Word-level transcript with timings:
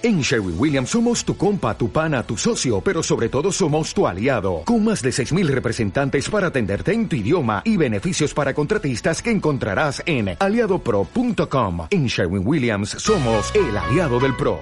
En 0.00 0.20
Sherwin 0.20 0.54
Williams 0.56 0.90
somos 0.90 1.24
tu 1.24 1.36
compa, 1.36 1.76
tu 1.76 1.90
pana, 1.90 2.22
tu 2.22 2.36
socio, 2.36 2.80
pero 2.80 3.02
sobre 3.02 3.28
todo 3.28 3.50
somos 3.50 3.92
tu 3.92 4.06
aliado, 4.06 4.62
con 4.64 4.84
más 4.84 5.02
de 5.02 5.10
6.000 5.10 5.48
representantes 5.48 6.30
para 6.30 6.46
atenderte 6.46 6.92
en 6.92 7.08
tu 7.08 7.16
idioma 7.16 7.62
y 7.64 7.76
beneficios 7.76 8.32
para 8.32 8.54
contratistas 8.54 9.20
que 9.20 9.32
encontrarás 9.32 10.00
en 10.06 10.36
aliadopro.com. 10.38 11.88
En 11.90 12.06
Sherwin 12.06 12.46
Williams 12.46 12.90
somos 12.90 13.52
el 13.56 13.76
aliado 13.76 14.20
del 14.20 14.36
PRO. 14.36 14.60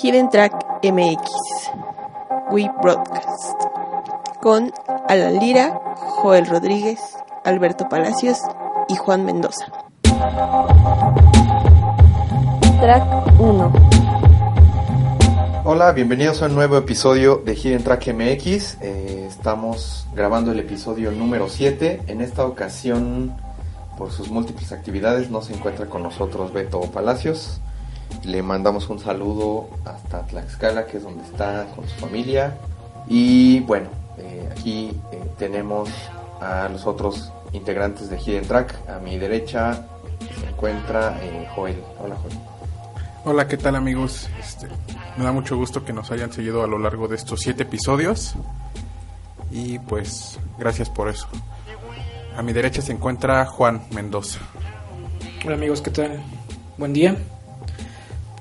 Hidden 0.00 0.30
Track 0.30 0.52
MX, 0.84 1.30
We 2.52 2.70
Broadcast, 2.80 3.60
con 4.40 4.70
Alan 5.08 5.40
Lira, 5.40 5.80
Joel 6.22 6.46
Rodríguez, 6.46 7.00
Alberto 7.44 7.88
Palacios 7.88 8.38
y 8.88 8.94
Juan 8.94 9.24
Mendoza. 9.24 9.66
Track 12.80 13.40
1. 13.40 13.99
Hola, 15.72 15.92
bienvenidos 15.92 16.42
a 16.42 16.46
un 16.46 16.56
nuevo 16.56 16.76
episodio 16.76 17.36
de 17.44 17.54
Hidden 17.54 17.84
Track 17.84 18.08
MX. 18.08 18.78
Eh, 18.82 19.26
estamos 19.28 20.04
grabando 20.12 20.50
el 20.50 20.58
episodio 20.58 21.12
número 21.12 21.48
7. 21.48 22.02
En 22.08 22.20
esta 22.20 22.44
ocasión, 22.44 23.36
por 23.96 24.10
sus 24.10 24.30
múltiples 24.30 24.72
actividades, 24.72 25.30
no 25.30 25.42
se 25.42 25.54
encuentra 25.54 25.86
con 25.86 26.02
nosotros 26.02 26.52
Beto 26.52 26.80
Palacios. 26.90 27.60
Le 28.24 28.42
mandamos 28.42 28.88
un 28.88 28.98
saludo 28.98 29.68
hasta 29.84 30.26
Tlaxcala, 30.26 30.86
que 30.86 30.96
es 30.96 31.04
donde 31.04 31.22
está 31.22 31.66
con 31.76 31.88
su 31.88 31.94
familia. 32.00 32.56
Y 33.06 33.60
bueno, 33.60 33.90
eh, 34.18 34.48
aquí 34.50 34.90
eh, 35.12 35.22
tenemos 35.38 35.88
a 36.40 36.68
los 36.68 36.84
otros 36.84 37.30
integrantes 37.52 38.10
de 38.10 38.18
Hidden 38.18 38.48
Track. 38.48 38.74
A 38.90 38.98
mi 38.98 39.18
derecha 39.18 39.86
se 40.40 40.48
encuentra 40.48 41.16
Joel. 41.54 41.80
Hola, 42.00 42.16
Joel. 42.16 42.38
Hola, 43.24 43.46
¿qué 43.46 43.56
tal 43.56 43.76
amigos? 43.76 44.28
Este, 44.40 44.66
me 45.16 45.24
da 45.24 45.32
mucho 45.32 45.56
gusto 45.56 45.84
que 45.84 45.92
nos 45.92 46.10
hayan 46.10 46.32
seguido 46.32 46.62
a 46.62 46.66
lo 46.66 46.78
largo 46.78 47.08
de 47.08 47.16
estos 47.16 47.40
siete 47.40 47.64
episodios. 47.64 48.34
Y 49.50 49.78
pues, 49.80 50.38
gracias 50.58 50.88
por 50.88 51.08
eso. 51.08 51.28
A 52.36 52.42
mi 52.42 52.52
derecha 52.52 52.80
se 52.80 52.92
encuentra 52.92 53.44
Juan 53.46 53.82
Mendoza. 53.92 54.38
Hola 55.44 55.54
amigos, 55.54 55.80
¿qué 55.82 55.90
tal? 55.90 56.22
Buen 56.78 56.92
día. 56.92 57.16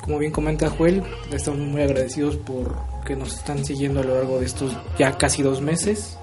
Como 0.01 0.17
bien 0.17 0.31
comenta 0.31 0.69
Joel, 0.69 1.03
estamos 1.31 1.59
muy 1.59 1.81
agradecidos 1.81 2.37
por 2.37 2.75
que 3.05 3.15
nos 3.15 3.35
están 3.35 3.65
siguiendo 3.65 4.01
a 4.01 4.03
lo 4.03 4.15
largo 4.15 4.39
de 4.39 4.45
estos 4.45 4.75
ya 4.97 5.17
casi 5.17 5.41
dos 5.41 5.61
meses. 5.61 6.17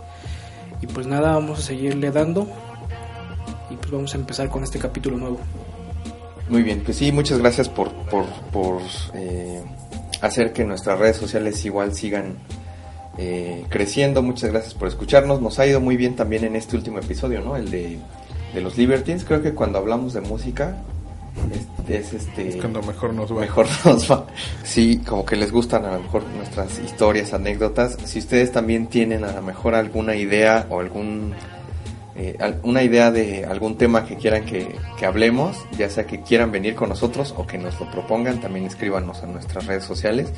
Y 0.81 0.87
pues 0.87 1.07
nada, 1.07 1.33
vamos 1.33 1.59
a 1.59 1.63
seguirle 1.63 2.11
dando. 2.11 2.47
Y 3.71 3.77
pues 3.77 3.91
vamos 3.91 4.15
a 4.15 4.19
empezar 4.19 4.49
con 4.49 4.63
este 4.63 4.79
capítulo 4.79 5.17
nuevo. 5.17 5.39
Muy 6.49 6.63
bien, 6.63 6.83
pues 6.85 6.99
sí, 6.99 7.11
muchas 7.11 7.39
gracias 7.39 7.69
por, 7.69 7.93
por, 8.09 8.25
por 8.53 8.81
eh, 9.15 9.65
hacer 10.21 10.53
que 10.53 10.65
nuestras 10.65 10.99
redes 10.99 11.17
sociales 11.17 11.65
igual 11.65 11.95
sigan 11.95 12.37
eh, 13.19 13.65
creciendo. 13.69 14.23
Muchas 14.23 14.51
gracias 14.51 14.75
por 14.75 14.89
escucharnos. 14.89 15.41
Nos 15.41 15.59
ha 15.59 15.67
ido 15.67 15.81
muy 15.81 15.97
bien 15.97 16.17
también 16.17 16.45
en 16.45 16.57
este 16.57 16.77
último 16.77 16.99
episodio, 16.99 17.41
¿no? 17.41 17.57
El 17.57 17.71
de, 17.71 17.99
los 18.55 18.77
Libertines. 18.77 19.25
Creo 19.25 19.43
que 19.43 19.53
cuando 19.53 19.79
hablamos 19.79 20.15
de 20.15 20.21
música 20.21 20.77
es, 21.89 22.13
este... 22.13 22.49
Es 22.49 22.57
cuando 22.57 22.83
mejor 22.83 23.15
nos 23.15 23.33
va. 23.33 23.41
Mejor 23.41 23.67
nos 23.85 24.11
va. 24.11 24.27
Sí, 24.63 25.03
como 25.07 25.25
que 25.25 25.37
les 25.37 25.53
gustan 25.53 25.85
a 25.85 25.93
lo 25.93 26.01
mejor 26.01 26.25
nuestras 26.37 26.79
historias, 26.79 27.33
anécdotas. 27.33 27.97
Si 28.05 28.19
ustedes 28.19 28.53
también 28.53 28.87
tienen 28.87 29.25
a 29.25 29.33
lo 29.33 29.43
mejor 29.43 29.75
alguna 29.75 30.17
idea 30.17 30.67
o 30.71 30.81
algún 30.81 31.35
eh, 32.19 32.39
una 32.63 32.83
idea 32.83 33.11
de 33.11 33.45
algún 33.45 33.77
tema 33.77 34.07
que 34.07 34.17
quieran 34.17 34.47
que, 34.47 34.75
hablemos, 35.05 35.67
ya 35.77 35.91
sea 35.91 36.07
que 36.07 36.23
quieran 36.23 36.51
venir 36.51 36.75
con 36.75 36.89
nosotros 36.89 37.35
o 37.37 37.47
que 37.47 37.59
nos 37.59 37.79
lo 37.79 37.91
propongan, 37.91 38.41
también 38.41 38.65
escríbanos 38.65 39.23
a 39.23 39.27
nuestras 39.27 39.67
redes 39.67 39.85
sociales. 39.85 40.33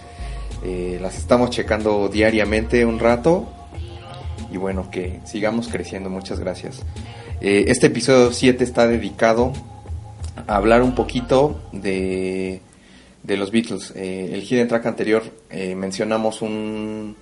Eh, 0.64 0.98
las 1.00 1.16
estamos 1.16 1.50
checando 1.50 2.08
diariamente 2.08 2.84
un 2.84 2.98
rato 2.98 3.48
y 4.50 4.56
bueno, 4.56 4.90
que 4.90 5.20
sigamos 5.24 5.68
creciendo. 5.68 6.10
Muchas 6.10 6.40
gracias. 6.40 6.82
Eh, 7.40 7.66
este 7.68 7.86
episodio 7.86 8.32
7 8.32 8.64
está 8.64 8.88
dedicado 8.88 9.52
a 10.48 10.56
hablar 10.56 10.82
un 10.82 10.96
poquito 10.96 11.60
de, 11.70 12.60
de 13.22 13.36
los 13.36 13.52
Beatles. 13.52 13.92
el 13.94 14.42
Hidden 14.42 14.66
Track 14.66 14.86
anterior 14.86 15.22
mencionamos 15.76 16.42
un 16.42 17.14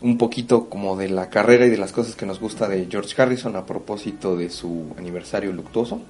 un 0.00 0.16
poquito 0.16 0.68
como 0.68 0.96
de 0.96 1.08
la 1.08 1.28
carrera 1.28 1.66
y 1.66 1.70
de 1.70 1.76
las 1.76 1.92
cosas 1.92 2.14
que 2.14 2.26
nos 2.26 2.40
gusta 2.40 2.68
de 2.68 2.86
George 2.90 3.20
Harrison 3.20 3.56
a 3.56 3.66
propósito 3.66 4.36
de 4.36 4.50
su 4.50 4.94
aniversario 4.96 5.52
luctuoso. 5.52 6.00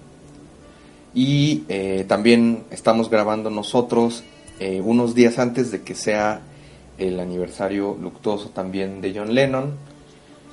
Y 1.14 1.64
eh, 1.68 2.04
también 2.06 2.64
estamos 2.70 3.08
grabando 3.08 3.50
nosotros 3.50 4.24
eh, 4.60 4.82
unos 4.84 5.14
días 5.14 5.38
antes 5.38 5.70
de 5.70 5.82
que 5.82 5.94
sea 5.94 6.42
el 6.98 7.18
aniversario 7.18 7.96
luctuoso 8.00 8.50
también 8.50 9.00
de 9.00 9.14
John 9.14 9.34
Lennon. 9.34 9.74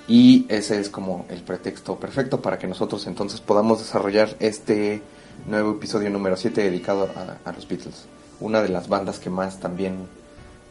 Y 0.07 0.45
ese 0.47 0.79
es 0.79 0.89
como 0.89 1.25
el 1.29 1.41
pretexto 1.41 1.97
perfecto 1.97 2.41
para 2.41 2.57
que 2.57 2.67
nosotros 2.67 3.05
entonces 3.07 3.41
podamos 3.41 3.79
desarrollar 3.79 4.35
este 4.39 5.01
nuevo 5.47 5.71
episodio 5.71 6.09
número 6.09 6.37
7 6.37 6.61
dedicado 6.61 7.09
a, 7.15 7.49
a 7.49 7.51
los 7.51 7.67
Beatles. 7.67 8.05
Una 8.39 8.61
de 8.61 8.69
las 8.69 8.87
bandas 8.87 9.19
que 9.19 9.29
más 9.29 9.59
también 9.59 10.07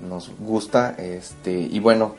nos 0.00 0.30
gusta. 0.38 0.94
Este, 0.98 1.52
y 1.52 1.78
bueno, 1.80 2.14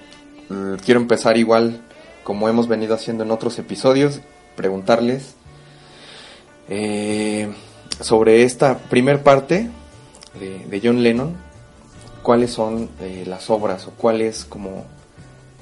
Mm, 0.50 0.76
quiero 0.76 1.00
empezar 1.00 1.38
igual 1.38 1.82
como 2.24 2.50
hemos 2.50 2.68
venido 2.68 2.96
haciendo 2.96 3.24
en 3.24 3.32
otros 3.32 3.58
episodios, 3.60 4.22
preguntarles 4.56 5.36
eh, 6.70 7.54
sobre 8.00 8.44
esta 8.44 8.78
primer 8.78 9.22
parte 9.22 9.70
de, 10.40 10.82
John 10.84 11.04
Lennon, 11.04 11.36
cuáles 12.24 12.52
son 12.52 12.90
eh, 13.00 13.24
las 13.28 13.50
obras 13.50 13.88
o 13.88 13.92
cuáles 13.92 14.44
como 14.46 14.86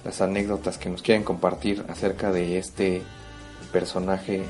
las 0.06 0.22
anécdotas 0.22 0.78
que 0.78 0.90
nos 0.90 1.02
quieren 1.02 1.24
compartir 1.24 1.86
acerca 1.90 2.32
de 2.32 2.58
este 2.58 3.02
personaje 3.72 4.44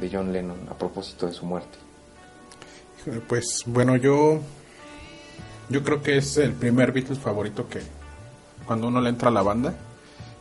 de 0.00 0.10
John 0.12 0.32
Lennon 0.32 0.68
a 0.68 0.74
propósito 0.74 1.26
de 1.26 1.32
su 1.32 1.46
muerte. 1.46 1.78
Pues 3.28 3.62
bueno, 3.66 3.96
yo 3.96 4.40
yo 5.70 5.84
creo 5.84 6.02
que 6.02 6.16
es 6.16 6.36
el 6.36 6.52
primer 6.52 6.90
Beatles 6.90 7.20
favorito 7.20 7.68
que, 7.68 7.80
cuando 8.70 8.86
uno 8.86 9.00
le 9.00 9.08
entra 9.08 9.30
a 9.30 9.32
la 9.32 9.42
banda, 9.42 9.74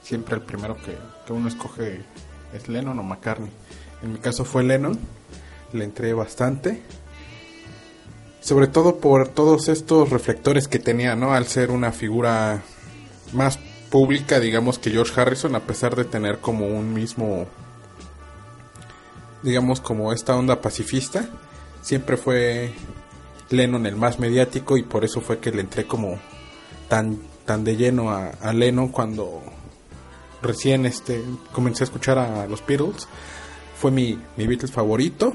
siempre 0.04 0.36
el 0.36 0.44
primero 0.44 0.78
que, 0.78 0.96
uno 1.34 1.48
escoge 1.48 2.04
es 2.54 2.70
Lennon 2.70 3.00
o 3.00 3.02
McCartney. 3.02 3.50
En 4.04 4.14
mi 4.14 4.20
caso 4.20 4.46
fue 4.46 4.64
Lennon, 4.64 5.00
le 5.74 5.84
entré 5.84 6.14
bastante. 6.14 6.84
Sobre 8.40 8.68
todo 8.68 8.98
por 8.98 9.30
todos 9.30 9.68
estos 9.68 10.12
reflectores 10.12 10.68
que 10.68 10.78
tenía, 10.78 11.16
¿no? 11.16 11.34
Al 11.34 11.48
ser 11.48 11.72
una 11.72 11.92
figura 11.92 12.62
más 13.34 13.58
pública, 13.90 14.40
digamos, 14.40 14.78
que 14.78 14.92
George 14.92 15.20
Harrison, 15.20 15.56
a 15.56 15.62
pesar 15.62 15.96
de 15.96 16.06
tener 16.06 16.38
como 16.38 16.68
un 16.68 16.94
mismo, 16.94 17.48
digamos, 19.42 19.82
como 19.82 20.14
esta 20.14 20.36
onda 20.36 20.62
pacifista, 20.62 21.28
siempre 21.82 22.16
fue 22.16 22.76
Lennon 23.50 23.88
el 23.88 23.96
más 23.96 24.20
mediático 24.20 24.78
y 24.78 24.84
por 24.84 25.04
eso 25.04 25.20
fue 25.20 25.40
que 25.40 25.50
le 25.50 25.62
entré 25.62 25.88
como 25.88 26.20
tan 26.90 27.29
tan 27.50 27.64
de 27.64 27.76
lleno 27.76 28.12
a, 28.12 28.54
Lennon 28.54 28.90
cuando 28.90 29.42
recién 30.40 30.86
este 30.86 31.24
comencé 31.52 31.82
a 31.84 31.86
escuchar 31.86 32.20
a 32.20 32.46
los 32.46 32.64
Beatles. 32.64 33.08
Fue 33.76 33.90
mi, 33.90 34.22
mi 34.38 34.46
Beatles 34.46 34.72
favorito. 34.72 35.34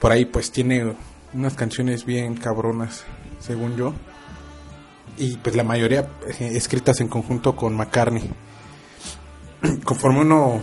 Por 0.00 0.10
ahí 0.10 0.24
pues 0.24 0.50
tiene 0.50 0.96
unas 1.32 1.54
canciones 1.54 2.04
bien 2.04 2.34
cabronas, 2.34 3.04
según 3.38 3.76
yo. 3.76 3.94
Y 5.16 5.36
pues 5.36 5.54
la 5.54 5.62
mayoría 5.62 6.10
eh, 6.26 6.50
escritas 6.54 7.00
en 7.00 7.06
conjunto 7.06 7.54
con 7.54 7.76
McCartney. 7.76 8.28
Conforme 9.84 10.22
uno 10.22 10.60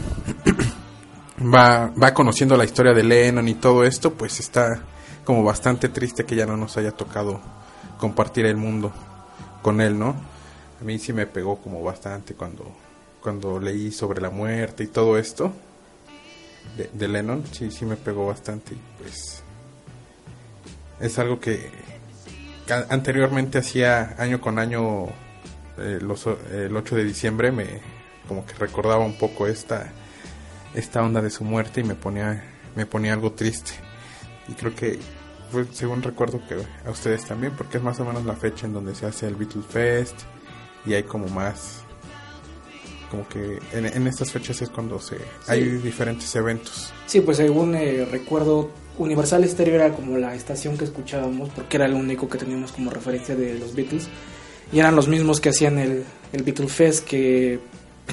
va, 1.56 1.88
va 1.88 2.14
conociendo 2.14 2.58
la 2.58 2.66
historia 2.66 2.92
de 2.92 3.06
Lennon 3.06 3.48
y 3.48 3.54
todo 3.54 3.86
esto, 3.86 4.14
pues 4.14 4.42
está 4.42 4.84
como 5.24 5.42
bastante 5.42 5.88
triste 5.88 6.26
que 6.26 6.36
ya 6.36 6.46
no 6.46 6.58
nos 6.58 6.76
haya 6.76 6.92
tocado 6.92 7.40
compartir 7.98 8.46
el 8.46 8.58
mundo 8.58 8.92
con 9.62 9.80
él, 9.80 9.98
¿no? 9.98 10.35
A 10.80 10.84
mí 10.84 11.00
sí 11.00 11.14
me 11.14 11.26
pegó 11.26 11.58
como 11.62 11.84
bastante 11.84 12.34
cuando, 12.34 12.72
cuando 13.22 13.60
leí 13.60 13.92
sobre 13.92 14.22
la 14.22 14.30
muerte 14.30 14.84
y 14.84 14.88
todo 14.88 15.18
esto 15.18 15.54
de, 16.94 17.08
Lennon, 17.08 17.46
sí, 17.52 17.72
sí 17.72 17.86
me 17.86 17.96
pegó 17.96 18.28
bastante 18.28 18.76
pues 18.98 19.44
es 21.00 21.20
algo 21.20 21.40
que, 21.40 21.70
anteriormente 22.90 23.60
hacía 23.60 24.16
año 24.18 24.42
con 24.42 24.60
año 24.60 25.06
eh, 25.78 26.00
los, 26.02 26.28
el 26.52 26.76
8 26.76 26.96
de 26.96 27.04
diciembre 27.04 27.52
me 27.52 27.82
como 28.28 28.46
que 28.46 28.54
recordaba 28.56 29.06
un 29.06 29.18
poco 29.18 29.48
esta 29.48 29.92
esta 30.74 31.04
onda 31.04 31.22
de 31.22 31.30
su 31.30 31.44
muerte 31.44 31.82
y 31.82 31.84
me 31.84 31.96
ponía 31.96 32.44
me 32.76 32.86
ponía 32.86 33.14
algo 33.14 33.32
triste. 33.32 33.72
Y 34.48 34.54
creo 34.54 34.76
que 34.76 35.00
fue 35.52 35.66
según 35.72 36.02
recuerdo 36.02 36.42
que 36.48 36.56
a 36.86 36.92
ustedes 36.92 37.26
también 37.26 37.54
porque 37.56 37.78
es 37.78 37.84
más 37.84 38.00
o 38.00 38.06
menos 38.06 38.26
la 38.26 38.36
fecha 38.36 38.66
en 38.66 38.74
donde 38.74 38.96
se 38.96 39.06
hace 39.06 39.28
el 39.28 39.36
Beatles 39.36 39.66
Fest 39.66 40.22
y 40.86 40.94
hay 40.94 41.04
como 41.04 41.28
más 41.28 41.86
como 43.10 43.28
que 43.28 43.60
en, 43.72 43.86
en 43.86 44.08
estas 44.08 44.32
fechas 44.32 44.62
es 44.62 44.70
cuando 44.70 45.00
se 45.00 45.18
hay 45.48 45.64
diferentes 45.64 46.36
eventos. 46.36 46.92
Sí, 47.06 47.22
pues 47.22 47.38
según 47.38 47.76
eh, 47.76 48.06
recuerdo, 48.06 48.72
Universal 48.98 49.48
Stereo 49.48 49.76
era 49.76 49.94
como 49.94 50.18
la 50.18 50.36
estación 50.36 50.78
que 50.78 50.86
escuchábamos, 50.86 51.50
porque 51.50 51.78
era 51.78 51.86
el 51.86 51.94
único 51.94 52.28
que 52.30 52.38
teníamos 52.38 52.72
como 52.72 52.92
referencia 52.92 53.36
de 53.36 53.56
los 53.60 53.76
Beatles. 53.76 54.08
Y 54.72 54.80
eran 54.80 54.96
los 54.96 55.08
mismos 55.08 55.40
que 55.40 55.50
hacían 55.50 55.78
el, 55.78 56.04
el 56.34 56.44
Beatle 56.44 56.68
Fest, 56.68 57.06
que 57.06 57.60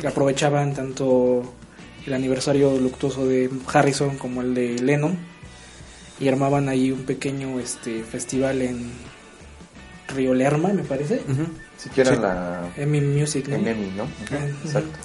aprovechaban 0.07 0.75
tanto 0.75 1.43
el 2.07 2.13
aniversario 2.13 2.77
luctuoso 2.79 3.27
de 3.27 3.51
Harrison 3.73 4.19
como 4.19 4.43
el 4.43 4.55
de 4.55 4.79
Lennon. 4.81 5.17
Y 6.21 6.29
armaban 6.29 6.69
ahí 6.69 6.93
un 6.93 7.05
pequeño 7.05 7.59
este 7.59 8.05
festival 8.05 8.63
en 8.63 8.91
Río 10.09 10.35
Lerma, 10.35 10.73
me 10.73 10.85
parece. 10.85 11.23
Siquiera 11.83 12.15
Sí. 12.15 12.21
la 12.21 12.71
Em, 12.77 12.95
Emmy 12.95 13.01
Music, 13.21 13.49
¿no? 13.49 13.57
en 13.57 13.69
Emmy, 13.69 13.93
¿no? 13.97 14.05
Exacto. 14.65 14.99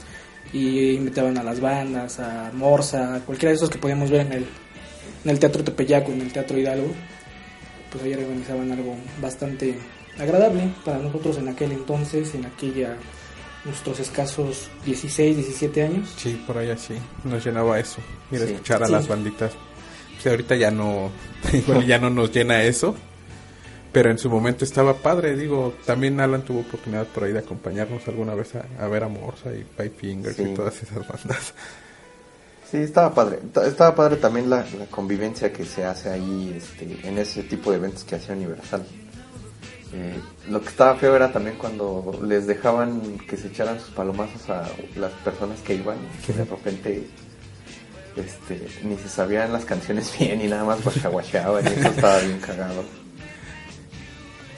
y 0.53 0.91
invitaban 0.91 1.37
a 1.37 1.43
las 1.43 1.59
bandas, 1.59 2.19
a 2.19 2.51
Morsa, 2.53 3.15
a 3.15 3.19
cualquiera 3.19 3.49
de 3.51 3.55
esos 3.57 3.69
que 3.69 3.77
podíamos 3.77 4.09
ver 4.09 4.21
en 4.21 4.31
el, 4.33 4.45
en 5.25 5.31
el 5.31 5.39
Teatro 5.39 5.63
Tepeyaco, 5.63 6.11
en 6.13 6.21
el 6.21 6.31
Teatro 6.31 6.57
Hidalgo, 6.57 6.87
pues 7.91 8.03
ahí 8.03 8.13
organizaban 8.13 8.71
algo 8.71 8.95
bastante 9.21 9.77
agradable 10.17 10.69
para 10.85 10.99
nosotros 10.99 11.37
en 11.37 11.49
aquel 11.49 11.71
entonces, 11.73 12.33
en 12.33 12.45
aquella, 12.45 12.95
nuestros 13.65 13.99
escasos 13.99 14.69
16, 14.85 15.35
17 15.35 15.83
años. 15.83 16.13
Sí, 16.15 16.41
por 16.47 16.57
ahí 16.57 16.69
así 16.69 16.93
nos 17.25 17.43
llenaba 17.45 17.77
eso, 17.79 17.97
ir 18.31 18.41
a 18.41 18.45
Sí. 18.45 18.53
escuchar 18.53 18.83
a 18.83 18.85
Sí. 18.87 18.91
las 18.93 19.07
banditas. 19.07 19.51
Pues 20.13 20.27
ahorita 20.27 20.55
ya 20.55 20.71
no, 20.71 21.11
igual 21.53 21.85
ya 21.85 21.99
no 21.99 22.09
nos 22.09 22.31
llena 22.31 22.63
eso, 22.63 22.95
pero 23.97 24.11
en 24.11 24.19
su 24.19 24.29
momento 24.29 24.63
estaba 24.63 24.93
padre, 24.93 25.35
digo, 25.35 25.73
también 25.85 26.19
Alan 26.19 26.43
tuvo 26.43 26.59
oportunidad 26.59 27.07
por 27.07 27.23
ahí 27.23 27.33
de 27.33 27.39
acompañarnos 27.39 28.07
alguna 28.07 28.35
vez 28.35 28.53
a, 28.53 28.63
a 28.79 28.87
ver 28.87 29.03
a 29.03 29.07
Morsa 29.07 29.51
y 29.55 29.63
Five 29.75 29.89
Fingers 29.97 30.35
Sí. 30.35 30.43
y 30.43 30.53
todas 30.53 30.75
esas 30.83 30.99
bandas. 31.07 31.53
Sí, 32.69 32.77
estaba 32.77 33.11
padre. 33.15 33.39
Ta- 33.51 33.65
Estaba 33.65 33.95
padre 33.95 34.17
también 34.17 34.51
la, 34.51 34.57
la 34.77 34.85
convivencia 34.91 35.51
que 35.51 35.65
se 35.65 35.83
hace 35.83 36.09
ahí 36.11 36.53
este, 36.55 37.07
en 37.07 37.17
ese 37.17 37.41
tipo 37.41 37.71
de 37.71 37.77
eventos 37.77 38.03
que 38.03 38.15
hacía 38.17 38.35
Universal. 38.35 38.85
Eh, 39.93 40.19
lo 40.49 40.61
que 40.61 40.67
estaba 40.67 40.93
feo 40.95 41.15
era 41.15 41.31
también 41.31 41.55
cuando 41.57 42.19
les 42.23 42.45
dejaban 42.45 43.17
que 43.27 43.35
se 43.35 43.47
echaran 43.47 43.79
sus 43.79 43.89
palomazos 43.91 44.47
a 44.49 44.67
las 44.95 45.11
personas 45.23 45.59
que 45.61 45.73
iban, 45.73 45.97
que 46.23 46.33
de 46.33 46.45
repente 46.45 47.07
este, 48.15 48.67
ni 48.83 48.95
se 48.97 49.07
sabían 49.09 49.53
las 49.53 49.63
canciones 49.65 50.13
bien 50.19 50.41
y 50.41 50.47
nada 50.47 50.65
más 50.65 50.83
guachaguacheaban 50.83 51.65
y 51.65 51.69
eso 51.69 51.87
estaba 51.89 52.19
bien 52.19 52.39
cagado. 52.39 52.83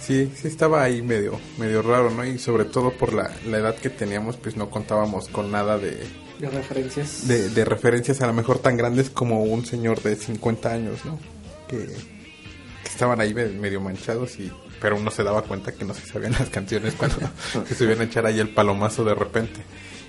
Sí, 0.10 0.32
sí 0.36 0.48
estaba 0.48 0.82
ahí 0.84 1.02
medio, 1.04 1.40
medio 1.60 1.82
raro, 1.84 2.10
¿no? 2.10 2.26
Y 2.26 2.40
sobre 2.40 2.66
todo 2.66 2.92
por 2.92 3.14
la, 3.14 3.32
la 3.48 3.60
edad 3.60 3.76
que 3.76 3.90
teníamos, 3.92 4.38
pues 4.38 4.58
no 4.58 4.70
contábamos 4.72 5.28
con 5.30 5.52
nada 5.52 5.78
de, 5.78 6.04
De 6.40 6.50
referencias. 6.50 7.28
de, 7.28 7.50
de 7.50 7.64
referencias 7.64 8.20
a 8.22 8.28
lo 8.28 8.34
mejor 8.34 8.58
tan 8.60 8.76
grandes 8.76 9.12
como 9.12 9.44
un 9.44 9.66
señor 9.66 10.02
de 10.02 10.16
50 10.16 10.74
años, 10.74 11.06
¿no? 11.06 11.20
Que, 11.68 11.78
que 11.86 12.90
estaban 12.90 13.22
ahí 13.22 13.34
me- 13.36 13.46
medio 13.50 13.80
manchados 13.82 14.40
y 14.40 14.52
pero 14.82 14.96
uno 14.98 15.12
se 15.12 15.24
daba 15.24 15.44
cuenta 15.44 15.74
que 15.74 15.86
no 15.86 15.94
se 15.94 16.08
sabían 16.08 16.32
las 16.32 16.50
canciones 16.50 16.96
cuando 16.96 17.18
se 17.78 17.84
iban 17.84 18.02
a 18.02 18.06
echar 18.06 18.26
ahí 18.26 18.40
el 18.40 18.50
palomazo 18.54 19.04
de 19.06 19.14
repente 19.14 19.60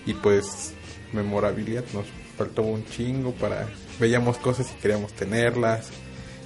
y 0.07 0.15
pues 0.15 0.73
memorabilidad 1.13 1.85
nos 1.93 2.07
faltó 2.39 2.63
un 2.63 2.87
chingo 2.87 3.33
para 3.33 3.69
veíamos 3.99 4.39
cosas 4.39 4.69
y 4.71 4.81
queríamos 4.81 5.13
tenerlas 5.13 5.89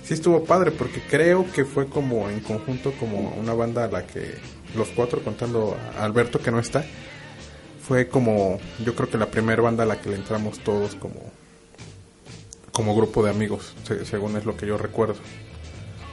sí 0.04 0.14
estuvo 0.14 0.44
padre 0.44 0.70
porque 0.70 1.00
creo 1.00 1.50
que 1.52 1.64
fue 1.64 1.86
como 1.88 2.28
en 2.30 2.40
conjunto 2.40 2.92
como 3.00 3.30
una 3.38 3.54
banda 3.54 3.84
a 3.84 3.88
la 3.88 4.06
que 4.06 4.34
los 4.76 4.88
cuatro 4.90 5.22
contando 5.22 5.76
a 5.98 6.04
Alberto 6.04 6.38
que 6.40 6.50
no 6.50 6.58
está 6.58 6.84
fue 7.86 8.08
como 8.08 8.58
yo 8.84 8.94
creo 8.94 9.08
que 9.10 9.18
la 9.18 9.30
primera 9.30 9.62
banda 9.62 9.82
a 9.84 9.86
la 9.86 10.00
que 10.00 10.10
le 10.10 10.16
entramos 10.16 10.58
todos 10.60 10.94
como 10.96 11.14
como 12.72 12.94
grupo 12.96 13.22
de 13.24 13.30
amigos 13.30 13.74
se- 13.86 14.04
según 14.04 14.36
es 14.36 14.44
lo 14.44 14.56
que 14.56 14.66
yo 14.66 14.76
recuerdo 14.76 15.14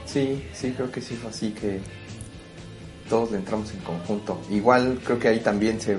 Sí, 0.06 0.44
sí, 0.52 0.72
creo 0.72 0.90
que 0.92 1.00
sí 1.00 1.14
fue 1.16 1.30
así 1.30 1.52
que 1.52 1.80
todos 3.08 3.30
le 3.30 3.38
entramos 3.38 3.72
en 3.72 3.80
conjunto. 3.80 4.38
Igual 4.50 5.00
creo 5.02 5.18
que 5.18 5.28
ahí 5.28 5.40
también 5.40 5.80
se, 5.80 5.96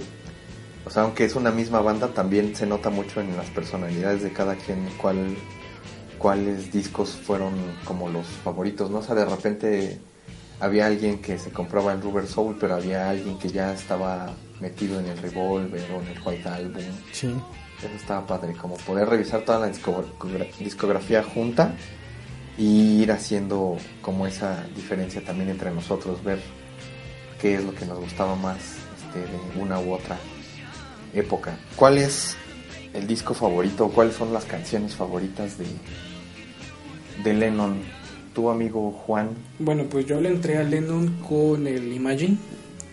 o 0.86 0.90
sea, 0.92 1.02
aunque 1.04 1.26
es 1.26 1.34
una 1.36 1.50
misma 1.50 1.82
banda, 1.82 2.10
también 2.10 2.56
se 2.56 2.68
nota 2.68 2.92
mucho 2.92 3.22
en 3.22 3.36
las 3.36 3.50
personalidades 3.50 4.22
de 4.22 4.32
cada 4.32 4.56
quien 4.56 4.88
cuál, 5.02 5.36
cuáles 6.24 6.72
discos 6.72 7.10
fueron 7.10 7.52
como 7.84 8.08
los 8.08 8.26
favoritos, 8.26 8.90
¿no? 8.90 9.00
O 9.00 9.04
sea, 9.04 9.14
de 9.14 9.26
repente 9.26 10.00
había 10.62 10.86
alguien 10.88 11.20
que 11.22 11.38
se 11.38 11.52
compraba 11.52 11.92
el 11.92 12.02
Rubber 12.02 12.26
Soul, 12.28 12.56
pero 12.58 12.76
había 12.76 13.10
alguien 13.10 13.38
que 13.38 13.50
ya 13.50 13.74
estaba 13.74 14.34
metido 14.62 15.02
en 15.02 15.08
el 15.08 15.18
Revolver 15.18 15.84
o 15.92 16.02
en 16.02 16.08
el 16.08 16.22
White 16.26 16.48
Album. 16.48 16.82
sí 17.12 17.28
Eso 17.80 17.94
estaba 17.98 18.26
padre, 18.26 18.54
como 18.54 18.78
poder 18.78 19.10
revisar 19.10 19.42
toda 19.42 19.60
la 19.60 19.68
discogra- 19.68 20.48
discografía 20.60 21.22
junta 21.24 21.76
y 22.58 23.02
ir 23.04 23.12
haciendo 23.12 23.76
como 24.02 24.26
esa 24.26 24.64
diferencia 24.78 25.22
también 25.26 25.50
entre 25.50 25.72
nosotros, 25.72 26.24
ver 26.24 26.40
qué 27.42 27.56
es 27.56 27.66
lo 27.66 27.76
que 27.76 27.86
nos 27.86 28.00
gustaba 28.00 28.36
más 28.38 28.58
este, 28.98 29.20
de 29.20 29.62
una 29.62 29.78
u 29.82 29.92
otra 29.92 30.18
época. 31.14 31.58
¿Cuál 31.76 31.98
es 31.98 32.38
el 32.94 33.08
disco 33.08 33.34
favorito? 33.34 33.90
¿Cuáles 33.90 34.16
son 34.16 34.32
las 34.32 34.46
canciones 34.46 34.96
favoritas 34.96 35.58
de, 35.58 35.66
de 37.24 37.34
Lennon? 37.34 37.76
Tu 38.34 38.50
amigo 38.50 38.92
Juan. 38.92 39.30
Bueno, 39.60 39.86
pues 39.90 40.06
yo 40.08 40.20
le 40.20 40.30
entré 40.30 40.58
a 40.58 40.64
Lennon 40.64 41.18
con 41.28 41.68
el 41.68 41.94
Imagine. 41.94 42.38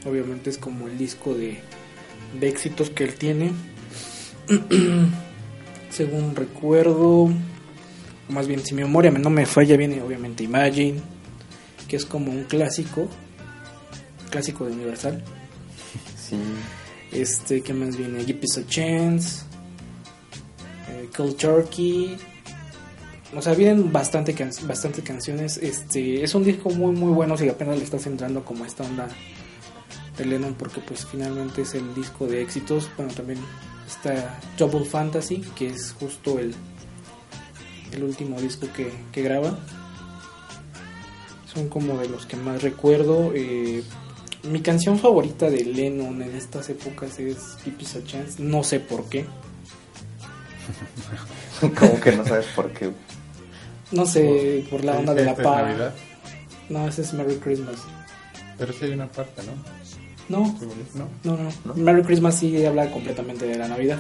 Obviamente 0.07 0.51
es 0.51 0.59
como 0.59 0.87
el 0.87 0.99
disco 0.99 1.35
de, 1.35 1.59
de 2.39 2.49
éxitos 2.49 2.91
que 2.91 3.05
él 3.05 3.15
tiene. 3.15 3.53
Según 5.91 6.37
recuerdo, 6.37 7.31
más 8.29 8.47
bien 8.47 8.61
si 8.61 8.75
mi 8.75 8.83
memoria 8.83 9.11
no 9.11 9.31
me 9.31 9.47
falla, 9.47 9.77
viene 9.77 10.01
obviamente 10.03 10.45
Imagine, 10.45 11.01
que 11.89 11.97
es 11.97 12.05
como 12.05 12.31
un 12.31 12.45
clásico, 12.45 13.09
clásico 14.31 14.67
de 14.67 14.73
Universal. 14.73 15.23
Sí, 16.17 16.37
Este, 17.11 17.61
¿qué 17.61 17.75
más 17.75 17.97
viene? 17.97 18.25
Give 18.25 18.39
Us 18.45 18.59
a 18.59 18.67
Chance, 18.69 19.43
eh, 20.89 21.09
Cold 21.17 21.37
Turkey. 21.37 22.17
O 23.35 23.41
sea, 23.41 23.55
vienen 23.55 23.93
bastante 23.93 24.35
can 24.35 24.51
bastantes 24.65 25.05
canciones. 25.05 25.57
Este, 25.59 26.23
es 26.25 26.35
un 26.35 26.45
disco 26.45 26.71
muy 26.71 26.93
muy 26.93 27.13
bueno 27.13 27.37
si 27.37 27.49
apenas 27.49 27.79
le 27.79 27.85
estás 27.85 28.07
entrando 28.07 28.45
como 28.45 28.65
esta 28.65 28.83
onda 28.85 29.09
de 30.17 30.25
Lennon 30.25 30.55
porque 30.55 30.81
pues 30.81 31.07
finalmente 31.07 31.63
es 31.63 31.75
el 31.75 31.95
disco 31.95 32.27
de 32.27 32.43
éxitos. 32.43 32.91
Bueno, 32.97 33.13
también 33.13 33.39
está 33.87 34.39
Double 34.59 34.85
Fantasy, 34.85 35.45
que 35.55 35.69
es 35.69 35.95
justo 35.99 36.39
el 36.39 36.55
el 37.93 38.05
último 38.05 38.41
disco 38.41 38.67
que, 38.75 38.93
que 39.13 39.23
graba. 39.23 39.59
Son 41.53 41.69
como 41.69 41.99
de 41.99 42.09
los 42.09 42.27
que 42.27 42.37
más 42.37 42.63
recuerdo. 42.63 43.33
eh, 43.35 43.83
mi 44.45 44.61
canción 44.63 44.99
favorita 44.99 45.51
de 45.51 45.65
Lennon 45.65 46.23
en 46.23 46.35
estas 46.35 46.71
épocas 46.71 47.19
es 47.19 47.59
Us 47.67 47.97
a 47.97 48.05
Chance. 48.05 48.43
No 48.43 48.65
sé 48.65 48.81
por 48.81 49.05
qué. 49.09 49.27
como 51.79 52.01
que 52.01 52.13
no 52.13 52.25
sabes 52.25 52.47
por 52.55 52.71
qué. 52.71 52.91
No 53.93 54.07
sé, 54.07 54.65
por 54.71 54.85
la 54.85 54.93
onda 54.99 55.15
de 55.15 55.25
la 55.25 55.35
paz. 55.35 55.63
Navidad, 55.67 55.95
No, 56.69 56.87
ese 56.89 57.03
es 57.03 57.13
Merry 57.13 57.37
Christmas. 57.37 57.77
pero 58.59 58.73
sí 58.73 58.85
hay 58.85 58.93
una 58.93 59.09
parte, 59.11 59.43
¿no? 59.43 59.53
No, 60.29 60.57
¿No? 60.95 61.09
no, 61.25 61.37
no. 61.37 61.53
no. 61.65 61.75
Merry 61.75 62.03
Christmas 62.05 62.37
sí 62.39 62.65
habla 62.65 62.91
completamente 62.93 63.47
de 63.47 63.59
la 63.59 63.67
Navidad. 63.67 63.99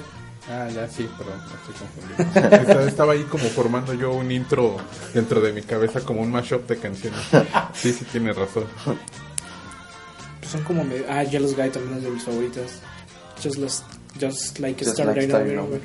Ah, 0.49 0.69
ya 0.73 0.89
sí, 0.89 1.09
perdón, 1.19 1.41
estoy 1.45 1.75
confundiendo. 1.75 2.57
Estaba- 2.63 2.87
Estaba 2.89 3.13
ahí 3.15 3.23
como 3.25 3.45
formando 3.45 3.95
yo 3.95 4.13
un 4.13 4.31
intro 4.33 4.77
dentro 5.13 5.41
de 5.41 5.53
mi 5.53 5.63
cabeza 5.63 6.01
como 6.01 6.23
un 6.23 6.31
mashup 6.31 6.67
de 6.69 6.77
canciones. 6.79 7.21
Sí, 7.75 7.93
sí, 7.93 8.05
tienes 8.13 8.37
razón. 8.37 8.65
Pues 10.41 10.51
son 10.53 10.63
como... 10.63 10.85
me- 10.85 11.05
Ah, 11.09 11.25
Jealous 11.25 11.55
Guy 11.57 11.71
también 11.71 11.99
es 11.99 12.05
de 12.05 12.11
mis 12.11 12.23
favoritas. 12.23 12.81
Just, 13.43 13.57
los- 13.59 13.83
just 14.21 14.59
Like 14.59 14.85
a 14.85 14.89
Just 14.89 14.99
Star 15.01 15.07
Like 15.09 15.21
Right 15.21 15.31
Starry 15.31 15.57
Over. 15.57 15.69
Over. 15.69 15.81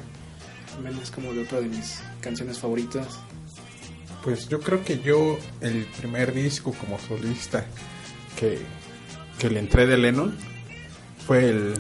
También 0.74 1.00
es 1.02 1.12
como 1.12 1.34
de 1.34 1.42
otra 1.44 1.60
de 1.60 1.68
mis 1.68 2.00
canciones 2.22 2.58
favoritas. 2.60 3.08
Pues 4.26 4.50
yo 4.50 4.60
creo 4.60 4.84
que 4.84 5.02
yo, 5.02 5.38
el 5.62 5.86
primer 5.86 6.34
disco 6.34 6.74
como 6.74 6.98
solista 6.98 7.64
que, 8.36 8.58
que 9.38 9.52
le 9.52 9.60
entré 9.60 9.86
de 9.86 10.00
Lennon 10.00 10.36
fue 11.28 11.48
el 11.48 11.76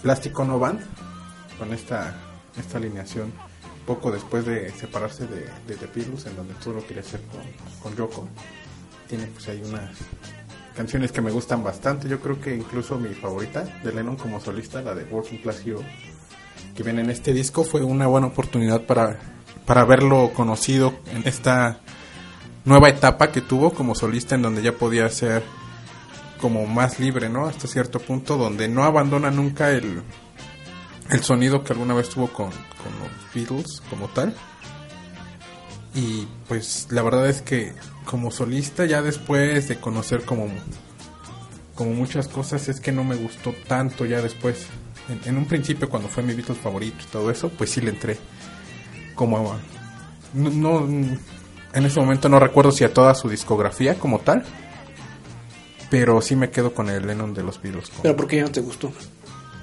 Plástico 0.00 0.44
No 0.44 0.60
Band, 0.60 0.78
con 1.58 1.74
esta, 1.74 2.14
esta 2.56 2.78
alineación, 2.78 3.32
poco 3.84 4.12
después 4.12 4.46
de 4.46 4.70
separarse 4.70 5.26
de, 5.26 5.48
de 5.66 5.74
The 5.74 5.88
Beatles, 5.92 6.26
en 6.26 6.36
donde 6.36 6.54
todo 6.54 6.74
lo 6.74 6.86
quería 6.86 7.02
hacer 7.02 7.20
con, 7.22 7.40
con 7.82 7.98
Yoko. 7.98 8.28
Tiene 9.08 9.26
pues 9.26 9.48
ahí 9.48 9.60
unas 9.64 9.90
canciones 10.76 11.10
que 11.10 11.20
me 11.20 11.32
gustan 11.32 11.64
bastante, 11.64 12.08
yo 12.08 12.20
creo 12.20 12.40
que 12.40 12.54
incluso 12.54 12.96
mi 12.96 13.12
favorita 13.12 13.64
de 13.82 13.92
Lennon 13.92 14.14
como 14.14 14.38
solista, 14.38 14.82
la 14.82 14.94
de 14.94 15.02
Working 15.02 15.38
Class 15.38 15.66
Hero, 15.66 15.82
que 16.76 16.84
viene 16.84 17.00
en 17.00 17.10
este 17.10 17.32
disco, 17.32 17.64
fue 17.64 17.82
una 17.82 18.06
buena 18.06 18.28
oportunidad 18.28 18.82
para, 18.82 19.35
para 19.66 19.82
haberlo 19.82 20.32
conocido 20.32 20.94
en 21.12 21.26
esta 21.26 21.80
nueva 22.64 22.88
etapa 22.88 23.32
que 23.32 23.40
tuvo 23.40 23.72
como 23.72 23.94
solista 23.94 24.36
en 24.36 24.42
donde 24.42 24.62
ya 24.62 24.72
podía 24.72 25.08
ser 25.08 25.42
como 26.40 26.66
más 26.66 27.00
libre, 27.00 27.28
¿no? 27.28 27.46
Hasta 27.46 27.66
cierto 27.66 27.98
punto 27.98 28.36
donde 28.36 28.68
no 28.68 28.84
abandona 28.84 29.30
nunca 29.30 29.70
el, 29.70 30.02
el 31.10 31.22
sonido 31.22 31.64
que 31.64 31.72
alguna 31.72 31.94
vez 31.94 32.08
tuvo 32.08 32.28
con, 32.28 32.50
los 32.50 33.34
Beatles 33.34 33.82
como 33.90 34.08
tal. 34.08 34.34
Y 35.94 36.28
pues 36.46 36.86
la 36.90 37.02
verdad 37.02 37.28
es 37.28 37.42
que 37.42 37.72
como 38.04 38.30
solista 38.30 38.84
ya 38.84 39.02
después 39.02 39.66
de 39.66 39.80
conocer 39.80 40.24
como, 40.24 40.48
como 41.74 41.92
muchas 41.92 42.28
cosas 42.28 42.68
es 42.68 42.80
que 42.80 42.92
no 42.92 43.02
me 43.02 43.16
gustó 43.16 43.52
tanto 43.66 44.04
ya 44.04 44.22
después. 44.22 44.66
En, 45.08 45.20
en 45.24 45.38
un 45.38 45.46
principio 45.46 45.88
cuando 45.88 46.08
fue 46.08 46.22
mi 46.22 46.34
Beatles 46.34 46.58
favorito 46.58 46.98
y 47.02 47.10
todo 47.10 47.30
eso, 47.30 47.48
pues 47.48 47.70
sí 47.70 47.80
le 47.80 47.90
entré 47.90 48.18
como 49.16 49.52
a- 49.52 49.58
no, 50.34 50.86
en 50.86 51.18
ese 51.74 51.98
momento 51.98 52.28
no 52.28 52.38
recuerdo 52.38 52.70
si 52.70 52.84
a 52.84 52.94
toda 52.94 53.14
su 53.16 53.28
discografía 53.28 53.96
como 53.98 54.20
tal, 54.20 54.44
pero 55.90 56.20
sí 56.20 56.36
me 56.36 56.50
quedo 56.50 56.72
con 56.74 56.88
el 56.90 57.06
Lennon 57.06 57.34
de 57.34 57.42
los 57.42 57.60
Beatles. 57.60 57.88
como- 57.90 58.02
Pero 58.02 58.16
¿por 58.16 58.26
qué 58.26 58.36
ya 58.36 58.42
no 58.42 58.50
te 58.52 58.60
gustó? 58.60 58.92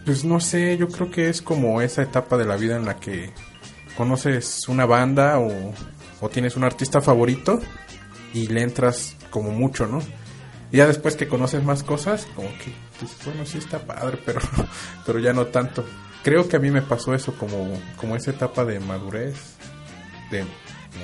pues 0.06 0.26
no 0.26 0.42
sé, 0.42 0.76
yo 0.78 0.90
creo 0.90 1.10
que 1.10 1.30
es 1.30 1.42
como 1.42 1.80
esa 1.82 2.02
etapa 2.02 2.36
de 2.36 2.44
la 2.46 2.58
vida 2.58 2.76
en 2.76 2.84
la 2.84 2.98
que 3.00 3.32
conoces 3.96 4.68
una 4.68 4.86
banda 4.86 5.40
o, 5.40 5.74
o 6.20 6.30
tienes 6.30 6.58
un 6.58 6.66
artista 6.66 7.00
favorito 7.02 7.62
y 8.34 8.48
le 8.48 8.64
entras 8.64 9.16
como 9.30 9.52
mucho, 9.52 9.88
¿no? 9.88 10.00
Y 10.74 10.78
ya 10.78 10.88
después 10.88 11.16
que 11.16 11.30
conoces 11.30 11.64
más 11.64 11.84
cosas, 11.84 12.28
como 12.36 12.50
que 12.50 12.74
dices, 13.00 13.18
bueno, 13.26 13.46
sí 13.46 13.60
está 13.60 13.80
padre, 13.80 14.20
pero, 14.26 14.42
pero 15.06 15.20
ya 15.20 15.32
no 15.32 15.46
tanto. 15.46 15.86
Creo 16.24 16.48
que 16.48 16.56
a 16.56 16.60
mí 16.60 16.72
me 16.72 16.82
pasó 16.82 17.14
eso 17.14 17.34
como, 17.34 17.78
como 17.98 18.16
esa 18.16 18.32
etapa 18.32 18.64
de 18.64 18.80
madurez, 18.80 19.36
de 20.32 20.46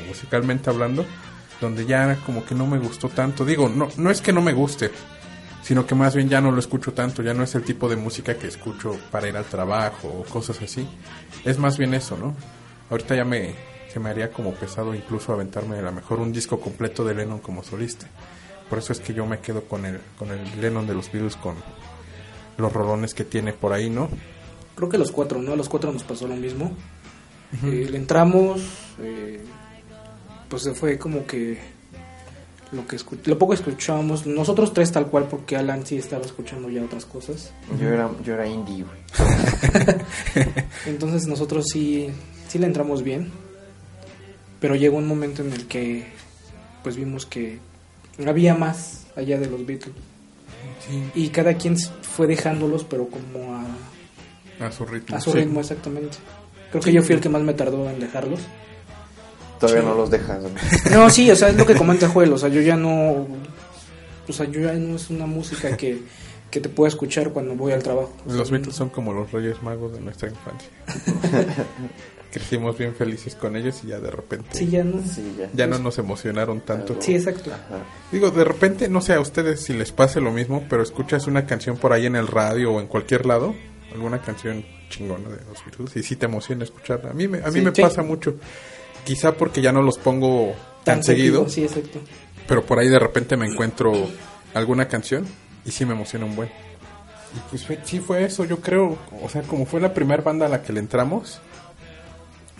musicalmente 0.08 0.70
hablando, 0.70 1.06
donde 1.60 1.86
ya 1.86 2.16
como 2.26 2.46
que 2.46 2.56
no 2.56 2.66
me 2.68 2.80
gustó 2.80 3.10
tanto. 3.10 3.44
Digo, 3.44 3.68
no, 3.68 3.90
no 3.98 4.12
es 4.12 4.22
que 4.22 4.32
no 4.32 4.42
me 4.42 4.54
guste, 4.54 4.92
sino 5.62 5.86
que 5.86 5.94
más 5.94 6.16
bien 6.16 6.30
ya 6.30 6.40
no 6.40 6.52
lo 6.52 6.60
escucho 6.60 6.94
tanto, 6.94 7.22
ya 7.22 7.34
no 7.34 7.44
es 7.44 7.54
el 7.56 7.64
tipo 7.64 7.90
de 7.90 7.98
música 7.98 8.36
que 8.36 8.48
escucho 8.48 8.98
para 9.12 9.28
ir 9.28 9.36
al 9.36 9.46
trabajo 9.46 10.08
o 10.08 10.24
cosas 10.24 10.62
así. 10.62 10.88
Es 11.44 11.58
más 11.58 11.78
bien 11.78 11.94
eso, 11.94 12.18
¿no? 12.18 12.36
Ahorita 12.90 13.16
ya 13.16 13.26
me 13.26 13.54
se 13.92 14.00
me 14.00 14.10
haría 14.10 14.32
como 14.32 14.54
pesado 14.54 14.94
incluso 14.94 15.34
aventarme 15.34 15.80
a 15.80 15.82
lo 15.82 15.92
mejor 15.92 16.20
un 16.20 16.32
disco 16.32 16.60
completo 16.60 17.04
de 17.04 17.16
Lennon 17.16 17.40
como 17.40 17.64
solista. 17.64 18.08
Por 18.70 18.80
eso 18.80 18.94
es 18.94 19.00
que 19.00 19.14
yo 19.14 19.26
me 19.26 19.40
quedo 19.40 19.64
con 19.64 19.86
el 19.86 20.00
con 20.18 20.32
el 20.32 20.62
Lennon 20.62 20.88
de 20.88 20.94
los 20.94 21.12
Beatles 21.12 21.36
con 21.36 21.56
los 22.58 22.72
rolones 22.72 23.14
que 23.14 23.24
tiene 23.24 23.52
por 23.52 23.74
ahí, 23.74 23.90
¿no? 23.90 24.10
Creo 24.80 24.88
que 24.88 24.98
los 24.98 25.12
cuatro, 25.12 25.42
¿no? 25.42 25.52
A 25.52 25.56
los 25.58 25.68
cuatro 25.68 25.92
nos 25.92 26.04
pasó 26.04 26.26
lo 26.26 26.38
mismo. 26.38 26.72
Eh, 27.66 27.86
le 27.92 27.98
entramos, 27.98 28.62
eh, 29.02 29.42
pues 30.48 30.64
se 30.64 30.74
fue 30.74 30.98
como 30.98 31.26
que 31.26 31.60
lo 32.72 32.88
que 32.88 32.98
lo 33.26 33.38
poco 33.38 33.54
escuchábamos, 33.54 34.26
nosotros 34.26 34.74
tres 34.74 34.90
tal 34.94 35.08
cual, 35.08 35.28
porque 35.30 35.58
Alan 35.58 35.86
sí 35.86 35.98
estaba 35.98 36.24
escuchando 36.24 36.70
ya 36.70 36.82
otras 36.82 37.04
cosas. 37.04 37.52
Yo 37.78 37.90
era, 37.90 38.10
yo 38.24 38.36
era 38.36 38.48
indie, 38.48 38.86
güey. 38.86 39.00
Entonces 40.86 41.28
nosotros 41.28 41.66
sí, 41.68 42.10
sí 42.48 42.58
le 42.58 42.66
entramos 42.66 43.04
bien, 43.04 43.32
pero 44.62 44.76
llegó 44.76 44.96
un 44.96 45.10
momento 45.10 45.42
en 45.42 45.52
el 45.52 45.68
que 45.68 46.06
pues 46.84 46.96
vimos 46.96 47.26
que 47.26 47.60
había 48.26 48.56
más 48.56 49.08
allá 49.18 49.38
de 49.38 49.48
los 49.48 49.66
Beatles 49.66 49.94
Sí, 50.88 51.04
y 51.16 51.30
cada 51.32 51.56
quien 51.56 51.78
fue 51.78 52.28
dejándolos, 52.28 52.86
pero 52.86 53.10
como 53.10 53.56
a, 53.56 53.66
a 54.60 54.72
su 54.72 54.86
ritmo. 54.86 55.16
a 55.16 55.22
su 55.22 55.32
Sí. 55.32 55.38
ritmo 55.40 55.60
exactamente. 55.62 56.18
Creo 56.72 56.84
que 56.84 56.92
yo 56.92 57.02
fui 57.02 57.16
el 57.16 57.22
que 57.22 57.30
más 57.30 57.42
me 57.42 57.54
tardó 57.54 57.90
en 57.90 58.00
dejarlos. 58.00 58.40
Todavía 59.60 59.82
Sí. 59.82 59.88
no 59.88 59.96
los 59.96 60.10
dejas. 60.10 60.40
No, 60.92 61.10
sí, 61.10 61.30
o 61.32 61.36
sea, 61.36 61.50
es 61.50 61.56
lo 61.58 61.66
que 61.66 61.76
comenta 61.76 62.08
Joel, 62.08 62.32
o 62.34 62.38
sea, 62.38 62.50
yo 62.50 62.62
ya 62.62 62.76
no, 62.76 63.28
o 64.28 64.32
sea, 64.34 64.46
yo 64.46 64.62
ya 64.62 64.74
no 64.74 64.96
es 64.96 65.10
una 65.10 65.26
música 65.26 65.76
que, 65.76 66.00
que 66.52 66.60
te 66.62 66.70
pueda 66.70 66.88
escuchar 66.90 67.32
cuando 67.32 67.56
voy 67.56 67.74
al 67.74 67.84
trabajo. 67.84 68.14
O 68.26 68.30
sea, 68.30 68.38
Los 68.40 68.52
Beatles 68.52 68.76
son 68.76 68.90
como 68.90 69.12
los 69.14 69.32
Reyes 69.32 69.62
Magos 69.64 69.92
de 69.94 70.00
nuestra 70.02 70.30
infancia. 70.30 70.70
Crecimos 72.32 72.78
bien 72.78 72.94
felices 72.94 73.34
con 73.34 73.56
ellos 73.56 73.82
y 73.84 73.88
ya 73.88 74.00
de 74.00 74.12
repente 74.12 74.50
Sí, 74.52 74.68
ya 74.68 74.84
no. 74.84 75.02
Sí, 75.04 75.34
ya. 75.38 75.50
ya 75.52 75.66
no 75.66 75.80
nos 75.80 75.98
emocionaron 75.98 76.62
tanto. 76.62 76.96
Sí, 77.00 77.16
exacto. 77.16 77.50
Ajá. 77.52 77.80
Digo, 78.12 78.30
de 78.30 78.44
repente, 78.44 78.88
no 78.88 79.02
sé 79.02 79.14
a 79.14 79.20
ustedes 79.20 79.62
si 79.64 79.74
les 79.74 79.92
pase 79.92 80.22
lo 80.22 80.32
mismo, 80.32 80.64
pero 80.70 80.84
escuchas 80.84 81.26
una 81.26 81.48
canción 81.48 81.76
por 81.78 81.92
ahí 81.92 82.06
en 82.06 82.16
el 82.16 82.28
radio 82.28 82.72
o 82.74 82.80
en 82.82 82.86
cualquier 82.88 83.26
lado, 83.26 83.56
alguna 83.94 84.22
canción 84.22 84.64
chingona 84.90 85.30
de 85.30 85.44
los 85.46 85.64
Beatles, 85.66 85.96
y 85.96 86.04
sí 86.04 86.16
te 86.16 86.26
emociona 86.26 86.64
escucharla. 86.64 87.12
A 87.12 87.14
mí 87.14 87.28
me, 87.28 87.40
a 87.40 87.48
mí 87.48 87.60
Sí. 87.60 87.62
me 87.62 87.74
Sí. 87.76 87.82
pasa 87.82 88.02
mucho. 88.04 88.36
Quizá 89.04 89.34
porque 89.34 89.62
ya 89.62 89.72
no 89.72 89.82
los 89.82 89.98
pongo 89.98 90.54
tan, 90.84 91.04
seguido, 91.04 91.48
Sí, 91.50 91.64
exacto. 91.64 92.00
pero 92.48 92.66
por 92.66 92.80
ahí 92.80 92.88
de 92.90 93.00
repente 93.00 93.38
me 93.38 93.46
encuentro 93.48 93.94
alguna 94.54 94.88
canción 94.88 95.26
y 95.66 95.72
sí 95.72 95.86
me 95.86 95.94
emociona 95.94 96.26
un 96.26 96.36
buen. 96.36 96.50
Y 96.50 97.40
pues 97.52 97.66
fue- 97.66 97.80
sí 97.84 98.00
fue 98.00 98.24
eso, 98.26 98.44
yo 98.46 98.60
creo, 98.60 98.98
o 99.22 99.30
sea, 99.30 99.44
como 99.44 99.66
fue 99.66 99.80
la 99.80 99.94
primera 99.94 100.24
banda 100.24 100.48
a 100.48 100.50
la 100.50 100.62
que 100.64 100.74
le 100.74 100.80
entramos, 100.80 101.40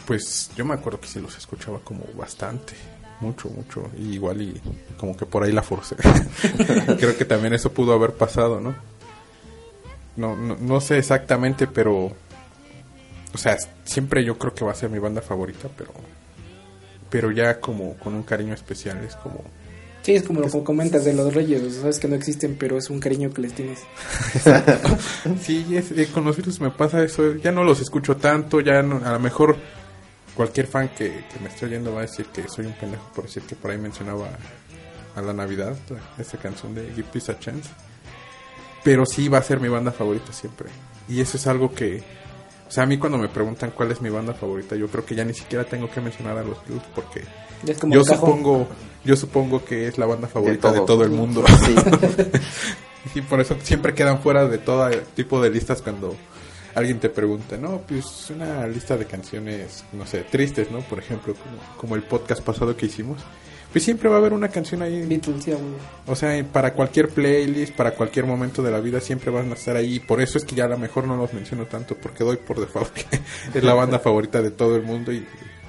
pues 0.06 0.52
yo 0.56 0.66
me 0.66 0.74
acuerdo 0.74 1.00
que 1.00 1.08
sí 1.08 1.20
los 1.20 1.36
escuchaba 1.38 1.80
como 1.84 2.04
bastante, 2.16 2.74
mucho, 3.20 3.50
mucho, 3.50 3.90
y 3.98 4.14
igual 4.14 4.42
y 4.42 4.62
como 4.98 5.16
que 5.18 5.26
por 5.26 5.44
ahí 5.44 5.52
la 5.52 5.62
forcé. 5.64 5.96
creo 7.00 7.18
que 7.18 7.26
también 7.26 7.54
eso 7.54 7.72
pudo 7.72 7.94
haber 7.94 8.14
pasado, 8.14 8.60
¿no? 8.60 8.76
No, 10.20 10.36
no, 10.36 10.58
no 10.60 10.82
sé 10.82 10.98
exactamente, 10.98 11.66
pero, 11.68 12.06
o 13.34 13.38
sea, 13.38 13.58
siempre 13.86 14.24
yo 14.26 14.38
creo 14.38 14.54
que 14.54 14.66
va 14.66 14.72
a 14.72 14.76
ser 14.76 14.90
mi 14.90 15.00
banda 15.00 15.22
favorita, 15.22 15.70
pero, 15.78 15.92
pero 17.10 17.32
ya 17.32 17.60
como 17.60 17.96
con 17.98 18.14
un 18.14 18.24
cariño 18.24 18.54
especial, 18.54 19.04
es 19.04 19.16
como, 19.16 19.44
Sí, 20.02 20.16
es 20.16 20.24
como 20.24 20.40
lo 20.40 20.50
que 20.50 20.64
comentas 20.64 21.04
de 21.04 21.14
los 21.14 21.34
reyes, 21.34 21.62
o 21.62 21.70
sea, 21.70 21.82
sabes 21.82 22.00
que 22.00 22.08
no 22.08 22.16
existen, 22.16 22.56
pero 22.58 22.78
es 22.78 22.90
un 22.90 23.00
cariño 23.02 23.32
que 23.32 23.42
les 23.42 23.54
tienes. 23.54 23.80
Sí, 25.42 25.66
es- 25.76 25.92
eh, 25.92 26.08
con 26.14 26.24
los 26.24 26.38
virus 26.38 26.60
me 26.62 26.72
pasa 26.72 27.04
eso. 27.04 27.36
Ya 27.36 27.52
no 27.52 27.64
los 27.66 27.82
escucho 27.82 28.16
tanto. 28.16 28.62
Ya 28.62 28.82
no- 28.82 29.06
a 29.06 29.12
lo 29.12 29.20
mejor 29.20 29.58
cualquier 30.36 30.68
fan 30.68 30.88
que, 30.90 31.26
que 31.32 31.40
me 31.44 31.50
esté 31.50 31.66
oyendo 31.66 31.94
va 31.94 32.00
a 32.00 32.02
decir 32.04 32.28
que 32.28 32.48
soy 32.48 32.66
un 32.66 32.74
pendejo 32.74 33.12
por 33.14 33.26
decir 33.26 33.44
que 33.44 33.56
por 33.56 33.72
ahí 33.72 33.78
mencionaba 33.78 34.30
a 35.16 35.22
la 35.22 35.34
Navidad, 35.34 35.76
esta 36.18 36.38
canción 36.38 36.74
de 36.74 36.92
Give 36.96 37.08
Peace 37.12 37.32
a 37.32 37.38
Chance. 37.38 37.70
Pero 38.84 39.06
sí 39.06 39.28
va 39.28 39.40
a 39.40 39.44
ser 39.44 39.60
mi 39.60 39.68
banda 39.68 39.92
favorita 39.92 40.32
siempre. 40.34 40.70
Y 41.08 41.22
eso 41.22 41.38
es 41.38 41.48
algo 41.48 41.74
que. 41.74 42.04
O 42.68 42.72
sea, 42.72 42.84
a 42.84 42.86
mí 42.86 42.98
cuando 42.98 43.18
me 43.18 43.28
preguntan 43.28 43.72
cuál 43.72 43.92
es 43.92 44.02
mi 44.02 44.10
banda 44.10 44.34
favorita, 44.34 44.76
yo 44.76 44.88
creo 44.88 45.04
que 45.04 45.16
ya 45.16 45.26
ni 45.26 45.34
siquiera 45.34 45.64
tengo 45.64 45.90
que 45.90 46.02
mencionar 46.02 46.38
a 46.38 46.44
los 46.44 46.60
Beatles 46.68 46.88
porque 46.94 47.24
yo 47.90 48.04
supongo, 48.04 48.68
yo 49.04 49.16
supongo 49.16 49.66
que 49.66 49.88
es 49.88 49.98
la 49.98 50.06
banda 50.06 50.28
favorita 50.28 50.72
de 50.72 50.78
todo. 50.78 50.86
todo 50.86 51.04
el 51.04 51.12
mundo. 51.12 51.44
Sí. 51.66 51.76
Y 53.16 53.22
por 53.22 53.40
eso 53.40 53.56
siempre 53.64 53.94
quedan 53.94 54.22
fuera 54.22 54.46
de 54.46 54.58
todo 54.58 54.90
tipo 55.16 55.42
de 55.42 55.50
listas 55.50 55.82
cuando 55.82 56.16
alguien 56.76 57.00
te 57.00 57.10
pregunta, 57.10 57.58
no, 57.58 57.82
pues 57.88 58.30
una 58.30 58.68
lista 58.68 58.98
de 58.98 59.06
canciones, 59.06 59.86
no 59.94 60.06
sé, 60.06 60.24
tristes, 60.24 60.70
¿no? 60.70 60.82
Por 60.82 61.00
ejemplo, 61.00 61.34
como, 61.34 61.78
como 61.78 61.96
el 61.96 62.04
podcast 62.04 62.42
pasado 62.42 62.76
que 62.76 62.88
hicimos. 62.88 63.22
Pues 63.72 63.84
siempre 63.84 64.10
va 64.10 64.16
a 64.16 64.18
haber 64.20 64.34
una 64.34 64.50
canción 64.50 64.82
ahí. 64.82 65.06
Beatles, 65.06 65.44
sí. 65.44 65.54
O 66.08 66.16
sea, 66.16 66.44
para 66.44 66.74
cualquier 66.74 67.10
playlist, 67.10 67.76
para 67.76 67.92
cualquier 67.92 68.26
momento 68.26 68.64
de 68.64 68.72
la 68.72 68.80
vida, 68.80 69.00
siempre 69.00 69.30
van 69.30 69.52
a 69.52 69.54
estar 69.54 69.76
ahí. 69.76 69.96
Y 69.96 70.00
por 70.00 70.22
eso 70.22 70.40
es 70.40 70.46
que 70.46 70.56
ya 70.56 70.66
a 70.66 70.70
lo 70.70 70.78
mejor 70.78 71.06
no 71.06 71.16
los 71.16 71.34
menciono 71.34 71.66
tanto, 71.66 71.96
porque 71.96 72.24
doy 72.24 72.38
por 72.38 72.60
default 72.60 72.92
que 72.92 73.20
es 73.54 73.64
la 73.64 73.76
banda 73.76 74.00
favorita 74.00 74.42
de 74.42 74.52
todo 74.52 74.76
el 74.76 74.84
mundo 74.84 75.12
y 75.12 75.26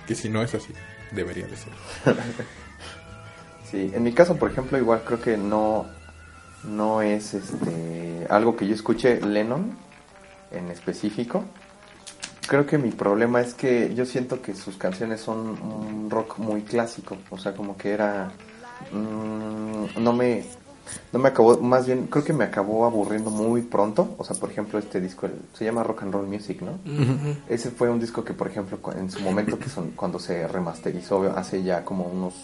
que 0.06 0.14
si 0.14 0.28
no 0.28 0.42
es 0.42 0.54
así, 0.54 0.72
debería 1.12 1.46
de 1.46 1.56
ser. 1.56 1.72
Sí, 3.70 3.88
en 3.94 4.02
mi 4.02 4.12
caso, 4.12 4.34
por 4.34 4.50
ejemplo, 4.50 4.76
igual 4.78 5.02
creo 5.04 5.20
que 5.20 5.36
no, 5.36 5.86
no 6.64 7.02
es 7.02 7.34
este 7.34 8.26
algo 8.28 8.56
que 8.56 8.66
yo 8.66 8.74
escuche 8.74 9.20
Lennon 9.20 9.76
en 10.50 10.70
específico. 10.70 11.44
Creo 12.48 12.66
que 12.66 12.78
mi 12.78 12.90
problema 12.90 13.40
es 13.40 13.54
que 13.54 13.94
yo 13.94 14.04
siento 14.04 14.42
que 14.42 14.54
sus 14.54 14.76
canciones 14.76 15.20
son 15.20 15.38
un 15.62 16.08
rock 16.10 16.38
muy 16.38 16.62
clásico, 16.62 17.16
o 17.30 17.38
sea, 17.38 17.54
como 17.54 17.76
que 17.76 17.90
era 17.90 18.30
mm, 18.92 20.02
no 20.02 20.12
me 20.12 20.44
no 21.12 21.20
me 21.20 21.28
acabó, 21.28 21.58
más 21.58 21.86
bien 21.86 22.08
creo 22.08 22.24
que 22.24 22.32
me 22.32 22.42
acabó 22.42 22.84
aburriendo 22.86 23.30
muy 23.30 23.62
pronto, 23.62 24.14
o 24.18 24.24
sea, 24.24 24.34
por 24.36 24.50
ejemplo, 24.50 24.78
este 24.80 25.00
disco 25.00 25.26
el- 25.26 25.40
se 25.56 25.64
llama 25.64 25.84
Rock 25.84 26.02
and 26.02 26.12
Roll 26.12 26.26
Music, 26.26 26.60
¿no? 26.62 26.72
Ese 27.48 27.70
fue 27.70 27.88
un 27.90 28.00
disco 28.00 28.24
que, 28.24 28.32
por 28.32 28.48
ejemplo, 28.48 28.78
en 28.96 29.10
su 29.10 29.20
momento, 29.20 29.56
que 29.58 29.68
son 29.68 29.90
cuando 29.92 30.18
se 30.18 30.48
remasterizó 30.48 31.22
hace 31.36 31.62
ya 31.62 31.84
como 31.84 32.04
unos 32.06 32.34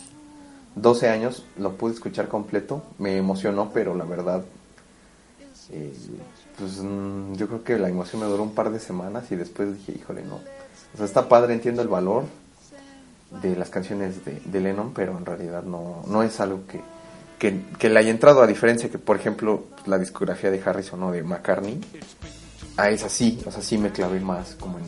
12 0.76 1.08
años, 1.08 1.44
lo 1.58 1.72
pude 1.72 1.94
escuchar 1.94 2.28
completo. 2.28 2.82
Me 2.98 3.16
emocionó, 3.16 3.70
pero 3.72 3.94
la 3.96 4.04
verdad, 4.04 4.44
eh, 5.72 5.92
pues 6.58 6.78
mm, 6.78 7.34
yo 7.34 7.48
creo 7.48 7.64
que 7.64 7.78
la 7.78 7.88
emoción 7.88 8.22
me 8.22 8.28
duró 8.28 8.42
un 8.42 8.54
par 8.54 8.70
de 8.70 8.80
semanas 8.80 9.30
y 9.30 9.36
después 9.36 9.76
dije, 9.76 9.92
híjole, 9.98 10.22
no. 10.22 10.36
O 10.36 10.96
sea, 10.96 11.06
está 11.06 11.28
padre, 11.28 11.54
entiendo 11.54 11.82
el 11.82 11.88
valor 11.88 12.24
de 13.42 13.56
las 13.56 13.70
canciones 13.70 14.24
de, 14.24 14.40
de 14.44 14.60
Lennon, 14.60 14.92
pero 14.94 15.16
en 15.18 15.26
realidad 15.26 15.62
no, 15.62 16.02
no 16.06 16.22
es 16.22 16.40
algo 16.40 16.66
que, 16.66 16.80
que, 17.38 17.60
que 17.78 17.90
le 17.90 17.98
haya 17.98 18.10
entrado, 18.10 18.42
a 18.42 18.46
diferencia 18.46 18.88
que, 18.88 18.98
por 18.98 19.16
ejemplo, 19.16 19.64
la 19.86 19.98
discografía 19.98 20.50
de 20.50 20.62
Harrison 20.64 21.02
o 21.02 21.12
de 21.12 21.22
McCartney, 21.22 21.80
a 22.76 22.90
esa 22.90 23.08
sí, 23.08 23.42
o 23.46 23.50
sea, 23.50 23.62
sí 23.62 23.78
me 23.78 23.90
clavé 23.90 24.20
más 24.20 24.54
como 24.54 24.78
en, 24.78 24.84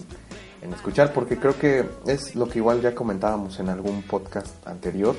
en 0.62 0.72
escuchar, 0.72 1.12
porque 1.12 1.38
creo 1.38 1.58
que 1.58 1.84
es 2.06 2.34
lo 2.34 2.48
que 2.48 2.58
igual 2.58 2.80
ya 2.80 2.94
comentábamos 2.94 3.58
en 3.60 3.68
algún 3.68 4.02
podcast 4.02 4.66
anterior. 4.66 5.16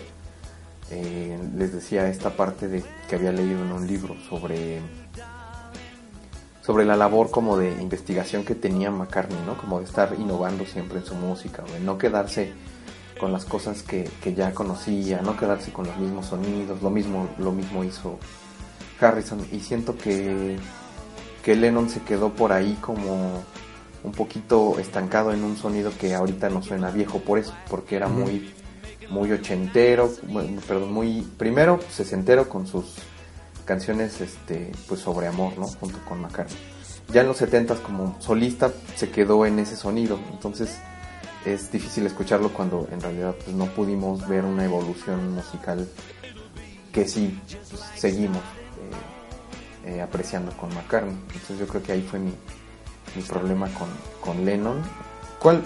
Eh, 0.91 1.37
les 1.55 1.71
decía 1.71 2.09
esta 2.09 2.31
parte 2.31 2.67
de 2.67 2.83
que 3.07 3.15
había 3.15 3.31
leído 3.31 3.61
en 3.61 3.71
un 3.71 3.85
libro 3.85 4.15
sobre 4.27 4.81
sobre 6.61 6.85
la 6.85 6.95
labor 6.95 7.31
como 7.31 7.57
de 7.57 7.71
investigación 7.81 8.43
que 8.43 8.55
tenía 8.55 8.91
McCartney, 8.91 9.39
¿no? 9.45 9.57
Como 9.57 9.79
de 9.79 9.85
estar 9.85 10.15
innovando 10.19 10.65
siempre 10.65 10.99
en 10.99 11.05
su 11.05 11.15
música, 11.15 11.63
de 11.63 11.79
no 11.79 11.97
quedarse 11.97 12.53
con 13.19 13.31
las 13.31 13.45
cosas 13.45 13.83
que, 13.83 14.09
que 14.21 14.33
ya 14.33 14.53
conocía, 14.53 15.21
no 15.21 15.35
quedarse 15.37 15.71
con 15.71 15.87
los 15.87 15.97
mismos 15.97 16.27
sonidos, 16.27 16.81
lo 16.81 16.89
mismo, 16.89 17.29
lo 17.37 17.51
mismo 17.51 17.83
hizo 17.83 18.17
Harrison. 18.99 19.45
Y 19.51 19.59
siento 19.59 19.97
que, 19.97 20.57
que 21.43 21.55
Lennon 21.55 21.89
se 21.89 22.01
quedó 22.01 22.29
por 22.29 22.51
ahí 22.51 22.77
como 22.81 23.43
un 24.03 24.11
poquito 24.13 24.79
estancado 24.79 25.33
en 25.33 25.43
un 25.43 25.57
sonido 25.57 25.91
que 25.99 26.15
ahorita 26.15 26.49
no 26.49 26.63
suena 26.63 26.91
viejo 26.91 27.19
por 27.19 27.39
eso, 27.39 27.53
porque 27.69 27.95
era 27.95 28.07
muy 28.07 28.53
muy 29.09 29.31
ochentero, 29.31 30.11
perdón, 30.67 30.93
muy 30.93 31.21
primero 31.37 31.79
sesentero 31.89 32.47
con 32.47 32.67
sus 32.67 32.95
canciones 33.69 34.19
este 34.19 34.71
pues 34.87 34.99
sobre 34.99 35.27
amor, 35.27 35.55
¿no? 35.55 35.67
junto 35.67 35.99
con 36.03 36.19
McCartney. 36.21 36.57
Ya 37.13 37.21
en 37.21 37.27
los 37.27 37.37
setentas 37.37 37.77
como 37.77 38.19
solista 38.19 38.71
se 38.95 39.11
quedó 39.11 39.45
en 39.45 39.59
ese 39.59 39.75
sonido, 39.75 40.19
entonces 40.31 40.79
es 41.45 41.71
difícil 41.71 42.07
escucharlo 42.07 42.49
cuando 42.49 42.87
en 42.91 42.99
realidad 42.99 43.35
pues, 43.45 43.55
no 43.55 43.67
pudimos 43.67 44.27
ver 44.27 44.43
una 44.43 44.65
evolución 44.65 45.35
musical 45.35 45.87
que 46.91 47.07
sí 47.07 47.39
pues, 47.69 47.83
seguimos 47.95 48.41
eh, 49.85 49.97
eh, 49.97 50.01
apreciando 50.01 50.51
con 50.57 50.73
McCartney. 50.73 51.15
Entonces 51.27 51.59
yo 51.59 51.67
creo 51.67 51.83
que 51.83 51.91
ahí 51.91 52.01
fue 52.01 52.17
mi, 52.17 52.33
mi 53.15 53.21
problema 53.21 53.69
con, 53.75 53.89
con 54.19 54.45
Lennon. 54.45 54.81
¿Cuál? 55.37 55.61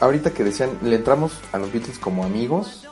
Ahorita 0.00 0.30
que 0.30 0.42
decían, 0.42 0.70
le 0.80 0.96
entramos 0.96 1.32
a 1.52 1.58
los 1.58 1.70
Beatles 1.70 1.98
como 1.98 2.24
amigos, 2.24 2.88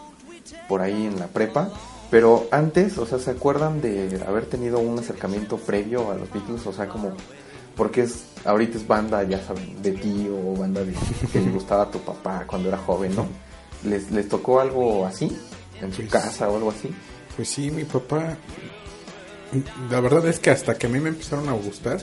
por 0.69 0.83
ahí 0.83 1.07
en 1.07 1.19
la 1.19 1.29
prepa, 1.29 1.71
pero 2.11 2.49
antes, 2.51 2.99
o 2.99 3.07
sea, 3.07 3.19
¿se 3.19 3.31
acuerdan 3.31 3.81
de 3.81 4.23
haber 4.27 4.47
tenido 4.47 4.79
un 4.81 4.99
acercamiento 4.99 5.57
previo 5.59 6.11
a 6.11 6.15
los 6.15 6.31
Beatles? 6.33 6.67
O 6.67 6.73
sea, 6.73 6.89
como, 6.89 7.13
porque 7.77 8.03
es, 8.03 8.25
ahorita 8.45 8.79
es 8.79 8.87
banda, 8.87 9.23
ya 9.23 9.41
saben, 9.45 9.81
de 9.83 9.93
tío 9.93 10.37
o 10.37 10.57
banda 10.57 10.85
de, 10.85 10.93
que 11.33 11.41
le 11.41 11.51
gustaba 11.51 11.85
a 11.85 11.91
tu 11.91 12.01
papá 12.01 12.45
cuando 12.47 12.69
era 12.69 12.79
joven, 12.79 13.15
¿no? 13.15 13.27
¿Les, 13.85 14.11
les 14.11 14.29
tocó 14.29 14.61
algo 14.61 15.07
así? 15.07 15.37
¿En 15.81 15.91
su 15.93 15.99
Pues- 16.03 16.11
casa 16.13 16.49
o 16.51 16.57
algo 16.57 16.71
así? 16.71 16.91
Pues 17.37 17.49
sí, 17.49 17.71
mi 17.71 17.85
papá. 17.85 18.37
La 19.91 20.01
verdad 20.01 20.27
es 20.27 20.39
que 20.39 20.51
hasta 20.51 20.75
que 20.77 20.87
a 20.87 20.91
mí 20.91 21.01
me 21.01 21.09
empezaron 21.09 21.49
a 21.49 21.53
gustar, 21.53 21.99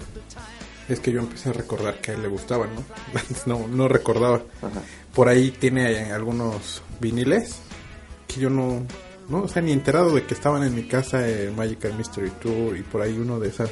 es 0.89 0.99
que 0.99 1.11
yo 1.11 1.19
empecé 1.19 1.49
a 1.49 1.53
recordar 1.53 1.99
que 2.01 2.11
a 2.11 2.13
él 2.15 2.21
le 2.23 2.27
gustaban, 2.27 2.69
¿no? 2.75 2.83
Antes 3.19 3.45
no, 3.47 3.67
no 3.67 3.87
recordaba. 3.87 4.37
Ajá. 4.61 4.81
Por 5.13 5.27
ahí 5.29 5.51
tiene 5.51 6.11
algunos 6.11 6.81
viniles 6.99 7.57
que 8.27 8.39
yo 8.41 8.49
no, 8.49 8.81
no, 9.29 9.43
o 9.43 9.47
sea, 9.47 9.61
ni 9.61 9.71
enterado 9.71 10.13
de 10.13 10.23
que 10.25 10.33
estaban 10.33 10.63
en 10.63 10.73
mi 10.73 10.83
casa 10.83 11.27
el 11.27 11.51
Magical 11.51 11.93
Mystery 11.97 12.31
Tour 12.41 12.77
y 12.77 12.83
por 12.83 13.01
ahí 13.01 13.17
uno 13.17 13.39
de 13.39 13.49
esas 13.49 13.69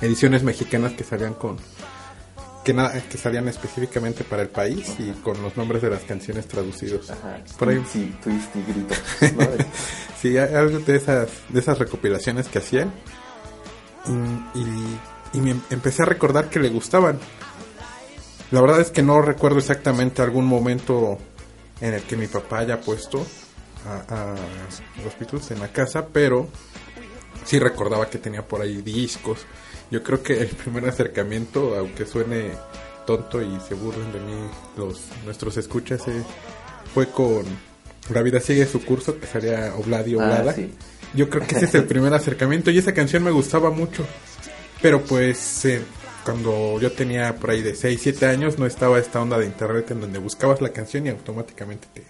ediciones 0.00 0.42
mexicanas 0.42 0.92
que 0.92 1.04
salían 1.04 1.34
con 1.34 1.56
que 2.64 2.72
nada 2.72 2.92
que 3.08 3.18
salían 3.18 3.48
específicamente 3.48 4.22
para 4.22 4.42
el 4.42 4.48
país 4.48 4.94
y 5.00 5.10
con 5.22 5.42
los 5.42 5.56
nombres 5.56 5.82
de 5.82 5.90
las 5.90 6.02
canciones 6.02 6.46
traducidos. 6.46 7.10
Ajá. 7.10 7.40
Por 7.58 7.68
ahí 7.70 7.82
Sí, 7.92 8.14
twist 8.22 8.54
y 8.54 8.62
grito. 8.72 8.94
¿no? 9.36 9.64
Sí, 10.20 10.38
algo 10.38 10.78
de 10.78 10.96
esas, 10.96 11.28
de 11.48 11.58
esas 11.58 11.78
recopilaciones 11.78 12.46
que 12.46 12.58
hacían. 12.58 12.92
Y, 14.06 15.38
y 15.38 15.40
me 15.40 15.50
em- 15.52 15.60
empecé 15.70 16.02
a 16.02 16.06
recordar 16.06 16.48
que 16.50 16.60
le 16.60 16.68
gustaban. 16.68 17.18
La 18.52 18.60
verdad 18.60 18.80
es 18.80 18.90
que 18.92 19.02
no 19.02 19.20
recuerdo 19.22 19.58
exactamente 19.58 20.22
algún 20.22 20.44
momento 20.46 21.18
en 21.80 21.94
el 21.94 22.02
que 22.02 22.16
mi 22.16 22.28
papá 22.28 22.58
haya 22.58 22.80
puesto 22.80 23.26
a, 23.86 24.32
a 24.32 24.34
los 25.04 25.18
Beatles 25.18 25.50
en 25.50 25.60
la 25.60 25.68
casa, 25.68 26.06
pero 26.12 26.48
sí 27.44 27.58
recordaba 27.58 28.08
que 28.08 28.18
tenía 28.18 28.46
por 28.46 28.60
ahí 28.60 28.82
discos. 28.82 29.40
Yo 29.90 30.02
creo 30.02 30.22
que 30.22 30.40
el 30.40 30.48
primer 30.48 30.88
acercamiento, 30.88 31.76
aunque 31.76 32.06
suene 32.06 32.52
tonto 33.06 33.42
y 33.42 33.58
se 33.68 33.74
burlen 33.74 34.12
de 34.12 34.20
mí 34.20 34.48
los 34.76 35.02
nuestros 35.24 35.56
escuchas, 35.56 36.06
eh, 36.08 36.22
fue 36.94 37.08
con 37.08 37.44
La 38.10 38.22
vida 38.22 38.40
sigue 38.40 38.66
su 38.66 38.84
curso, 38.84 39.18
que 39.18 39.26
salía 39.26 39.74
Obladi 39.76 40.14
Oblada. 40.14 40.50
Ah, 40.50 40.54
sí. 40.54 40.72
Yo 41.14 41.28
creo 41.28 41.46
que 41.46 41.56
ese 41.56 41.66
es 41.66 41.74
el 41.74 41.84
primer 41.84 42.12
acercamiento 42.14 42.70
y 42.70 42.78
esa 42.78 42.92
canción 42.92 43.22
me 43.22 43.30
gustaba 43.30 43.70
mucho. 43.70 44.04
Pero 44.80 45.02
pues 45.02 45.64
eh, 45.66 45.82
cuando 46.24 46.80
yo 46.80 46.90
tenía 46.92 47.36
por 47.36 47.50
ahí 47.50 47.62
de 47.62 47.74
6, 47.74 48.00
7 48.02 48.26
años 48.26 48.58
no 48.58 48.66
estaba 48.66 48.98
esta 48.98 49.20
onda 49.20 49.38
de 49.38 49.46
internet 49.46 49.90
en 49.90 50.00
donde 50.00 50.18
buscabas 50.18 50.60
la 50.60 50.70
canción 50.70 51.06
y 51.06 51.10
automáticamente 51.10 51.86
te 51.92 52.02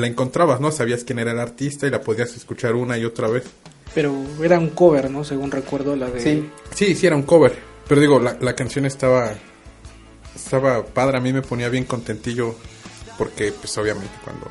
la 0.00 0.06
encontrabas, 0.06 0.60
¿no? 0.60 0.72
Sabías 0.72 1.04
quién 1.04 1.18
era 1.18 1.32
el 1.32 1.38
artista 1.38 1.86
y 1.86 1.90
la 1.90 2.00
podías 2.00 2.34
escuchar 2.36 2.74
una 2.74 2.98
y 2.98 3.04
otra 3.04 3.28
vez. 3.28 3.44
Pero 3.94 4.14
era 4.42 4.58
un 4.58 4.70
cover, 4.70 5.10
¿no? 5.10 5.24
Según 5.24 5.50
recuerdo, 5.50 5.96
la 5.96 6.10
de... 6.10 6.20
Sí, 6.20 6.50
Sí, 6.74 6.94
sí 6.94 7.06
era 7.06 7.16
un 7.16 7.22
cover, 7.22 7.56
pero 7.88 8.00
digo, 8.00 8.20
la, 8.20 8.36
la 8.40 8.54
canción 8.54 8.86
estaba 8.86 9.34
estaba 10.34 10.84
padre, 10.84 11.18
a 11.18 11.20
mí 11.20 11.32
me 11.32 11.42
ponía 11.42 11.68
bien 11.68 11.84
contentillo 11.84 12.54
porque 13.18 13.52
pues 13.52 13.76
obviamente 13.78 14.12
cuando 14.24 14.50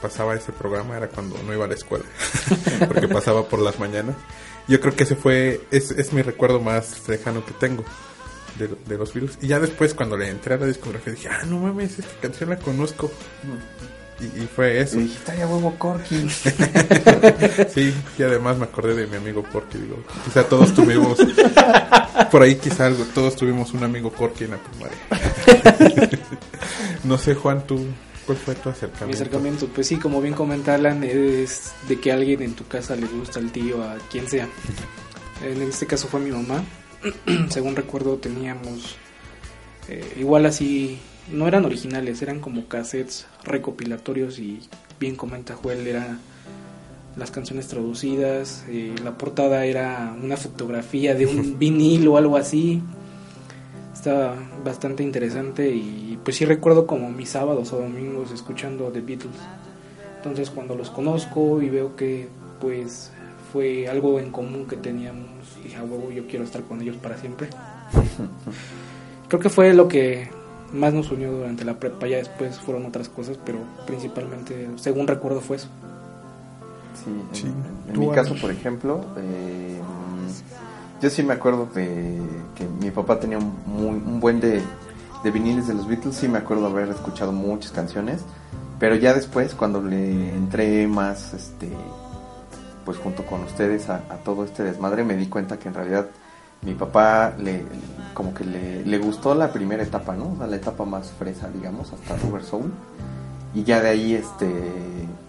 pasaba 0.00 0.34
ese 0.34 0.52
programa 0.52 0.96
era 0.96 1.08
cuando 1.08 1.36
no 1.42 1.52
iba 1.52 1.64
a 1.64 1.68
la 1.68 1.74
escuela, 1.74 2.04
porque 2.86 3.08
pasaba 3.08 3.48
por 3.48 3.60
las 3.60 3.78
mañanas. 3.78 4.16
Yo 4.68 4.80
creo 4.80 4.94
que 4.94 5.04
ese 5.04 5.16
fue, 5.16 5.62
es, 5.70 5.90
es 5.90 6.12
mi 6.12 6.22
recuerdo 6.22 6.60
más 6.60 7.08
lejano 7.08 7.44
que 7.44 7.52
tengo 7.52 7.84
de, 8.58 8.68
de 8.68 8.98
los 8.98 9.12
virus. 9.12 9.38
Y 9.40 9.48
ya 9.48 9.60
después 9.60 9.94
cuando 9.94 10.16
le 10.16 10.28
entré 10.28 10.54
a 10.54 10.58
la 10.58 10.66
discografía 10.66 11.12
dije, 11.12 11.28
ah, 11.28 11.44
no 11.46 11.58
mames, 11.58 11.98
esta 11.98 12.20
canción 12.20 12.50
la 12.50 12.58
conozco. 12.58 13.10
Y, 14.20 14.42
y 14.42 14.46
fue 14.46 14.80
eso. 14.80 14.98
y 14.98 15.04
dije, 15.04 15.18
estaría 15.18 15.46
huevo 15.46 15.74
Corky. 15.78 16.26
Sí, 17.74 17.92
y 18.18 18.22
además 18.22 18.58
me 18.58 18.64
acordé 18.64 18.94
de 18.94 19.06
mi 19.06 19.16
amigo 19.16 19.42
Porky, 19.42 19.78
digo, 19.78 19.96
quizá 20.24 20.44
todos 20.44 20.72
tuvimos, 20.72 21.18
por 22.30 22.42
ahí 22.42 22.56
quizá 22.56 22.86
algo, 22.86 23.04
todos 23.14 23.34
tuvimos 23.34 23.72
un 23.72 23.82
amigo 23.82 24.12
Porky 24.12 24.44
en 24.44 24.50
la 24.52 24.58
primaria. 24.58 24.98
no 27.04 27.18
sé, 27.18 27.34
Juan, 27.34 27.66
tú, 27.66 27.86
¿cuál 28.26 28.38
fue 28.38 28.54
tu 28.54 28.68
acercamiento? 28.68 29.06
Mi 29.06 29.14
acercamiento, 29.14 29.66
pues 29.66 29.88
sí, 29.88 29.96
como 29.96 30.20
bien 30.20 30.34
comenta 30.34 30.74
Alan, 30.74 31.02
es 31.02 31.72
de 31.88 31.98
que 31.98 32.12
a 32.12 32.14
alguien 32.14 32.42
en 32.42 32.54
tu 32.54 32.66
casa 32.68 32.94
le 32.94 33.06
gusta 33.06 33.40
el 33.40 33.50
tío, 33.50 33.82
a 33.82 33.96
quien 34.10 34.28
sea. 34.28 34.48
En 35.42 35.60
este 35.62 35.86
caso 35.86 36.06
fue 36.06 36.20
mi 36.20 36.30
mamá. 36.30 36.62
Según 37.50 37.74
recuerdo 37.74 38.16
teníamos 38.16 38.96
eh, 39.88 40.14
igual 40.18 40.46
así, 40.46 40.98
no 41.30 41.48
eran 41.48 41.64
originales, 41.64 42.22
eran 42.22 42.40
como 42.40 42.68
cassettes 42.68 43.26
recopilatorios 43.44 44.38
y 44.38 44.60
bien 44.98 45.16
comenta 45.16 45.54
Joel, 45.54 45.86
eran 45.86 46.20
las 47.16 47.30
canciones 47.30 47.68
traducidas, 47.68 48.64
eh, 48.68 48.94
la 49.02 49.16
portada 49.16 49.64
era 49.64 50.14
una 50.20 50.36
fotografía 50.36 51.14
de 51.14 51.26
un 51.26 51.58
vinil 51.58 52.08
o 52.08 52.16
algo 52.16 52.36
así. 52.36 52.82
Estaba 53.92 54.36
bastante 54.64 55.02
interesante 55.02 55.70
y 55.70 56.18
pues 56.22 56.36
sí 56.36 56.44
recuerdo 56.44 56.86
como 56.86 57.10
mis 57.10 57.30
sábados 57.30 57.72
o 57.72 57.78
domingos 57.78 58.32
escuchando 58.32 58.88
The 58.88 59.00
Beatles. 59.00 59.36
Entonces 60.16 60.50
cuando 60.50 60.74
los 60.74 60.90
conozco 60.90 61.62
y 61.62 61.68
veo 61.68 61.96
que 61.96 62.28
pues 62.60 63.10
fue 63.52 63.88
algo 63.88 64.18
en 64.18 64.30
común 64.32 64.66
que 64.66 64.76
teníamos, 64.76 65.28
dije, 65.62 65.76
a 65.76 65.84
huevo, 65.84 66.10
yo 66.10 66.26
quiero 66.26 66.44
estar 66.44 66.62
con 66.64 66.82
ellos 66.82 66.96
para 66.96 67.16
siempre. 67.16 67.48
Creo 69.28 69.40
que 69.40 69.48
fue 69.48 69.72
lo 69.72 69.86
que 69.86 70.28
más 70.74 70.92
nos 70.92 71.10
unió 71.10 71.32
durante 71.32 71.64
la 71.64 71.74
prepa, 71.78 72.06
ya 72.06 72.18
después 72.18 72.58
fueron 72.58 72.84
otras 72.86 73.08
cosas, 73.08 73.38
pero 73.44 73.58
principalmente, 73.86 74.68
según 74.76 75.06
recuerdo, 75.06 75.40
fue 75.40 75.56
eso. 75.56 75.68
Sí, 77.02 77.10
en, 77.10 77.34
Sí. 77.34 77.46
en- 77.46 77.88
en 77.88 77.94
Tú, 77.94 78.00
mi 78.00 78.10
caso, 78.10 78.34
por 78.40 78.50
ejemplo, 78.50 79.04
eh, 79.16 79.78
yo 81.00 81.10
sí 81.10 81.22
me 81.22 81.34
acuerdo 81.34 81.66
de 81.74 82.18
que 82.54 82.66
mi 82.80 82.90
papá 82.90 83.18
tenía 83.20 83.38
un, 83.38 83.54
muy- 83.66 83.88
un 84.04 84.20
buen 84.20 84.40
de, 84.40 84.60
de 85.22 85.30
viniles 85.30 85.66
de 85.68 85.74
los 85.74 85.86
Beatles, 85.88 86.14
sí 86.16 86.28
me 86.28 86.38
acuerdo 86.38 86.66
haber 86.66 86.88
escuchado 86.88 87.32
muchas 87.32 87.72
canciones, 87.72 88.20
pero 88.78 88.96
ya 88.96 89.14
después, 89.14 89.54
cuando 89.54 89.82
le 89.82 90.34
entré 90.34 90.86
más, 90.86 91.32
este, 91.34 91.68
pues 92.84 92.98
junto 92.98 93.24
con 93.24 93.42
ustedes 93.44 93.88
a, 93.88 93.96
a 94.10 94.16
todo 94.24 94.44
este 94.44 94.62
desmadre, 94.62 95.04
me 95.04 95.16
di 95.16 95.26
cuenta 95.26 95.58
que 95.58 95.68
en 95.68 95.74
realidad 95.74 96.06
mi 96.64 96.74
papá 96.74 97.34
le 97.38 97.64
como 98.14 98.32
que 98.32 98.44
le, 98.44 98.84
le 98.84 98.98
gustó 98.98 99.34
la 99.34 99.52
primera 99.52 99.82
etapa, 99.82 100.14
¿no? 100.14 100.36
La 100.46 100.56
etapa 100.56 100.84
más 100.84 101.10
fresa, 101.10 101.50
digamos, 101.50 101.92
hasta 101.92 102.16
Rubber 102.16 102.42
Soul. 102.42 102.72
Y 103.54 103.64
ya 103.64 103.80
de 103.80 103.88
ahí, 103.88 104.14
este, 104.14 104.48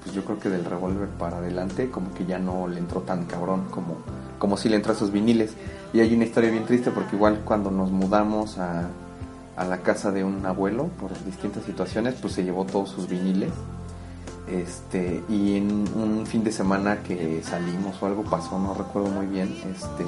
pues 0.04 0.15
yo 0.15 0.24
creo 0.24 0.39
que 0.39 0.50
del 0.50 0.63
revólver 0.63 1.10
para 1.10 1.38
adelante, 1.38 1.89
como 1.89 2.13
que 2.13 2.26
ya 2.26 2.39
no 2.39 2.67
le 2.67 2.80
entró 2.80 3.02
tan 3.02 3.26
cabrón 3.26 3.65
como, 3.69 3.98
como 4.39 4.56
si 4.56 4.69
le 4.69 4.78
entró 4.78 4.93
a 4.93 4.95
sus 4.95 5.12
viniles. 5.12 5.54
Y 5.93 6.00
hay 6.00 6.13
una 6.13 6.26
historia 6.26 6.50
bien 6.50 6.65
triste 6.65 6.91
porque 6.91 7.15
igual 7.15 7.41
cuando 7.43 7.71
nos 7.71 7.91
mudamos 7.91 8.58
a, 8.58 8.88
a 9.58 9.65
la 9.65 9.78
casa 9.80 10.12
de 10.12 10.24
un 10.24 10.45
abuelo 10.45 10.89
por 11.00 11.12
distintas 11.26 11.63
situaciones, 11.63 12.15
pues 12.21 12.34
se 12.34 12.43
llevó 12.43 12.65
todos 12.65 12.89
sus 12.89 13.10
viniles. 13.10 13.52
Este, 14.48 15.24
y 15.28 15.58
en 15.58 15.86
un 15.95 16.26
fin 16.28 16.43
de 16.43 16.52
semana 16.52 16.98
que 17.02 17.41
salimos 17.43 18.02
o 18.02 18.06
algo 18.06 18.24
pasó, 18.24 18.60
no 18.60 18.76
recuerdo 18.76 19.10
muy 19.10 19.26
bien, 19.26 19.56
este, 19.71 20.06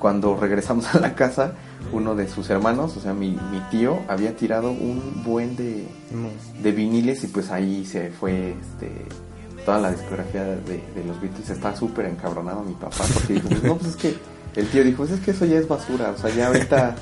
cuando 0.00 0.36
regresamos 0.36 0.92
a 0.94 0.98
la 0.98 1.14
casa, 1.14 1.52
uno 1.92 2.16
de 2.16 2.28
sus 2.28 2.50
hermanos, 2.50 2.96
o 2.96 3.00
sea, 3.00 3.12
mi, 3.12 3.30
mi 3.52 3.60
tío, 3.70 4.00
había 4.08 4.34
tirado 4.34 4.72
un 4.72 5.22
buen 5.24 5.54
de, 5.54 5.86
No. 6.10 6.28
de 6.60 6.72
viniles 6.72 7.22
y 7.22 7.28
pues 7.28 7.50
ahí 7.50 7.84
se 7.84 8.10
fue 8.10 8.54
este, 8.60 8.90
toda 9.64 9.78
la 9.78 9.92
discografía 9.92 10.42
de, 10.42 10.56
de 10.94 11.04
los 11.06 11.20
Beatles. 11.20 11.50
Está 11.50 11.76
súper 11.76 12.06
encabronado 12.06 12.62
mi 12.62 12.74
papá 12.74 13.04
porque 13.14 13.34
dijo, 13.34 13.48
pues, 13.48 13.62
no, 13.62 13.76
pues 13.76 13.90
es 13.90 13.96
que 13.96 14.14
El 14.56 14.66
tío 14.68 14.82
dijo, 14.82 14.98
pues 14.98 15.10
es 15.12 15.20
que 15.20 15.30
eso 15.30 15.44
ya 15.44 15.58
es 15.58 15.68
basura, 15.68 16.10
o 16.10 16.18
sea, 16.18 16.34
ya 16.34 16.48
ahorita, 16.48 16.96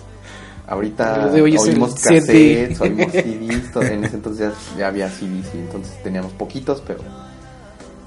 ahorita 0.67 1.31
oímos 1.33 1.95
cassettes, 1.95 2.81
oímos 2.81 3.13
CDs, 3.13 3.77
en 3.91 4.05
ese 4.05 4.17
entonces 4.17 4.53
ya, 4.75 4.79
ya 4.79 4.89
había 4.89 5.09
CDs 5.09 5.55
y 5.55 5.59
entonces 5.59 6.03
teníamos 6.03 6.33
poquitos, 6.33 6.83
pero 6.87 7.01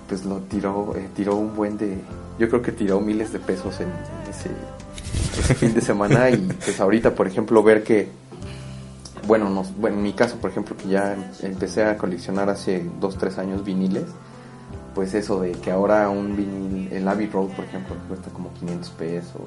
pues 0.08 0.26
lo 0.26 0.40
tiró, 0.42 0.94
eh, 0.98 1.08
tiró 1.16 1.38
un 1.38 1.56
buen 1.56 1.78
de, 1.78 1.98
yo 2.38 2.50
creo 2.50 2.62
que 2.62 2.74
tiró 2.74 3.00
miles 3.00 3.32
de 3.32 3.40
pesos 3.40 3.80
en 3.80 3.88
ese, 4.32 4.50
ese 5.40 5.56
fin 5.56 5.74
de 5.74 5.82
semana 5.82 6.30
y 6.30 6.38
pues 6.38 6.80
ahorita, 6.80 7.14
por 7.16 7.28
ejemplo, 7.28 7.62
ver 7.64 7.84
que, 7.84 8.10
bueno, 9.28 9.64
bueno, 9.78 9.98
en 9.98 10.04
mi 10.04 10.14
caso, 10.14 10.38
por 10.38 10.50
ejemplo, 10.50 10.76
que 10.76 10.90
ya 10.90 11.16
empecé 11.42 11.86
a 11.86 11.98
coleccionar 11.98 12.50
hace 12.50 12.84
dos, 13.00 13.18
tres 13.18 13.38
años 13.38 13.64
viniles, 13.64 14.06
pues 14.96 15.14
eso 15.14 15.40
de 15.40 15.52
que 15.52 15.72
ahora 15.72 16.10
un 16.10 16.36
vinil, 16.36 16.92
el 16.92 17.08
Abbey 17.08 17.28
Road, 17.28 17.50
por 17.50 17.66
ejemplo, 17.66 17.96
cuesta 18.08 18.30
como 18.32 18.52
500 18.54 18.90
pesos, 18.92 19.42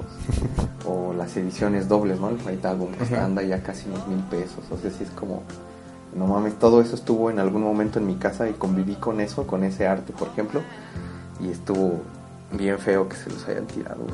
o 0.85 1.13
las 1.13 1.35
ediciones 1.37 1.87
dobles, 1.87 2.19
¿no? 2.19 2.29
El 2.29 2.37
White 2.43 2.67
Album, 2.67 2.91
que 2.93 3.15
anda 3.15 3.43
ya 3.43 3.61
casi 3.61 3.87
unos 3.87 4.07
mil 4.07 4.19
pesos, 4.23 4.63
o 4.71 4.77
sea, 4.77 4.89
sí 4.89 5.03
es 5.03 5.09
como, 5.11 5.43
no 6.15 6.25
mames, 6.27 6.57
todo 6.57 6.81
eso 6.81 6.95
estuvo 6.95 7.29
en 7.29 7.39
algún 7.39 7.61
momento 7.61 7.99
en 7.99 8.07
mi 8.07 8.15
casa 8.15 8.49
y 8.49 8.53
conviví 8.53 8.95
con 8.95 9.21
eso, 9.21 9.45
con 9.45 9.63
ese 9.63 9.85
arte, 9.85 10.13
por 10.13 10.29
ejemplo, 10.29 10.61
y 11.39 11.49
estuvo 11.49 12.01
bien 12.51 12.79
feo 12.79 13.07
que 13.07 13.15
se 13.15 13.29
los 13.29 13.47
hayan 13.47 13.67
tirado. 13.67 14.05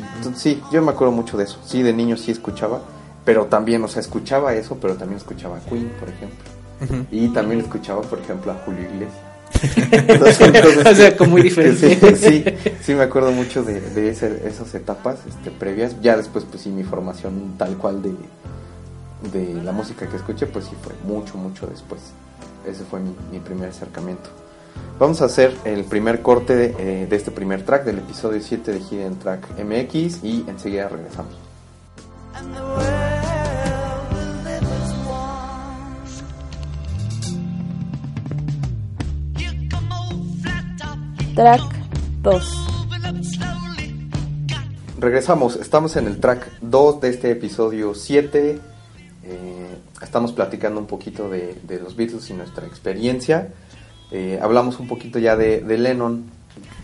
Sí. 0.00 0.06
Entonces, 0.16 0.42
sí, 0.42 0.62
yo 0.72 0.82
me 0.82 0.90
acuerdo 0.92 1.12
mucho 1.12 1.36
de 1.36 1.44
eso. 1.44 1.58
Sí, 1.64 1.82
de 1.82 1.92
niño 1.92 2.16
sí 2.16 2.30
escuchaba, 2.30 2.80
pero 3.24 3.46
también, 3.46 3.82
o 3.84 3.88
sea, 3.88 4.00
escuchaba 4.00 4.54
eso, 4.54 4.78
pero 4.80 4.94
también 4.94 5.18
escuchaba 5.18 5.56
a 5.58 5.60
Queen, 5.60 5.90
por 6.00 6.08
ejemplo. 6.08 7.06
Y 7.10 7.28
también 7.28 7.60
escuchaba, 7.60 8.02
por 8.02 8.20
ejemplo, 8.20 8.52
a 8.52 8.54
Julio 8.64 8.82
Iglesias. 8.82 9.18
Entonces, 10.08 10.40
entonces, 10.40 10.86
O 10.86 10.94
sea, 10.94 11.16
como 11.16 11.30
muy 11.32 11.42
diferente. 11.42 11.96
Sí, 12.16 12.16
sí, 12.16 12.44
sí, 12.82 12.94
me 12.94 13.02
acuerdo 13.02 13.32
mucho 13.32 13.62
de, 13.64 13.80
de 13.80 14.10
ese- 14.10 14.46
esas 14.46 14.74
etapas 14.74 15.16
este, 15.26 15.50
previas. 15.50 15.96
Ya 16.02 16.16
después, 16.16 16.44
pues 16.44 16.62
sí, 16.62 16.68
mi 16.70 16.84
formación 16.84 17.54
tal 17.58 17.76
cual 17.78 18.02
de, 18.02 18.12
de 19.32 19.54
la 19.62 19.72
música 19.72 20.06
que 20.08 20.16
escuché, 20.16 20.46
pues 20.46 20.66
sí 20.66 20.72
fue 20.82 20.92
mucho, 21.04 21.36
mucho 21.36 21.66
después. 21.66 22.00
Ese 22.66 22.84
fue 22.84 23.00
mi, 23.00 23.14
mi 23.32 23.40
primer 23.40 23.70
acercamiento. 23.70 24.30
Vamos 24.98 25.22
a 25.22 25.26
hacer 25.26 25.56
el 25.64 25.84
primer 25.84 26.22
corte 26.22 26.56
de, 26.56 26.74
eh, 26.76 27.06
de 27.06 27.16
este 27.16 27.30
primer 27.30 27.62
track, 27.64 27.84
del 27.84 27.98
episodio 27.98 28.40
7 28.40 28.72
de 28.72 28.80
Hidden 28.80 29.18
Track 29.20 29.46
MX, 29.62 30.24
y 30.24 30.44
enseguida 30.48 30.88
regresamos. 30.88 31.34
Track 41.36 41.62
2. 42.22 42.68
moving 42.90 43.06
up 43.06 43.24
slowly. 43.24 44.10
Regresamos, 44.98 45.54
estamos 45.54 45.94
en 45.94 46.08
el 46.08 46.18
track 46.18 46.50
2 46.60 47.00
de 47.00 47.10
este 47.10 47.30
episodio 47.30 47.94
7. 47.94 48.58
Eh, 49.22 49.78
estamos 50.02 50.32
platicando 50.32 50.80
un 50.80 50.88
poquito 50.88 51.28
de, 51.30 51.56
de 51.62 51.78
los 51.78 51.94
Beatles 51.94 52.28
y 52.30 52.34
nuestra 52.34 52.66
experiencia. 52.66 53.52
Eh, 54.10 54.38
hablamos 54.40 54.80
un 54.80 54.88
poquito 54.88 55.18
ya 55.18 55.36
de, 55.36 55.60
de 55.60 55.78
Lennon. 55.78 56.24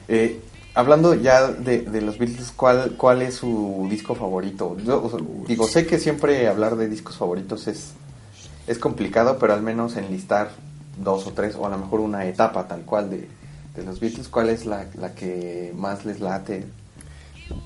Eh, 0.09 0.41
hablando 0.75 1.15
ya 1.15 1.49
de, 1.49 1.81
de 1.81 2.01
los 2.03 2.19
Beatles, 2.19 2.53
¿cuál, 2.55 2.95
¿cuál 2.97 3.23
es 3.23 3.35
su 3.37 3.87
disco 3.91 4.15
favorito? 4.15 4.77
Yo, 4.85 5.03
o 5.03 5.11
sea, 5.11 5.19
digo, 5.47 5.67
sé 5.67 5.87
que 5.87 5.99
siempre 5.99 6.49
hablar 6.49 6.77
de 6.77 6.89
discos 6.89 7.17
favoritos 7.17 7.67
es, 7.67 7.93
es 8.67 8.79
complicado, 8.79 9.39
pero 9.39 9.55
al 9.55 9.63
menos 9.63 9.97
enlistar 9.97 10.51
dos 11.03 11.27
o 11.27 11.33
tres, 11.33 11.55
o 11.57 11.67
a 11.67 11.71
lo 11.71 11.79
mejor 11.79 12.01
una 12.01 12.27
etapa 12.27 12.69
tal 12.69 12.83
cual 12.83 13.11
de, 13.11 13.29
de 13.75 13.85
los 13.85 14.01
Beatles, 14.01 14.29
¿cuál 14.29 14.51
es 14.51 14.67
la, 14.67 14.87
la 14.99 15.15
que 15.15 15.73
más 15.77 16.05
les 16.05 16.21
late? 16.21 16.65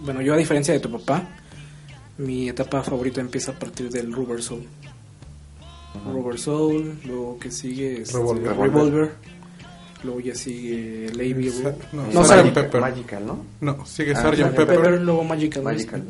Bueno, 0.01 0.23
yo 0.23 0.35
a 0.35 0.37
diferencia 0.37 0.75
de 0.75 0.81
tu 0.81 0.91
papá, 0.91 1.29
mi 2.19 2.49
etapa 2.49 2.83
favorita 2.83 3.21
empieza 3.21 3.53
a 3.53 3.59
partir 3.59 3.91
del 3.91 4.13
Rubber 4.13 4.43
Soul. 4.43 4.67
Rubber 6.05 6.39
Soul, 6.39 6.99
luego 7.05 7.39
que 7.39 7.51
sigue 7.51 8.03
este, 8.03 8.17
Revolver. 8.17 8.57
Revolver, 8.57 9.13
luego 10.05 10.21
ya 10.21 10.35
sigue 10.35 11.11
Lady 11.15 11.51
Sa- 11.51 11.75
no, 11.93 12.07
no, 12.13 12.25
Sgt. 12.25 12.33
Sgt. 12.47 12.55
Pepper. 12.55 12.81
Magical, 12.81 13.27
¿no? 13.27 13.45
No, 13.61 13.87
sigue 13.87 14.13
Ah, 14.17 14.21
Sgt. 14.23 14.35
Sgt. 14.37 14.55
Pepper. 14.57 14.77
Pepper, 14.77 15.01
luego 15.01 15.25
Magical, 15.25 15.63
Magical. 15.63 16.03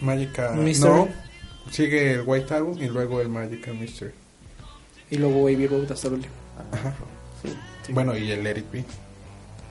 Magica. 0.00 0.52
Mystery. 0.52 0.92
No, 0.92 1.08
sigue 1.70 2.12
el 2.14 2.22
White 2.26 2.54
Album 2.54 2.78
y 2.80 2.86
luego 2.88 3.20
el 3.20 3.28
Magical 3.28 3.74
Mystery. 3.74 4.12
y 5.10 5.16
luego 5.16 5.44
Baby 5.44 5.66
Road 5.66 5.90
hasta 5.92 6.08
el 6.08 6.14
último. 6.14 6.34
Ajá. 6.72 6.94
Sí. 7.42 7.48
Sí. 7.86 7.92
Bueno, 7.92 8.16
y 8.16 8.30
el 8.30 8.46
Eric 8.46 8.64
B. 8.72 8.84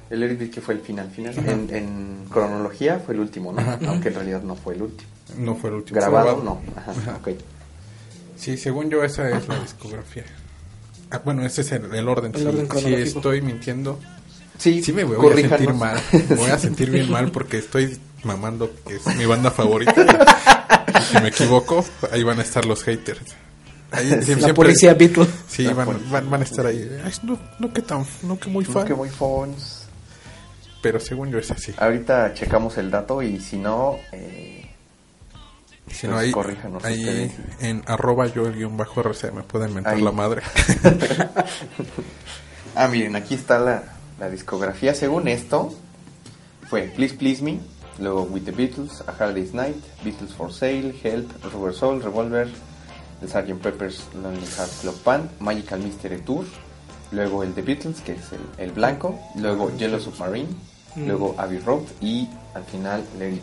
El 0.10 0.24
Eric 0.24 0.40
B 0.40 0.50
que 0.50 0.62
fue 0.62 0.74
el 0.74 0.80
final 0.82 1.10
final. 1.12 1.38
En, 1.38 1.70
en 1.76 2.26
cronología 2.30 3.00
fue 3.00 3.14
el 3.14 3.20
último, 3.22 3.52
¿no? 3.54 3.60
Ajá. 3.62 3.80
Aunque 3.88 4.08
en 4.10 4.16
realidad 4.16 4.42
no 4.42 4.56
fue 4.56 4.74
el 4.76 4.82
último. 4.84 5.10
No 5.38 5.56
fue 5.56 5.70
el 5.70 5.76
último. 5.78 6.00
Grabado, 6.00 6.42
no. 6.44 6.62
Ajá, 6.76 6.92
Ajá. 6.92 7.18
ok. 7.22 7.30
Sí, 8.38 8.56
según 8.58 8.90
yo 8.90 9.04
esa 9.04 9.30
es 9.30 9.48
la 9.48 9.60
discografía. 9.60 10.24
Ah, 11.12 11.22
bueno, 11.24 11.46
ese 11.46 11.62
es 11.62 11.72
el, 11.72 11.94
el 11.94 12.08
orden. 12.10 12.32
El 12.36 12.42
si, 12.42 12.48
orden 12.48 12.62
si 12.64 12.68
cronológico. 12.68 13.20
estoy 13.20 13.42
mintiendo, 13.42 14.00
Sí, 14.58 14.82
sí 14.82 14.92
me 14.92 15.04
voy 15.04 15.32
a 15.32 15.36
sentir 15.48 15.74
mal. 15.74 16.02
Me 16.12 16.36
voy 16.36 16.50
a 16.50 16.58
sentir 16.58 16.90
bien 16.90 17.12
mal 17.12 17.32
porque 17.32 17.60
estoy 17.60 17.98
mamando 18.24 18.72
que 18.88 18.96
es 18.96 19.16
mi 19.16 19.26
banda 19.26 19.52
favorita. 19.52 19.94
Y 21.00 21.02
si 21.16 21.22
me 21.22 21.28
equivoco, 21.30 21.86
ahí 22.12 22.24
van 22.24 22.40
a 22.40 22.42
estar 22.42 22.66
los 22.66 22.84
haters. 22.84 23.22
Ahí 23.92 24.10
La 24.10 24.22
siempre- 24.22 24.54
policía 24.56 24.96
Beatles. 24.96 25.30
Sí, 25.48 25.66
van, 25.68 25.88
van, 26.12 26.30
van 26.30 26.42
a 26.42 26.44
estar 26.44 26.66
ahí. 26.66 26.90
Ay, 27.06 27.14
no, 27.24 27.38
no 27.60 27.72
que 27.72 27.82
tan, 27.84 28.04
no 28.24 28.38
que 28.40 28.50
muy 28.50 28.66
No, 28.66 28.72
fan. 28.72 28.86
que 28.88 28.96
muy 28.96 29.10
fans. 29.10 29.86
Pero 30.82 31.00
según 31.00 31.30
yo 31.32 31.38
es 31.38 31.52
así. 31.52 31.74
Ahorita 31.78 32.34
checamos 32.34 32.78
el 32.80 32.90
dato 32.92 33.22
y 33.22 33.40
si 33.40 33.58
no, 33.58 33.98
eh, 34.12 34.57
Si 35.92 36.08
no, 36.08 36.18
ahí, 36.18 36.32
corríjanos 36.32 36.84
ahí 36.84 37.00
ustedes. 37.00 37.32
en 37.62 37.84
arroba 37.88 38.28
yo 38.28 38.46
el 38.46 38.54
guion 38.56 38.76
bajo 38.78 39.02
RC 39.02 39.32
me 39.32 39.44
pueden 39.44 39.74
mentar 39.74 39.96
Ahí. 39.96 40.02
la 40.02 40.12
madre. 40.12 40.42
Ah, 42.76 42.88
miren, 42.88 43.16
aquí 43.16 43.34
está 43.34 43.58
la, 43.60 43.84
la 44.20 44.30
discografía. 44.30 44.94
Según 44.94 45.28
esto, 45.28 45.74
fue 46.70 46.84
Please 46.96 47.16
Please 47.16 47.42
Me, 47.44 47.60
luego 48.00 48.24
With 48.24 48.44
the 48.44 48.52
Beatles, 48.52 49.04
A 49.08 49.12
Hard 49.12 49.34
Day's 49.34 49.54
Night, 49.54 49.78
Beatles 50.04 50.34
for 50.34 50.54
Sale, 50.54 50.94
Help, 51.04 51.32
Rubber 51.52 51.74
Soul, 51.74 52.04
Revolver, 52.04 52.48
el 53.22 53.28
Sgt. 53.30 53.60
Pepper's 53.62 54.04
Lonely 54.22 54.46
Hearts 54.46 54.78
Club 54.82 54.96
Band, 55.04 55.30
Magical 55.40 55.80
Mystery 55.80 56.22
Tour, 56.22 56.46
luego 57.12 57.42
el 57.42 57.54
The 57.56 57.64
Beatles, 57.64 58.02
que 58.02 58.12
es 58.12 58.32
el, 58.32 58.42
el 58.60 58.72
blanco, 58.74 59.18
luego 59.36 59.76
Yellow 59.76 60.00
Submarine, 60.00 60.50
Mm. 60.96 61.06
luego 61.08 61.36
Abbey 61.38 61.60
Road 61.60 61.84
y 62.02 62.28
al 62.56 62.64
final 62.64 63.04
Be. 63.20 63.40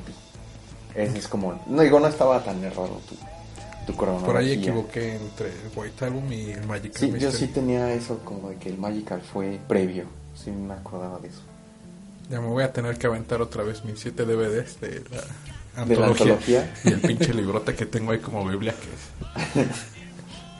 Ese 0.94 1.18
es 1.18 1.28
como, 1.28 1.61
no 1.66 1.83
digo, 1.83 1.98
no 1.98 2.07
estaba 2.07 2.42
tan 2.44 2.62
errado 2.62 3.00
tu, 3.09 3.16
tu 3.87 3.96
cronología. 3.96 4.26
Por 4.26 4.37
ahí 4.37 4.52
equivoqué 4.52 5.16
entre 5.16 5.48
el 5.48 5.70
White 5.74 6.04
Album 6.04 6.33
y 6.33 6.50
el 6.50 6.66
Magical 6.66 6.98
Sí, 6.98 7.12
yo 7.18 7.33
sí 7.33 7.48
tenía 7.48 7.92
eso 7.92 8.18
como 8.24 8.50
de 8.50 8.57
que 8.57 8.68
el 8.68 8.78
Magical 8.78 9.20
fue 9.20 9.59
previo. 9.68 10.04
Sí 10.35 10.50
me 10.50 10.74
acordaba 10.74 11.18
de 11.18 11.28
eso. 11.28 11.40
Ya 12.30 12.40
me 12.40 12.48
voy 12.48 12.64
a 12.64 12.72
tener 12.72 12.96
que 12.96 13.07
aventar 13.07 13.42
otra 13.42 13.62
vez 13.62 13.85
mis 13.85 14.00
7 14.00 14.24
DVDs 14.24 14.80
de 14.80 15.04
la 15.76 15.85
De 15.85 15.96
la 15.96 16.07
antología. 16.07 16.74
Y 16.85 16.88
el 16.88 17.00
pinche 17.00 17.35
librote 17.35 17.74
que 17.74 17.87
tengo 17.87 18.12
ahí 18.12 18.18
como 18.18 18.46
Biblia 18.46 18.74
que 18.74 19.61
es. 19.61 19.68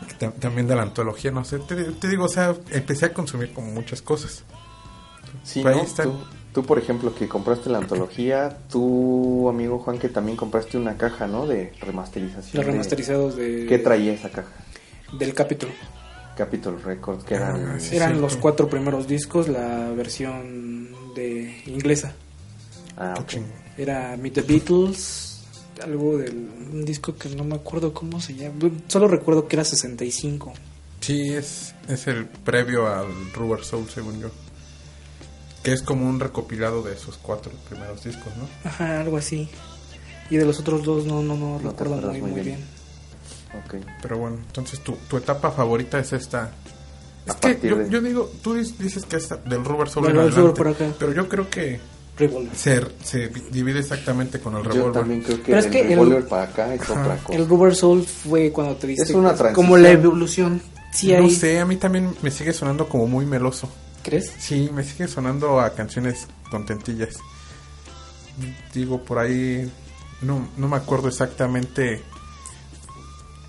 que 0.19 0.29
También 0.29 0.67
de 0.67 0.77
la 0.77 0.83
antología, 0.83 1.31
no 1.31 1.45
sé. 1.45 1.59
Te, 1.61 1.77
te 1.77 2.09
digo, 2.09 2.25
o 2.25 2.29
sea, 2.29 2.55
empecé 2.71 3.07
a 3.07 3.13
consumir 3.13 3.53
como 3.53 3.69
muchas 3.69 4.03
cosas. 4.03 4.45
Sí, 5.43 5.61
ahí 5.61 5.77
¿no? 5.77 5.83
está. 5.83 6.05
Tú, 6.05 6.19
tú, 6.55 6.65
por 6.65 6.79
ejemplo, 6.79 7.15
que 7.15 7.29
compraste 7.29 7.69
la 7.69 7.79
antología, 7.79 8.57
tú, 8.71 9.49
amigo 9.49 9.81
Juan, 9.81 9.99
que 9.99 10.09
también 10.09 10.37
compraste 10.37 10.79
una 10.79 10.97
caja, 10.97 11.27
¿no? 11.27 11.47
De 11.47 11.73
remasterización. 11.81 12.55
Los 12.55 12.65
remasterizados 12.65 13.37
de, 13.37 13.67
¿Qué 13.69 13.79
traía 13.79 14.15
esa 14.15 14.31
caja? 14.31 14.49
del 15.19 15.35
capítulo. 15.35 15.73
Capitol 16.37 16.83
Records, 16.83 17.25
que 17.25 17.35
eran... 17.35 17.67
Ah, 17.67 17.81
sí. 17.81 17.95
Eran 17.95 18.21
los 18.21 18.37
cuatro 18.37 18.69
primeros 18.69 19.07
discos, 19.07 19.49
la 19.49 19.91
versión 19.91 20.89
de 21.15 21.63
inglesa. 21.67 22.13
Ah, 22.97 23.15
ok. 23.21 23.35
Era 23.79 24.17
Meet 24.17 24.35
the 24.35 24.43
Beatles, 24.43 25.45
algo 25.83 26.19
del 26.19 26.49
un 26.73 26.85
disco 26.85 27.15
que 27.15 27.29
no 27.31 27.45
me 27.45 27.57
acuerdo 27.57 27.93
cómo 27.93 28.21
se 28.21 28.35
llama. 28.35 28.71
Solo 28.89 29.07
recuerdo 29.07 29.47
que 29.47 29.57
era 29.57 29.65
65. 29.65 30.53
Sí, 31.01 31.35
es, 31.35 31.75
es 31.89 32.07
el 32.09 32.27
previo 32.27 32.89
al 32.89 33.33
Rubber 33.33 33.65
Soul, 33.65 33.89
según 33.89 34.21
yo. 34.21 34.31
Que 35.65 35.73
es 35.73 35.83
como 35.83 36.09
un 36.09 36.21
recopilado 36.21 36.83
de 36.83 36.93
esos 36.95 37.19
cuatro 37.21 37.51
primeros 37.69 38.05
discos, 38.05 38.33
¿no? 38.37 38.47
Ajá, 38.69 39.01
algo 39.01 39.17
así. 39.17 39.49
Y 40.31 40.37
de 40.37 40.45
los 40.45 40.61
otros 40.61 40.85
dos 40.85 41.05
no 41.07 41.23
no 41.23 41.37
no, 41.37 41.59
recuerdo 41.59 41.97
muy, 41.97 42.21
muy 42.21 42.31
bien. 42.33 42.45
bien. 42.45 42.59
Ok. 43.65 43.85
Pero 44.03 44.19
bueno, 44.19 44.37
entonces 44.47 44.81
tu, 44.81 44.93
tu 45.09 45.17
etapa 45.17 45.51
favorita 45.51 45.99
es 45.99 46.13
esta. 46.13 46.51
Es 47.27 47.33
A 47.35 47.41
que 47.41 47.59
yo, 47.69 47.77
de- 47.77 47.89
yo 47.91 48.01
digo, 48.01 48.31
tú 48.43 48.55
dices 48.55 49.05
que 49.07 49.17
es 49.17 49.29
del 49.47 49.65
Rubber 49.65 49.89
Soul 49.89 50.07
Del 50.07 50.17
en 50.17 50.21
Rubber 50.21 50.33
Soul 50.35 50.51
adelante, 50.51 50.57
por 50.59 50.69
acá. 50.69 50.95
pero 50.99 51.13
yo 51.13 51.29
creo 51.29 51.49
que 51.49 51.81
Revolver. 52.19 52.55
se, 52.55 52.83
se 53.03 53.29
divide 53.51 53.81
exactamente 53.81 54.41
con 54.41 54.57
el 54.57 54.63
Yo 54.65 54.71
Revolver. 54.71 54.93
también 55.01 55.23
creo 55.23 55.39
que 55.39 55.45
Pero 55.47 55.59
es 55.59 55.65
el 55.67 55.71
que 55.73 55.81
el- 55.81 55.89
Revolver 55.89 56.27
para 56.29 56.43
acá 56.43 56.75
es 56.75 56.81
Ajá. 56.83 57.01
otra 57.01 57.17
cosa. 57.19 57.39
El 57.39 57.49
Rubber 57.49 57.75
Soul 57.75 58.05
fue 58.05 58.51
cuando 58.53 58.77
te 58.77 58.87
diste 58.89 59.05
Es 59.05 59.11
una 59.13 59.31
como 59.31 59.39
transición. 59.77 59.83
la 59.83 59.91
evolución. 59.91 60.63
Sí 60.93 61.13
no 61.13 61.25
hay, 61.25 61.31
sé, 61.31 61.59
a 61.61 61.65
mí 61.67 61.77
también 61.77 62.15
me 62.23 62.31
sigue 62.31 62.53
sonando 62.53 62.87
como 62.89 63.07
muy 63.07 63.25
meloso. 63.25 63.69
¿Crees? 64.05 64.33
Sí, 64.39 64.71
me 64.73 64.85
sigue 64.85 65.09
sonando 65.09 65.59
a 65.61 65.75
canciones 65.75 66.29
contentillas. 66.51 67.17
digo 68.73 69.03
por 69.03 69.19
ahí, 69.19 69.71
no, 70.23 70.49
no 70.57 70.69
me 70.69 70.77
acuerdo 70.77 71.09
exactamente 71.09 72.03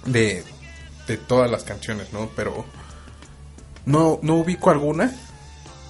de, 0.05 0.43
de 1.07 1.17
todas 1.17 1.49
las 1.51 1.63
canciones, 1.63 2.11
¿no? 2.13 2.29
Pero 2.35 2.65
no, 3.85 4.19
no 4.21 4.35
ubico 4.35 4.69
alguna 4.71 5.13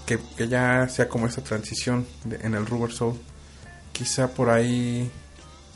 que, 0.05 0.19
que 0.37 0.47
ya 0.47 0.87
sea 0.89 1.07
como 1.09 1.27
esa 1.27 1.43
transición 1.43 2.05
de- 2.23 2.37
en 2.37 2.53
el 2.55 2.65
Rubber 2.65 2.91
Soul. 2.91 3.15
Quizá 3.91 4.27
por 4.29 4.49
ahí 4.49 5.09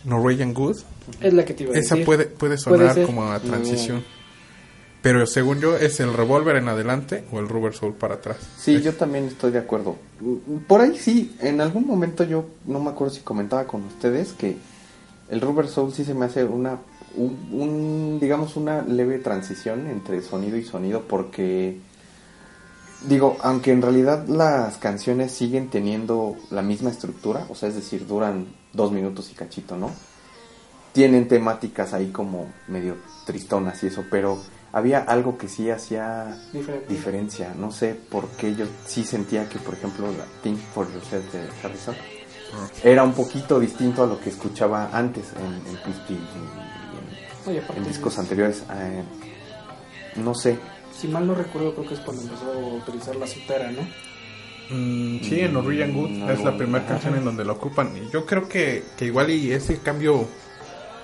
Norwegian 0.04 0.54
Good. 0.54 0.78
Es 1.22 1.34
la 1.34 1.46
que 1.46 1.54
te 1.54 1.64
iba 1.64 1.74
a 1.74 1.78
Esa 1.78 1.96
decir. 1.96 2.06
puede, 2.06 2.26
puede 2.26 2.58
Puede 2.58 2.58
sonar 2.58 3.06
como 3.06 3.32
a 3.32 3.40
transición. 3.40 4.04
Pero 5.02 5.26
según 5.26 5.62
yo 5.62 5.78
es 5.78 6.00
el 6.02 6.14
Revolver 6.14 6.58
en 6.58 6.68
adelante 6.68 7.24
o 7.32 7.40
el 7.40 7.48
Rubber 7.48 7.74
Soul 7.74 7.94
para 7.94 8.16
atrás. 8.16 8.38
Sí, 8.58 8.82
yo 8.82 8.94
también 8.94 9.26
estoy 9.26 9.52
de 9.52 9.60
acuerdo. 9.60 9.96
Por 10.68 10.82
ahí 10.82 10.98
sí, 10.98 11.36
en 11.40 11.62
algún 11.62 11.88
momento 11.88 12.26
yo 12.26 12.46
no 12.66 12.80
me 12.82 12.90
acuerdo 12.90 13.14
si 13.14 13.22
comentaba 13.22 13.66
con 13.66 13.86
ustedes 13.86 14.34
que 14.34 14.58
el 15.30 15.40
Rubber 15.40 15.68
Soul 15.68 15.94
sí 15.94 16.04
se 16.04 16.14
me 16.14 16.26
hace 16.26 16.44
una, 16.44 16.80
un, 17.16 17.50
un, 17.52 18.20
digamos, 18.20 18.58
una 18.58 18.82
leve 18.82 19.20
transición 19.20 19.88
entre 19.88 20.22
sonido 20.22 20.58
y 20.58 20.66
sonido 20.66 21.04
porque, 21.08 21.80
digo, 23.08 23.38
aunque 23.42 23.72
en 23.72 23.82
realidad 23.82 24.28
las 24.28 24.78
canciones 24.78 25.32
siguen 25.32 25.70
teniendo 25.70 26.36
la 26.50 26.62
misma 26.62 26.90
estructura, 26.90 27.46
o 27.48 27.56
sea, 27.56 27.70
es 27.70 27.76
decir, 27.76 28.06
duran 28.06 28.48
dos 28.74 28.92
minutos 28.92 29.32
y 29.32 29.36
cachito, 29.36 29.78
¿no? 29.78 29.92
Tienen 30.92 31.28
temáticas 31.28 31.94
ahí 31.94 32.08
como 32.08 32.52
medio 32.68 32.98
tristonas 33.26 33.82
y 33.84 33.88
eso, 33.88 34.04
pero 34.10 34.40
había 34.72 35.00
algo 35.00 35.38
que 35.38 35.48
sí 35.48 35.70
hacía 35.70 36.38
Diferente. 36.54 36.88
diferencia. 36.88 37.54
No 37.58 37.72
sé 37.72 37.96
por 37.96 38.28
qué 38.30 38.56
yo 38.56 38.66
sí 38.86 39.04
sentía 39.04 39.50
que, 39.50 39.60
por 39.60 39.74
ejemplo, 39.74 40.08
la 40.12 40.26
Think 40.44 40.60
for 40.74 40.92
Yourself 40.94 41.34
de 41.34 41.48
Harrison 41.64 41.96
era 42.84 43.04
un 43.04 43.14
poquito 43.14 43.60
distinto 43.60 44.04
a 44.04 44.08
lo 44.08 44.20
que 44.20 44.30
escuchaba 44.30 44.90
antes 44.92 45.34
en, 45.34 45.46
en 45.46 45.80
y 47.48 47.78
en, 47.78 47.84
discos 47.86 48.18
anteriores. 48.20 48.64
Eh, 48.74 49.04
no 50.18 50.34
sé. 50.34 50.58
Si 50.96 51.08
mal 51.08 51.26
no 51.26 51.36
recuerdo, 51.36 51.74
creo 51.74 51.88
que 51.88 51.94
es 51.94 52.00
cuando 52.02 52.24
empezó 52.24 52.52
a 52.52 52.58
utilizar 52.76 53.16
la 53.16 53.28
citara, 53.28 53.72
¿no? 53.72 53.82
Mm, 54.72 55.22
sí, 55.24 55.40
en 55.40 55.54
Norwegian 55.54 55.94
Good 55.94 56.10
Mm, 56.10 56.30
es 56.30 56.44
la 56.44 56.52
no, 56.52 56.58
primera 56.58 56.86
canción 56.86 57.16
en 57.16 57.26
donde 57.26 57.46
lo 57.46 57.54
ocupan. 57.54 57.96
Y 57.96 58.10
yo 58.12 58.26
creo 58.26 58.48
que, 58.48 58.84
que 58.98 59.06
igual 59.06 59.30
y 59.30 59.52
ese 59.52 59.80
cambio 59.80 60.28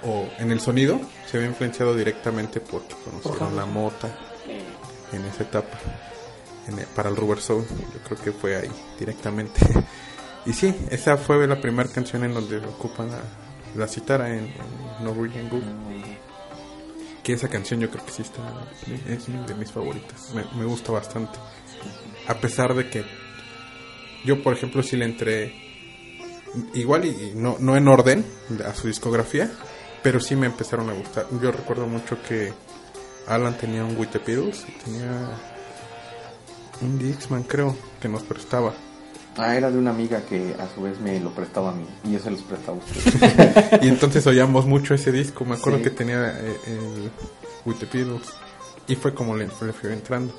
o 0.04 0.30
en 0.38 0.51
el 0.51 0.60
sonido 0.60 0.99
se 1.36 1.41
ve 1.41 1.48
influenciado 1.48 1.93
directamente 1.95 2.62
porque 2.62 2.95
conocieron 3.04 3.41
Harrison. 3.41 3.56
la 3.58 3.65
mota 3.65 4.17
en 5.12 5.26
esa 5.26 5.43
etapa 5.43 5.78
en 6.67 6.80
el- 6.80 6.86
para 6.88 7.10
el 7.10 7.17
Rubber 7.17 7.41
Soul. 7.41 7.65
Yo 7.93 8.00
creo 8.08 8.21
que 8.24 8.32
fue 8.32 8.56
ahí 8.56 8.71
directamente. 8.98 9.60
y 10.45 10.54
sí, 10.54 10.74
esa 10.91 11.17
fue 11.17 11.45
la 11.45 11.60
primera 11.60 11.89
canción 11.89 12.24
en 12.24 12.34
donde 12.34 12.58
ocupan 12.60 13.12
la, 13.12 13.19
la 13.76 13.88
citara 13.89 14.30
en, 14.30 14.45
en 14.45 15.04
Norwegian 15.04 15.50
Good. 15.50 15.63
Que 17.21 17.34
esa 17.34 17.50
canción 17.50 17.82
yo 17.82 17.89
creo 17.89 18.06
que 18.06 18.12
sí 18.13 18.21
está, 18.21 18.41
es 19.10 19.26
de 19.48 19.56
mis 19.56 19.71
favoritas. 19.74 20.32
Me, 20.34 20.45
me 20.58 20.63
gusta 20.65 20.93
bastante. 20.93 21.38
A 22.28 22.36
pesar 22.36 22.74
de 22.76 22.89
que 22.89 23.04
yo, 24.24 24.41
por 24.41 24.54
ejemplo, 24.54 24.82
sí 24.84 24.95
le 24.95 25.04
entré 25.06 25.54
igual 26.76 27.04
y 27.04 27.10
y 27.10 27.32
no, 27.36 27.58
no 27.60 27.76
en 27.76 27.88
orden 27.89 28.26
a 28.65 28.74
su 28.74 28.88
discografía, 28.88 29.52
pero 30.06 30.20
sí 30.20 30.36
me 30.36 30.46
empezaron 30.46 30.88
a 30.91 30.94
gustar. 30.94 31.26
Yo 31.41 31.52
recuerdo 31.52 31.88
mucho 31.88 32.22
que 32.22 32.54
Alan 33.26 33.58
tenía 33.58 33.84
un 33.84 33.98
Beatles 33.98 34.63
y 34.68 34.72
tenía 34.84 35.30
un 36.82 37.00
Dixman, 37.00 37.41
creo, 37.41 37.76
que 38.00 38.08
nos 38.08 38.22
prestaba. 38.22 38.72
Ah, 39.36 39.56
era 39.56 39.72
de 39.72 39.80
una 39.80 39.89
amiga 39.89 40.22
que 40.22 40.56
a 40.60 40.68
su 40.76 40.84
vez 40.84 41.00
me 41.00 41.20
lo 41.20 41.32
prestaba 41.32 41.72
a 41.72 41.74
mí 41.74 41.88
y 42.04 42.12
yo 42.12 42.20
se 42.20 42.30
los 42.30 42.41
prestaba 42.44 42.78
a 42.78 42.82
ustedes. 42.82 43.82
Y 43.82 43.88
entonces 43.88 44.28
oíamos 44.28 44.68
mucho 44.68 44.94
ese 44.94 45.12
disco. 45.12 45.44
Me 45.44 45.56
acuerdo 45.56 45.80
Sí. 45.80 45.86
que 45.86 45.89
tenía 45.89 46.39
eh, 46.39 46.56
el 46.68 47.12
Beatles. 47.65 48.22
Y 48.88 48.96
fue 48.96 49.15
como 49.15 49.36
le, 49.36 49.46
le 49.48 49.74
fui 49.74 49.91
entrando. 49.91 50.32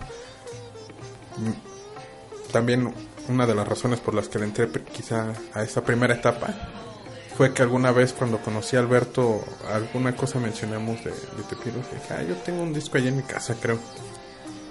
Mm, 1.39 2.53
También 2.53 2.95
una 3.29 3.47
de 3.49 3.55
las 3.57 3.67
razones 3.67 3.99
por 3.99 4.15
las 4.15 4.29
que 4.29 4.39
le 4.39 4.45
entré 4.45 4.71
quizá 4.93 5.33
a 5.53 5.65
esa 5.65 5.83
primera 5.85 6.15
etapa 6.15 6.55
fue 7.37 7.53
que 7.53 7.63
alguna 7.63 7.93
vez 7.93 8.13
cuando 8.13 8.39
conocí 8.39 8.77
a 8.77 8.81
Alberto, 8.81 9.45
alguna 9.71 10.17
cosa 10.17 10.39
mencionamos 10.41 11.05
de 11.05 11.11
the 11.11 11.55
Beatles. 11.55 11.91
Dije, 11.93 12.15
ah, 12.15 12.23
yo 12.23 12.35
tengo 12.37 12.63
un 12.63 12.73
disco 12.73 12.97
allá 12.97 13.09
en 13.09 13.17
mi 13.19 13.23
casa, 13.23 13.55
creo. 13.61 13.79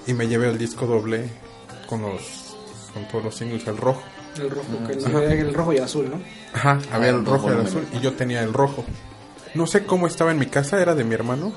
Y 0.08 0.14
me 0.14 0.28
llevé 0.28 0.50
el 0.50 0.58
disco 0.58 0.86
doble 0.86 1.30
con 1.88 2.02
los 2.02 2.56
con 2.94 3.08
todos 3.10 3.26
los 3.26 3.36
singles, 3.36 3.68
el 3.68 3.78
rojo. 3.78 4.02
El 4.38 4.50
rojo, 4.50 4.68
que 4.88 4.94
el, 4.94 5.48
el 5.48 5.54
rojo 5.54 5.74
y 5.74 5.78
azul, 5.78 6.10
¿no? 6.10 6.22
Ajá, 6.54 6.80
había 6.92 7.10
Ah, 7.10 7.16
el 7.16 7.24
dos 7.24 7.34
rojo 7.34 7.50
y 7.50 7.54
el 7.54 7.62
azul 7.62 7.88
y 7.94 8.00
yo 8.00 8.14
tenía 8.14 8.42
el 8.42 8.54
rojo. 8.54 8.86
No 9.54 9.68
sé 9.68 9.86
cómo 9.86 10.08
estaba 10.08 10.32
en 10.32 10.40
mi 10.40 10.48
casa, 10.48 10.82
era 10.82 10.96
de 10.96 11.04
mi 11.04 11.14
hermano. 11.14 11.54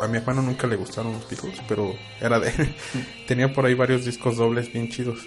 A 0.00 0.06
mi 0.08 0.18
hermano 0.18 0.42
nunca 0.42 0.66
le 0.66 0.76
gustaron 0.76 1.12
los 1.12 1.28
Beatles, 1.28 1.60
pero 1.68 1.94
era 2.20 2.38
de 2.40 2.50
él. 2.50 2.76
tenía 3.26 3.52
por 3.52 3.66
ahí 3.66 3.74
varios 3.74 4.04
discos 4.04 4.36
dobles 4.36 4.72
bien 4.72 4.88
chidos. 4.88 5.26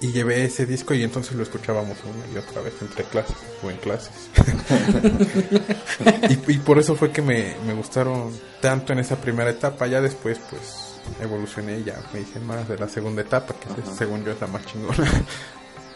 Y 0.00 0.12
llevé 0.12 0.44
ese 0.44 0.64
disco 0.64 0.94
y 0.94 1.02
entonces 1.02 1.34
lo 1.34 1.42
escuchábamos 1.42 1.96
una 2.04 2.32
y 2.32 2.38
otra 2.38 2.62
vez 2.62 2.74
entre 2.80 3.02
clases 3.04 3.34
o 3.64 3.70
en 3.70 3.76
clases. 3.78 4.12
y, 6.28 6.52
y 6.52 6.58
por 6.58 6.78
eso 6.78 6.94
fue 6.94 7.10
que 7.10 7.22
me, 7.22 7.56
me 7.66 7.74
gustaron 7.74 8.30
tanto 8.60 8.92
en 8.92 9.00
esa 9.00 9.16
primera 9.16 9.50
etapa. 9.50 9.86
Ya 9.86 10.00
después, 10.00 10.38
pues 10.50 10.94
evolucioné 11.20 11.78
y 11.80 11.84
ya 11.84 12.00
me 12.12 12.20
hice 12.20 12.38
más 12.40 12.68
de 12.68 12.78
la 12.78 12.88
segunda 12.88 13.22
etapa, 13.22 13.54
que 13.54 13.80
es- 13.80 13.96
según 13.96 14.24
yo 14.24 14.32
es 14.32 14.40
la 14.40 14.46
más 14.46 14.64
chingona. 14.66 15.04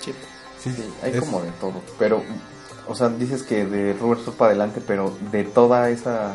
Sí. 0.00 0.12
sí, 0.60 0.72
Sí, 0.74 0.84
hay 1.02 1.12
es- 1.12 1.20
como 1.20 1.40
de 1.42 1.50
todo. 1.60 1.80
Pero, 1.98 2.24
o 2.88 2.94
sea, 2.96 3.08
dices 3.08 3.42
que 3.44 3.64
de 3.66 3.92
Rubber 3.94 4.18
Soul 4.18 4.36
para 4.36 4.50
adelante, 4.50 4.82
pero 4.84 5.16
de 5.30 5.44
toda 5.44 5.90
esa, 5.90 6.34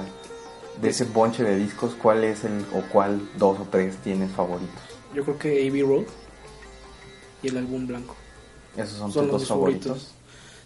de 0.82 0.90
ese 0.90 1.04
bonche 1.04 1.44
de 1.44 1.58
discos, 1.58 1.96
¿cuál 2.02 2.24
es 2.24 2.46
el, 2.46 2.66
o 2.74 2.82
cuál 2.94 3.28
dos 3.38 3.60
o 3.60 3.68
tres 3.70 3.98
tienes 3.98 4.32
favoritos? 4.32 4.80
Yo 5.14 5.24
creo 5.24 5.38
que 5.38 5.68
AB 5.68 5.86
Road 5.88 6.06
y 7.44 7.48
el 7.50 7.58
álbum 7.58 7.88
blanco. 7.88 8.16
Esos 8.76 8.98
son, 8.98 9.12
Son 9.12 9.24
tus 9.26 9.32
los 9.32 9.42
dos 9.42 9.48
favoritos. 9.50 10.14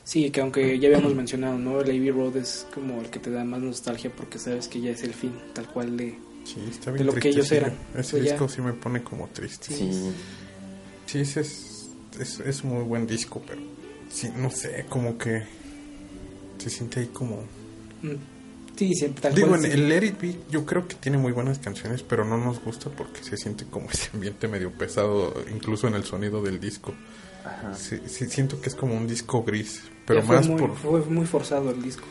Sí, 0.04 0.32
que 0.32 0.42
aunque 0.42 0.80
ya 0.80 0.88
habíamos 0.90 1.14
mencionado, 1.16 1.58
¿no? 1.58 1.80
El 1.80 1.90
AB 2.10 2.16
Road 2.16 2.38
es 2.38 2.66
como 2.74 3.00
el 3.02 3.10
que 3.10 3.20
te 3.20 3.30
da 3.30 3.44
más 3.44 3.62
nostalgia 3.62 4.12
porque 4.16 4.40
sabes 4.40 4.68
que 4.68 4.82
ya 4.82 4.92
es 4.92 5.04
el 5.04 5.14
fin, 5.14 5.32
tal 5.54 5.68
cual 5.68 5.96
de... 5.96 6.18
Sí, 6.44 6.58
está 6.70 6.92
de 6.92 6.96
bien 6.98 7.08
lo 7.08 7.14
que 7.14 7.30
ellos 7.30 7.52
eran. 7.52 7.74
Ese 7.96 8.12
Pues 8.12 8.24
ya. 8.26 8.32
disco 8.32 8.50
sí 8.50 8.62
me 8.62 8.74
pone 8.74 9.04
como 9.04 9.28
triste. 9.28 9.68
Sí. 9.74 9.92
Sí. 9.94 10.12
Sí, 11.06 11.20
ese 11.20 11.42
es, 11.42 11.90
es, 12.20 12.40
es 12.40 12.64
muy 12.64 12.84
buen 12.84 13.06
disco, 13.06 13.42
pero 13.48 13.62
sí, 14.10 14.30
no 14.36 14.50
sé, 14.50 14.86
como 14.90 15.18
que 15.18 15.44
se 16.58 16.70
siente 16.70 17.02
ahí 17.02 17.08
como... 17.08 17.44
Sí, 18.82 18.96
siempre 18.96 19.22
tal 19.22 19.36
Digo, 19.36 19.50
cual. 19.50 19.64
en 19.66 19.72
sí. 19.72 19.78
el 19.78 19.90
Let 19.90 20.04
It 20.08 20.20
Be 20.20 20.36
yo 20.50 20.66
creo 20.66 20.88
que 20.88 20.96
tiene 20.96 21.20
muy 21.20 21.32
buenas 21.34 21.60
canciones, 21.60 22.02
pero 22.02 22.26
no 22.26 22.36
nos 22.38 22.60
gusta 22.64 22.90
porque 22.90 23.24
se 23.24 23.38
siente 23.38 23.66
como 23.66 23.92
ese 23.92 24.10
ambiente 24.12 24.48
medio 24.48 24.72
pesado, 24.72 25.36
incluso 25.54 25.88
en 25.88 25.94
el 25.94 26.04
sonido 26.04 26.42
del 26.42 26.60
disco. 26.60 26.94
Ajá. 27.46 27.76
Sí, 27.76 28.00
sí, 28.08 28.26
siento 28.28 28.60
que 28.60 28.70
es 28.70 28.76
como 28.76 28.96
un 28.96 29.06
disco 29.08 29.44
gris, 29.44 29.84
pero 30.08 30.22
Ya 30.22 30.26
fue 30.26 30.36
más 30.38 30.48
muy, 30.48 30.60
por... 30.60 30.76
Fue 30.76 31.00
muy 31.02 31.28
forzado 31.28 31.70
el 31.70 31.82
disco. 31.84 32.04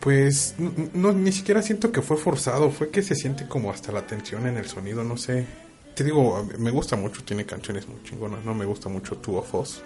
Pues 0.00 0.54
no, 0.92 1.12
ni 1.12 1.32
siquiera 1.32 1.62
siento 1.62 1.92
que 1.92 2.02
fue 2.02 2.18
forzado, 2.18 2.70
fue 2.70 2.90
que 2.90 3.02
se 3.02 3.14
siente 3.14 3.46
como 3.48 3.70
hasta 3.70 3.90
la 3.90 4.06
tensión 4.06 4.46
en 4.46 4.58
el 4.58 4.66
sonido, 4.66 5.02
no 5.02 5.16
sé. 5.16 5.46
Te 5.94 6.04
digo, 6.04 6.46
me 6.58 6.70
gusta 6.70 6.96
mucho, 6.96 7.22
tiene 7.24 7.46
canciones 7.46 7.88
muy 7.88 8.02
chingonas, 8.02 8.44
no 8.44 8.54
me 8.54 8.66
gusta 8.66 8.88
mucho 8.90 9.16
Two 9.16 9.36
of 9.38 9.54
Us. 9.54 9.82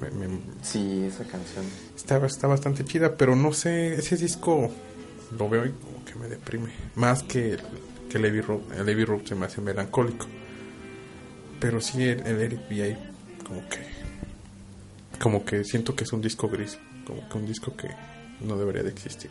Me- 0.00 0.10
me- 0.10 0.38
Sí, 0.62 1.04
esa 1.04 1.24
canción. 1.24 1.64
está, 1.96 2.24
está 2.26 2.46
bastante 2.46 2.84
chida, 2.84 3.16
pero 3.16 3.34
no 3.34 3.52
sé, 3.52 3.94
ese 3.94 4.16
disco 4.16 4.70
lo 5.38 5.48
veo 5.48 5.66
y 5.66 5.70
como 5.70 6.04
que 6.04 6.14
me 6.14 6.28
deprime. 6.28 6.70
Más 6.94 7.22
que 7.22 7.54
el, 7.54 7.60
que 8.08 8.18
Road, 8.40 8.60
el 8.78 8.86
Heavy 8.86 9.04
Road 9.04 9.24
se 9.24 9.34
me 9.34 9.46
hace 9.46 9.60
melancólico. 9.60 10.26
Pero 11.60 11.80
sí, 11.80 12.04
el, 12.04 12.26
el 12.26 12.40
Eric 12.40 12.68
B. 12.68 12.82
ahí 12.82 12.98
como 13.46 13.68
que, 13.68 13.78
como 15.20 15.44
que 15.44 15.64
siento 15.64 15.94
que 15.94 16.04
es 16.04 16.12
un 16.12 16.20
disco 16.20 16.48
gris, 16.48 16.78
como 17.06 17.28
que 17.28 17.38
un 17.38 17.46
disco 17.46 17.76
que 17.76 17.88
no 18.40 18.56
debería 18.56 18.82
de 18.82 18.90
existir. 18.90 19.30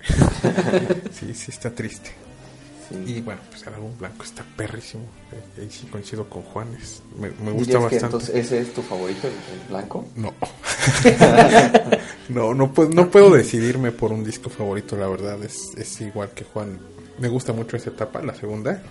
sí, 1.11 1.33
sí 1.33 1.51
está 1.51 1.71
triste. 1.71 2.11
Sí. 2.89 2.95
Y 3.17 3.21
bueno, 3.21 3.41
pues 3.49 3.65
el 3.65 3.73
álbum 3.73 3.97
blanco 3.97 4.23
está 4.23 4.43
perrísimo. 4.55 5.03
Eh, 5.31 5.61
Ahí 5.61 5.69
sí 5.71 5.87
coincido 5.87 6.29
con 6.29 6.43
Juanes. 6.43 7.01
Me, 7.17 7.29
me 7.29 7.51
gusta 7.51 7.51
¿Dirías 7.51 7.67
que 7.67 7.77
bastante. 7.77 8.05
entonces 8.05 8.35
ese 8.35 8.59
es 8.61 8.73
tu 8.73 8.81
favorito, 8.81 9.27
el, 9.27 9.33
el 9.33 9.67
blanco? 9.69 10.05
No. 10.15 10.33
no, 12.29 12.53
no 12.53 12.71
puedo, 12.73 12.89
no 12.89 13.09
puedo 13.09 13.31
decidirme 13.31 13.91
por 13.91 14.11
un 14.11 14.23
disco 14.23 14.49
favorito, 14.49 14.95
la 14.97 15.07
verdad. 15.07 15.43
Es, 15.43 15.73
es 15.77 16.01
igual 16.01 16.29
que 16.31 16.43
Juan. 16.43 16.79
Me 17.19 17.27
gusta 17.29 17.53
mucho 17.53 17.77
esa 17.77 17.89
etapa, 17.91 18.21
la 18.21 18.35
segunda. 18.35 18.81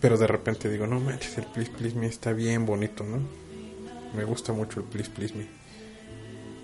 Pero 0.00 0.18
de 0.18 0.26
repente 0.26 0.68
digo, 0.68 0.86
no 0.86 1.00
manches, 1.00 1.38
el 1.38 1.44
Please 1.44 1.70
Please 1.70 1.96
Me 1.96 2.06
está 2.06 2.32
bien 2.32 2.66
bonito, 2.66 3.04
¿no? 3.04 3.18
Me 4.16 4.24
gusta 4.24 4.52
mucho 4.52 4.80
el 4.80 4.86
Please 4.86 5.10
Please 5.10 5.34
Me. 5.34 5.46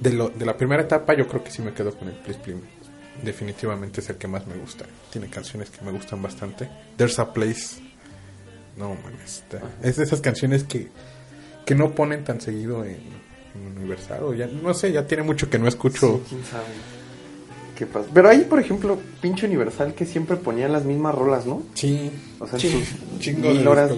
De, 0.01 0.13
lo, 0.13 0.31
de 0.31 0.47
la 0.47 0.57
primera 0.57 0.83
etapa 0.83 1.15
yo 1.15 1.29
creo 1.29 1.45
que 1.45 1.51
sí 1.51 1.63
me 1.63 1.73
quedo 1.73 1.95
con 1.95 2.09
el 2.09 2.15
Please 2.17 2.41
Please 2.41 2.61
Me. 2.61 2.80
Definitivamente 3.23 4.01
es 4.01 4.09
el 4.11 4.17
que 4.17 4.27
más 4.29 4.47
me 4.47 4.55
gusta. 4.55 4.87
Tiene 5.11 5.29
canciones 5.29 5.71
que 5.71 5.85
me 5.85 5.93
gustan 5.93 6.23
bastante. 6.23 6.69
There's 6.97 7.19
a 7.19 7.33
Place. 7.33 7.77
No, 8.77 8.91
man, 8.91 9.15
está- 9.25 9.61
es 9.83 9.97
de 9.97 10.05
esas 10.05 10.21
canciones 10.21 10.65
que, 10.65 10.89
que 11.67 11.75
no 11.75 11.95
ponen 11.95 12.25
tan 12.25 12.41
seguido 12.41 12.85
en, 12.85 12.97
en 13.55 13.77
Universal. 13.77 14.23
O 14.23 14.35
ya, 14.35 14.47
no 14.47 14.73
sé, 14.75 14.93
ya 14.93 15.07
tiene 15.07 15.23
mucho 15.23 15.51
que 15.51 15.59
no 15.59 15.69
escucho 15.69 16.21
Sí, 16.25 16.31
quién 16.31 16.45
sabe. 16.45 16.65
¿Qué 17.77 17.87
pasa? 17.87 18.09
Pero 18.13 18.29
ahí, 18.29 18.41
por 18.43 18.61
ejemplo, 18.61 18.99
pinche 19.23 19.47
Universal 19.47 19.95
que 19.95 20.05
siempre 20.05 20.37
ponían 20.37 20.71
las 20.71 20.85
mismas 20.85 21.15
rolas, 21.15 21.47
¿no? 21.47 21.63
Sí. 21.75 22.11
O 22.39 22.47
sea, 22.47 22.59
Sí, 22.59 22.71
sus 22.71 23.19
chingo 23.21 23.49
mil 23.51 23.67
horas 23.67 23.91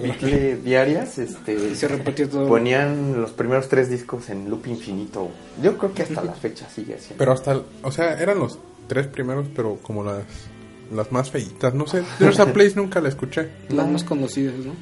diarias, 0.63 1.17
este, 1.19 1.75
se 1.75 1.87
repetía 1.89 2.29
todo. 2.29 2.47
ponían 2.47 3.19
los 3.21 3.31
primeros 3.31 3.67
tres 3.67 3.89
discos 3.89 4.29
en 4.29 4.49
loop 4.49 4.67
infinito. 4.67 5.29
Yo 5.61 5.77
creo 5.77 5.93
que 5.93 6.03
hasta 6.03 6.23
la 6.23 6.33
fecha 6.41 6.67
sigue 6.69 6.95
así. 6.95 7.13
Pero 7.17 7.33
hasta, 7.33 7.61
o 7.83 7.91
sea, 7.91 8.17
eran 8.21 8.39
los 8.39 8.57
tres 8.87 9.07
primeros, 9.07 9.47
pero 9.55 9.77
como 9.81 10.03
las, 10.03 10.23
las 10.93 11.11
más 11.11 11.29
feitas. 11.31 11.73
No 11.73 11.87
sé, 11.87 12.03
There's 12.19 12.39
a 12.39 12.51
Place 12.53 12.73
nunca 12.75 12.99
la 13.01 13.09
escuché. 13.09 13.49
Las 13.69 13.87
más 13.89 14.03
conocidas, 14.03 14.55
¿no? 14.55 14.73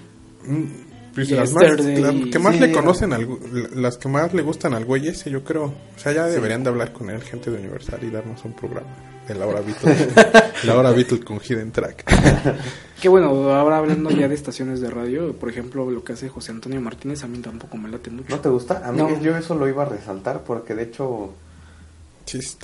Mm, 0.45 0.65
Pues 1.13 1.29
las 1.31 1.51
más, 1.53 1.63
las 1.79 2.13
que 2.31 2.39
más 2.39 2.53
Sí, 2.55 2.59
le 2.61 2.71
conocen, 2.71 3.13
al, 3.13 3.27
las 3.75 3.97
que 3.97 4.07
más 4.09 4.33
le 4.33 4.41
gustan 4.43 4.73
al 4.73 4.85
güey 4.85 5.07
ese, 5.07 5.29
yo 5.29 5.43
creo. 5.43 5.65
O 5.65 5.99
sea, 5.99 6.13
ya 6.13 6.25
deberían 6.25 6.63
de 6.63 6.69
hablar 6.69 6.93
con 6.93 7.09
él, 7.09 7.21
gente 7.21 7.51
de 7.51 7.57
Universal, 7.59 7.99
y 8.03 8.09
darnos 8.09 8.43
un 8.45 8.53
programa 8.53 8.87
de 9.27 9.35
la 9.35 9.45
hora 9.45 9.61
Beatles. 9.61 10.07
la 10.65 10.77
hora 10.77 10.91
Beatles 10.91 11.23
con 11.25 11.39
Hidden 11.39 11.71
Track. 11.71 12.05
Que 13.01 13.09
bueno, 13.09 13.29
ahora 13.51 13.77
hablando 13.79 14.11
ya 14.11 14.27
de 14.27 14.35
estaciones 14.35 14.79
de 14.79 14.91
radio, 14.91 15.33
por 15.33 15.49
ejemplo, 15.49 15.89
lo 15.89 16.03
que 16.03 16.13
hace 16.13 16.29
José 16.29 16.51
Antonio 16.51 16.79
Martínez 16.81 17.23
a 17.23 17.27
mí 17.27 17.39
tampoco 17.39 17.75
me 17.75 17.89
late 17.89 18.11
mucho. 18.11 18.27
¿No 18.29 18.39
te 18.39 18.49
gusta? 18.49 18.83
A 18.87 18.91
mí 18.91 18.99
No. 18.99 19.19
yo 19.19 19.35
eso 19.35 19.55
lo 19.55 19.67
iba 19.67 19.81
a 19.81 19.85
resaltar 19.87 20.43
porque 20.43 20.75
de 20.75 20.83
hecho 20.83 21.33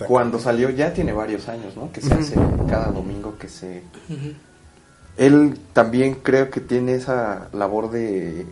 Cuando 0.07 0.39
salió 0.39 0.69
ya 0.69 0.93
tiene 0.93 1.13
varios 1.13 1.47
años, 1.49 1.75
¿no? 1.75 1.91
Que 1.91 2.01
se 2.01 2.13
hace 2.13 2.35
cada 2.69 2.91
domingo 2.91 3.37
que 3.37 3.49
se... 3.49 3.83
Él 5.17 5.57
también 5.73 6.15
creo 6.15 6.49
que 6.51 6.59
tiene 6.61 6.93
esa 6.93 7.49
labor 7.53 7.89
de 7.91 8.45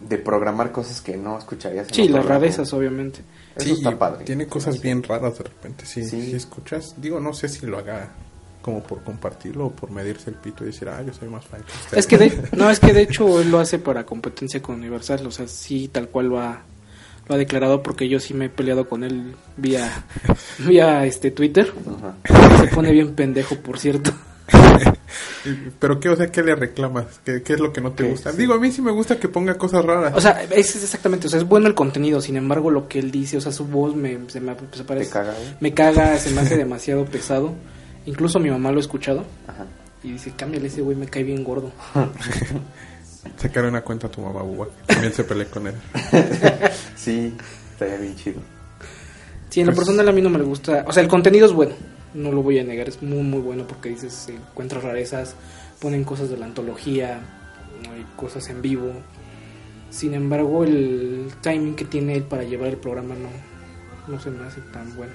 de 0.00 0.18
programar 0.18 0.72
cosas 0.72 1.00
que 1.00 1.16
no 1.16 1.38
escucharías. 1.38 1.88
en 1.88 1.94
Sí, 1.94 2.08
las 2.08 2.24
rarezas, 2.24 2.72
obviamente. 2.72 3.20
Eso 3.56 3.66
Sí, 3.66 3.72
está 3.72 3.98
padre. 3.98 4.24
Tiene 4.24 4.46
cosas 4.46 4.80
bien 4.80 5.02
raras 5.02 5.38
de 5.38 5.44
repente, 5.44 5.86
sí, 5.86 6.04
Sí. 6.04 6.22
sí. 6.22 6.36
escuchas. 6.36 6.94
Digo, 6.98 7.18
no 7.20 7.32
sé 7.32 7.48
si 7.48 7.66
lo 7.66 7.78
haga 7.78 8.10
como 8.60 8.82
por 8.82 9.02
compartirlo 9.04 9.66
o 9.66 9.70
por 9.70 9.90
medirse 9.90 10.30
el 10.30 10.36
pito 10.36 10.64
y 10.64 10.68
decir, 10.68 10.88
ah, 10.88 11.00
yo 11.02 11.12
soy 11.14 11.28
más 11.28 11.44
fan 11.46 11.62
que 11.62 11.72
usted. 11.72 11.98
Es 11.98 12.06
que 12.06 12.18
de, 12.18 12.48
no, 12.56 12.68
es 12.68 12.80
que 12.80 12.92
de 12.92 13.02
hecho 13.02 13.40
él 13.40 13.50
lo 13.50 13.60
hace 13.60 13.78
para 13.78 14.04
competencia 14.04 14.60
con 14.60 14.76
Universal, 14.76 15.24
o 15.26 15.30
sea, 15.30 15.46
sí 15.46 15.88
tal 15.88 16.08
cual 16.08 16.26
lo 16.28 16.40
ha, 16.40 16.62
lo 17.28 17.34
ha 17.34 17.38
declarado 17.38 17.82
porque 17.82 18.08
yo 18.08 18.20
sí 18.20 18.34
me 18.34 18.46
he 18.46 18.48
peleado 18.48 18.88
con 18.88 19.02
él 19.04 19.34
vía 19.56 20.04
vía 20.58 21.04
este 21.04 21.30
Twitter. 21.30 21.72
Ajá. 21.86 22.58
Se 22.60 22.68
pone 22.68 22.92
bien 22.92 23.14
pendejo, 23.14 23.56
por 23.56 23.78
cierto. 23.78 24.12
Pero 25.78 26.00
qué, 26.00 26.08
o 26.08 26.16
sea, 26.16 26.30
¿qué 26.30 26.42
le 26.42 26.54
reclamas? 26.54 27.20
¿Qué, 27.24 27.42
qué 27.42 27.54
es 27.54 27.60
lo 27.60 27.72
que 27.72 27.80
no 27.80 27.92
te 27.92 28.04
gusta? 28.04 28.32
sí. 28.32 28.38
Digo, 28.38 28.54
a 28.54 28.58
mí 28.60 28.70
sí 28.70 28.82
me 28.82 28.90
gusta 28.90 29.18
que 29.18 29.28
ponga 29.28 29.54
cosas 29.54 29.84
raras. 29.84 30.12
O 30.14 30.20
sea, 30.20 30.42
es 30.42 30.76
es 30.76 30.82
exactamente, 30.84 31.26
o 31.26 31.30
sea, 31.30 31.40
es 31.40 31.46
bueno 31.46 31.66
el 31.66 31.74
contenido, 31.74 32.20
sin 32.20 32.36
embargo, 32.36 32.70
lo 32.70 32.88
que 32.88 32.98
él 32.98 33.10
dice, 33.10 33.36
o 33.36 33.40
sea, 33.40 33.52
su 33.52 33.64
voz 33.66 33.94
me 33.94 34.18
se 34.28 34.40
me 34.40 34.54
se 34.72 34.84
parece 34.84 35.10
caga, 35.10 35.32
¿eh? 35.32 35.56
me 35.60 35.74
caga, 35.74 36.16
se 36.18 36.30
me 36.30 36.40
hace 36.40 36.56
demasiado 36.58 37.04
pesado. 37.06 37.54
Incluso 38.06 38.38
mi 38.38 38.50
mamá 38.50 38.70
lo 38.70 38.76
ha 38.78 38.80
escuchado 38.80 39.24
Ajá. 39.48 39.66
y 40.04 40.12
dice, 40.12 40.32
"Cámbiale 40.36 40.68
ese 40.68 40.80
güey, 40.80 40.96
me 40.96 41.06
cae 41.06 41.24
bien 41.24 41.42
gordo." 41.42 41.72
Sacarle 43.36 43.68
una 43.70 43.82
cuenta 43.82 44.06
a 44.06 44.10
tu 44.10 44.20
mamá, 44.20 44.42
Buba. 44.42 44.68
También 44.86 45.12
se 45.12 45.24
peleé 45.24 45.46
con 45.46 45.66
él. 45.66 45.74
Sí, 46.96 47.32
estaría 47.72 47.96
bien 47.98 48.16
chido. 48.16 48.40
Sí, 49.50 49.60
en 49.60 49.66
lo 49.66 49.72
Pues- 49.72 49.86
personal 49.86 50.08
a 50.08 50.12
mí 50.12 50.20
no 50.22 50.30
me 50.30 50.42
gusta. 50.42 50.84
O 50.88 50.92
sea, 50.92 51.02
el 51.02 51.08
contenido 51.08 51.46
es 51.46 51.52
bueno. 51.52 51.74
No 52.14 52.32
lo 52.32 52.42
voy 52.42 52.58
a 52.58 52.64
negar. 52.64 52.88
Es 52.88 53.02
muy, 53.02 53.22
muy 53.22 53.40
bueno 53.40 53.66
porque 53.66 53.90
dices, 53.90 54.12
se 54.12 54.34
encuentras 54.34 54.82
rarezas, 54.82 55.34
ponen 55.80 56.02
cosas 56.04 56.30
de 56.30 56.36
la 56.38 56.46
antología, 56.46 57.20
hay 57.92 58.06
cosas 58.16 58.48
en 58.48 58.62
vivo. 58.62 58.90
Sin 59.90 60.14
embargo, 60.14 60.64
el 60.64 61.28
timing 61.42 61.74
que 61.76 61.84
tiene 61.84 62.14
él 62.16 62.22
para 62.24 62.42
llevar 62.42 62.68
el 62.70 62.76
programa 62.78 63.14
no, 63.14 63.28
no 64.12 64.20
se 64.20 64.30
me 64.30 64.44
hace 64.46 64.60
tan 64.72 64.94
bueno. 64.96 65.12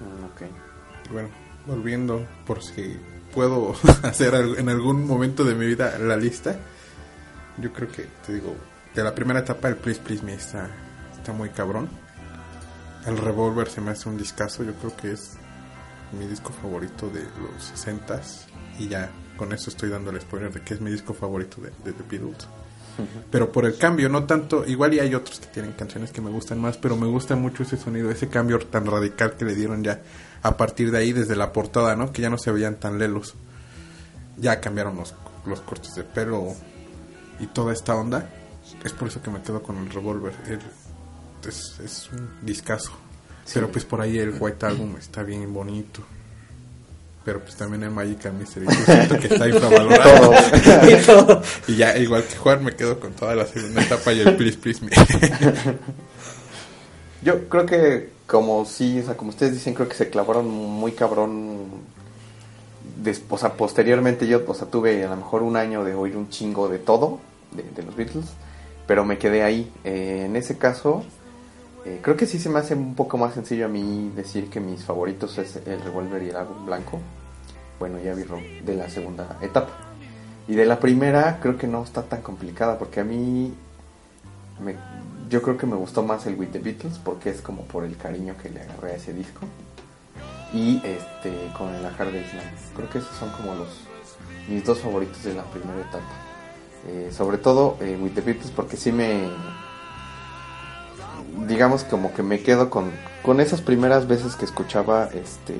Mm, 0.00 0.24
ok. 0.24 1.12
Bueno, 1.12 1.28
volviendo, 1.66 2.26
por 2.46 2.62
si 2.62 2.96
puedo 3.34 3.74
hacer 4.04 4.34
en 4.58 4.68
algún 4.68 5.06
momento 5.06 5.44
de 5.44 5.54
mi 5.54 5.66
vida 5.66 5.98
la 5.98 6.16
lista. 6.16 6.56
Yo 7.60 7.72
creo 7.72 7.88
que, 7.90 8.06
te 8.26 8.34
digo, 8.34 8.54
de 8.94 9.02
la 9.02 9.14
primera 9.14 9.40
etapa 9.40 9.68
el 9.68 9.76
Please 9.76 10.00
Please 10.00 10.24
Me 10.24 10.34
está, 10.34 10.68
está 11.16 11.32
muy 11.32 11.50
cabrón. 11.50 11.88
El 13.06 13.16
Revolver 13.16 13.68
se 13.68 13.80
me 13.80 13.90
hace 13.90 14.08
un 14.08 14.18
discazo, 14.18 14.64
yo 14.64 14.74
creo 14.74 14.96
que 14.96 15.12
es 15.12 15.36
mi 16.12 16.26
disco 16.26 16.52
favorito 16.52 17.08
de 17.08 17.22
los 17.22 17.72
60s. 17.74 18.46
Y 18.78 18.88
ya 18.88 19.10
con 19.36 19.52
eso 19.52 19.70
estoy 19.70 19.88
dando 19.88 20.10
el 20.10 20.20
spoiler 20.20 20.52
de 20.52 20.60
que 20.60 20.74
es 20.74 20.80
mi 20.80 20.90
disco 20.90 21.14
favorito 21.14 21.60
de, 21.60 21.70
de 21.84 21.92
The 21.92 22.04
Beatles. 22.08 22.48
Pero 23.30 23.52
por 23.52 23.64
el 23.64 23.78
cambio, 23.78 24.08
no 24.08 24.24
tanto, 24.24 24.66
igual 24.66 24.94
y 24.94 24.98
hay 24.98 25.14
otros 25.14 25.38
que 25.38 25.46
tienen 25.46 25.72
canciones 25.72 26.10
que 26.10 26.20
me 26.20 26.30
gustan 26.30 26.60
más, 26.60 26.76
pero 26.76 26.96
me 26.96 27.06
gusta 27.06 27.36
mucho 27.36 27.62
ese 27.62 27.76
sonido, 27.76 28.10
ese 28.10 28.28
cambio 28.28 28.58
tan 28.58 28.86
radical 28.86 29.36
que 29.36 29.44
le 29.44 29.54
dieron 29.54 29.84
ya 29.84 30.02
a 30.42 30.56
partir 30.56 30.90
de 30.90 30.98
ahí 30.98 31.12
desde 31.12 31.36
la 31.36 31.52
portada, 31.52 31.94
¿no? 31.94 32.12
Que 32.12 32.22
ya 32.22 32.30
no 32.30 32.38
se 32.38 32.50
veían 32.50 32.76
tan 32.76 32.98
lelos. 32.98 33.34
Ya 34.36 34.60
cambiaron 34.60 34.96
los, 34.96 35.14
los 35.46 35.60
cortes 35.60 35.94
de 35.94 36.02
pelo 36.02 36.54
y 37.40 37.46
toda 37.46 37.72
esta 37.72 37.94
onda. 37.94 38.28
Es 38.84 38.92
por 38.92 39.08
eso 39.08 39.22
que 39.22 39.30
me 39.30 39.40
quedo 39.42 39.62
con 39.62 39.78
el 39.78 39.90
Revolver. 39.90 40.32
El- 40.46 40.60
es, 41.48 41.78
es 41.82 42.10
un 42.12 42.28
discazo. 42.42 42.92
Pero 43.54 43.70
pues 43.70 43.84
por 43.84 44.00
ahí 44.00 44.18
el 44.18 44.34
White 44.38 44.66
Album 44.66 44.96
está 44.98 45.22
bien 45.22 45.52
bonito. 45.54 46.02
Pero 47.24 47.40
pues 47.40 47.56
también 47.56 47.82
el 47.82 47.90
Magical 47.90 48.32
Mystery 48.34 48.66
yo 48.66 48.84
siento 48.84 49.18
que 49.18 49.26
está 49.28 49.48
infravalorado. 49.48 50.32
Todo. 51.06 51.42
Y 51.68 51.76
ya, 51.76 51.96
igual 51.96 52.24
que 52.24 52.36
Juan, 52.36 52.64
me 52.64 52.74
quedo 52.74 52.98
con 53.00 53.12
toda 53.12 53.34
la 53.34 53.46
segunda 53.46 53.82
etapa 53.82 54.12
y 54.12 54.20
el 54.20 54.36
Please 54.36 54.58
Please 54.58 54.84
Me. 54.84 54.90
Yo 57.22 57.48
creo 57.48 57.66
que 57.66 58.10
como 58.26 58.64
sí, 58.64 59.00
o 59.00 59.04
sea, 59.04 59.16
como 59.16 59.30
ustedes 59.30 59.54
dicen, 59.54 59.74
creo 59.74 59.88
que 59.88 59.94
se 59.96 60.08
clavaron 60.10 60.48
muy 60.48 60.92
cabrón. 60.92 61.66
Posteriormente 63.56 64.26
yo, 64.26 64.40
tuve 64.42 65.04
a 65.04 65.10
lo 65.10 65.16
mejor 65.16 65.42
un 65.42 65.56
año 65.56 65.84
de 65.84 65.94
oír 65.94 66.16
un 66.16 66.28
chingo 66.28 66.68
de 66.68 66.78
todo, 66.78 67.18
de, 67.52 67.82
los 67.82 67.96
Beatles, 67.96 68.26
pero 68.86 69.04
me 69.04 69.18
quedé 69.18 69.42
ahí. 69.42 69.72
Eh, 69.84 70.24
en 70.26 70.36
ese 70.36 70.58
caso, 70.58 71.04
eh, 71.84 72.00
creo 72.02 72.16
que 72.16 72.26
sí 72.26 72.38
se 72.38 72.48
me 72.48 72.58
hace 72.58 72.74
un 72.74 72.94
poco 72.94 73.16
más 73.18 73.34
sencillo 73.34 73.66
a 73.66 73.68
mí 73.68 74.12
decir 74.14 74.50
que 74.50 74.60
mis 74.60 74.84
favoritos 74.84 75.38
es 75.38 75.56
el 75.66 75.80
Revolver 75.80 76.22
y 76.22 76.30
el 76.30 76.36
álbum 76.36 76.66
blanco. 76.66 77.00
Bueno, 77.78 77.98
ya 78.00 78.14
vi 78.14 78.24
de 78.64 78.74
la 78.74 78.88
segunda 78.90 79.38
etapa. 79.40 79.72
Y 80.48 80.54
de 80.54 80.66
la 80.66 80.80
primera 80.80 81.38
creo 81.40 81.56
que 81.56 81.66
no 81.66 81.84
está 81.84 82.02
tan 82.02 82.22
complicada 82.22 82.78
porque 82.78 83.00
a 83.00 83.04
mí 83.04 83.54
me- 84.60 84.76
yo 85.28 85.42
creo 85.42 85.56
que 85.56 85.66
me 85.66 85.76
gustó 85.76 86.02
más 86.02 86.26
el 86.26 86.36
With 86.36 86.48
the 86.48 86.58
Beatles 86.58 86.98
porque 86.98 87.30
es 87.30 87.40
como 87.42 87.62
por 87.64 87.84
el 87.84 87.96
cariño 87.96 88.34
que 88.42 88.48
le 88.50 88.62
agarré 88.62 88.92
a 88.92 88.96
ese 88.96 89.12
disco. 89.12 89.40
Y 90.52 90.80
este 90.84 91.32
con 91.56 91.74
el 91.74 91.84
A 91.84 91.88
Hard 91.88 92.12
Day's 92.12 92.34
Night. 92.34 92.58
Creo 92.74 92.88
que 92.90 92.98
esos 92.98 93.14
son 93.16 93.30
como 93.30 93.54
los 93.54 93.68
mis 94.48 94.64
dos 94.64 94.78
favoritos 94.78 95.22
de 95.24 95.34
la 95.34 95.44
primera 95.44 95.80
etapa. 95.80 96.04
Eh, 96.86 97.10
sobre 97.12 97.38
todo 97.38 97.76
eh, 97.80 97.98
With 98.00 98.12
the 98.12 98.20
Beatles 98.20 98.50
porque 98.50 98.76
sí 98.76 98.92
me 98.92 99.28
digamos 101.46 101.84
como 101.84 102.14
que 102.14 102.22
me 102.22 102.40
quedo 102.40 102.70
con 102.70 102.90
con 103.22 103.40
esas 103.40 103.60
primeras 103.60 104.06
veces 104.06 104.36
que 104.36 104.44
escuchaba 104.44 105.08
este 105.12 105.54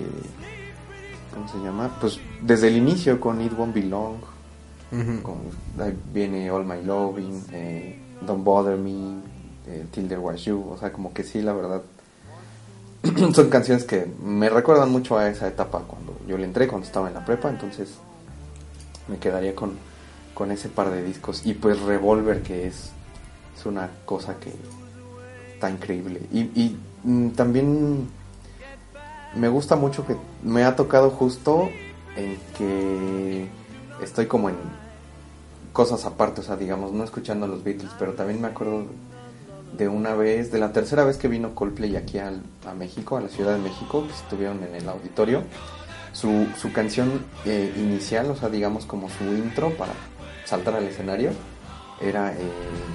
¿cómo 1.35 1.48
se 1.48 1.59
llama? 1.59 1.96
Pues 2.01 2.20
desde 2.40 2.68
el 2.68 2.77
inicio 2.77 3.20
con 3.20 3.40
It 3.40 3.53
Won't 3.53 3.74
Be 3.74 3.83
Long 3.83 4.18
con, 5.22 5.37
ahí 5.79 5.96
viene 6.12 6.51
All 6.51 6.64
My 6.64 6.83
Loving, 6.83 7.44
eh, 7.53 7.98
Don't 8.27 8.42
Bother 8.42 8.79
Me, 8.79 9.18
eh, 9.66 9.87
Till 9.90 10.09
There 10.09 10.20
Was 10.20 10.44
You, 10.44 10.64
o 10.70 10.79
sea, 10.79 10.92
como 10.92 11.12
que 11.12 11.24
sí, 11.24 11.42
la 11.42 11.53
verdad, 11.53 11.83
son 13.34 13.48
canciones 13.48 13.84
que 13.84 14.06
me 14.22 14.48
recuerdan 14.50 14.90
mucho 14.90 15.18
a 15.18 15.28
esa 15.28 15.48
etapa 15.48 15.80
cuando 15.87 16.16
yo 16.26 16.37
le 16.37 16.44
entré, 16.44 16.66
cuando 16.68 16.87
estaba 16.87 17.08
en 17.08 17.14
la 17.14 17.24
prepa, 17.24 17.48
entonces 17.48 17.94
me 19.08 19.18
quedaría 19.18 19.54
con, 19.54 19.76
con 20.34 20.50
ese 20.50 20.68
par 20.68 20.90
de 20.90 21.02
discos. 21.02 21.44
Y 21.44 21.54
pues 21.54 21.80
Revolver, 21.80 22.42
que 22.42 22.66
es, 22.66 22.90
es 23.56 23.66
una 23.66 23.90
cosa 24.04 24.37
que 24.38 24.52
está 25.54 25.70
increíble. 25.70 26.20
Y, 26.32 26.76
mm, 27.04 27.30
también 27.30 28.08
me 29.34 29.48
gusta 29.48 29.76
mucho 29.76 30.06
que 30.06 30.16
me 30.42 30.64
ha 30.64 30.76
tocado 30.76 31.11
justo 31.11 31.68
en 32.16 32.38
que 32.56 33.48
estoy 34.02 34.26
como 34.26 34.48
en 34.48 34.56
cosas 35.72 36.04
aparte, 36.04 36.40
o 36.40 36.44
sea, 36.44 36.56
digamos, 36.56 36.92
no 36.92 37.04
escuchando 37.04 37.46
los 37.46 37.62
Beatles, 37.62 37.92
pero 37.98 38.14
también 38.14 38.40
me 38.40 38.48
acuerdo 38.48 38.84
de 39.76 39.88
una 39.88 40.14
vez, 40.14 40.51
de 40.51 40.59
la 40.59 40.72
tercera 40.72 41.05
vez 41.05 41.16
que 41.18 41.28
vino 41.28 41.55
Coldplay 41.55 41.97
aquí 41.97 42.18
al- 42.18 42.42
a 42.66 42.74
México, 42.74 43.16
a 43.16 43.20
la 43.20 43.28
Ciudad 43.28 43.53
de 43.55 43.59
México, 43.61 44.05
que 44.07 44.12
estuvieron 44.14 44.62
en 44.64 44.74
el 44.74 44.88
auditorio, 44.88 45.42
su, 46.12 46.47
su 46.61 46.72
canción 46.72 47.24
eh, 47.45 47.72
inicial, 47.76 48.30
o 48.30 48.36
sea, 48.36 48.49
digamos 48.49 48.86
como 48.86 49.09
su 49.11 49.24
intro 49.24 49.70
para 49.76 49.92
saltar 50.45 50.74
al 50.74 50.84
escenario, 50.84 51.30
era 52.01 52.32
eh, 52.32 52.36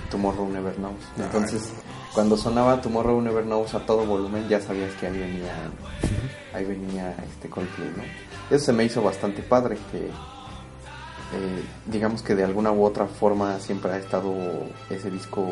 Tomorrow 0.10 0.50
Never 0.50 0.76
Knows. 0.76 0.96
Entonces, 1.18 1.72
cuando 2.14 2.38
sonaba 2.38 2.82
Tomorrow 2.82 3.22
Never 3.22 3.44
Knows 3.44 3.74
a 3.76 3.86
todo 3.86 4.06
volumen, 4.06 4.48
ya 4.50 4.60
sabías 4.62 4.92
que 4.96 5.08
ahí 5.08 5.18
venía, 5.18 5.54
ahí 6.54 6.66
venía 6.66 7.16
este 7.32 7.50
Coldplay, 7.50 7.90
¿no? 7.96 8.04
Eso 8.56 8.66
se 8.66 8.74
me 8.74 8.84
hizo 8.84 9.02
bastante 9.02 9.42
padre, 9.42 9.78
que 9.92 9.98
eh, 11.36 11.64
digamos 11.86 12.22
que 12.22 12.36
de 12.36 12.44
alguna 12.44 12.72
u 12.72 12.84
otra 12.84 13.08
forma 13.08 13.60
siempre 13.60 13.92
ha 13.92 13.98
estado 13.98 14.34
ese 14.90 15.10
disco 15.10 15.48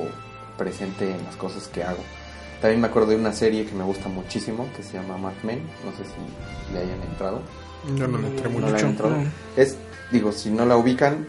presente 0.62 1.10
en 1.12 1.24
las 1.24 1.36
cosas 1.36 1.68
que 1.68 1.84
hago. 1.84 2.04
También 2.62 2.80
me 2.82 2.88
acuerdo 2.88 3.10
de 3.10 3.16
una 3.16 3.34
serie 3.34 3.66
que 3.66 3.74
me 3.74 3.84
gusta 3.84 4.08
muchísimo 4.10 4.68
que 4.78 4.84
se 4.84 4.94
llama 4.94 5.18
Mad 5.18 5.34
Men. 5.44 5.64
No 5.84 5.92
sé 5.92 6.04
si 6.06 6.74
le 6.74 6.80
hayan 6.82 7.02
entrado. 7.10 7.42
Yo 7.96 8.08
no 8.08 8.20
le 8.20 8.28
entré 8.28 8.50
¿No 8.50 8.60
mucho. 8.60 8.86
entrado? 8.86 9.16
no. 9.18 9.24
Es, 9.58 9.78
digo, 10.12 10.32
si 10.32 10.52
no 10.52 10.66
la 10.66 10.78
ubican, 10.78 11.28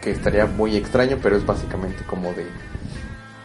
que 0.00 0.12
estaría 0.12 0.46
muy 0.46 0.76
extraño, 0.76 1.18
pero 1.20 1.36
es 1.36 1.44
básicamente 1.44 2.04
como 2.04 2.32
de 2.32 2.46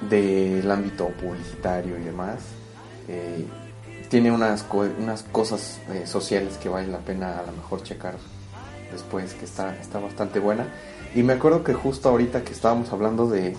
del 0.09 0.69
ámbito 0.69 1.07
publicitario 1.09 1.97
y 1.97 2.03
demás. 2.03 2.39
Eh, 3.07 3.45
tiene 4.09 4.31
unas, 4.31 4.61
co- 4.63 4.87
unas 4.99 5.23
cosas 5.23 5.79
eh, 5.91 6.05
sociales 6.05 6.57
que 6.61 6.69
vale 6.69 6.87
la 6.87 6.99
pena 6.99 7.39
a 7.39 7.45
lo 7.45 7.51
mejor 7.53 7.81
checar 7.83 8.15
después, 8.91 9.33
que 9.33 9.45
está, 9.45 9.75
está 9.77 9.99
bastante 9.99 10.39
buena. 10.39 10.67
Y 11.15 11.23
me 11.23 11.33
acuerdo 11.33 11.63
que 11.63 11.73
justo 11.73 12.09
ahorita 12.09 12.43
que 12.43 12.53
estábamos 12.53 12.91
hablando 12.93 13.27
de, 13.27 13.55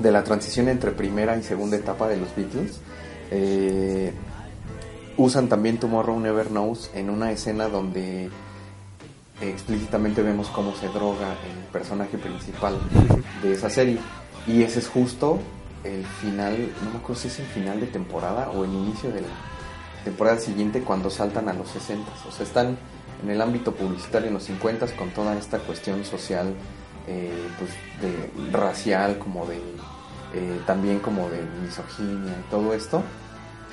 de 0.00 0.10
la 0.12 0.24
transición 0.24 0.68
entre 0.68 0.92
primera 0.92 1.36
y 1.36 1.42
segunda 1.42 1.76
etapa 1.76 2.08
de 2.08 2.16
los 2.16 2.34
Beatles, 2.34 2.80
eh, 3.30 4.12
usan 5.16 5.48
también 5.48 5.78
Tomorrow 5.78 6.18
Never 6.18 6.48
Knows 6.48 6.90
en 6.94 7.10
una 7.10 7.30
escena 7.32 7.68
donde 7.68 8.30
explícitamente 9.40 10.22
vemos 10.22 10.48
cómo 10.48 10.74
se 10.74 10.88
droga 10.88 11.32
el 11.48 11.66
personaje 11.72 12.18
principal 12.18 12.78
de 13.42 13.52
esa 13.52 13.70
serie. 13.70 13.98
Y 14.46 14.62
ese 14.62 14.80
es 14.80 14.88
justo 14.88 15.38
el 15.84 16.04
final, 16.04 16.72
no 16.84 16.90
me 16.90 16.98
acuerdo 16.98 17.22
si 17.22 17.28
es 17.28 17.38
el 17.38 17.46
final 17.46 17.80
de 17.80 17.86
temporada 17.86 18.50
o 18.50 18.64
el 18.64 18.72
inicio 18.72 19.10
de 19.10 19.22
la 19.22 19.28
temporada 20.04 20.38
siguiente 20.38 20.82
cuando 20.82 21.10
saltan 21.10 21.48
a 21.48 21.52
los 21.52 21.68
60. 21.70 22.10
O 22.28 22.32
sea, 22.32 22.44
están 22.44 22.78
en 23.22 23.30
el 23.30 23.40
ámbito 23.40 23.74
publicitario 23.74 24.28
en 24.28 24.34
los 24.34 24.44
50 24.44 24.86
con 24.96 25.10
toda 25.10 25.36
esta 25.36 25.58
cuestión 25.58 26.04
social, 26.04 26.54
eh, 27.06 27.48
pues 27.58 27.70
de 28.00 28.52
racial, 28.52 29.18
como 29.18 29.46
de 29.46 29.60
eh, 30.34 30.60
también 30.66 30.98
como 31.00 31.28
de 31.30 31.40
misoginia 31.62 32.32
y 32.32 32.50
todo 32.50 32.72
esto. 32.74 33.02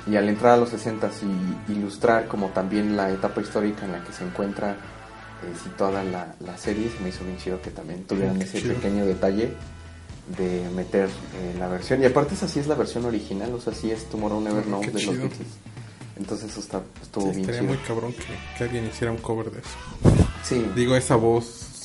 Y 0.06 0.16
al 0.16 0.28
entrar 0.28 0.54
a 0.54 0.56
los 0.56 0.70
60 0.70 1.10
y 1.68 1.72
ilustrar 1.72 2.28
como 2.28 2.48
también 2.48 2.96
la 2.96 3.10
etapa 3.10 3.40
histórica 3.40 3.84
en 3.84 3.92
la 3.92 4.02
que 4.04 4.12
se 4.12 4.24
encuentra 4.24 4.72
eh, 4.72 5.52
situada 5.62 6.02
la, 6.02 6.34
la 6.40 6.56
serie, 6.56 6.90
se 6.90 7.02
me 7.02 7.10
hizo 7.10 7.24
bien 7.24 7.36
chido 7.38 7.60
que 7.60 7.70
también 7.70 8.04
tuvieran 8.04 8.40
ese 8.40 8.60
chido. 8.60 8.74
pequeño 8.74 9.04
detalle 9.04 9.52
de 10.38 10.68
meter 10.74 11.08
eh, 11.08 11.56
la 11.58 11.68
versión. 11.68 12.02
Y 12.02 12.06
aparte 12.06 12.34
esa 12.34 12.48
sí 12.48 12.58
es 12.60 12.66
la 12.66 12.74
versión 12.74 13.04
original, 13.04 13.52
o 13.54 13.60
sea, 13.60 13.72
sí 13.74 13.90
es 13.90 14.08
Tomorrow 14.08 14.40
Never 14.40 14.64
Mm, 14.64 14.68
Knows 14.68 14.86
de 14.86 14.92
los 14.92 15.02
chido. 15.02 15.12
Beatles. 15.14 15.48
Entonces 16.18 16.50
eso 16.50 16.60
está, 16.60 16.82
estuvo 17.02 17.24
Sí, 17.26 17.30
bien 17.30 17.40
estaría 17.40 17.60
chido. 17.60 17.72
muy 17.74 17.82
cabrón 17.86 18.12
que, 18.12 18.24
que 18.58 18.64
alguien 18.64 18.86
hiciera 18.86 19.12
un 19.12 19.18
cover 19.18 19.50
de 19.50 19.60
eso. 19.60 19.68
Sí, 20.42 20.66
Digo, 20.74 20.96
esa 20.96 21.16
voz 21.16 21.82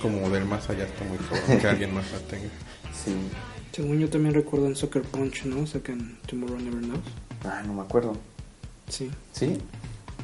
como 0.00 0.30
del 0.30 0.44
más 0.44 0.68
allá 0.70 0.84
está 0.84 1.04
muy 1.04 1.18
cabrón 1.18 1.58
que 1.60 1.66
alguien 1.68 1.92
más 1.94 2.04
la 2.12 2.18
tenga. 2.20 2.48
sí. 3.04 3.16
Según 3.74 3.98
yo 3.98 4.08
también 4.08 4.34
recuerdo 4.34 4.66
en 4.66 4.76
Soccer 4.76 5.02
Punch, 5.02 5.44
¿no? 5.46 5.66
Sacan 5.66 6.16
Tomorrow 6.26 6.58
Never 6.58 6.80
Knows. 6.82 7.00
Ah, 7.44 7.62
no 7.66 7.74
me 7.74 7.82
acuerdo. 7.82 8.16
Sí. 8.88 9.10
¿Sí? 9.32 9.58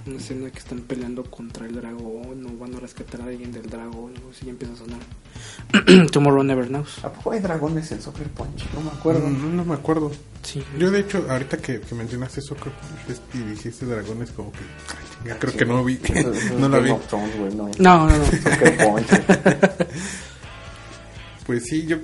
Una 0.06 0.16
escena 0.16 0.50
que 0.50 0.58
están 0.58 0.80
peleando 0.80 1.24
contra 1.24 1.66
el 1.66 1.74
dragón 1.74 2.46
o 2.46 2.58
van 2.58 2.74
a 2.74 2.80
rescatar 2.80 3.20
a 3.20 3.24
alguien 3.24 3.52
del 3.52 3.68
dragón 3.68 4.14
o 4.28 4.32
si 4.32 4.46
ya 4.46 4.52
empieza 4.52 4.74
a 4.74 4.76
sonar. 4.76 5.00
Tomorrow 6.12 6.42
Never 6.44 6.68
Knows. 6.68 7.04
¿A 7.04 7.12
poco 7.12 7.32
hay 7.32 7.40
dragones 7.40 7.90
en 7.92 8.00
Soccer 8.00 8.28
Punch? 8.28 8.64
No 8.72 8.80
me 8.82 8.90
acuerdo. 8.90 9.28
No, 9.28 9.48
no 9.50 9.64
me 9.64 9.74
acuerdo. 9.74 10.10
Sí. 10.42 10.62
Yo 10.78 10.90
de 10.90 11.00
hecho, 11.00 11.26
ahorita 11.28 11.58
que, 11.58 11.80
que 11.80 11.94
mencionaste 11.94 12.40
Soccer 12.40 12.72
Punch 12.72 13.18
y 13.34 13.38
dijiste 13.50 13.84
dragones 13.84 14.30
como 14.30 14.52
que... 14.52 14.58
ay, 14.60 15.22
chinga, 15.24 15.38
creo 15.38 15.52
Sí. 15.52 15.58
que 15.58 15.64
no 15.66 15.84
vi. 15.84 15.98
Eso- 16.02 16.14
eso 16.14 16.32
es 16.32 16.52
no 16.52 16.68
la 16.68 16.78
vi. 16.78 16.92
Thrones, 17.08 17.54
no. 17.56 17.68
No, 17.78 18.08
no, 18.08 18.16
no. 18.16 18.24
Soccer 18.24 18.76
Punch. 18.78 19.06
Pues 21.46 21.64
sí, 21.64 21.84
yo 21.84 21.96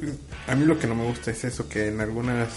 a 0.46 0.54
mí 0.54 0.64
lo 0.64 0.78
que 0.78 0.86
no 0.86 0.94
me 0.94 1.04
gusta 1.04 1.30
es 1.30 1.44
eso, 1.44 1.68
que 1.68 1.88
en 1.88 2.00
algunas 2.00 2.48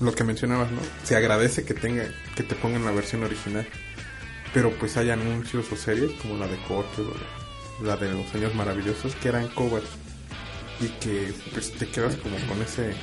lo 0.00 0.14
que 0.14 0.24
mencionabas, 0.24 0.70
¿no? 0.70 0.80
Se 1.04 1.16
agradece 1.16 1.64
que 1.64 1.74
tenga 1.74 2.04
que 2.34 2.42
te 2.42 2.54
pongan 2.54 2.84
la 2.84 2.90
versión 2.90 3.22
original. 3.24 3.66
Pero 4.52 4.70
pues 4.78 4.96
hay 4.96 5.10
anuncios 5.10 5.70
o 5.72 5.76
series 5.76 6.12
como 6.22 6.36
la 6.36 6.46
de 6.46 6.56
Corte 6.68 7.02
o 7.02 7.84
la 7.84 7.96
de 7.96 8.12
Los 8.12 8.34
Años 8.34 8.54
Maravillosos 8.54 9.14
que 9.16 9.28
eran 9.28 9.48
covers 9.48 9.88
y 10.80 10.88
que 11.00 11.32
pues 11.52 11.72
te 11.72 11.88
quedas 11.88 12.16
como 12.16 12.36
con 12.46 12.60
ese 12.62 12.94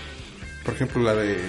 por 0.63 0.75
ejemplo 0.75 1.01
la 1.01 1.15
de 1.15 1.39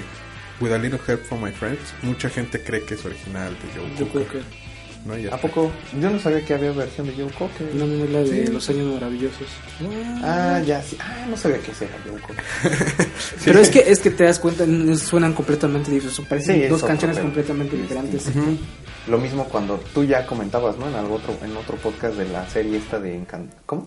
With 0.61 0.73
a 0.73 0.79
Little 0.79 1.01
Help 1.07 1.25
from 1.25 1.43
My 1.43 1.53
Friends, 1.53 1.93
mucha 2.03 2.31
gente 2.31 2.63
cree 2.63 2.85
que 2.85 2.95
es 2.95 3.05
original 3.05 3.57
de 3.61 3.99
Joe 3.99 4.09
Cocker. 4.09 4.64
¿No? 5.05 5.15
¿A 5.15 5.17
hasta- 5.17 5.39
poco? 5.39 5.71
Yo 6.01 6.11
no 6.11 6.19
sabía 6.19 6.45
que 6.45 6.55
había 6.55 6.73
versión 6.73 7.07
de 7.07 7.13
Joe 7.15 7.31
Cocker. 7.39 7.75
No, 7.75 7.87
no 7.87 8.05
es 8.05 8.11
la 8.11 8.19
de 8.21 8.47
Sí. 8.47 8.53
Los 8.53 8.69
Años 8.71 8.95
Maravillosos. 8.95 9.49
Ah, 10.23 10.61
ya, 10.65 10.83
sí. 10.83 10.97
Ah, 11.01 11.27
no 11.29 11.37
sabía 11.37 11.59
que 11.59 11.71
ese 11.73 11.85
era 11.87 11.95
Joe 12.09 12.21
Cocker. 12.21 12.45
Pero 13.45 13.59
es 13.61 13.69
que 13.69 13.81
es 13.91 14.01
que 14.01 14.11
te 14.11 14.25
das 14.25 14.39
cuenta, 14.39 14.65
suenan 14.97 15.33
completamente 15.35 15.91
diferentes. 15.91 16.27
Parecen 16.27 16.63
Sí, 16.63 16.69
dos 16.69 16.83
canciones 16.83 17.19
completamente 17.19 17.77
diferentes. 17.77 18.27
Ujú. 18.29 18.57
Lo 19.09 19.19
mismo 19.19 19.45
cuando 19.45 19.79
tú 19.93 20.05
ya 20.05 20.27
comentabas, 20.27 20.79
¿no? 20.79 20.89
En 20.89 20.95
algo 20.95 21.17
otro, 21.17 21.37
en 21.45 21.55
otro 21.57 21.77
podcast 21.77 22.17
de 22.17 22.27
la 22.29 22.49
serie 22.49 22.79
esta 22.79 22.99
de 22.99 23.15
Encan... 23.17 23.51
¿Cómo? 23.67 23.87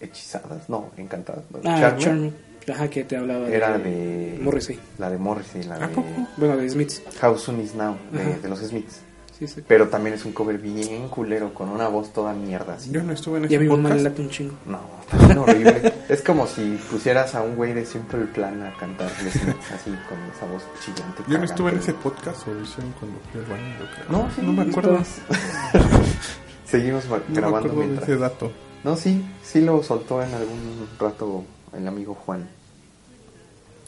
Hechizadas, 0.00 0.68
no, 0.68 0.90
encantadas. 0.98 1.44
Ah. 1.64 1.94
Charmed. 1.98 2.32
Ajá, 2.70 2.88
que 2.88 3.04
te 3.04 3.16
hablaba 3.16 3.46
Era 3.48 3.76
de... 3.78 4.38
Morrissey. 4.40 4.78
La 4.98 5.10
de 5.10 5.18
Morrissey, 5.18 5.62
la 5.64 5.76
¿A 5.76 5.78
de... 5.80 5.88
poco? 5.88 6.08
Bueno, 6.36 6.56
de 6.56 6.68
Smiths. 6.68 7.02
How 7.22 7.36
Soon 7.38 7.60
Is 7.60 7.74
Now, 7.74 7.96
de, 8.10 8.38
de 8.38 8.48
los 8.48 8.58
Smiths. 8.60 9.00
Sí, 9.38 9.48
sí. 9.48 9.62
Pero 9.66 9.88
también 9.88 10.14
es 10.14 10.24
un 10.24 10.32
cover 10.32 10.58
bien 10.58 11.08
culero, 11.08 11.52
con 11.52 11.68
una 11.68 11.88
voz 11.88 12.12
toda 12.12 12.32
mierda. 12.34 12.74
Así. 12.74 12.90
Yo 12.92 13.02
no 13.02 13.12
estuve 13.12 13.38
en 13.38 13.44
Y 13.44 13.46
a 13.46 13.48
ese 13.48 13.58
mi 13.58 13.68
mamá 13.68 13.88
le 13.88 13.94
podcast. 13.96 14.04
late 14.04 14.22
un 14.22 14.30
chingo. 14.30 14.54
No, 14.66 14.80
está 15.02 15.26
bien 15.26 15.38
horrible. 15.38 15.92
es 16.08 16.22
como 16.22 16.46
si 16.46 16.78
pusieras 16.90 17.34
a 17.34 17.42
un 17.42 17.56
güey 17.56 17.72
de 17.74 17.84
Simple 17.84 18.26
Plan 18.26 18.62
a 18.62 18.76
cantar 18.78 19.08
así 19.10 19.90
con 20.08 20.18
esa 20.34 20.46
voz 20.46 20.62
chillante. 20.84 21.24
Yo 21.28 21.38
no 21.38 21.44
estuve 21.44 21.70
en 21.72 21.78
ese 21.78 21.94
podcast 21.94 22.46
o 22.46 22.54
lo 22.54 22.60
hicieron 22.62 22.92
cuando 22.92 23.18
fui 23.32 23.40
al 23.40 23.46
baño, 23.46 23.74
yo 23.80 23.86
creo. 23.94 24.08
No, 24.22 24.30
sí, 24.34 24.40
no 24.42 24.52
me 24.52 24.62
acuerdo. 24.70 24.98
Seguimos 26.66 27.04
No 27.08 27.16
me 27.28 27.34
grabando 27.34 27.68
de 27.70 27.74
mientras. 27.76 28.08
ese 28.08 28.16
dato. 28.18 28.52
No, 28.84 28.96
sí, 28.96 29.24
sí 29.42 29.60
lo 29.60 29.82
soltó 29.82 30.22
en 30.22 30.32
algún 30.34 30.88
rato 30.98 31.44
el 31.76 31.86
amigo 31.88 32.14
Juan. 32.14 32.48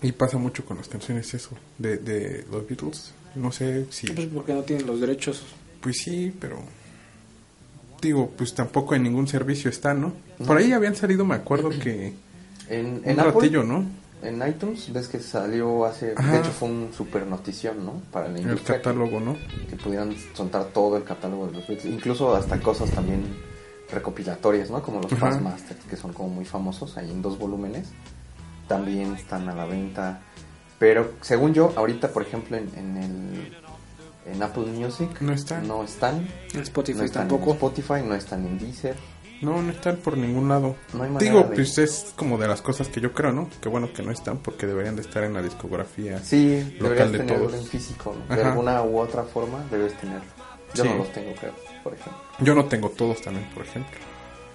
Y 0.02 0.12
pasa 0.12 0.38
mucho 0.38 0.64
con 0.64 0.76
las 0.76 0.88
canciones 0.88 1.32
eso, 1.34 1.50
de, 1.78 1.96
de 1.98 2.46
los 2.50 2.66
Beatles. 2.66 3.12
No 3.36 3.52
sé 3.52 3.86
si... 3.90 4.08
Pues 4.08 4.28
porque 4.28 4.54
no 4.54 4.62
tienen 4.62 4.86
los 4.86 5.00
derechos. 5.00 5.44
Pues 5.80 5.98
sí, 5.98 6.34
pero... 6.40 6.58
Digo, 8.00 8.30
pues 8.36 8.54
tampoco 8.54 8.94
en 8.94 9.04
ningún 9.04 9.26
servicio 9.28 9.70
está, 9.70 9.94
¿no? 9.94 10.12
Por 10.46 10.58
ahí 10.58 10.72
habían 10.72 10.96
salido, 10.96 11.24
me 11.24 11.34
acuerdo 11.34 11.70
que... 11.70 12.14
En, 12.68 12.86
Un 12.86 13.02
en 13.04 13.20
Apple, 13.20 13.32
ratillo, 13.32 13.62
¿no? 13.62 13.86
en 14.22 14.46
iTunes, 14.46 14.92
ves 14.92 15.08
que 15.08 15.20
salió 15.20 15.84
hace... 15.84 16.14
Ajá. 16.16 16.32
De 16.32 16.38
hecho 16.40 16.50
fue 16.50 16.68
un 16.68 16.90
super 16.92 17.26
notición, 17.26 17.84
¿no? 17.84 18.02
Para 18.10 18.28
la 18.28 18.38
El 18.38 18.60
catálogo, 18.62 19.20
¿no? 19.20 19.36
Que, 19.68 19.76
pudieran 19.76 20.16
soltar 20.34 20.64
todo 20.66 20.96
el 20.96 21.04
catálogo 21.04 21.46
de 21.46 21.52
los 21.52 21.66
Beatles. 21.66 21.94
Incluso 21.94 22.34
hasta 22.34 22.58
cosas 22.60 22.90
también 22.90 23.22
recopilatorias, 23.90 24.70
¿no? 24.70 24.82
Como 24.82 25.00
los 25.00 25.12
Ajá. 25.12 25.30
Past 25.30 25.40
Masters, 25.42 25.84
que 25.88 25.96
son 25.96 26.12
como 26.12 26.30
muy 26.30 26.44
famosos, 26.44 26.96
ahí 26.96 27.10
en 27.10 27.22
dos 27.22 27.38
volúmenes. 27.38 27.88
También 28.66 29.14
están 29.14 29.48
a 29.48 29.54
la 29.54 29.64
venta. 29.66 30.22
Pero 30.78 31.12
según 31.22 31.54
yo, 31.54 31.72
ahorita, 31.76 32.08
por 32.08 32.22
ejemplo, 32.22 32.56
en, 32.56 32.70
en 32.76 32.96
el... 32.96 33.56
En 34.26 34.42
Apple 34.42 34.64
Music 34.66 35.20
No 35.20 35.32
están. 35.32 35.68
no 35.68 35.84
están, 35.84 36.26
En 36.52 36.60
Spotify 36.62 36.98
no 36.98 37.04
están 37.04 37.28
tampoco. 37.28 37.50
en 37.50 37.56
Spotify, 37.56 38.02
no 38.04 38.14
están 38.16 38.44
en 38.44 38.58
Deezer. 38.58 38.96
No, 39.40 39.62
no 39.62 39.70
están 39.70 39.98
por 39.98 40.16
ningún 40.18 40.48
lado. 40.48 40.74
No 40.94 41.04
hay 41.04 41.10
Digo, 41.18 41.42
de- 41.44 41.54
pues 41.54 41.78
es 41.78 42.12
como 42.16 42.36
de 42.36 42.48
las 42.48 42.60
cosas 42.60 42.88
que 42.88 43.00
yo 43.00 43.12
creo, 43.12 43.30
¿no? 43.32 43.48
Que 43.60 43.68
bueno 43.68 43.92
que 43.92 44.02
no 44.02 44.10
están 44.10 44.38
porque 44.38 44.66
deberían 44.66 44.96
de 44.96 45.02
estar 45.02 45.22
en 45.22 45.32
la 45.34 45.42
discografía. 45.42 46.18
Sí, 46.24 46.58
Local 46.80 47.12
deberías 47.12 47.12
de 47.12 47.18
tenerlo 47.18 47.46
todos. 47.48 47.60
en 47.60 47.66
físico, 47.68 48.16
¿no? 48.28 48.34
De 48.34 48.42
alguna 48.42 48.82
u 48.82 48.98
otra 48.98 49.22
forma 49.22 49.64
debes 49.70 49.94
tenerlo. 49.98 50.24
Yo 50.74 50.82
Sí. 50.82 50.88
no 50.90 50.96
los 50.96 51.12
tengo, 51.12 51.32
creo, 51.38 51.52
por 51.84 51.94
ejemplo. 51.94 52.20
Yo 52.40 52.54
no 52.56 52.64
tengo 52.64 52.88
todos 52.90 53.22
también, 53.22 53.46
por 53.54 53.64
ejemplo. 53.64 53.96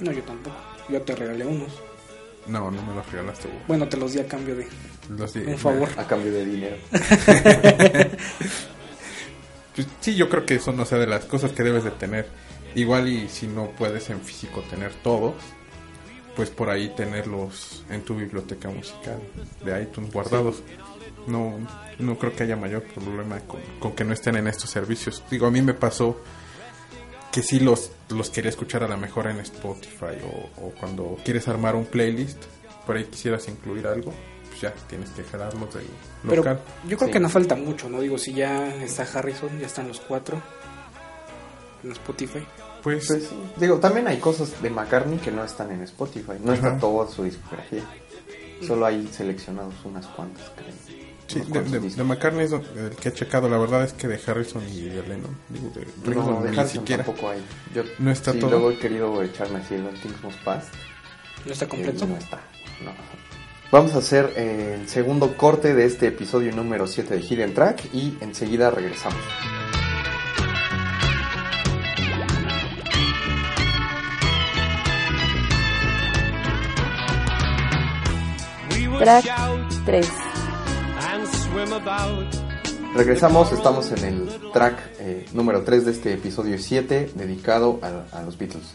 No, 0.02 0.12
yo 0.12 0.22
tampoco. 0.24 0.56
Yo 0.90 1.02
te 1.04 1.16
regalé 1.16 1.46
unos. 1.46 1.72
No, 2.48 2.70
no 2.72 2.82
me 2.82 2.94
los 2.94 3.10
regalaste. 3.10 3.48
güey. 3.48 3.60
Bueno, 3.70 3.88
te 3.88 3.96
los 3.96 4.12
di 4.14 4.20
a 4.20 4.28
cambio 4.28 4.56
de 4.56 4.64
Los 5.18 5.34
di- 5.34 5.42
un 5.42 5.58
favor. 5.58 5.90
A 5.98 6.06
cambio 6.08 6.32
de 6.32 6.46
dinero. 6.46 6.78
Pues 9.76 9.88
sí, 10.02 10.16
yo 10.16 10.28
creo 10.30 10.46
que 10.46 10.56
eso 10.56 10.74
no 10.74 10.86
sea 10.86 10.98
de 10.98 11.08
las 11.08 11.26
cosas 11.26 11.52
que 11.54 11.64
debes 11.64 11.84
de 11.84 11.92
tener. 11.92 12.28
Igual 12.76 13.08
y 13.08 13.30
si 13.30 13.48
no 13.48 13.72
puedes 13.72 14.10
en 14.10 14.20
físico 14.22 14.62
tener 14.70 14.94
todos, 14.96 15.34
pues 16.36 16.50
por 16.50 16.70
ahí 16.70 16.90
tenerlos 16.96 17.84
en 17.90 18.02
tu 18.02 18.16
biblioteca 18.16 18.70
musical 18.70 19.20
de 19.64 19.82
iTunes 19.84 20.12
guardados. 20.12 20.62
No, 21.28 21.58
no 22.00 22.18
creo 22.18 22.36
que 22.36 22.44
haya 22.44 22.56
mayor 22.56 22.84
problema 22.84 23.40
con, 23.42 23.62
con 23.80 23.94
que 23.94 24.04
no 24.04 24.14
estén 24.14 24.36
en 24.36 24.48
estos 24.48 24.70
servicios. 24.70 25.24
Digo, 25.30 25.48
a 25.48 25.52
mí 25.52 25.62
me 25.62 25.74
pasó 25.74 26.20
que 27.32 27.42
sí 27.44 27.60
los, 27.62 27.92
los 28.10 28.30
quería 28.30 28.50
escuchar 28.50 28.84
a 28.84 28.88
lo 28.90 28.98
mejor 28.98 29.28
en 29.28 29.40
Spotify 29.40 30.18
o, 30.26 30.66
o 30.66 30.72
cuando 30.80 31.18
quieres 31.24 31.48
armar 31.48 31.76
un 31.76 31.86
playlist, 31.86 32.44
por 32.86 32.98
ahí 32.98 33.06
quisieras 33.06 33.48
incluir 33.48 33.88
algo, 33.88 34.14
ya 34.62 34.74
tienes 34.88 35.10
que 35.12 35.24
jalarlos 35.24 35.74
del 35.74 35.88
Pero 36.24 36.36
local. 36.38 36.60
yo 36.88 36.98
creo 36.98 37.08
Sí. 37.08 37.14
que 37.14 37.20
no 37.20 37.30
falta 37.30 37.56
mucho, 37.56 37.90
¿no? 37.90 38.00
Digo, 38.00 38.18
si 38.18 38.34
ya 38.34 38.74
está 38.84 39.04
Harrison, 39.04 39.60
ya 39.60 39.68
están 39.68 39.88
los 39.88 40.00
cuatro 40.00 40.42
en 41.84 41.92
Spotify. 41.92 42.46
Pues, 42.84 43.08
Pues. 43.08 43.30
Digo, 43.58 43.78
también 43.80 44.08
hay 44.08 44.18
cosas 44.18 44.62
de 44.62 44.70
McCartney 44.70 45.20
que 45.20 45.32
no 45.32 45.44
están 45.44 45.72
en 45.72 45.82
Spotify. 45.84 46.34
No 46.44 46.52
Ajá. 46.54 46.68
está 46.68 46.80
toda 46.80 47.08
su 47.08 47.24
discografía. 47.24 47.84
Solo 48.66 48.86
hay 48.86 49.08
seleccionados 49.08 49.74
unas 49.86 50.06
cuantas, 50.08 50.52
creo. 50.56 50.72
Sí, 51.28 51.40
de, 51.40 52.04
McCartney 52.04 52.44
es 52.46 52.52
el 52.52 52.96
que 52.98 53.10
he 53.10 53.14
checado. 53.14 53.48
La 53.48 53.58
verdad 53.58 53.84
es 53.86 53.94
que 53.94 54.08
de 54.08 54.20
Harrison 54.28 54.62
y 54.68 54.82
de 54.82 55.02
Lennon. 55.08 55.38
Digo, 55.50 55.70
de 55.70 55.88
Ringo 56.04 56.24
No, 56.32 56.42
de 56.44 56.52
ni 56.52 56.58
Harrison 56.58 56.82
siquiera. 56.82 57.04
tampoco 57.06 57.30
hay. 57.30 57.42
Yo 57.74 57.84
No 58.00 58.12
está 58.12 58.34
sí, 58.34 58.40
todo. 58.40 58.50
luego 58.52 58.72
he 58.72 58.78
querido 58.78 59.24
echarme 59.24 59.60
así 59.60 59.76
el 59.76 59.88
Things 60.02 60.22
Must 60.22 60.40
Pass. 60.44 60.66
¿No 61.46 61.54
está 61.54 61.68
completo? 61.70 62.06
no 62.06 62.18
está. 62.18 62.38
No. 62.84 62.92
Vamos 63.72 63.96
a 63.96 64.00
hacer 64.00 64.34
eh, 64.36 64.80
el 64.82 64.90
segundo 64.90 65.38
corte 65.38 65.74
de 65.74 65.86
este 65.86 66.08
episodio 66.08 66.54
número 66.54 66.88
7 66.88 67.16
de 67.16 67.22
Hidden 67.22 67.54
Track 67.54 67.86
y 67.94 68.18
enseguida 68.20 68.70
regresamos. 68.70 69.18
Track 79.00 79.24
shout 79.24 79.86
3. 79.86 80.10
and 81.08 81.28
swim 81.28 81.72
about. 81.72 82.28
Regresamos, 82.94 83.54
estamos 83.54 83.90
en 83.94 84.04
el 84.04 84.52
track 84.52 84.78
eh, 85.00 85.26
número 85.32 85.64
3 85.64 85.86
de 85.86 85.92
este 85.92 86.14
episodio 86.14 86.58
7 86.58 87.12
dedicado 87.16 87.80
a, 87.82 88.18
a 88.18 88.22
los 88.24 88.38
Beatles. 88.38 88.74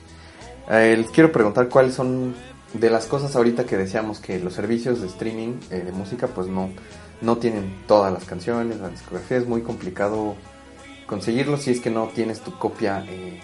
Eh, 0.70 0.96
les 0.96 1.10
quiero 1.10 1.30
preguntar 1.30 1.68
cuáles 1.68 1.92
son 1.92 2.34
de 2.80 2.90
las 2.90 3.06
cosas 3.06 3.34
ahorita 3.36 3.64
que 3.64 3.76
decíamos 3.76 4.20
que 4.20 4.38
los 4.38 4.54
servicios 4.54 5.00
de 5.00 5.06
streaming 5.06 5.54
eh, 5.70 5.82
de 5.84 5.92
música 5.92 6.26
pues 6.28 6.48
no, 6.48 6.70
no 7.20 7.36
tienen 7.38 7.82
todas 7.86 8.12
las 8.12 8.24
canciones, 8.24 8.78
la 8.78 8.88
discografía 8.88 9.38
es 9.38 9.46
muy 9.46 9.62
complicado 9.62 10.36
conseguirlo 11.06 11.56
si 11.56 11.70
es 11.70 11.80
que 11.80 11.90
no 11.90 12.08
tienes 12.08 12.40
tu 12.40 12.58
copia 12.58 13.04
eh, 13.08 13.40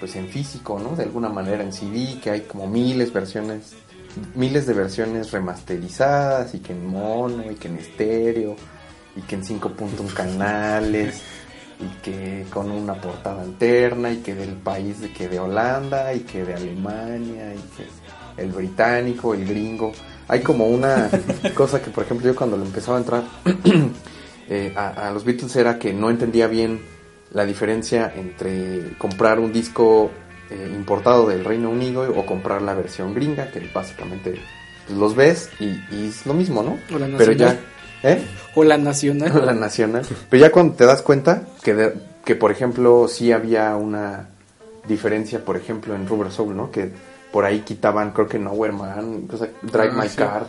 pues 0.00 0.16
en 0.16 0.28
físico, 0.28 0.80
¿no? 0.80 0.96
De 0.96 1.04
alguna 1.04 1.28
manera 1.28 1.62
en 1.62 1.72
CD, 1.72 2.18
que 2.20 2.30
hay 2.30 2.40
como 2.42 2.66
miles 2.66 3.12
versiones, 3.12 3.74
miles 4.34 4.66
de 4.66 4.74
versiones 4.74 5.30
remasterizadas 5.30 6.54
y 6.54 6.58
que 6.58 6.72
en 6.72 6.86
mono 6.86 7.50
y 7.50 7.54
que 7.54 7.68
en 7.68 7.76
estéreo 7.76 8.56
y 9.14 9.20
que 9.22 9.36
en 9.36 9.44
5.1 9.44 10.12
canales 10.14 11.22
y 11.78 12.02
que 12.02 12.46
con 12.50 12.70
una 12.70 12.94
portada 12.94 13.42
alterna 13.42 14.12
y 14.12 14.18
que 14.18 14.34
del 14.34 14.54
país 14.54 15.00
de 15.00 15.12
que 15.12 15.28
de 15.28 15.38
Holanda 15.38 16.12
y 16.14 16.20
que 16.20 16.44
de 16.44 16.54
Alemania 16.54 17.54
y 17.54 17.58
que 17.76 17.86
el 18.36 18.50
británico, 18.52 19.34
el 19.34 19.46
gringo. 19.46 19.92
Hay 20.28 20.40
como 20.40 20.66
una 20.66 21.08
cosa 21.54 21.80
que 21.82 21.90
por 21.90 22.04
ejemplo 22.04 22.26
yo 22.26 22.36
cuando 22.36 22.56
lo 22.56 22.64
empezaba 22.64 22.96
a 22.98 23.00
entrar 23.00 23.22
eh, 24.48 24.72
a, 24.76 25.08
a 25.08 25.12
los 25.12 25.24
Beatles 25.24 25.54
era 25.56 25.78
que 25.78 25.92
no 25.92 26.10
entendía 26.10 26.46
bien 26.46 26.80
la 27.32 27.44
diferencia 27.46 28.12
entre 28.14 28.96
comprar 28.98 29.40
un 29.40 29.52
disco 29.52 30.10
eh, 30.50 30.70
importado 30.74 31.28
del 31.28 31.44
Reino 31.44 31.70
Unido 31.70 32.02
o 32.14 32.26
comprar 32.26 32.60
la 32.62 32.74
versión 32.74 33.14
gringa, 33.14 33.50
que 33.50 33.70
básicamente 33.72 34.38
pues, 34.86 34.98
los 34.98 35.14
ves 35.16 35.50
y, 35.58 35.66
y 35.90 36.08
es 36.08 36.26
lo 36.26 36.34
mismo, 36.34 36.62
¿no? 36.62 36.78
O 36.94 36.98
la 36.98 37.08
Pero 37.16 37.32
ya. 37.32 37.58
¿eh? 38.02 38.22
O 38.54 38.64
la 38.64 38.76
nacional. 38.76 39.32
la 39.46 39.54
nacional. 39.54 40.04
Pero 40.28 40.42
ya 40.42 40.52
cuando 40.52 40.74
te 40.74 40.84
das 40.84 41.00
cuenta 41.00 41.44
que, 41.62 41.74
de- 41.74 41.94
que 42.24 42.34
por 42.36 42.50
ejemplo, 42.50 43.08
sí 43.08 43.32
había 43.32 43.74
una 43.76 44.28
diferencia, 44.86 45.42
por 45.44 45.56
ejemplo, 45.56 45.94
en 45.94 46.06
Rubber 46.06 46.30
Soul, 46.30 46.54
¿no? 46.54 46.70
Que 46.70 46.92
por 47.32 47.44
ahí 47.44 47.60
quitaban, 47.60 48.12
creo 48.12 48.28
que 48.28 48.38
Nowhere 48.38 48.72
Man, 48.74 49.22
cosa- 49.22 49.48
Drive 49.62 49.90
Ah, 49.92 50.02
My 50.02 50.08
sí. 50.08 50.16
Car. 50.16 50.46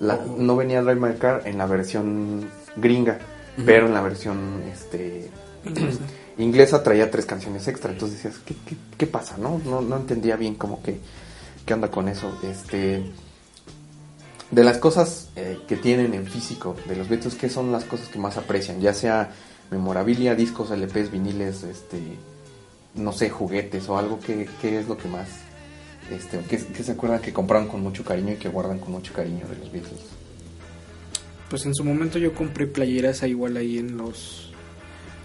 La- 0.00 0.14
Oh. 0.14 0.36
No 0.38 0.56
venía 0.56 0.80
Drive 0.82 1.00
My 1.00 1.14
Car 1.18 1.42
en 1.44 1.58
la 1.58 1.66
versión 1.66 2.48
gringa, 2.76 3.18
pero 3.66 3.86
en 3.86 3.92
la 3.94 4.00
versión 4.00 4.62
este 4.72 5.30
inglesa 6.38 6.82
traía 6.82 7.10
tres 7.10 7.26
canciones 7.26 7.68
extra. 7.68 7.92
Entonces 7.92 8.22
decías, 8.22 8.40
¿qué, 8.44 8.54
qué, 8.66 8.76
qué 8.96 9.06
pasa? 9.06 9.36
No? 9.36 9.60
no 9.64 9.82
no 9.82 9.96
entendía 9.96 10.36
bien 10.36 10.54
como 10.54 10.82
que 10.82 10.98
qué 11.66 11.74
onda 11.74 11.90
con 11.90 12.08
eso. 12.08 12.32
Este 12.42 13.04
de 14.50 14.64
las 14.64 14.78
cosas 14.78 15.28
eh, 15.36 15.58
que 15.68 15.76
tienen 15.76 16.14
en 16.14 16.26
físico 16.26 16.74
de 16.88 16.96
los 16.96 17.08
Beatles, 17.08 17.34
¿qué 17.34 17.48
son 17.48 17.70
las 17.70 17.84
cosas 17.84 18.08
que 18.08 18.18
más 18.18 18.36
aprecian? 18.36 18.80
Ya 18.80 18.94
sea 18.94 19.30
memorabilia, 19.70 20.34
discos, 20.34 20.70
LPs, 20.70 21.10
viniles, 21.12 21.62
este, 21.62 22.00
no 22.96 23.12
sé, 23.12 23.30
juguetes 23.30 23.88
o 23.88 23.96
algo, 23.96 24.18
¿qué, 24.18 24.48
qué 24.60 24.80
es 24.80 24.88
lo 24.88 24.96
que 24.96 25.06
más, 25.08 25.28
este, 26.10 26.40
qué, 26.48 26.58
qué 26.58 26.82
se 26.82 26.92
acuerdan 26.92 27.20
que 27.20 27.32
compraron 27.32 27.68
con 27.68 27.82
mucho 27.82 28.04
cariño 28.04 28.32
y 28.32 28.36
que 28.36 28.48
guardan 28.48 28.78
con 28.78 28.92
mucho 28.92 29.12
cariño 29.12 29.46
de 29.48 29.56
los 29.56 29.72
Beatles? 29.72 30.00
Pues 31.48 31.66
en 31.66 31.74
su 31.74 31.84
momento 31.84 32.18
yo 32.18 32.32
compré 32.34 32.66
playeras 32.66 33.22
igual 33.24 33.56
ahí 33.56 33.78
en 33.78 33.96
los 33.96 34.52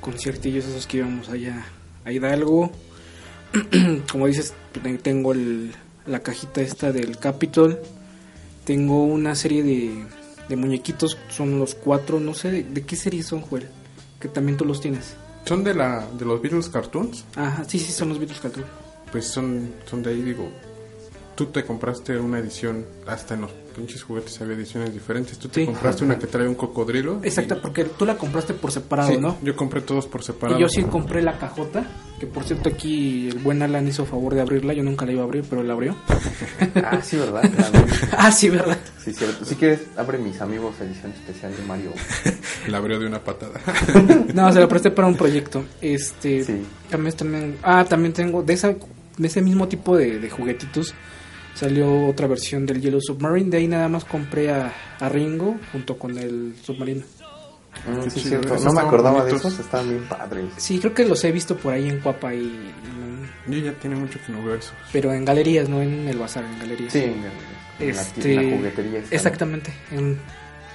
conciertillos 0.01 0.65
esos 0.65 0.87
que 0.87 0.97
íbamos 0.97 1.29
allá 1.29 1.65
a 2.03 2.11
Hidalgo. 2.11 2.71
Como 4.11 4.27
dices, 4.27 4.53
te- 4.71 4.97
tengo 4.97 5.33
el- 5.33 5.71
la 6.05 6.19
cajita 6.19 6.61
esta 6.61 6.91
del 6.91 7.17
Capitol. 7.17 7.79
Tengo 8.65 9.03
una 9.03 9.35
serie 9.35 9.61
de, 9.63 10.03
de 10.49 10.55
muñequitos, 10.55 11.17
son 11.29 11.59
los 11.59 11.75
cuatro, 11.75 12.19
no 12.19 12.33
sé 12.33 12.51
de, 12.51 12.63
de 12.63 12.81
qué 12.83 12.95
serie 12.95 13.21
son, 13.23 13.41
Joel. 13.41 13.67
Que 14.19 14.27
también 14.27 14.57
tú 14.57 14.65
los 14.65 14.81
tienes. 14.81 15.15
¿Son 15.45 15.63
de, 15.63 15.75
la, 15.75 16.07
de 16.17 16.25
los 16.25 16.41
Beatles 16.41 16.69
Cartoons? 16.69 17.23
Ajá, 17.35 17.63
sí, 17.67 17.77
sí, 17.77 17.91
son 17.91 18.09
los 18.09 18.17
Beatles 18.17 18.39
Cartoon. 18.39 18.65
Pues 19.11 19.27
son, 19.27 19.71
son 19.85 20.01
de 20.01 20.09
ahí, 20.09 20.21
digo. 20.23 20.49
Tú 21.35 21.47
te 21.47 21.65
compraste 21.65 22.17
una 22.17 22.39
edición, 22.39 22.85
hasta 23.07 23.33
en 23.33 23.41
los 23.41 23.51
pinches 23.75 24.03
juguetes 24.03 24.39
había 24.39 24.55
ediciones 24.55 24.93
diferentes. 24.93 25.37
Tú 25.37 25.49
te 25.49 25.59
Sí. 25.61 25.65
compraste 25.65 26.05
una 26.05 26.17
que 26.17 26.27
trae 26.27 26.47
un 26.47 26.55
cocodrilo. 26.55 27.19
Exacto, 27.23 27.55
y- 27.55 27.59
porque 27.59 27.83
tú 27.83 28.05
la 28.05 28.15
compraste 28.17 28.53
por 28.53 28.71
separado, 28.71 29.09
Sí, 29.11 29.17
¿no? 29.17 29.37
yo 29.43 29.53
compré 29.53 29.81
todos 29.81 30.07
por 30.07 30.23
separado. 30.23 30.57
Y 30.57 30.61
yo 30.61 30.69
sí 30.69 30.83
compré 30.83 31.21
la 31.21 31.37
cajota, 31.37 31.85
que 32.21 32.25
por 32.27 32.45
cierto 32.45 32.69
aquí 32.69 33.27
el 33.27 33.39
buen 33.39 33.61
Alan 33.61 33.85
hizo 33.85 34.05
favor 34.05 34.33
de 34.33 34.39
abrirla, 34.39 34.73
yo 34.73 34.81
nunca 34.83 35.05
la 35.05 35.11
iba 35.11 35.21
a 35.23 35.25
abrir, 35.25 35.43
pero 35.49 35.61
la 35.61 35.73
abrió. 35.73 35.97
Ah, 36.85 37.01
sí, 37.01 37.17
¿verdad? 37.17 37.43
Ah, 38.17 38.31
sí, 38.31 38.49
¿verdad? 38.49 38.77
Sí, 39.03 39.13
cierto. 39.13 39.43
Si 39.43 39.55
quieres, 39.55 39.81
abre 39.97 40.17
mis 40.17 40.39
amigos 40.39 40.75
edición 40.79 41.11
especial 41.11 41.53
de 41.55 41.63
Mario. 41.63 41.91
La 42.69 42.77
abrió 42.77 42.97
de 42.97 43.05
una 43.07 43.19
patada. 43.19 43.59
No, 44.33 44.51
se 44.53 44.59
la 44.61 44.67
presté 44.69 44.89
para 44.89 45.07
un 45.07 45.15
proyecto. 45.17 45.65
Este, 45.81 46.43
Sí. 46.45 46.61
también, 46.89 47.15
también, 47.15 47.57
ah, 47.61 47.83
también 47.85 48.13
tengo 48.13 48.41
de 48.41 48.53
esa, 48.53 48.69
de 49.17 49.27
ese 49.27 49.41
mismo 49.41 49.67
tipo 49.67 49.95
de, 49.97 50.17
de 50.19 50.29
juguetitos. 50.29 50.93
Salió 51.55 52.05
otra 52.07 52.27
versión 52.27 52.65
del 52.65 52.81
Yellow 52.81 52.99
Submarine, 53.01 53.49
de 53.49 53.57
ahí 53.57 53.67
nada 53.67 53.87
más 53.89 54.03
compré 54.05 54.51
a, 54.51 54.71
a 54.99 55.09
Ringo 55.09 55.55
junto 55.71 55.97
con 55.97 56.17
el 56.17 56.53
submarino. 56.61 57.03
Mm, 57.87 58.03
Qué 58.03 58.09
sí, 58.09 58.19
chido, 58.23 58.29
cierto. 58.41 58.55
esos 58.55 58.65
No 58.65 58.73
me 58.73 58.81
acordaba 58.81 59.23
de 59.25 59.35
esos, 59.35 59.57
estaban 59.59 59.89
bien 59.89 60.03
padres. 60.07 60.45
Sí, 60.57 60.79
creo 60.79 60.93
que 60.93 61.05
los 61.05 61.23
he 61.23 61.31
visto 61.31 61.55
por 61.55 61.73
ahí 61.73 61.87
en 61.89 61.99
Cuapa 62.01 62.33
y, 62.33 62.73
Yo 63.47 63.57
ya 63.59 63.73
tiene 63.73 63.95
mucho 63.95 64.19
que 64.25 64.31
no 64.33 64.43
veo 64.43 64.55
eso. 64.55 64.73
pero 64.91 65.13
en 65.13 65.23
galerías, 65.23 65.69
no 65.69 65.81
en 65.81 66.07
el 66.07 66.17
bazar, 66.17 66.43
en 66.43 66.59
galerías. 66.59 66.91
Sí, 66.91 66.99
en, 66.99 67.15
en 67.79 67.95
la, 67.95 68.01
Este, 68.01 68.33
en 68.33 68.51
la 68.51 68.57
juguetería. 68.57 68.99
esta, 68.99 69.09
¿no? 69.09 69.15
Exactamente, 69.15 69.73
en 69.91 70.19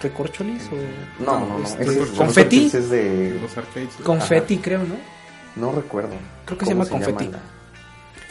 Recorcholis 0.03 0.63
o 0.73 1.23
No, 1.25 1.41
no, 1.41 1.59
no. 1.59 1.65
Este, 1.65 1.83
es- 2.03 2.09
confeti. 2.11 2.67
es 2.73 2.89
de. 2.91 3.39
Los 3.43 3.55
arcades. 3.57 3.89
confeti, 4.03 4.57
creo, 4.59 4.81
¿no? 4.85 4.97
No 5.57 5.73
recuerdo. 5.73 6.15
Creo 6.47 6.57
que 6.59 6.65
se 6.65 6.73
¿Cómo 6.73 6.85
llama 6.85 7.05
confeti. 7.05 7.29
la- 7.33 7.39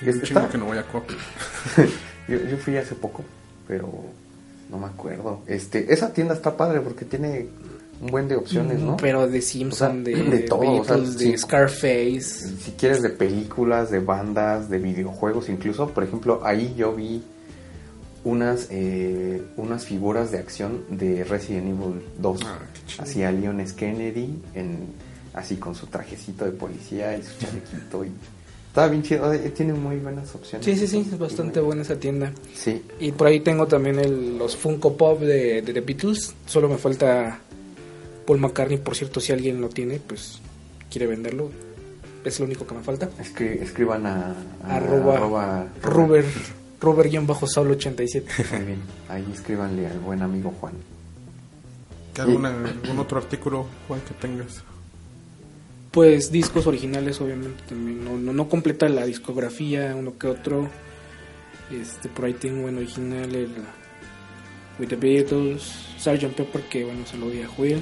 un 0.02 0.08
Está- 0.10 0.26
chingo 0.28 0.50
que 0.50 0.58
no 0.58 0.66
voy 0.66 0.78
a 0.78 0.84
Copa. 0.84 1.14
Yo, 2.30 2.38
yo 2.38 2.58
fui 2.58 2.78
hace 2.78 2.96
poco, 2.96 3.24
pero 3.68 3.90
no 4.70 4.78
me 4.78 4.86
acuerdo. 4.86 5.42
Este, 5.48 5.92
esa 5.92 6.14
tienda 6.14 6.34
está 6.34 6.56
padre 6.56 6.82
porque 6.82 7.06
tiene 7.06 7.48
un 8.02 8.08
buen 8.08 8.28
de 8.28 8.36
opciones, 8.36 8.80
¿no? 8.80 8.98
Pero 8.98 9.28
de 9.28 9.42
Simpson, 9.42 10.02
O 10.02 10.06
sea, 10.06 10.16
de, 10.16 10.24
de 10.24 10.40
todo, 10.40 10.72
o 10.72 10.84
sea, 10.86 10.98
de 10.98 11.38
Scarface. 11.38 12.22
Si 12.22 12.72
quieres 12.78 13.02
de 13.02 13.10
películas, 13.10 13.92
de 13.92 14.00
bandas, 14.00 14.70
de 14.70 14.78
videojuegos, 14.78 15.50
incluso, 15.50 15.90
por 15.90 16.04
ejemplo, 16.04 16.42
ahí 16.44 16.74
yo 16.78 16.96
vi 16.96 17.22
unas 18.24 18.68
eh, 18.70 19.42
unas 19.56 19.86
figuras 19.86 20.32
de 20.32 20.40
acción 20.40 20.84
de 20.90 21.24
Resident 21.24 21.68
Evil 21.68 22.02
2. 22.20 22.40
Ah, 22.46 22.60
así 23.00 23.24
a 23.24 23.32
Leon 23.32 23.60
S. 23.60 23.76
Kennedy, 23.76 24.42
en, 24.54 24.78
así 25.34 25.58
con 25.58 25.76
su 25.76 25.88
trajecito 25.88 26.46
de 26.46 26.52
policía 26.52 27.18
y 27.18 27.24
su 27.24 27.38
chalequito. 27.38 28.06
Y, 28.06 28.12
estaba 28.70 28.88
bien 28.88 29.04
chido, 29.04 29.30
tiene 29.56 29.74
muy 29.74 29.98
buenas 29.98 30.34
opciones. 30.34 30.66
Sí, 30.66 30.76
sí, 30.78 30.88
sí, 30.88 31.08
es 31.12 31.20
bastante 31.20 31.60
buena 31.60 31.82
esa 31.82 31.96
tienda. 32.00 32.32
Sí, 32.56 32.82
Y 33.00 33.12
por 33.12 33.28
ahí 33.28 33.42
tengo 33.42 33.68
también 33.68 34.00
el- 34.00 34.38
los 34.38 34.56
Funko 34.56 34.96
Pop 34.96 35.20
de, 35.22 35.62
de 35.62 35.74
The 35.74 35.82
Beatles. 35.82 36.34
Solo 36.46 36.70
me 36.70 36.78
falta 36.78 37.40
Paul 38.26 38.40
McCartney, 38.40 38.78
por 38.78 38.96
cierto, 38.96 39.20
si 39.20 39.32
alguien 39.34 39.60
lo 39.60 39.70
tiene, 39.70 40.00
pues 40.00 40.40
quiere 40.90 41.08
venderlo. 41.08 41.50
Es 42.24 42.40
lo 42.40 42.46
único 42.46 42.66
que 42.68 42.76
me 42.76 42.82
falta. 42.82 43.10
Escri- 43.20 43.62
escriban 43.62 44.06
a, 44.06 44.36
a 44.64 44.76
Arroba- 44.78 45.16
arroba- 45.18 45.68
Ruber, 45.82 46.26
Ruber-Saul87. 46.82 48.24
Muy 48.58 48.66
bien, 48.66 48.80
ahí 49.08 49.26
escríbanle 49.34 49.88
al 49.88 50.00
buen 50.00 50.22
amigo 50.22 50.54
Juan. 50.60 50.74
¿Alguna, 52.18 52.50
¿Algún 52.50 53.00
otro 53.00 53.18
artículo, 53.20 53.66
Juan, 53.88 54.02
que 54.02 54.14
tengas? 54.16 54.64
Pues 55.92 56.32
discos 56.32 56.68
originales, 56.68 57.20
obviamente, 57.22 57.64
también. 57.68 58.04
No, 58.04 58.18
no, 58.18 58.32
no 58.34 58.48
completa 58.48 58.88
la 58.90 59.06
discografía, 59.06 59.96
uno 59.96 60.18
que 60.18 60.28
otro. 60.28 60.70
Este, 61.72 62.10
por 62.10 62.26
ahí 62.26 62.34
tengo 62.34 62.68
en 62.70 62.78
original 62.78 63.34
el 63.34 63.50
With 64.80 64.88
the 64.90 64.96
Beatles, 64.96 65.64
Sgt. 66.00 66.36
Pepper, 66.36 66.62
que 66.64 66.84
bueno, 66.84 67.06
se 67.06 67.18
lo 67.18 67.30
di 67.30 67.42
a 67.42 67.50
Will. 67.58 67.82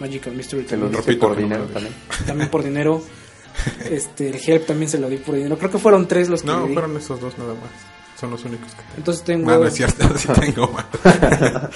Magical 0.00 0.34
Mystery 0.34 0.62
Te 0.62 0.76
lo 0.76 0.82
también, 0.86 0.96
diste 0.98 1.10
repito 1.12 1.26
por 1.28 1.36
no 1.36 1.42
dinero 1.42 1.62
lo 1.64 1.70
también. 1.70 1.94
también 2.26 2.50
por 2.50 2.62
dinero. 2.64 3.02
Este, 3.90 4.28
el 4.28 4.36
Help 4.46 4.66
también 4.66 4.88
se 4.90 4.98
lo 4.98 5.08
di 5.08 5.16
por 5.16 5.34
dinero. 5.34 5.58
Creo 5.58 5.70
que 5.70 5.78
fueron 5.78 6.06
tres 6.06 6.28
los 6.28 6.42
que 6.42 6.46
No, 6.48 6.68
fueron 6.68 6.96
esos 6.96 7.20
dos 7.20 7.36
nada 7.38 7.54
más. 7.54 7.70
Son 8.20 8.30
los 8.30 8.44
únicos 8.44 8.70
que 8.72 8.82
tengo. 8.82 8.94
Entonces 8.98 9.24
tengo. 9.24 9.50
No, 9.50 9.58
no 9.58 9.66
es 9.66 9.74
cierto, 9.74 10.06
sí 10.18 10.28
tengo 10.40 10.68
más. 10.72 10.86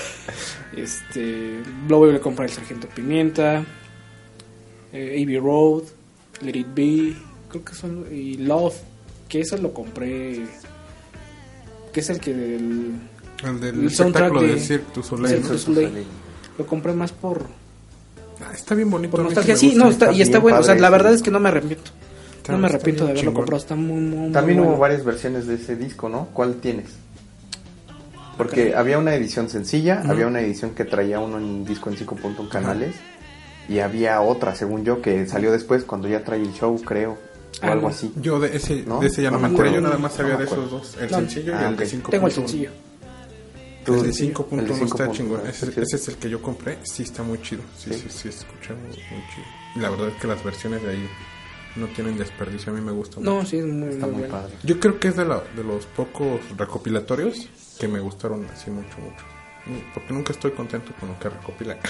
Este. 0.77 1.63
Luego 1.89 2.07
le 2.07 2.21
compré 2.21 2.47
el 2.47 2.53
Sargento 2.53 2.89
Pimienta. 2.89 3.65
Eh, 4.93 5.23
Abbey 5.23 5.39
Road. 5.39 5.83
Let 6.43 6.57
It 6.57 6.67
Be. 6.75 7.17
Creo 7.49 7.65
que 7.65 7.75
son. 7.75 8.07
Y 8.13 8.37
Love. 8.39 8.75
Que 9.29 9.41
ese 9.41 9.59
lo 9.59 9.73
compré. 9.73 10.45
Que 11.93 12.01
es 12.01 12.11
el 12.11 12.21
que. 12.21 12.33
del- 12.35 12.93
El 13.45 13.61
del 13.61 13.81
El 13.85 13.91
soundtrack 13.91 14.25
espectáculo 14.27 14.41
de- 14.43 14.49
del 14.49 14.61
Cirque 14.61 14.87
du 14.95 15.03
Soleil. 15.03 15.29
Cirque 15.35 15.43
¿no? 15.49 15.53
du 15.53 15.59
Soleil. 15.59 16.05
lo 16.59 16.67
compré 16.67 16.93
más 16.93 17.13
por. 17.13 17.47
Ah, 18.41 18.53
está 18.55 18.75
bien 18.75 18.91
bonito. 18.91 19.13
Por 19.13 19.25
nostalgia. 19.25 19.57
sí 19.57 19.75
no, 19.77 19.89
está, 19.89 20.13
y 20.13 20.21
está 20.23 20.39
bueno. 20.39 20.59
O 20.59 20.63
sea, 20.63 20.75
la 20.75 20.91
verdad 20.91 21.13
es 21.15 21.23
que 21.23 21.31
no 21.31 21.39
me 21.41 21.49
arrepiento. 21.49 21.91
Está- 22.39 22.53
no 22.53 22.59
me 22.59 22.67
arrepiento 22.67 23.05
de 23.05 23.11
haberlo 23.13 23.21
chingón. 23.31 23.35
comprado. 23.35 23.63
Está 23.63 23.77
muy, 23.77 24.01
muy, 24.01 24.19
muy 24.19 24.33
También 24.33 24.59
bueno. 24.59 24.73
hubo 24.73 24.81
varias 24.81 25.05
versiones 25.05 25.47
de 25.47 25.55
ese 25.55 25.77
disco, 25.77 26.09
¿no? 26.09 26.27
¿Cuál 26.33 26.57
tienes? 26.57 26.87
Porque 28.37 28.75
había 28.75 28.99
una 28.99 29.15
edición 29.15 29.49
sencilla, 29.49 30.03
había 30.09 30.27
una 30.27 30.41
edición 30.41 30.71
que 30.75 30.85
traía 30.85 31.21
uno 31.21 31.39
en 31.39 31.65
disco 31.65 31.91
en 31.91 31.97
5 31.97 32.17
puntos 32.17 32.49
canales 32.49 32.95
y 33.69 33.79
había 33.79 34.21
otra, 34.21 34.55
según 34.55 34.85
yo, 34.85 35.01
que 35.03 35.27
salió 35.27 35.53
después 35.53 35.85
cuando 35.85 36.09
ya 36.09 36.23
trae 36.25 36.41
el 36.41 36.53
show, 36.53 36.81
creo, 36.83 37.13
o 37.13 37.19
Ah, 37.63 37.73
algo 37.73 37.83
no. 37.83 37.89
así. 37.89 38.13
Yo 38.17 38.41
de 38.41 38.57
ese, 38.57 38.83
¿No? 38.87 38.99
de 39.01 39.07
ese 39.07 39.23
ya 39.23 39.31
no, 39.31 39.39
No 39.39 39.49
me 39.49 39.55
acuerdo. 39.55 39.75
Yo 39.75 39.81
nada 39.81 39.99
más 39.99 40.15
sabía 40.15 40.33
No 40.35 40.39
de 40.41 40.45
esos 40.47 40.71
dos. 40.71 40.97
El 41.01 41.11
No. 41.11 41.19
sencillo 41.19 41.55
Ah, 41.57 41.63
y 41.63 41.65
el 41.71 41.77
de 41.77 41.85
ok. 41.85 41.91
5 41.91 42.11
Tengo 42.11 42.27
el 42.27 42.33
sencillo. 42.33 42.71
El 43.87 44.03
de 44.05 44.13
Sí, 44.13 44.29
5.1 44.33 44.59
el 44.61 44.67
de 44.69 44.73
está 44.85 45.07
5.1, 45.07 45.13
chingón. 45.13 45.47
Ese, 45.47 45.69
ese 45.81 45.97
es 45.97 46.09
el 46.09 46.17
que 46.17 46.31
yo 46.31 46.41
compré. 46.41 46.79
Sí, 46.85 47.03
está 47.03 47.23
muy 47.25 47.41
chido. 47.43 47.63
Sí, 47.77 47.93
sí, 47.93 48.01
Sí. 48.09 48.09
sí, 48.11 48.29
escucha 48.29 48.75
muy, 48.75 48.87
muy 48.87 48.95
chido. 48.95 49.47
Y 49.77 49.79
la 49.81 49.91
verdad 49.91 50.09
es 50.09 50.15
que 50.21 50.27
las 50.29 50.43
versiones 50.45 50.83
de 50.83 50.91
ahí 50.91 51.09
no 51.77 51.87
tienen 51.89 52.17
desperdicio. 52.17 52.73
A 52.73 52.77
mí 52.77 52.81
me 52.81 52.93
gusta 52.93 53.19
mucho. 53.19 53.31
No, 53.35 53.45
sí, 53.45 53.59
es 53.59 53.67
muy, 53.67 53.89
Está 53.89 54.07
muy 54.07 54.21
bueno. 54.21 54.29
padre. 54.35 54.55
Yo 54.63 54.79
creo 54.79 55.01
que 55.01 55.09
es 55.09 55.17
de, 55.17 55.25
la- 55.25 55.43
de 55.57 55.65
los 55.65 55.87
pocos 55.87 56.41
recopilatorios 56.57 57.49
que 57.79 57.89
me 57.89 57.99
gustaron 58.01 58.47
así 58.53 58.71
mucho, 58.71 58.99
mucho. 58.99 59.25
Mm, 59.67 59.93
Porque 59.95 60.13
nunca 60.15 60.33
estoy 60.33 60.53
contento 60.53 60.93
con 61.01 61.09
lo 61.11 61.19
que 61.19 61.29
recopilan. 61.29 61.79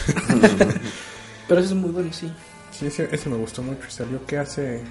Pero 1.49 1.61
ese 1.61 1.71
es 1.71 1.75
muy 1.81 1.91
bueno, 1.91 2.13
sí. 2.13 2.33
sí, 2.71 2.87
ese, 2.87 3.09
ese 3.15 3.29
me 3.29 3.37
gustó 3.37 3.63
mucho. 3.63 3.81
Y 3.87 3.91
salió 3.91 4.25
que 4.27 4.39
hace 4.39 4.83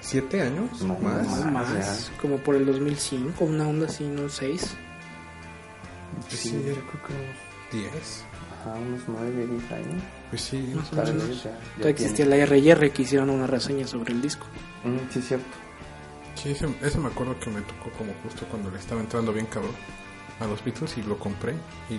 siete 0.00 0.42
años 0.42 0.82
No, 0.82 0.96
más. 0.98 1.26
más. 1.28 1.44
No 1.44 1.50
más. 1.52 2.12
Como 2.20 2.36
por 2.38 2.54
el 2.56 2.66
2005, 2.66 3.44
una 3.44 3.68
onda 3.68 3.86
así, 3.86 4.04
no 4.04 4.28
6. 4.28 4.74
Sí, 6.28 6.52
yo 6.52 6.74
creo 6.74 7.02
que 7.06 7.12
unos, 7.12 7.36
Diez. 7.92 8.24
ajá, 8.60 8.74
unos 8.78 9.00
9, 9.06 9.46
10 9.46 9.72
años. 9.72 10.02
Pues 10.30 10.42
sí. 10.42 10.72
Más 10.74 10.92
o 10.92 10.96
menos. 10.96 11.44
ya, 11.44 11.58
ya 11.82 11.88
existía 11.90 12.26
la 12.26 12.36
RR 12.44 12.90
que 12.90 13.02
hicieron 13.02 13.30
una 13.30 13.46
reseña 13.46 13.86
sobre 13.86 14.12
el 14.12 14.20
disco. 14.22 14.46
Mm, 14.84 15.12
sí, 15.12 15.22
cierto. 15.22 15.46
Sí, 16.34 16.50
ese, 16.50 16.68
ese 16.82 16.98
me 16.98 17.08
acuerdo 17.08 17.38
que 17.40 17.50
me 17.50 17.60
tocó 17.62 17.90
como 17.98 18.12
justo 18.22 18.46
cuando 18.50 18.70
le 18.70 18.78
estaba 18.78 19.00
entrando 19.00 19.32
bien 19.32 19.46
cabrón 19.46 19.72
a 20.40 20.46
los 20.46 20.62
Beatles 20.64 20.96
y 20.98 21.02
lo 21.02 21.18
compré. 21.18 21.52
Y 21.90 21.94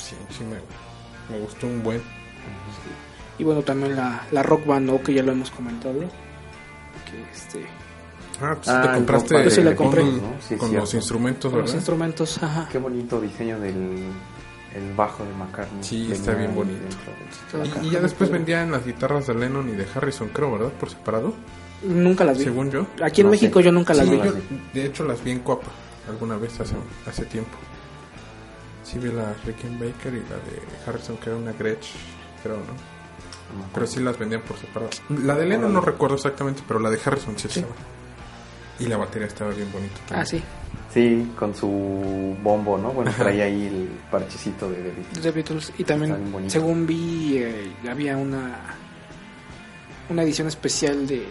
sí, 0.00 0.16
sí 0.30 0.44
me, 0.44 0.56
me 1.34 1.42
gustó 1.42 1.66
un 1.66 1.82
buen. 1.82 2.02
Y 3.38 3.44
bueno, 3.44 3.62
también 3.62 3.96
la, 3.96 4.22
la 4.30 4.42
Rock 4.42 4.66
Band, 4.66 4.86
¿no? 4.86 5.02
que 5.02 5.12
ya 5.14 5.22
lo 5.22 5.32
hemos 5.32 5.50
comentado. 5.50 5.98
Que 6.00 7.22
este. 7.32 7.66
Ah, 8.40 8.54
pues 8.56 8.68
Ah, 8.68 8.82
te 8.82 8.88
compraste 8.94 9.34
compa- 9.34 9.44
Yo 9.44 9.50
sí 9.50 9.62
la 9.62 9.74
compré. 9.76 10.02
bundle 10.02 10.22
¿no? 10.22 10.34
Sí, 10.40 10.56
con 10.56 10.72
los 10.74 10.94
instrumentos, 10.94 11.50
Con 11.50 11.60
los 11.60 11.66
¿verdad? 11.70 11.78
instrumentos, 11.80 12.42
ajá. 12.42 12.68
Qué 12.70 12.78
bonito 12.78 13.20
diseño 13.20 13.58
del 13.60 14.08
el 14.74 14.92
bajo 14.96 15.24
de 15.24 15.32
McCartney. 15.34 15.84
Sí, 15.84 16.10
está 16.10 16.32
bien 16.34 16.52
bonito. 16.54 16.80
dentro. 17.52 17.80
Y, 17.82 17.86
y 17.86 17.90
ya 17.90 18.00
después 18.00 18.28
vendían 18.30 18.72
las 18.72 18.84
guitarras 18.84 19.26
de 19.28 19.34
Lennon 19.34 19.68
y 19.68 19.72
de 19.72 19.86
Harrison, 19.94 20.28
creo, 20.28 20.50
¿verdad? 20.52 20.70
Por 20.72 20.90
separado, 20.90 21.32
Nunca 21.84 22.24
las 22.24 22.38
vi. 22.38 22.44
según 22.44 22.70
yo. 22.72 22.86
Aquí 23.02 23.20
en 23.20 23.28
No 23.28 23.30
México 23.32 23.60
sé. 23.60 23.66
yo 23.66 23.72
nunca 23.72 23.94
las 23.94 24.06
Sí, 24.08 24.10
vi. 24.16 24.18
yo, 24.22 24.32
de 24.72 24.84
hecho 24.84 25.04
las 25.04 25.22
vi 25.22 25.30
en 25.30 25.40
Copa 25.40 25.68
alguna 26.08 26.36
vez 26.36 26.58
hace, 26.60 26.74
hace 27.06 27.24
tiempo. 27.26 27.56
Sí 28.82 28.98
vi 28.98 29.12
la 29.12 29.32
Rickenbacker 29.46 30.12
y 30.14 30.20
la 30.28 30.36
de 30.36 30.60
Harrison, 30.86 31.16
que 31.18 31.30
era 31.30 31.38
una 31.38 31.52
Gretsch, 31.52 31.92
creo, 32.44 32.58
¿no? 32.58 32.94
Pero 33.72 33.86
sí 33.86 34.00
las 34.00 34.18
vendían 34.18 34.42
por 34.42 34.56
separado. 34.56 34.90
La 35.24 35.34
de 35.34 35.46
Lennon 35.46 35.72
no 35.72 35.80
recuerdo 35.80 36.14
exactamente, 36.16 36.62
pero 36.66 36.78
la 36.78 36.90
de 36.90 37.00
Harrison 37.04 37.36
sí, 37.36 37.48
estaba. 37.48 37.74
Y 38.78 38.86
la 38.86 38.96
batería 38.96 39.26
estaba 39.26 39.50
bien 39.50 39.70
bonita. 39.72 40.00
Ah, 40.10 40.24
sí. 40.24 40.42
Sí, 40.92 41.32
con 41.36 41.54
su 41.54 42.36
bombo, 42.42 42.78
¿no? 42.78 42.92
Bueno, 42.92 43.12
traía 43.16 43.44
ahí 43.44 43.66
el 43.66 43.88
parchecito 44.10 44.68
de 44.70 44.76
The 44.76 44.90
Beatles. 44.90 45.22
The 45.22 45.30
Beatles. 45.30 45.72
Y 45.78 45.84
también, 45.84 46.16
según 46.48 46.86
vi, 46.86 47.38
eh, 47.38 47.72
había 47.88 48.16
una 48.16 48.76
una 50.08 50.22
edición 50.22 50.48
especial 50.48 51.06
de, 51.06 51.26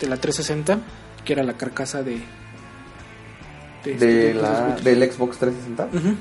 de 0.00 0.06
la 0.06 0.16
360, 0.16 0.80
que 1.24 1.32
era 1.32 1.42
la 1.42 1.54
carcasa 1.54 2.02
de... 2.02 2.22
De 3.84 4.34
la, 4.34 4.74
del 4.76 5.12
Xbox 5.12 5.38
360. 5.38 5.96
Ujú. 5.96 6.08
De 6.08 6.16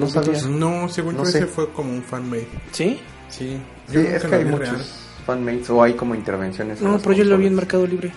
No 0.00 0.88
según 0.88 1.16
No 1.16 1.24
yo 1.24 1.30
sé. 1.30 1.38
ese 1.38 1.46
fue 1.46 1.70
como 1.72 1.92
un 1.92 2.02
fanmade. 2.02 2.46
¿Sí? 2.72 3.00
Sí. 3.28 3.58
Sí, 3.88 3.94
Yo 3.94 4.00
es 4.00 4.12
nunca 4.24 4.28
que 4.28 4.34
hay 4.36 4.44
muchos 4.44 4.68
real. 4.68 4.84
fanmates 5.26 5.70
o 5.70 5.82
hay 5.82 5.94
como 5.94 6.14
intervenciones. 6.14 6.80
en 6.80 6.86
No, 6.90 6.98
pero 6.98 7.12
yo 7.12 7.24
lo 7.24 7.36
vi 7.38 7.46
en. 7.46 7.54
Mercado 7.54 7.86
Libre. 7.86 8.12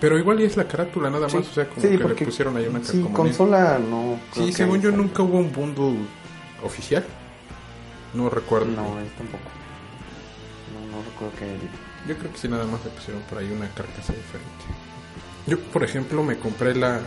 Pero 0.00 0.18
igual 0.18 0.40
y 0.40 0.44
es 0.44 0.56
la 0.56 0.66
carátula 0.68 1.08
nada 1.08 1.22
más, 1.22 1.32
Sí. 1.32 1.38
o 1.38 1.54
sea, 1.54 1.68
como 1.68 1.80
Sí, 1.80 1.88
que 1.88 1.98
porque 1.98 2.24
le 2.24 2.26
pusieron 2.30 2.56
ahí 2.56 2.66
una 2.66 2.82
Sí, 2.84 3.00
consola 3.12 3.78
no. 3.78 4.18
Sí, 4.32 4.46
que 4.46 4.52
según 4.52 4.80
yo 4.80 4.90
nunca 4.90 5.22
hubo 5.22 5.38
un 5.38 5.52
bundle 5.52 5.96
oficial. 6.62 7.04
No 8.12 8.28
recuerdo. 8.30 8.66
No, 8.66 8.98
él 8.98 9.08
tampoco. 9.16 9.44
No, 10.72 10.96
no 10.96 11.02
recuerdo 11.04 11.34
que. 11.38 12.08
Yo 12.08 12.18
creo 12.18 12.30
que 12.32 12.38
sí 12.38 12.48
nada 12.48 12.64
más 12.66 12.84
le 12.84 12.90
pusieron 12.90 13.22
por 13.22 13.38
ahí 13.38 13.46
una 13.50 13.68
carcasa 13.68 14.12
diferente. 14.12 14.64
Yo, 15.46 15.58
por 15.58 15.82
ejemplo, 15.84 16.22
me 16.22 16.36
compré 16.36 16.74
la 16.74 17.00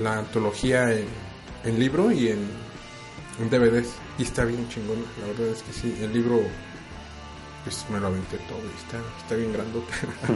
la 0.00 0.18
antología 0.18 0.90
en, 0.92 1.06
en 1.64 1.78
libro 1.78 2.12
y 2.12 2.28
en, 2.28 2.48
DVDs 3.50 3.94
y 4.18 4.22
está 4.22 4.44
bien 4.44 4.68
chingón. 4.68 5.04
La 5.20 5.26
verdad 5.28 5.48
es 5.48 5.62
que 5.62 5.72
sí, 5.72 5.96
el 6.00 6.12
libro 6.12 6.40
pues 7.64 7.84
me 7.90 7.98
lo 7.98 8.08
aventé 8.08 8.36
todo 8.48 8.60
y 8.60 8.78
está, 8.78 8.98
está 9.20 9.34
bien 9.34 9.52
grandote. 9.52 9.92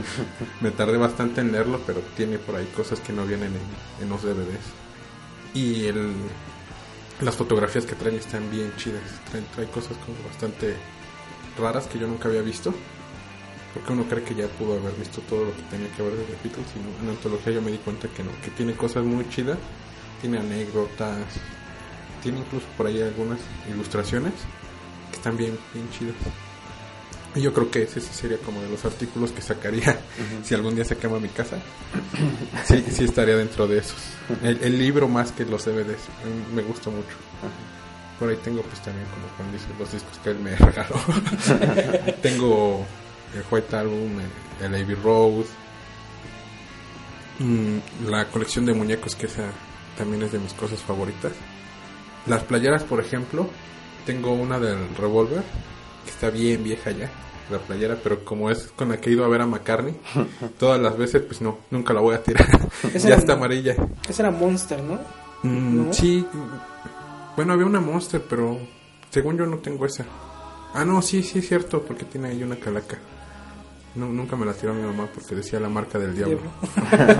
me 0.60 0.70
tardé 0.70 0.96
bastante 0.96 1.40
en 1.40 1.52
leerlo, 1.52 1.80
pero 1.86 2.00
tiene 2.16 2.38
por 2.38 2.56
ahí 2.56 2.66
cosas 2.74 3.00
que 3.00 3.12
no 3.12 3.24
vienen 3.24 3.52
en, 3.52 4.04
en 4.04 4.08
los 4.08 4.22
DVDs. 4.22 4.66
Y 5.54 5.86
el, 5.86 6.12
las 7.20 7.36
fotografías 7.36 7.84
que 7.84 7.94
traen 7.94 8.16
están 8.16 8.50
bien 8.50 8.72
chidas. 8.76 9.02
Traen, 9.30 9.44
trae 9.54 9.66
cosas 9.66 9.96
como 9.98 10.16
bastante 10.28 10.74
raras 11.58 11.86
que 11.86 11.98
yo 11.98 12.06
nunca 12.06 12.28
había 12.28 12.42
visto. 12.42 12.72
Porque 13.74 13.92
uno 13.92 14.04
cree 14.08 14.24
que 14.24 14.34
ya 14.34 14.46
pudo 14.48 14.78
haber 14.78 14.94
visto 14.94 15.20
todo 15.22 15.44
lo 15.44 15.54
que 15.54 15.62
tenía 15.70 15.90
que 15.94 16.02
ver 16.02 16.12
de 16.12 16.24
The 16.24 16.36
Beatles. 16.42 16.68
Y 16.74 16.78
no, 16.78 17.02
en 17.02 17.16
antología 17.16 17.52
yo 17.52 17.62
me 17.62 17.70
di 17.70 17.78
cuenta 17.78 18.08
que 18.08 18.22
no. 18.22 18.30
Que 18.42 18.50
tiene 18.50 18.74
cosas 18.74 19.04
muy 19.04 19.28
chidas. 19.28 19.58
Tiene 20.20 20.38
anécdotas. 20.38 21.26
Tiene 22.22 22.40
incluso 22.40 22.66
por 22.76 22.86
ahí 22.86 23.00
algunas 23.00 23.38
ilustraciones. 23.70 24.32
Que 25.10 25.16
están 25.16 25.36
bien, 25.36 25.58
bien 25.72 25.88
chidas. 25.90 26.16
Y 27.34 27.42
yo 27.42 27.52
creo 27.52 27.70
que 27.70 27.82
ese 27.82 28.00
sí 28.00 28.08
sería 28.12 28.38
como 28.38 28.60
de 28.62 28.68
los 28.68 28.84
artículos 28.84 29.32
que 29.32 29.42
sacaría 29.42 30.00
si 30.42 30.54
algún 30.54 30.74
día 30.74 30.84
se 30.84 30.96
quema 30.96 31.20
mi 31.20 31.28
casa. 31.28 31.58
Sí, 32.64 32.84
sí 32.90 33.04
estaría 33.04 33.36
dentro 33.36 33.66
de 33.66 33.78
esos. 33.78 33.98
El, 34.42 34.62
el 34.62 34.78
libro 34.78 35.08
más 35.08 35.32
que 35.32 35.44
los 35.44 35.64
DVDs. 35.64 36.08
Me 36.54 36.62
gustó 36.62 36.90
mucho. 36.90 37.16
Por 38.18 38.30
ahí 38.30 38.36
tengo 38.42 38.62
pues 38.62 38.80
también 38.82 39.06
como 39.10 39.28
Juan 39.36 39.52
dice 39.52 39.66
los 39.78 39.92
discos 39.92 40.18
que 40.18 40.30
él 40.30 40.38
me 40.40 40.56
regaló. 40.56 40.96
tengo 42.22 42.84
el 43.34 43.44
White 43.50 43.76
Album, 43.76 44.18
el, 44.60 44.74
el 44.74 44.82
Abbey 44.82 44.96
Road, 44.96 45.44
mm, 47.38 48.08
la 48.08 48.24
colección 48.26 48.66
de 48.66 48.74
muñecos 48.74 49.14
que 49.14 49.26
esa 49.26 49.50
también 49.98 50.22
es 50.22 50.32
de 50.32 50.38
mis 50.38 50.54
cosas 50.54 50.80
favoritas. 50.80 51.32
Las 52.26 52.42
playeras, 52.44 52.84
por 52.84 53.00
ejemplo, 53.00 53.46
tengo 54.06 54.32
una 54.32 54.58
del 54.58 54.94
Revolver 54.96 55.42
que 56.04 56.10
está 56.10 56.30
bien 56.30 56.62
vieja 56.64 56.90
ya, 56.92 57.10
la 57.50 57.58
playera, 57.58 57.96
pero 58.02 58.24
como 58.24 58.50
es 58.50 58.68
con 58.76 58.88
la 58.90 58.98
que 59.00 59.10
he 59.10 59.12
ido 59.14 59.24
a 59.24 59.28
ver 59.28 59.40
a 59.42 59.46
McCartney, 59.46 59.94
todas 60.58 60.80
las 60.80 60.96
veces 60.96 61.22
pues 61.22 61.40
no, 61.40 61.58
nunca 61.70 61.92
la 61.92 62.00
voy 62.00 62.14
a 62.14 62.22
tirar. 62.22 62.46
Esa 62.94 62.98
ya 62.98 63.08
era- 63.08 63.16
está 63.16 63.32
amarilla. 63.34 63.74
Ese 64.08 64.22
era 64.22 64.30
Monster, 64.30 64.82
¿no? 64.82 64.98
Mm, 65.42 65.86
¿No? 65.88 65.92
Sí, 65.92 66.26
bueno, 67.36 67.52
había 67.52 67.66
una 67.66 67.80
Monster, 67.80 68.22
pero 68.28 68.58
según 69.10 69.36
yo 69.38 69.46
no 69.46 69.58
tengo 69.58 69.86
esa. 69.86 70.04
Ah, 70.74 70.84
no, 70.84 71.00
sí, 71.00 71.22
sí 71.22 71.38
es 71.38 71.48
cierto, 71.48 71.82
porque 71.82 72.04
tiene 72.04 72.28
ahí 72.28 72.42
una 72.42 72.56
calaca. 72.56 72.98
No, 73.98 74.06
nunca 74.06 74.36
me 74.36 74.46
la 74.46 74.52
tiró 74.52 74.72
mi 74.72 74.82
mamá 74.82 75.08
porque 75.12 75.34
decía 75.34 75.58
la 75.58 75.68
marca 75.68 75.98
del 75.98 76.14
diablo. 76.14 76.38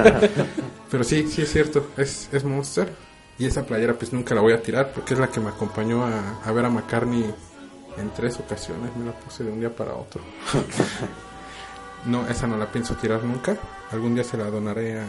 pero 0.90 1.02
sí, 1.02 1.26
sí 1.28 1.42
es 1.42 1.50
cierto, 1.50 1.88
es, 1.96 2.28
es 2.32 2.44
Monster. 2.44 2.92
Y 3.36 3.46
esa 3.46 3.66
playera 3.66 3.94
pues 3.94 4.12
nunca 4.12 4.34
la 4.34 4.40
voy 4.40 4.52
a 4.52 4.62
tirar 4.62 4.92
porque 4.92 5.14
es 5.14 5.20
la 5.20 5.28
que 5.28 5.40
me 5.40 5.48
acompañó 5.48 6.04
a, 6.04 6.40
a 6.44 6.52
ver 6.52 6.64
a 6.64 6.70
McCartney 6.70 7.34
en 7.96 8.10
tres 8.10 8.38
ocasiones. 8.38 8.94
Me 8.96 9.06
la 9.06 9.12
puse 9.12 9.42
de 9.42 9.50
un 9.50 9.58
día 9.58 9.74
para 9.74 9.94
otro. 9.94 10.22
no, 12.06 12.28
esa 12.28 12.46
no 12.46 12.56
la 12.56 12.70
pienso 12.70 12.94
tirar 12.94 13.24
nunca. 13.24 13.56
Algún 13.90 14.14
día 14.14 14.22
se 14.22 14.36
la 14.36 14.50
donaré 14.50 15.00
a, 15.00 15.08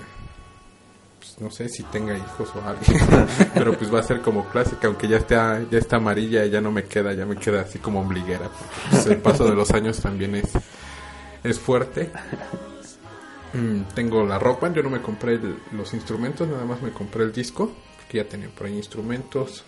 pues, 1.19 1.39
no 1.39 1.51
sé 1.51 1.69
si 1.69 1.83
tenga 1.83 2.17
hijos 2.17 2.49
o 2.55 2.67
alguien, 2.67 2.99
pero 3.53 3.77
pues 3.77 3.93
va 3.93 3.99
a 3.99 4.03
ser 4.03 4.21
como 4.21 4.45
clásica, 4.45 4.87
aunque 4.87 5.07
ya 5.07 5.17
está, 5.17 5.61
ya 5.69 5.77
está 5.77 5.97
amarilla 5.97 6.45
y 6.45 6.49
ya 6.49 6.61
no 6.61 6.71
me 6.71 6.85
queda, 6.85 7.13
ya 7.13 7.25
me 7.25 7.35
queda 7.35 7.61
así 7.61 7.77
como 7.79 7.99
ombliguera. 7.99 8.49
pues, 8.89 9.05
el 9.05 9.17
paso 9.17 9.45
de 9.45 9.55
los 9.55 9.69
años 9.71 9.99
también 9.99 10.35
es, 10.35 10.49
es 11.43 11.59
fuerte. 11.59 12.11
Mm, 13.53 13.81
tengo 13.95 14.23
la 14.25 14.37
ropa, 14.37 14.71
yo 14.71 14.83
no 14.83 14.89
me 14.91 15.01
compré 15.01 15.39
los 15.71 15.93
instrumentos, 15.93 16.47
nada 16.47 16.65
más 16.65 16.81
me 16.81 16.91
compré 16.91 17.23
el 17.23 17.31
disco, 17.31 17.71
que 18.07 18.17
ya 18.17 18.25
tenía 18.27 18.49
por 18.49 18.67
ahí 18.67 18.75
instrumentos. 18.77 19.63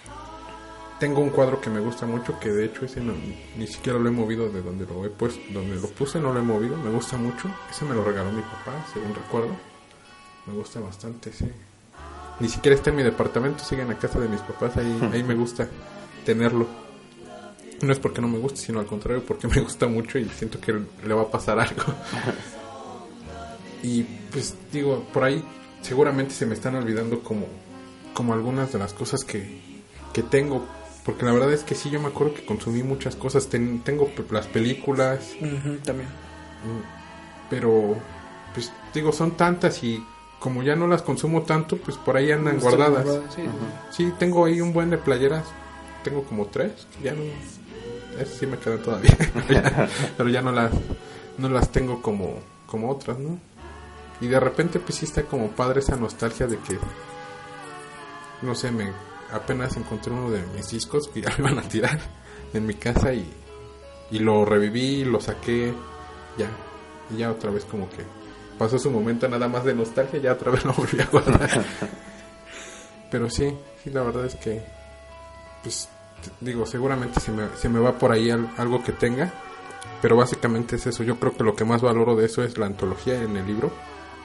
Tengo 0.99 1.19
un 1.21 1.31
cuadro 1.31 1.59
que 1.59 1.71
me 1.71 1.79
gusta 1.79 2.05
mucho, 2.05 2.39
que 2.39 2.49
de 2.51 2.65
hecho 2.65 2.85
ese 2.85 3.01
no- 3.01 3.13
ni 3.57 3.65
siquiera 3.65 3.97
lo 3.97 4.07
he 4.07 4.11
movido 4.11 4.49
de 4.49 4.61
donde 4.61 4.85
lo 4.85 5.03
he 5.03 5.09
puesto, 5.09 5.41
donde 5.51 5.75
lo 5.77 5.87
puse 5.87 6.19
no 6.19 6.31
lo 6.31 6.39
he 6.39 6.43
movido, 6.43 6.77
me 6.77 6.91
gusta 6.91 7.17
mucho. 7.17 7.49
Ese 7.71 7.85
me 7.85 7.95
lo 7.95 8.03
regaló 8.03 8.31
mi 8.31 8.43
papá, 8.43 8.85
según 8.93 9.15
recuerdo. 9.15 9.49
Me 10.45 10.53
gusta 10.53 10.79
bastante, 10.79 11.33
sí. 11.33 11.49
Ni 12.39 12.49
siquiera 12.49 12.75
está 12.75 12.91
en 12.91 12.97
mi 12.97 13.03
departamento, 13.03 13.63
sigue 13.63 13.81
en 13.81 13.87
la 13.87 13.97
casa 13.97 14.19
de 14.19 14.27
mis 14.27 14.41
papás, 14.41 14.77
ahí, 14.77 15.09
ahí 15.11 15.23
me 15.23 15.33
gusta 15.33 15.67
tenerlo. 16.23 16.67
No 17.85 17.91
es 17.93 17.99
porque 17.99 18.21
no 18.21 18.27
me 18.27 18.37
guste, 18.37 18.59
sino 18.59 18.79
al 18.79 18.85
contrario, 18.85 19.23
porque 19.27 19.47
me 19.53 19.59
gusta 19.61 19.87
mucho 19.87 20.17
y 20.19 20.25
siento 20.29 20.59
que 20.61 20.73
le 20.73 21.13
va 21.13 21.23
a 21.23 21.31
pasar 21.31 21.59
algo. 21.59 21.83
Y 23.83 24.03
pues 24.31 24.55
digo, 24.71 25.03
por 25.13 25.23
ahí 25.23 25.43
seguramente 25.81 26.33
se 26.35 26.45
me 26.45 26.53
están 26.53 26.75
olvidando 26.75 27.21
como, 27.23 27.47
como 28.13 28.33
algunas 28.33 28.71
de 28.71 28.79
las 28.79 28.93
cosas 28.93 29.23
que, 29.23 29.59
que 30.13 30.21
tengo. 30.23 30.65
Porque 31.03 31.25
la 31.25 31.31
verdad 31.33 31.51
es 31.51 31.63
que 31.63 31.73
sí, 31.73 31.89
yo 31.89 31.99
me 31.99 32.09
acuerdo 32.09 32.35
que 32.35 32.45
consumí 32.45 32.83
muchas 32.83 33.15
cosas. 33.15 33.47
Ten- 33.47 33.81
tengo 33.83 34.11
las 34.29 34.45
películas, 34.47 35.31
también. 35.83 36.09
pero 37.49 37.95
pues 38.53 38.71
digo, 38.93 39.11
son 39.11 39.31
tantas 39.31 39.83
y 39.83 40.03
como 40.39 40.61
ya 40.61 40.75
no 40.75 40.85
las 40.87 41.01
consumo 41.01 41.41
tanto, 41.43 41.77
pues 41.77 41.97
por 41.97 42.17
ahí 42.17 42.31
andan 42.31 42.59
guardadas. 42.59 43.03
guardadas, 43.05 43.33
sí. 43.33 43.41
Sí, 43.89 44.13
tengo 44.19 44.45
ahí 44.45 44.61
un 44.61 44.73
buen 44.73 44.91
de 44.91 44.99
playeras. 44.99 45.45
Tengo 46.03 46.23
como 46.23 46.45
tres. 46.47 46.87
Ya 47.03 47.13
no. 47.13 47.21
Esas 48.19 48.37
sí 48.37 48.45
me 48.47 48.57
quedan 48.57 48.81
todavía. 48.81 49.17
Pero 50.17 50.29
ya 50.29 50.41
no 50.41 50.51
las, 50.51 50.71
no 51.37 51.49
las 51.49 51.71
tengo 51.71 52.01
como, 52.01 52.39
como 52.65 52.89
otras, 52.89 53.17
¿no? 53.19 53.39
Y 54.19 54.27
de 54.27 54.39
repente, 54.39 54.79
pues 54.79 54.95
sí 54.95 55.07
como 55.29 55.49
padre 55.51 55.79
esa 55.79 55.95
nostalgia 55.95 56.47
de 56.47 56.57
que. 56.57 56.77
No 58.41 58.55
sé, 58.55 58.71
me 58.71 58.91
apenas 59.31 59.75
encontré 59.77 60.11
uno 60.11 60.29
de 60.29 60.41
mis 60.55 60.69
discos 60.69 61.07
que 61.07 61.21
ya 61.21 61.29
me 61.37 61.51
iban 61.51 61.59
a 61.59 61.67
tirar 61.67 61.99
en 62.53 62.65
mi 62.65 62.75
casa 62.75 63.13
y, 63.13 63.27
y 64.11 64.19
lo 64.19 64.45
reviví, 64.45 65.03
lo 65.03 65.19
saqué. 65.19 65.73
Ya. 66.37 66.49
Y 67.13 67.19
ya 67.19 67.31
otra 67.31 67.51
vez 67.51 67.65
como 67.65 67.89
que 67.89 68.03
pasó 68.57 68.77
su 68.77 68.91
momento 68.91 69.27
nada 69.27 69.47
más 69.47 69.63
de 69.63 69.73
nostalgia, 69.73 70.19
ya 70.19 70.33
otra 70.33 70.51
vez 70.51 70.63
lo 70.63 70.73
volví 70.73 70.99
a 71.01 71.05
guardar. 71.07 71.49
Pero 73.11 73.29
sí, 73.29 73.51
sí, 73.83 73.89
la 73.89 74.03
verdad 74.03 74.25
es 74.25 74.35
que, 74.35 74.61
pues, 75.63 75.89
digo, 76.39 76.65
seguramente 76.65 77.19
se 77.19 77.31
me, 77.31 77.47
se 77.55 77.69
me 77.69 77.79
va 77.79 77.97
por 77.97 78.11
ahí 78.11 78.29
al- 78.29 78.49
algo 78.57 78.83
que 78.83 78.91
tenga, 78.91 79.31
pero 80.01 80.15
básicamente 80.17 80.75
es 80.75 80.85
eso. 80.87 81.03
Yo 81.03 81.19
creo 81.19 81.35
que 81.35 81.43
lo 81.43 81.55
que 81.55 81.65
más 81.65 81.81
valoro 81.81 82.15
de 82.15 82.25
eso 82.25 82.43
es 82.43 82.57
la 82.57 82.65
antología 82.65 83.21
en 83.21 83.37
el 83.37 83.45
libro, 83.47 83.71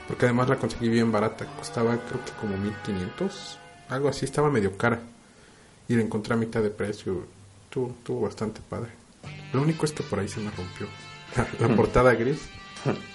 porque 0.08 0.26
además 0.26 0.48
la 0.48 0.56
conseguí 0.56 0.88
bien 0.88 1.10
barata, 1.12 1.46
costaba 1.58 1.96
creo 1.96 2.24
que 2.24 2.32
como 2.40 2.56
1500, 2.56 3.58
algo 3.88 4.08
así, 4.08 4.24
estaba 4.24 4.50
medio 4.50 4.76
cara, 4.76 5.00
y 5.88 5.94
la 5.96 6.02
encontré 6.02 6.34
a 6.34 6.36
mitad 6.36 6.62
de 6.62 6.70
precio, 6.70 7.24
estuvo, 7.64 7.90
estuvo 7.90 8.20
bastante 8.22 8.60
padre. 8.68 8.90
Lo 9.52 9.62
único 9.62 9.84
es 9.86 9.92
que 9.92 10.02
por 10.02 10.18
ahí 10.18 10.28
se 10.28 10.40
me 10.40 10.50
rompió, 10.50 10.86
la, 11.60 11.68
la 11.68 11.74
portada 11.76 12.14
gris 12.14 12.40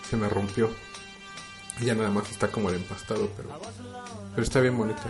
se 0.09 0.17
me 0.17 0.27
rompió. 0.29 0.69
Y 1.79 1.85
ya 1.85 1.95
nada 1.95 2.11
más 2.11 2.29
está 2.29 2.49
como 2.49 2.69
el 2.69 2.75
empastado, 2.75 3.29
pero, 3.35 3.49
pero 4.35 4.43
está 4.43 4.59
bien 4.59 4.77
bonita. 4.77 5.01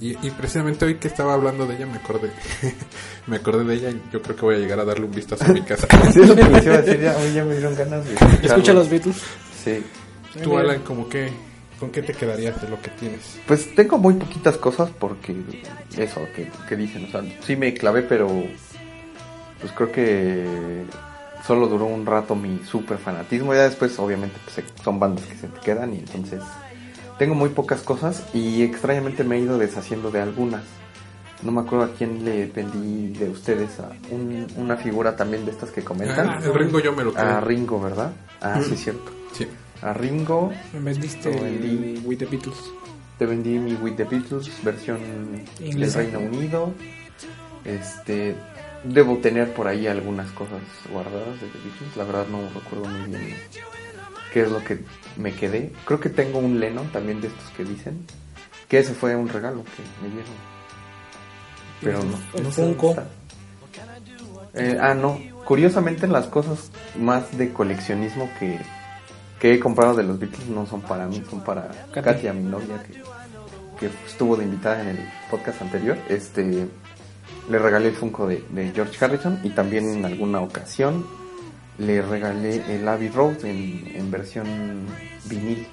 Y, 0.00 0.26
y, 0.26 0.30
precisamente 0.30 0.84
hoy 0.84 0.96
que 0.96 1.08
estaba 1.08 1.34
hablando 1.34 1.66
de 1.66 1.76
ella 1.76 1.86
me 1.86 1.96
acordé. 1.96 2.30
me 3.26 3.36
acordé 3.36 3.64
de 3.64 3.74
ella 3.74 3.90
y 3.90 4.02
yo 4.12 4.20
creo 4.20 4.36
que 4.36 4.42
voy 4.42 4.54
a 4.56 4.58
llegar 4.58 4.78
a 4.80 4.84
darle 4.84 5.06
un 5.06 5.12
vistazo 5.12 5.44
a 5.44 5.48
mi 5.48 5.62
casa. 5.62 5.86
Sí, 6.12 6.20
es 6.20 6.28
lo 6.28 6.36
que 6.36 6.44
les 6.44 6.64
iba 6.64 6.74
a 6.74 6.82
decir, 6.82 7.00
ya, 7.00 7.16
hoy 7.16 7.32
ya 7.32 7.44
me 7.44 7.54
dieron 7.54 7.74
ganas 7.74 8.04
de. 8.04 8.14
Escucha 8.42 8.72
los 8.72 8.88
Beatles. 8.88 9.22
Sí. 9.64 9.82
Tú, 10.42 10.58
Alan, 10.58 10.82
como 10.82 11.08
que, 11.08 11.30
¿con 11.80 11.90
qué 11.90 12.02
te 12.02 12.12
quedarías 12.12 12.60
de 12.60 12.68
lo 12.68 12.80
que 12.80 12.90
tienes? 12.90 13.38
Pues 13.46 13.74
tengo 13.74 13.96
muy 13.98 14.14
poquitas 14.14 14.56
cosas 14.58 14.90
porque 14.98 15.34
eso 15.96 16.20
que, 16.34 16.50
que 16.68 16.76
dicen, 16.76 17.06
o 17.06 17.10
sea, 17.10 17.22
sí 17.40 17.56
me 17.56 17.72
clavé, 17.72 18.02
pero 18.02 18.28
pues 19.60 19.72
creo 19.72 19.90
que 19.90 20.84
solo 21.46 21.68
duró 21.68 21.86
un 21.86 22.04
rato 22.04 22.34
mi 22.34 22.60
super 22.64 22.98
fanatismo. 22.98 23.54
Ya 23.54 23.62
después, 23.62 23.98
obviamente, 23.98 24.36
pues 24.44 24.66
son 24.82 24.98
bandas 24.98 25.24
que 25.24 25.36
se 25.36 25.48
te 25.48 25.60
quedan 25.60 25.94
y 25.94 25.98
entonces 25.98 26.42
tengo 27.18 27.34
muy 27.34 27.50
pocas 27.50 27.80
cosas 27.82 28.24
y 28.34 28.62
extrañamente 28.62 29.24
me 29.24 29.36
he 29.36 29.40
ido 29.40 29.58
deshaciendo 29.58 30.10
de 30.10 30.20
algunas. 30.20 30.62
No 31.42 31.52
me 31.52 31.60
acuerdo 31.60 31.84
a 31.84 31.90
quién 31.92 32.24
le 32.24 32.46
vendí 32.46 33.08
de 33.18 33.28
ustedes 33.28 33.78
a 33.80 33.90
un- 34.10 34.46
una 34.56 34.76
figura 34.76 35.16
también 35.16 35.44
de 35.44 35.50
estas 35.50 35.70
que 35.70 35.82
comentan. 35.82 36.28
Ah, 36.28 36.40
el 36.42 36.54
Ringo 36.54 36.80
yo 36.80 36.92
me 36.94 37.04
lo 37.04 37.16
a. 37.16 37.40
Ringo, 37.40 37.80
¿verdad? 37.80 38.12
Ah, 38.40 38.60
sí, 38.66 38.76
cierto. 38.76 39.10
Sí. 39.32 39.46
A 39.82 39.92
Ringo 39.92 40.50
Me 40.72 40.80
vendiste 40.80 41.28
vendí. 41.28 41.98
el 41.98 42.02
With 42.06 42.18
the 42.18 42.24
Beatles. 42.26 42.56
te 43.18 43.26
vendí 43.26 43.58
mi 43.58 43.74
With 43.74 43.94
the 43.96 44.04
Beatles 44.04 44.50
versión 44.64 44.98
del 45.60 45.92
Reino 45.92 46.18
Unido. 46.20 46.72
Este, 47.64 48.34
debo 48.84 49.18
tener 49.18 49.52
por 49.52 49.66
ahí 49.68 49.86
algunas 49.86 50.30
cosas 50.32 50.60
guardadas 50.90 51.40
de 51.40 51.48
The 51.48 51.58
Beatles. 51.68 51.96
La 51.96 52.04
verdad 52.04 52.26
no 52.30 52.40
recuerdo 52.54 52.88
muy 52.88 53.08
bien 53.08 53.34
qué 54.32 54.42
es 54.42 54.50
lo 54.50 54.62
que 54.64 54.78
me 55.16 55.32
quedé. 55.32 55.72
Creo 55.84 56.00
que 56.00 56.10
tengo 56.10 56.38
un 56.38 56.60
Lennon 56.60 56.88
también 56.88 57.20
de 57.20 57.28
estos 57.28 57.50
que 57.56 57.64
dicen. 57.64 58.06
Que 58.68 58.78
ese 58.78 58.94
fue 58.94 59.14
un 59.14 59.28
regalo 59.28 59.62
que 59.64 59.82
me 60.02 60.12
dieron. 60.12 60.32
Pero 61.80 62.00
no. 62.02 62.42
No 62.42 62.50
Funko. 62.50 62.96
Eh, 64.54 64.78
ah, 64.80 64.94
no. 64.94 65.18
Curiosamente 65.44 66.06
las 66.08 66.26
cosas 66.26 66.70
más 66.98 67.36
de 67.36 67.52
coleccionismo 67.52 68.28
que, 68.38 68.58
que 69.38 69.54
he 69.54 69.60
comprado 69.60 69.94
de 69.94 70.02
los 70.02 70.18
Beatles 70.18 70.48
no 70.48 70.66
son 70.66 70.80
para 70.80 71.06
mí, 71.06 71.22
son 71.30 71.44
para. 71.44 71.68
Katia, 71.92 72.32
mi 72.32 72.42
novia, 72.42 72.82
que, 72.82 73.00
que 73.78 73.90
estuvo 74.06 74.36
de 74.36 74.44
invitada 74.44 74.82
en 74.82 74.88
el 74.88 74.98
podcast 75.30 75.62
anterior. 75.62 75.96
Este 76.08 76.66
le 77.48 77.58
regalé 77.58 77.88
el 77.88 77.94
Funko 77.94 78.26
de, 78.26 78.44
de 78.50 78.72
George 78.72 79.04
Harrison 79.04 79.38
y 79.44 79.50
también 79.50 79.88
en 79.88 80.04
alguna 80.04 80.40
ocasión 80.40 81.06
le 81.78 82.02
regalé 82.02 82.74
el 82.74 82.86
Abbey 82.88 83.08
Road 83.08 83.44
en, 83.44 83.90
en 83.94 84.10
versión 84.10 84.46
vinil 85.24 85.66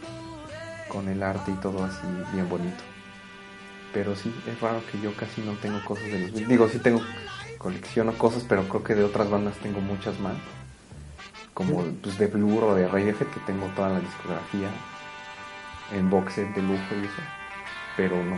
con 0.90 1.08
el 1.10 1.24
arte 1.24 1.52
y 1.52 1.56
todo 1.56 1.84
así 1.84 2.08
bien 2.34 2.48
bonito. 2.48 2.84
Pero 3.94 4.16
sí, 4.16 4.34
es 4.48 4.60
raro 4.60 4.82
que 4.92 5.00
yo 5.00 5.16
casi 5.16 5.42
no 5.42 5.54
tengo 5.54 5.84
cosas 5.86 6.06
de 6.06 6.20
los. 6.20 6.48
Digo, 6.48 6.68
sí 6.68 6.80
tengo, 6.80 7.02
colecciono 7.58 8.14
cosas, 8.18 8.44
pero 8.48 8.68
creo 8.68 8.84
que 8.84 8.96
de 8.96 9.04
otras 9.04 9.30
bandas 9.30 9.56
tengo 9.58 9.80
muchas 9.80 10.20
más. 10.20 10.36
Como 11.54 11.84
pues, 12.02 12.18
de 12.18 12.28
Blur 12.28 12.64
o 12.64 12.76
de 12.76 12.88
Radiohead, 12.88 13.28
que 13.28 13.40
tengo 13.46 13.68
toda 13.76 13.90
la 13.90 14.00
discografía 14.00 14.70
en 15.92 16.10
box 16.10 16.34
set 16.34 16.54
de 16.56 16.62
lujo 16.62 16.96
y 16.96 17.06
eso. 17.06 17.22
Pero 17.96 18.24
no, 18.24 18.38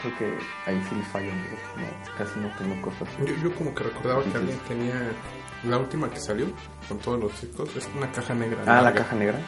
creo 0.00 0.18
que 0.18 0.24
ahí 0.70 0.82
sí 0.88 0.94
amigos. 1.14 1.60
No, 1.76 2.14
casi 2.18 2.38
no 2.40 2.48
tengo 2.58 2.80
cosas. 2.82 3.08
Yo, 3.18 3.34
yo 3.42 3.54
como 3.54 3.74
que 3.74 3.84
recordaba 3.84 4.22
que 4.24 4.36
alguien 4.36 4.58
tenía 4.68 4.94
la 5.64 5.78
última 5.78 6.08
que 6.10 6.18
salió 6.20 6.46
con 6.88 6.98
todos 6.98 7.20
los 7.20 7.40
discos, 7.40 7.68
es 7.76 7.88
una 7.96 8.10
caja 8.10 8.34
negra. 8.34 8.62
Ah, 8.66 8.82
la 8.82 8.92
caja 8.94 9.14
negra. 9.16 9.38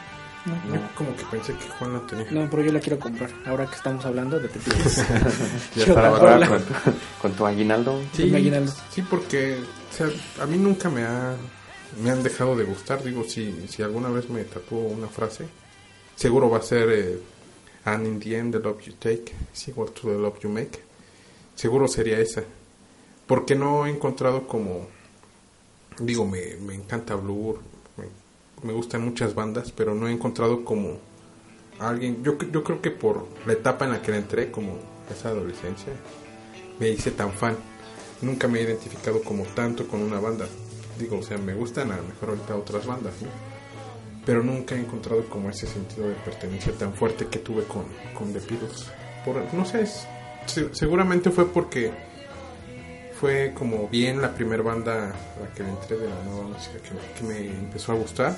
Yo 0.45 0.75
como 0.95 1.15
que 1.15 1.23
pensé 1.31 1.53
que 1.53 1.69
Juan 1.79 1.93
la 1.93 1.99
tenía. 2.05 2.25
No, 2.31 2.49
pero 2.49 2.63
yo 2.63 2.71
la 2.73 2.79
quiero 2.81 2.99
comprar. 2.99 3.29
Ahora 3.45 3.65
que 3.65 3.75
estamos 3.75 4.03
hablando 4.05 4.37
de 4.39 4.47
Beatles. 4.53 5.05
Ya 5.75 5.85
Yo 5.85 5.93
para 5.95 6.37
la- 6.37 6.47
con, 6.49 6.61
tu, 6.61 6.73
con 7.21 7.31
tu 7.33 7.45
aguinaldo. 7.45 8.01
Sí, 8.11 8.35
aguinaldo. 8.35 8.73
sí, 8.91 9.01
porque 9.03 9.59
o 9.89 9.93
sea, 9.95 10.07
a 10.41 10.45
mí 10.45 10.57
nunca 10.57 10.89
me 10.89 11.03
ha 11.03 11.35
me 12.01 12.11
han 12.11 12.21
dejado 12.23 12.55
de 12.57 12.65
gustar. 12.65 13.01
Digo, 13.03 13.23
si, 13.23 13.67
si 13.69 13.81
alguna 13.83 14.09
vez 14.09 14.29
me 14.29 14.43
tatuó 14.43 14.79
una 14.79 15.07
frase, 15.07 15.45
seguro 16.15 16.49
va 16.49 16.57
a 16.57 16.61
ser 16.61 16.89
eh, 16.91 17.19
And 17.85 18.07
in 18.07 18.19
the 18.19 18.35
end, 18.35 18.53
the 18.53 18.59
love 18.59 18.81
you 18.85 18.93
take 18.93 19.33
is 19.53 19.67
equal 19.67 19.87
to 19.87 20.09
the 20.09 20.17
love 20.17 20.39
you 20.41 20.49
make. 20.49 20.79
Seguro 21.55 21.87
sería 21.87 22.19
esa. 22.19 22.43
Porque 23.27 23.55
no 23.55 23.85
he 23.85 23.89
encontrado 23.89 24.47
como. 24.47 24.87
Digo, 25.99 26.25
me, 26.25 26.55
me 26.61 26.73
encanta 26.73 27.15
Blur, 27.15 27.59
me, 27.97 28.05
me 28.63 28.73
gustan 28.73 29.03
muchas 29.03 29.35
bandas, 29.35 29.71
pero 29.71 29.93
no 29.93 30.07
he 30.07 30.11
encontrado 30.11 30.63
como 30.63 30.97
alguien. 31.79 32.23
Yo, 32.23 32.37
yo 32.37 32.63
creo 32.63 32.81
que 32.81 32.89
por 32.89 33.27
la 33.45 33.53
etapa 33.53 33.85
en 33.85 33.91
la 33.91 34.01
que 34.01 34.15
entré, 34.15 34.49
como 34.49 34.79
esa 35.11 35.29
adolescencia, 35.29 35.93
me 36.79 36.89
hice 36.89 37.11
tan 37.11 37.31
fan. 37.31 37.57
Nunca 38.21 38.47
me 38.47 38.59
he 38.59 38.63
identificado 38.63 39.21
como 39.21 39.43
tanto 39.43 39.87
con 39.87 40.01
una 40.01 40.19
banda. 40.19 40.47
Digo, 40.97 41.19
o 41.19 41.23
sea, 41.23 41.37
me 41.37 41.53
gustan 41.53 41.91
a 41.91 41.97
mejor 41.97 42.29
ahorita 42.29 42.55
otras 42.55 42.85
bandas, 42.85 43.13
¿no? 43.21 43.52
Pero 44.25 44.41
nunca 44.41 44.75
he 44.75 44.79
encontrado 44.79 45.23
como 45.29 45.49
ese 45.49 45.67
sentido 45.67 46.07
de 46.07 46.15
pertenencia 46.15 46.71
tan 46.73 46.93
fuerte 46.93 47.27
que 47.27 47.39
tuve 47.39 47.63
con, 47.63 47.83
con 48.17 48.31
The 48.31 48.39
Beatles. 48.39 48.87
Por, 49.25 49.53
no 49.53 49.65
sé, 49.65 49.81
es- 49.81 50.07
se- 50.45 50.73
seguramente 50.73 51.29
fue 51.29 51.51
porque 51.51 51.91
fue 53.19 53.53
como 53.53 53.87
bien 53.87 54.21
la 54.21 54.33
primera 54.33 54.61
banda 54.63 55.09
a 55.09 55.39
la 55.41 55.53
que 55.55 55.63
entré 55.63 55.97
de 55.97 56.09
la 56.09 56.23
nueva 56.23 56.43
música 56.49 56.75
que, 57.17 57.23
me- 57.23 57.47
empezó 57.47 57.91
a 57.93 57.95
gustar. 57.95 58.37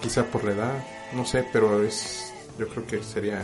Quizá 0.00 0.24
por 0.24 0.44
la 0.44 0.52
edad, 0.52 0.84
no 1.14 1.24
sé, 1.24 1.44
pero 1.52 1.82
es 1.82 2.32
yo 2.58 2.68
creo 2.68 2.86
que 2.86 3.02
sería 3.02 3.42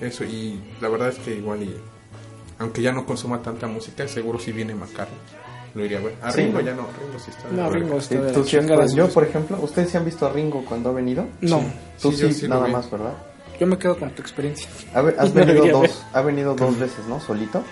eso. 0.00 0.24
Y 0.24 0.60
la 0.80 0.88
verdad 0.88 1.08
es 1.08 1.18
que 1.18 1.34
igual 1.34 1.62
y 1.62 1.76
aunque 2.58 2.80
ya 2.82 2.92
no 2.92 3.04
consuma 3.04 3.42
tanta 3.42 3.66
música, 3.66 4.06
seguro 4.08 4.38
si 4.38 4.52
viene 4.52 4.74
McCartney. 4.74 5.18
Lo 5.74 5.84
iría 5.84 5.98
a 5.98 6.02
ver. 6.02 6.14
A 6.22 6.30
Sí, 6.32 6.42
Ringo 6.42 6.58
¿no? 6.58 6.64
ya 6.64 6.74
no, 6.74 6.82
Ringo 7.00 7.18
sí 7.18 7.30
está. 7.30 7.48
No, 7.50 7.70
Ringo 7.70 7.98
está 7.98 8.14
de 8.20 8.32
Tú 8.32 8.44
sí 8.44 8.56
has- 8.56 8.62
chingada. 8.64 8.86
yo, 8.94 9.08
por 9.08 9.24
ejemplo, 9.24 9.58
¿ustedes 9.62 9.90
sí 9.90 9.96
han 9.96 10.04
visto 10.04 10.26
a 10.26 10.32
Ringo 10.32 10.64
cuando 10.64 10.90
ha 10.90 10.92
venido? 10.92 11.26
No, 11.40 11.62
Tú 12.00 12.12
Sí, 12.12 12.32
sí, 12.32 12.48
nada 12.48 12.66
más, 12.68 12.90
¿verdad? 12.90 13.14
yo 13.60 13.66
me 13.66 13.78
quedo 13.78 13.96
con 13.98 14.10
tu 14.10 14.22
experiencia. 14.22 14.68
Ha, 14.92 15.02
ve- 15.02 15.14
has 15.18 15.28
No 15.32 15.44
venido 15.44 15.62
a 15.62 15.64
ver. 15.64 15.72
dos, 15.90 16.02
ha 16.12 16.20
venido 16.22 16.54
dos 16.54 16.78
veces, 16.80 17.06
¿no? 17.08 17.20
Solito. 17.20 17.62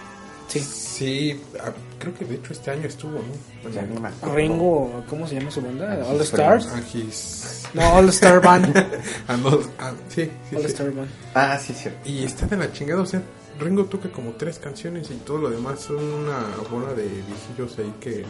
Sí. 0.48 0.60
Sí, 0.60 1.40
ah, 1.64 1.70
creo 1.98 2.12
que 2.12 2.24
de 2.24 2.34
hecho 2.34 2.52
este 2.52 2.70
año 2.72 2.86
estuvo, 2.86 3.12
¿no? 3.12 3.70
Ya 3.70 3.82
me 3.82 4.08
acuerdo. 4.08 4.34
Ringo, 4.34 5.04
¿cómo 5.08 5.26
se 5.26 5.36
llama 5.36 5.50
su 5.50 5.62
banda? 5.62 5.92
Angie 5.92 6.10
All 6.10 6.20
Stars. 6.22 6.68
Ah, 6.72 6.80
he's- 6.92 7.68
No, 7.72 7.94
All 7.94 8.08
Star 8.10 8.40
Band. 8.42 8.76
ah, 9.28 9.36
no, 9.36 9.60
ah, 9.78 9.92
sí, 10.08 10.28
sí, 10.50 10.56
All 10.56 10.62
sí. 10.62 10.66
Star 10.68 10.90
Band. 10.92 11.08
Ah, 11.34 11.58
sí, 11.58 11.72
cierto. 11.72 12.00
Y 12.08 12.24
está 12.24 12.46
de 12.46 12.56
la 12.56 12.70
chingada, 12.72 13.00
o 13.02 13.06
sea, 13.06 13.22
Ringo 13.60 13.84
toca 13.84 14.10
como 14.10 14.32
tres 14.32 14.58
canciones 14.58 15.10
y 15.10 15.14
todo 15.16 15.38
lo 15.38 15.50
demás 15.50 15.80
son 15.80 16.02
una 16.02 16.38
bola 16.70 16.94
de 16.94 17.04
viejillos 17.04 17.78
ahí 17.78 17.94
que, 18.00 18.24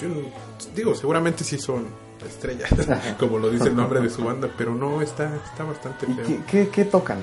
yo 0.00 0.08
digo, 0.74 0.94
seguramente 0.94 1.44
sí 1.44 1.58
son 1.58 1.86
estrellas, 2.26 2.70
como 3.18 3.38
lo 3.38 3.50
dice 3.50 3.68
el 3.68 3.76
nombre 3.76 4.00
de 4.00 4.10
su 4.10 4.24
banda, 4.24 4.52
pero 4.56 4.74
no, 4.74 5.00
está, 5.02 5.34
está 5.36 5.64
bastante 5.64 6.06
¿Y 6.10 6.14
feo. 6.14 6.26
qué, 6.26 6.40
qué, 6.46 6.68
qué 6.68 6.84
tocan? 6.84 7.18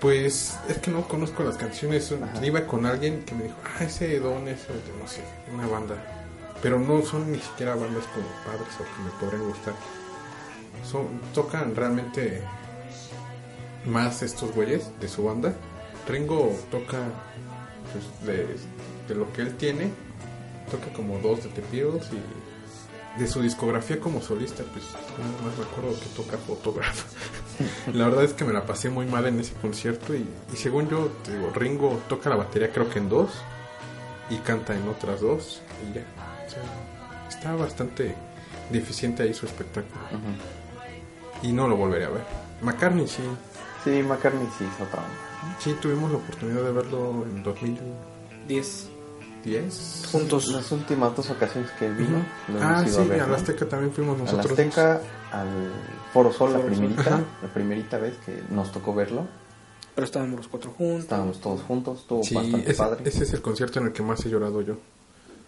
Pues 0.00 0.58
es 0.68 0.78
que 0.78 0.90
no 0.90 1.08
conozco 1.08 1.42
las 1.42 1.56
canciones. 1.56 2.14
Iba 2.42 2.66
con 2.66 2.84
alguien 2.84 3.24
que 3.24 3.34
me 3.34 3.44
dijo, 3.44 3.56
ah, 3.64 3.84
ese 3.84 4.20
don 4.20 4.46
es 4.46 4.66
no 5.00 5.08
sé, 5.08 5.22
una 5.54 5.66
banda. 5.66 5.96
Pero 6.62 6.78
no 6.78 7.02
son 7.02 7.32
ni 7.32 7.38
siquiera 7.38 7.74
bandas 7.74 8.04
como 8.14 8.26
padres 8.44 8.74
o 8.78 8.84
que 8.84 9.02
me 9.02 9.10
podrían 9.20 9.48
gustar. 9.48 9.74
Son, 10.84 11.06
tocan 11.32 11.74
realmente 11.74 12.42
más 13.86 14.22
estos 14.22 14.52
güeyes 14.54 14.90
de 15.00 15.08
su 15.08 15.24
banda. 15.24 15.54
Ringo 16.08 16.56
toca 16.70 16.98
pues, 17.92 18.26
de, 18.26 18.56
de 19.08 19.14
lo 19.14 19.32
que 19.32 19.42
él 19.42 19.56
tiene, 19.56 19.90
toca 20.70 20.92
como 20.92 21.18
dos 21.18 21.42
de 21.44 21.50
The 21.50 21.62
Beatles 21.72 22.10
y 22.12 23.20
de 23.20 23.26
su 23.26 23.40
discografía 23.40 23.98
como 23.98 24.20
solista, 24.20 24.62
pues 24.64 24.84
nada 25.18 25.32
más 25.42 25.56
me 25.56 25.64
acuerdo 25.64 25.98
que 25.98 26.06
toca 26.14 26.36
Photograph. 26.36 27.04
la 27.94 28.08
verdad 28.08 28.24
es 28.24 28.34
que 28.34 28.44
me 28.44 28.52
la 28.52 28.66
pasé 28.66 28.90
muy 28.90 29.06
mal 29.06 29.26
en 29.26 29.40
ese 29.40 29.54
concierto 29.54 30.14
y, 30.14 30.26
y 30.52 30.56
según 30.56 30.88
yo, 30.90 31.10
te 31.24 31.36
digo, 31.36 31.50
Ringo 31.54 32.00
toca 32.08 32.28
la 32.28 32.36
batería 32.36 32.70
creo 32.72 32.90
que 32.90 32.98
en 32.98 33.08
dos 33.08 33.30
y 34.28 34.36
canta 34.38 34.74
en 34.76 34.86
otras 34.88 35.20
dos 35.20 35.62
y 35.88 35.94
ya. 35.94 36.04
O 36.46 36.50
sea, 36.50 36.62
está 37.28 37.54
bastante 37.54 38.14
deficiente 38.70 39.22
ahí 39.22 39.32
su 39.32 39.46
espectáculo 39.46 40.00
y 41.42 41.52
no 41.52 41.68
lo 41.68 41.76
volveré 41.76 42.04
a 42.04 42.10
ver. 42.10 42.24
McCartney 42.62 43.06
sí, 43.06 43.22
Sí, 43.84 44.02
McCartney 44.02 44.48
sí 44.58 44.64
es 44.64 44.86
otra 44.86 45.00
onda. 45.00 45.35
Sí 45.58 45.74
tuvimos 45.80 46.10
la 46.10 46.18
oportunidad 46.18 46.62
de 46.62 46.72
verlo 46.72 47.24
en 47.24 47.42
2010. 47.42 48.88
10. 49.44 50.08
Juntos. 50.10 50.48
Las 50.48 50.72
últimas 50.72 51.14
dos 51.14 51.30
ocasiones 51.30 51.70
que 51.78 51.88
vino, 51.90 52.18
Ah, 52.60 52.84
sí, 52.84 52.98
a 53.00 53.04
ver. 53.04 53.20
al 53.20 53.28
¿no? 53.30 53.36
Azteca 53.36 53.64
también 53.68 53.92
fuimos 53.92 54.18
Al 54.18 54.24
nosotros. 54.24 54.50
Azteca, 54.50 55.00
al 55.30 55.48
Foro 56.12 56.32
Sol, 56.32 56.52
la 56.52 56.58
Foro 56.58 56.68
primerita, 56.72 57.20
la 57.42 57.48
primerita 57.54 57.98
vez 57.98 58.14
que 58.26 58.42
nos 58.50 58.72
tocó 58.72 58.92
verlo. 58.92 59.24
Pero 59.94 60.04
estábamos 60.04 60.36
los 60.38 60.48
cuatro 60.48 60.72
juntos. 60.72 61.04
Estábamos 61.04 61.40
todos 61.40 61.62
juntos, 61.62 62.00
estuvo 62.00 62.24
Sí, 62.24 62.34
bastante 62.34 62.70
ese, 62.70 62.78
padre. 62.82 63.02
ese 63.08 63.22
es 63.22 63.32
el 63.34 63.40
concierto 63.40 63.78
en 63.78 63.86
el 63.86 63.92
que 63.92 64.02
más 64.02 64.26
he 64.26 64.30
llorado 64.30 64.60
yo. 64.62 64.74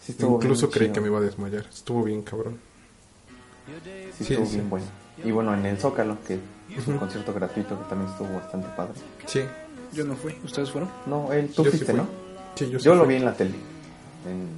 Sí, 0.01 0.13
estuvo 0.13 0.37
Incluso 0.37 0.69
bien 0.69 0.73
creí 0.73 0.87
chido. 0.89 0.95
que 0.95 1.01
me 1.01 1.07
iba 1.09 1.19
a 1.19 1.23
desmayar. 1.23 1.67
Estuvo 1.69 2.05
bien 2.05 2.23
cabrón. 2.23 2.59
Sí, 4.17 4.25
Sí, 4.25 4.33
estuvo 4.35 4.47
sí. 4.47 4.55
bien 4.55 4.71
bueno. 4.71 4.87
Y 5.25 5.33
bueno, 5.33 5.53
en 5.55 5.67
el 5.67 5.77
Zócalo, 5.77 6.17
que 6.27 6.39
es 6.77 6.87
un 6.87 6.99
concierto 6.99 7.35
gratuito 7.35 7.77
que 7.77 7.85
también 7.89 8.11
estuvo 8.13 8.33
bastante 8.35 8.69
padre. 8.77 8.93
Sí, 9.27 9.43
Yo 9.93 10.05
no 10.05 10.15
fui. 10.17 10.35
¿Ustedes 10.45 10.71
fueron? 10.71 10.91
No, 11.07 11.33
él, 11.33 11.49
tú 11.55 11.65
Yo 11.65 11.71
fuiste, 11.71 11.87
fui. 11.93 11.97
¿no? 12.01 12.07
sí, 12.55 12.71
yo, 12.71 12.79
sí 12.79 12.85
Yo 12.85 12.95
lo 12.95 13.07
vi 13.07 13.17
en 13.17 13.25
la 13.25 13.35
tele. 13.35 13.55
En, 14.27 14.49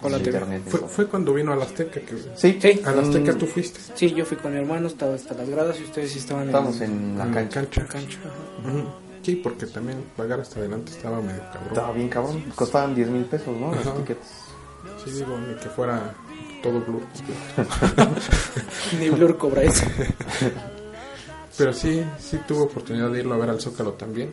por 0.00 0.10
la 0.10 0.18
tele. 0.18 0.30
internet. 0.38 0.62
Fue, 0.88 1.06
cuando 1.06 1.32
vino 1.34 1.52
al 1.52 1.62
Azteca. 1.62 2.00
Que... 2.00 2.16
Sí, 2.36 2.58
Sí. 2.60 2.80
Al 2.84 2.98
Azteca 3.00 3.32
mm, 3.32 3.38
tú 3.38 3.46
fuiste. 3.46 3.80
Sí, 3.94 4.12
yo 4.14 4.24
fui 4.24 4.36
con 4.36 4.52
mi 4.52 4.58
hermano, 4.58 4.86
estaba 4.86 5.14
hasta 5.14 5.34
las 5.34 5.48
gradas 5.48 5.78
y 5.80 5.84
ustedes 5.84 6.12
sí 6.12 6.18
estaban 6.18 6.46
Estábamos 6.46 6.80
en, 6.80 6.90
en 6.92 7.18
la 7.18 7.30
cancha. 7.30 7.60
en 7.60 7.66
cancha. 7.66 8.18
ajá. 8.20 8.68
Ujú. 8.78 8.88
Sí, 9.22 9.36
porque 9.36 9.66
también 9.66 10.02
pagar 10.16 10.40
hasta 10.40 10.58
adelante 10.58 10.90
estaba 10.92 11.20
medio 11.20 11.40
cabrón. 11.52 11.68
Estaba 11.68 11.92
bien 11.92 12.08
cabrón. 12.08 12.44
Costaban 12.56 12.94
10 12.94 13.08
mil 13.08 13.24
pesos, 13.24 13.56
¿no? 13.56 13.72
Los 13.72 13.86
Ajá. 13.86 13.94
tickets. 13.98 14.26
Sí, 15.04 15.10
digo, 15.12 15.38
ni 15.38 15.54
que 15.54 15.68
fuera 15.68 16.12
todo 16.62 16.80
blue. 16.80 17.02
Ni 18.98 19.10
Blur 19.10 19.36
cobra 19.38 19.62
eso. 19.62 19.84
Pero 21.58 21.72
sí, 21.72 22.02
sí 22.18 22.38
tuve 22.48 22.60
oportunidad 22.62 23.10
de 23.10 23.20
irlo 23.20 23.34
a 23.34 23.38
ver 23.38 23.50
al 23.50 23.60
Zócalo 23.60 23.92
también. 23.92 24.32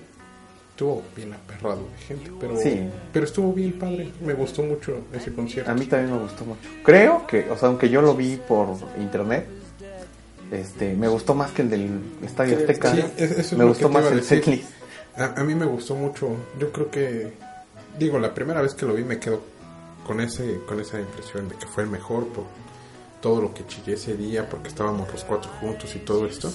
Estuvo 0.72 1.04
bien 1.16 1.34
aperrado 1.34 1.82
de 1.92 1.98
gente, 2.06 2.32
pero, 2.40 2.56
Sí. 2.58 2.88
pero 3.12 3.26
estuvo 3.26 3.52
bien 3.52 3.78
padre. 3.78 4.10
Me 4.22 4.34
gustó 4.34 4.64
mucho 4.64 5.02
ese 5.12 5.34
concierto. 5.34 5.70
A 5.70 5.74
mí 5.74 5.86
también 5.86 6.14
me 6.16 6.22
gustó 6.24 6.46
mucho. 6.46 6.62
Creo 6.84 7.28
que, 7.28 7.50
o 7.52 7.58
sea, 7.58 7.68
aunque 7.68 7.90
yo 7.90 8.02
lo 8.02 8.16
vi 8.16 8.38
por 8.38 8.70
internet, 8.98 9.46
este, 10.52 10.94
me 10.96 11.08
gustó 11.10 11.36
más 11.36 11.52
que 11.52 11.62
el 11.64 11.70
del 11.70 12.00
Estadio 12.24 12.56
Sí, 12.58 12.62
Azteca. 12.64 12.92
sí, 12.96 13.04
es- 13.18 13.32
eso 13.32 13.40
es 13.42 13.54
me 13.54 13.60
lo 13.60 13.68
gustó 13.70 13.90
más 13.90 14.06
el 14.12 14.24
setlist. 14.24 14.70
A, 15.18 15.42
a 15.42 15.44
mí 15.44 15.54
me 15.54 15.66
gustó 15.66 15.96
mucho. 15.96 16.30
Yo 16.58 16.72
creo 16.72 16.90
que, 16.90 17.34
digo, 18.00 18.18
la 18.20 18.34
primera 18.34 18.62
vez 18.62 18.74
que 18.74 18.86
lo 18.86 18.94
vi 18.94 19.04
me 19.04 19.20
quedo 19.20 19.42
con 20.08 20.22
ese 20.22 20.62
con 20.68 20.80
esa 20.80 21.00
impresión 21.00 21.50
de 21.50 21.56
que 21.56 21.68
fue 21.68 21.84
el 21.84 21.90
mejor 21.90 22.26
por 22.30 22.46
todo 23.22 23.42
lo 23.42 23.54
que 23.54 23.66
chillé 23.68 23.94
ese 23.94 24.16
día, 24.16 24.48
porque 24.50 24.70
estábamos 24.70 25.12
los 25.12 25.24
cuatro 25.26 25.52
juntos 25.60 25.94
y 25.96 26.00
todo 26.00 26.26
esto. 26.26 26.50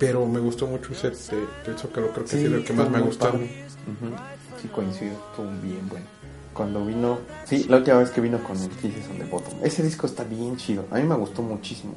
Pero 0.00 0.24
me 0.24 0.40
gustó 0.40 0.66
mucho 0.66 0.92
ese 0.92 1.10
de, 1.10 1.78
Zócalo, 1.78 2.10
creo 2.10 2.24
que 2.24 2.38
sido 2.38 2.56
el 2.56 2.64
que 2.64 2.72
más 2.72 2.88
me 2.88 2.96
ha 2.96 3.02
gustado. 3.02 3.38
Sí, 4.60 4.68
coincido, 4.68 5.12
estuvo 5.12 5.50
bien 5.62 5.86
bueno. 5.90 6.06
Cuando 6.54 6.84
vino, 6.86 7.18
sí, 7.44 7.66
la 7.68 7.76
última 7.76 7.98
vez 7.98 8.08
que 8.08 8.22
vino 8.22 8.42
con 8.42 8.56
el 8.56 8.70
Kisses 8.70 9.06
on 9.10 9.18
the 9.18 9.24
Bottom. 9.24 9.58
Ese 9.62 9.82
disco 9.82 10.06
está 10.06 10.24
bien 10.24 10.56
chido, 10.56 10.86
a 10.90 10.96
mí 10.96 11.04
me 11.04 11.14
gustó 11.16 11.42
muchísimo. 11.42 11.92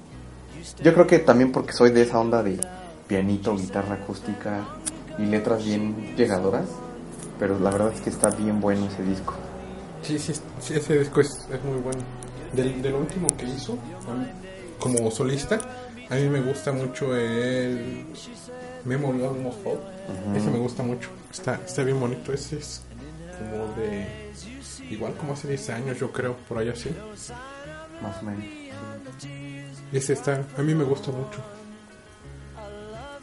Yo 0.84 0.94
creo 0.94 1.08
que 1.08 1.20
también 1.20 1.54
porque 1.54 1.72
soy 1.72 1.92
de 1.92 2.02
esa 2.02 2.20
onda 2.20 2.44
de 2.44 2.60
pianito, 3.08 3.56
guitarra 3.56 3.96
acústica 3.96 4.66
y 5.18 5.24
letras 5.24 5.64
bien 5.64 6.14
llegadoras. 6.18 6.68
Pero 7.40 7.58
la 7.58 7.72
verdad 7.72 7.94
es 7.94 8.02
que 8.02 8.10
está 8.10 8.30
bien 8.32 8.60
bueno 8.60 8.86
ese 8.86 9.04
disco. 9.04 9.34
Sí, 10.02 10.20
sí, 10.20 10.34
sí, 10.60 10.74
ese 10.74 11.00
disco 11.00 11.22
es, 11.22 11.48
es 11.52 11.64
muy 11.64 11.80
bueno. 11.80 12.02
Del, 12.54 12.82
del 12.82 12.94
último 12.96 13.28
que 13.38 13.46
hizo, 13.46 13.74
mí, 13.74 14.28
como 14.78 15.10
solista, 15.10 15.60
a 16.14 16.16
mí 16.18 16.30
me 16.30 16.42
gusta 16.42 16.72
mucho 16.72 17.16
el 17.16 18.06
Memory 18.86 19.24
Almost 19.24 19.64
Fall. 19.64 19.80
Ese 20.36 20.52
me 20.52 20.60
gusta 20.60 20.84
mucho. 20.84 21.10
Está, 21.32 21.60
está 21.66 21.84
bien 21.84 22.00
bonito. 22.00 22.32
Ese 22.32 22.58
es 22.58 22.84
como 23.40 23.74
de. 23.76 24.08
Igual 24.92 25.16
como 25.16 25.34
hace 25.34 25.48
10 25.48 25.70
años, 25.72 26.00
yo 26.00 26.12
creo, 26.12 26.36
por 26.48 26.60
ahí 26.60 26.70
así. 26.70 26.96
Más 28.02 28.22
o 28.22 28.26
menos. 28.26 28.46
Ese 29.92 30.14
está. 30.14 30.46
A 30.56 30.62
mí 30.62 30.76
me 30.76 30.84
gusta 30.84 31.12
mucho. 31.12 31.40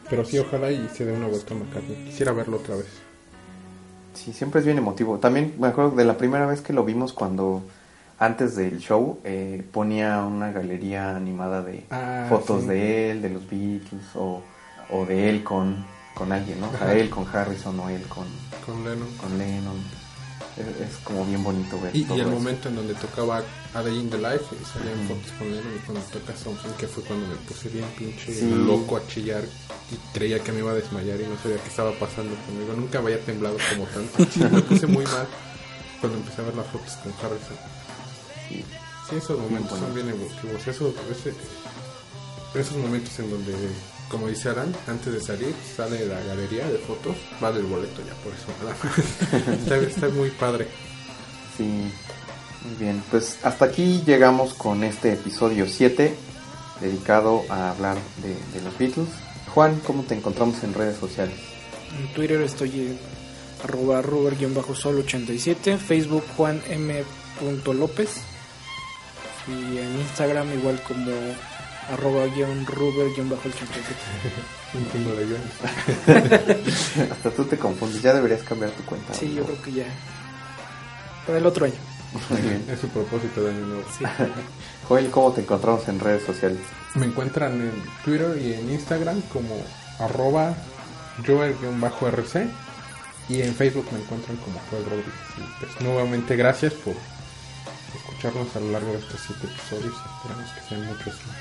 Pero 0.08 0.24
sí, 0.24 0.38
ojalá 0.38 0.72
y 0.72 0.88
se 0.92 1.04
dé 1.04 1.12
una 1.12 1.28
vuelta 1.28 1.54
a 1.54 1.58
McCartney. 1.58 2.06
Quisiera 2.06 2.32
verlo 2.32 2.56
otra 2.56 2.74
vez. 2.74 2.88
Sí, 4.14 4.32
siempre 4.32 4.58
es 4.58 4.66
bien 4.66 4.78
emotivo. 4.78 5.18
También 5.18 5.54
me 5.60 5.68
acuerdo 5.68 5.92
de 5.92 6.04
la 6.04 6.18
primera 6.18 6.46
vez 6.46 6.60
que 6.60 6.72
lo 6.72 6.84
vimos 6.84 7.12
cuando 7.12 7.62
antes 8.20 8.54
del 8.54 8.78
show 8.78 9.18
eh, 9.24 9.64
ponía 9.72 10.20
una 10.20 10.52
galería 10.52 11.16
animada 11.16 11.62
de 11.62 11.84
Ah, 11.90 12.26
fotos 12.28 12.62
sí. 12.62 12.68
de 12.68 13.10
él, 13.10 13.22
de 13.22 13.30
los 13.30 13.48
Beatles 13.50 14.04
o, 14.14 14.42
o 14.90 15.06
de 15.06 15.28
él 15.30 15.42
con, 15.42 15.84
con 16.14 16.30
alguien, 16.30 16.60
¿no? 16.60 16.68
O 16.68 16.70
sea, 16.70 16.82
Ajá. 16.82 16.92
él 16.94 17.08
con 17.10 17.26
Harrison 17.26 17.80
o 17.80 17.88
él 17.88 18.02
con, 18.08 18.26
Con 18.66 18.84
Lennon. 18.84 19.08
con 19.16 19.36
Lennon. 19.38 19.76
Es, 20.56 20.66
es 20.90 20.96
como 21.04 21.24
bien 21.24 21.42
bonito 21.42 21.80
ver 21.80 21.94
Y, 21.96 22.04
todo 22.04 22.18
y 22.18 22.20
el 22.20 22.26
eso. 22.26 22.36
momento 22.36 22.68
en 22.68 22.76
donde 22.76 22.94
tocaba 22.94 23.40
A 23.72 23.82
Day 23.82 23.98
in 23.98 24.10
the 24.10 24.18
Life 24.18 24.44
y 24.60 24.64
salían 24.66 24.98
fotos 25.08 25.32
con 25.38 25.48
Lennon 25.50 25.72
y 25.76 25.78
cuando 25.86 26.04
toca 26.06 26.36
Something 26.36 26.70
que 26.76 26.86
fue 26.88 27.02
cuando 27.04 27.26
me 27.28 27.36
puse 27.36 27.68
bien 27.70 27.86
pinche 27.96 28.34
Sí. 28.34 28.50
loco 28.66 28.96
a 28.98 29.06
chillar 29.06 29.44
y 29.90 29.96
creía 30.12 30.40
que 30.40 30.52
me 30.52 30.58
iba 30.58 30.72
a 30.72 30.74
desmayar 30.74 31.18
y 31.20 31.24
no 31.26 31.36
sabía 31.42 31.56
qué 31.62 31.68
estaba 31.68 31.92
pasando 31.92 32.34
conmigo. 32.46 32.74
Nunca 32.76 32.98
había 32.98 33.18
temblado 33.24 33.56
como 33.70 33.84
tanto. 33.86 34.50
Me 34.54 34.60
puse 34.62 34.86
muy 34.86 35.04
mal 35.04 35.26
cuando 36.00 36.18
empecé 36.18 36.42
a 36.42 36.44
ver 36.44 36.56
las 36.56 36.66
fotos 36.66 36.92
con 37.02 37.12
Harrison. 37.12 37.56
Sí. 38.50 39.16
Esos 39.16 39.38
momentos 39.38 39.78
son 39.78 39.94
bien 39.94 40.08
emotivos. 40.08 40.66
Eso, 40.66 40.92
ese- 41.10 41.34
esos 42.58 42.76
momentos 42.76 43.18
en 43.18 43.30
donde, 43.30 43.54
como 44.08 44.26
dice 44.28 44.48
Alan, 44.50 44.74
antes 44.86 45.12
de 45.12 45.20
salir, 45.20 45.54
sale 45.76 46.04
la 46.06 46.20
galería 46.20 46.68
de 46.68 46.78
fotos, 46.78 47.16
vale 47.40 47.60
el 47.60 47.66
boleto 47.66 48.02
ya, 48.06 48.14
por 48.22 48.32
eso. 48.34 48.46
nada 48.62 48.76
más. 48.82 49.58
está, 49.60 49.76
está 49.76 50.08
muy 50.08 50.30
padre. 50.30 50.66
Sí, 51.56 51.64
muy 51.64 52.74
bien. 52.78 53.02
Pues 53.10 53.38
hasta 53.42 53.64
aquí 53.66 54.02
llegamos 54.06 54.54
con 54.54 54.82
este 54.84 55.12
episodio 55.14 55.66
7 55.68 56.14
dedicado 56.80 57.42
a 57.48 57.70
hablar 57.70 57.96
de, 58.22 58.34
de 58.58 58.64
los 58.64 58.76
Beatles. 58.78 59.08
Juan, 59.54 59.80
¿cómo 59.86 60.02
te 60.04 60.14
encontramos 60.14 60.62
en 60.62 60.74
redes 60.74 60.98
sociales? 60.98 61.34
En 61.98 62.12
Twitter 62.14 62.40
estoy 62.42 62.70
en 62.80 62.98
arroba 63.64 64.00
ruber-sol87, 64.02 65.76
Facebook 65.78 66.24
Juan 66.36 66.62
M. 66.70 67.02
López 67.74 68.10
y 69.50 69.78
en 69.78 70.00
Instagram 70.00 70.52
igual 70.54 70.80
como 70.82 71.12
arroba 71.90 72.26
guion 72.26 72.66
ruber 72.66 73.12
guion 73.14 73.30
bajo 73.30 73.48
87. 73.48 73.82
Un 74.74 74.90
chingo 74.92 75.14
de 75.14 75.26
guiones. 75.26 77.10
Hasta 77.10 77.30
tú 77.30 77.44
te 77.44 77.58
confundes, 77.58 78.02
ya 78.02 78.14
deberías 78.14 78.42
cambiar 78.42 78.70
tu 78.70 78.84
cuenta. 78.84 79.12
Sí, 79.14 79.26
¿no? 79.26 79.36
yo 79.36 79.44
creo 79.44 79.62
que 79.62 79.72
ya 79.72 79.86
para 81.26 81.38
el 81.38 81.46
otro 81.46 81.66
año. 81.66 81.74
Muy 82.28 82.40
bien. 82.40 82.64
Es 82.68 82.80
su 82.80 82.88
propósito 82.88 83.42
de 83.42 83.50
año 83.50 83.66
nuevo. 83.66 83.84
Sí. 83.96 84.04
Joel, 84.88 85.10
¿cómo 85.10 85.32
te 85.32 85.42
encontramos 85.42 85.86
en 85.88 86.00
redes 86.00 86.24
sociales? 86.24 86.58
Me 86.94 87.06
encuentran 87.06 87.52
en 87.60 87.72
Twitter 88.04 88.36
y 88.40 88.54
en 88.54 88.70
Instagram 88.70 89.20
como 89.32 89.62
arroba 89.98 90.54
joel-rc 91.24 92.48
y 93.28 93.42
en 93.42 93.54
Facebook 93.54 93.86
me 93.92 94.00
encuentran 94.00 94.36
como 94.38 94.60
Joel 94.70 94.84
Rodríguez. 94.84 95.14
Y 95.38 95.64
pues 95.64 95.80
nuevamente 95.80 96.34
gracias 96.34 96.72
por 96.72 96.94
escucharnos 98.20 98.54
a 98.54 98.60
lo 98.60 98.70
largo 98.72 98.92
de 98.92 98.98
estos 98.98 99.18
siete 99.26 99.46
episodios. 99.46 99.94
Esperamos 99.94 100.50
que 100.52 100.60
sean 100.68 100.84
muchos 100.86 101.14
más. 101.26 101.38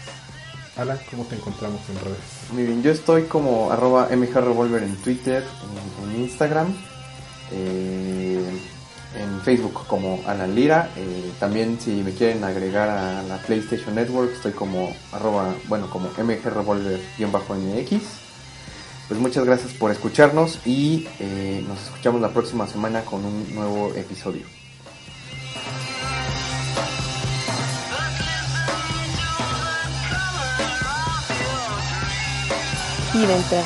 Alan, 0.78 0.98
¿cómo 1.12 1.26
te 1.26 1.36
encontramos 1.36 1.82
en 1.90 2.00
redes? 2.00 2.20
Muy 2.54 2.64
bien, 2.64 2.82
yo 2.82 2.92
estoy 2.92 3.24
como 3.24 3.70
arroba 3.70 4.08
mjrevolver 4.16 4.84
en 4.84 4.96
Twitter, 4.98 5.44
en, 5.44 6.10
en 6.10 6.22
Instagram, 6.22 6.74
eh, 7.52 8.40
en 9.18 9.42
Facebook 9.42 9.86
como 9.88 10.22
Alan 10.26 10.56
Lira. 10.56 10.90
eh, 10.96 11.34
también 11.38 11.78
si 11.82 11.92
me 12.02 12.14
quieren 12.14 12.46
agregar 12.46 12.88
a 12.88 13.24
la 13.24 13.40
PlayStation 13.40 13.96
Network, 13.96 14.32
estoy 14.34 14.54
como 14.54 14.96
arroba, 15.12 15.54
bueno, 15.68 15.90
como 15.90 16.10
mgrevolver-mx. 16.12 18.02
Pues 19.10 19.20
muchas 19.20 19.44
gracias 19.44 19.74
por 19.74 19.92
escucharnos 19.92 20.60
y 20.66 21.10
eh, 21.20 21.62
nos 21.68 21.82
escuchamos 21.82 22.22
la 22.22 22.30
próxima 22.30 22.68
semana 22.68 23.02
con 23.02 23.26
un 23.26 23.54
nuevo 23.54 23.94
episodio. 23.96 24.59
Track. 33.12 33.66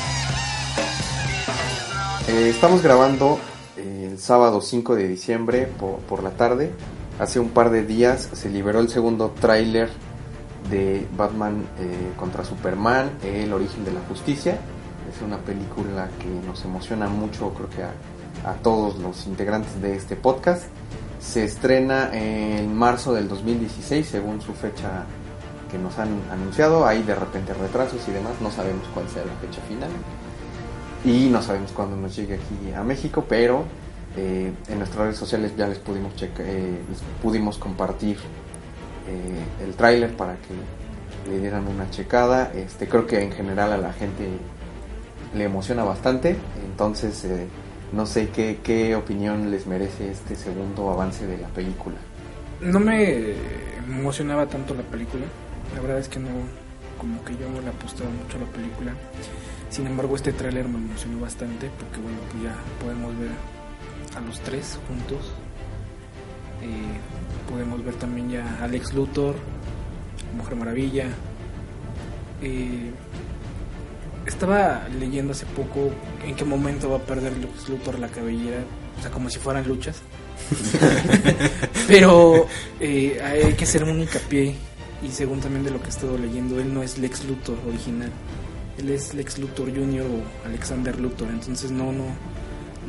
Eh, 2.29 2.49
estamos 2.49 2.81
grabando 2.81 3.39
el 3.75 4.17
sábado 4.17 4.61
5 4.61 4.95
de 4.95 5.07
diciembre 5.09 5.67
por, 5.67 5.97
por 5.99 6.23
la 6.23 6.31
tarde. 6.31 6.71
Hace 7.19 7.41
un 7.41 7.49
par 7.49 7.69
de 7.69 7.83
días 7.83 8.29
se 8.31 8.49
liberó 8.49 8.79
el 8.79 8.87
segundo 8.87 9.31
tráiler 9.31 9.89
de 10.69 11.05
Batman 11.17 11.65
eh, 11.77 12.13
contra 12.17 12.45
Superman, 12.45 13.11
El 13.21 13.51
origen 13.51 13.83
de 13.83 13.91
la 13.91 13.99
justicia. 14.07 14.57
Es 15.13 15.21
una 15.21 15.37
película 15.39 16.07
que 16.19 16.47
nos 16.47 16.63
emociona 16.63 17.09
mucho, 17.09 17.53
creo 17.53 17.69
que 17.69 17.83
a, 17.83 18.49
a 18.49 18.53
todos 18.55 18.97
los 18.99 19.27
integrantes 19.27 19.81
de 19.81 19.97
este 19.97 20.15
podcast. 20.15 20.63
Se 21.19 21.43
estrena 21.43 22.11
en 22.13 22.73
marzo 22.73 23.13
del 23.13 23.27
2016, 23.27 24.07
según 24.07 24.41
su 24.41 24.53
fecha 24.53 25.05
que 25.73 25.79
nos 25.79 25.97
han 25.97 26.09
anunciado. 26.31 26.85
Hay 26.85 27.01
de 27.01 27.15
repente 27.15 27.53
retrasos 27.53 28.07
y 28.07 28.11
demás, 28.11 28.33
no 28.39 28.51
sabemos 28.51 28.83
cuál 28.93 29.09
sea 29.09 29.25
la 29.25 29.33
fecha 29.45 29.61
final 29.67 29.89
y 31.03 31.29
no 31.29 31.41
sabemos 31.41 31.71
cuándo 31.71 31.97
nos 31.97 32.15
llegue 32.15 32.35
aquí 32.35 32.71
a 32.73 32.83
México, 32.83 33.25
pero 33.27 33.65
eh, 34.15 34.53
en 34.69 34.77
nuestras 34.77 35.05
redes 35.05 35.17
sociales 35.17 35.53
ya 35.57 35.67
les 35.67 35.79
pudimos 35.79 36.13
eh, 36.21 36.79
les 36.87 36.99
pudimos 37.21 37.57
compartir 37.57 38.17
eh, 39.07 39.65
el 39.65 39.73
tráiler 39.73 40.15
para 40.15 40.35
que 40.35 41.29
le 41.29 41.39
dieran 41.39 41.67
una 41.67 41.89
checada. 41.89 42.51
Este 42.53 42.87
creo 42.87 43.07
que 43.07 43.21
en 43.21 43.31
general 43.31 43.73
a 43.73 43.77
la 43.77 43.91
gente 43.93 44.27
le 45.35 45.43
emociona 45.43 45.83
bastante, 45.83 46.37
entonces 46.63 47.25
eh, 47.25 47.47
no 47.91 48.05
sé 48.05 48.29
qué, 48.29 48.59
qué 48.63 48.95
opinión 48.95 49.49
les 49.49 49.65
merece 49.65 50.11
este 50.11 50.35
segundo 50.35 50.91
avance 50.91 51.25
de 51.25 51.39
la 51.39 51.47
película. 51.47 51.95
No 52.61 52.79
me 52.79 53.33
emocionaba 53.87 54.45
tanto 54.45 54.73
la 54.75 54.83
película. 54.83 55.25
La 55.73 55.81
verdad 55.81 55.99
es 55.99 56.07
que 56.07 56.19
no, 56.19 56.29
como 56.97 57.23
que 57.23 57.33
yo 57.33 57.49
no 57.49 57.61
le 57.61 57.69
apostaba 57.69 58.09
mucho 58.09 58.37
a 58.37 58.41
la 58.41 58.47
película. 58.47 58.93
Sin 59.69 59.87
embargo, 59.87 60.15
este 60.15 60.33
tráiler 60.33 60.67
me 60.67 60.77
emocionó 60.77 61.19
bastante 61.19 61.69
porque, 61.79 61.99
bueno, 61.99 62.17
pues 62.31 62.43
ya 62.43 62.55
podemos 62.79 63.17
ver 63.17 63.31
a 64.15 64.21
los 64.21 64.39
tres 64.41 64.79
juntos. 64.87 65.33
Eh, 66.61 67.49
podemos 67.49 67.83
ver 67.83 67.95
también 67.95 68.29
ya 68.29 68.57
a 68.59 68.65
Alex 68.65 68.93
Luthor, 68.93 69.35
Mujer 70.37 70.55
Maravilla. 70.55 71.07
Eh, 72.41 72.91
estaba 74.25 74.87
leyendo 74.99 75.33
hace 75.33 75.45
poco 75.45 75.91
en 76.25 76.35
qué 76.35 76.45
momento 76.45 76.89
va 76.89 76.97
a 76.97 77.01
perder 77.01 77.35
Lex 77.37 77.69
Luthor 77.69 77.99
la 77.99 78.07
cabellera, 78.07 78.59
o 78.97 79.01
sea, 79.01 79.11
como 79.11 79.29
si 79.29 79.39
fueran 79.39 79.67
luchas. 79.67 80.01
Pero 81.87 82.47
eh, 82.79 83.19
hay 83.23 83.53
que 83.53 83.63
hacer 83.63 83.83
un 83.83 83.99
hincapié 83.99 84.55
y 85.03 85.09
según 85.11 85.39
también 85.39 85.63
de 85.63 85.71
lo 85.71 85.79
que 85.79 85.87
he 85.87 85.89
estado 85.89 86.17
leyendo, 86.17 86.59
él 86.59 86.73
no 86.73 86.81
es 86.81 86.97
Lex 86.97 87.25
Luthor 87.25 87.57
original. 87.67 88.11
Él 88.77 88.89
es 88.89 89.13
Lex 89.13 89.37
Luthor 89.37 89.69
Jr. 89.69 90.05
o 90.05 90.47
Alexander 90.47 90.99
Luthor. 90.99 91.29
Entonces 91.29 91.71
no, 91.71 91.91
no, 91.91 92.05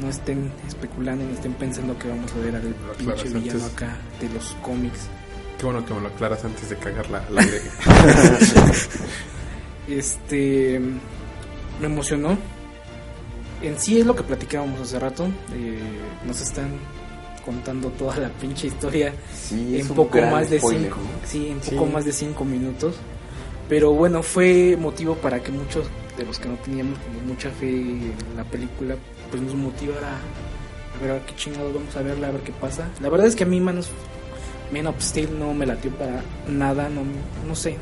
no 0.01 0.09
estén 0.09 0.51
especulando 0.67 1.25
ni 1.25 1.35
estén 1.35 1.53
pensando 1.55 1.99
que 1.99 2.09
vamos 2.09 2.33
a 2.33 2.39
ver 2.39 2.57
al 2.57 2.75
pinche 2.97 3.29
villano 3.29 3.65
antes. 3.65 3.73
acá 3.75 3.97
de 4.21 4.29
los 4.31 4.57
cómics. 4.63 5.09
Qué 5.59 5.67
bueno 5.67 5.85
que 5.85 5.95
me 5.95 6.01
lo 6.01 6.09
aclaras 6.09 6.45
antes 6.45 6.71
de 6.71 6.77
cagar 6.77 7.11
la. 7.11 7.23
Este 9.89 10.81
me 11.81 11.87
emocionó. 11.87 12.39
En 13.63 13.79
sí 13.79 13.99
es 14.01 14.07
lo 14.07 14.15
que 14.17 14.23
platicábamos 14.23 14.81
hace 14.81 14.99
rato. 14.99 15.27
eh, 15.55 15.79
nos 16.27 16.41
están 16.41 16.71
contando 17.45 17.89
toda 17.91 18.17
la 18.17 18.29
pinche 18.29 18.69
historia 18.69 19.13
Sí, 19.35 19.79
en 19.81 19.89
poco 19.89 20.21
más 20.23 20.49
de 20.51 20.59
spoiler, 20.59 20.83
cinco, 20.85 20.97
¿no? 20.99 21.27
sí, 21.29 21.49
en 21.49 21.63
Sí. 21.63 21.71
poco 21.77 21.87
más 21.91 22.05
de 22.05 22.13
cinco 22.13 22.45
minutos. 22.45 22.95
Pero 23.69 23.93
bueno, 23.93 24.23
fue 24.23 24.77
motivo 24.79 25.15
para 25.17 25.43
que 25.43 25.51
muchos 25.51 25.87
de 26.17 26.25
los 26.25 26.39
que 26.39 26.49
no 26.49 26.55
teníamos 26.57 26.99
como 26.99 27.21
mucha 27.21 27.51
fe 27.51 27.69
en 27.71 28.13
la 28.37 28.45
película, 28.45 28.95
pues 29.31 29.43
nos 29.43 29.55
motivara 29.55 30.09
a 30.97 31.01
ver 31.03 31.11
a 31.11 31.15
ver 31.15 31.23
qué 31.23 31.35
chingados 31.35 31.75
vamos 31.75 31.97
a 31.97 32.03
verla, 32.03 32.29
a 32.29 32.33
ver 32.33 32.41
qué 32.43 32.53
pasa. 32.53 32.89
La 33.01 33.09
verdad 33.09 33.27
es 33.27 33.35
que 33.37 33.45
a 33.45 33.47
mí 33.47 33.59
Manos 33.61 33.89
Man 34.73 34.87
of 34.87 35.01
Steel 35.01 35.39
no 35.39 35.53
me 35.55 35.67
latió 35.67 35.91
para 35.93 36.23
nada, 36.49 36.89
no, 36.89 37.03
no 37.47 37.55
sé. 37.55 37.77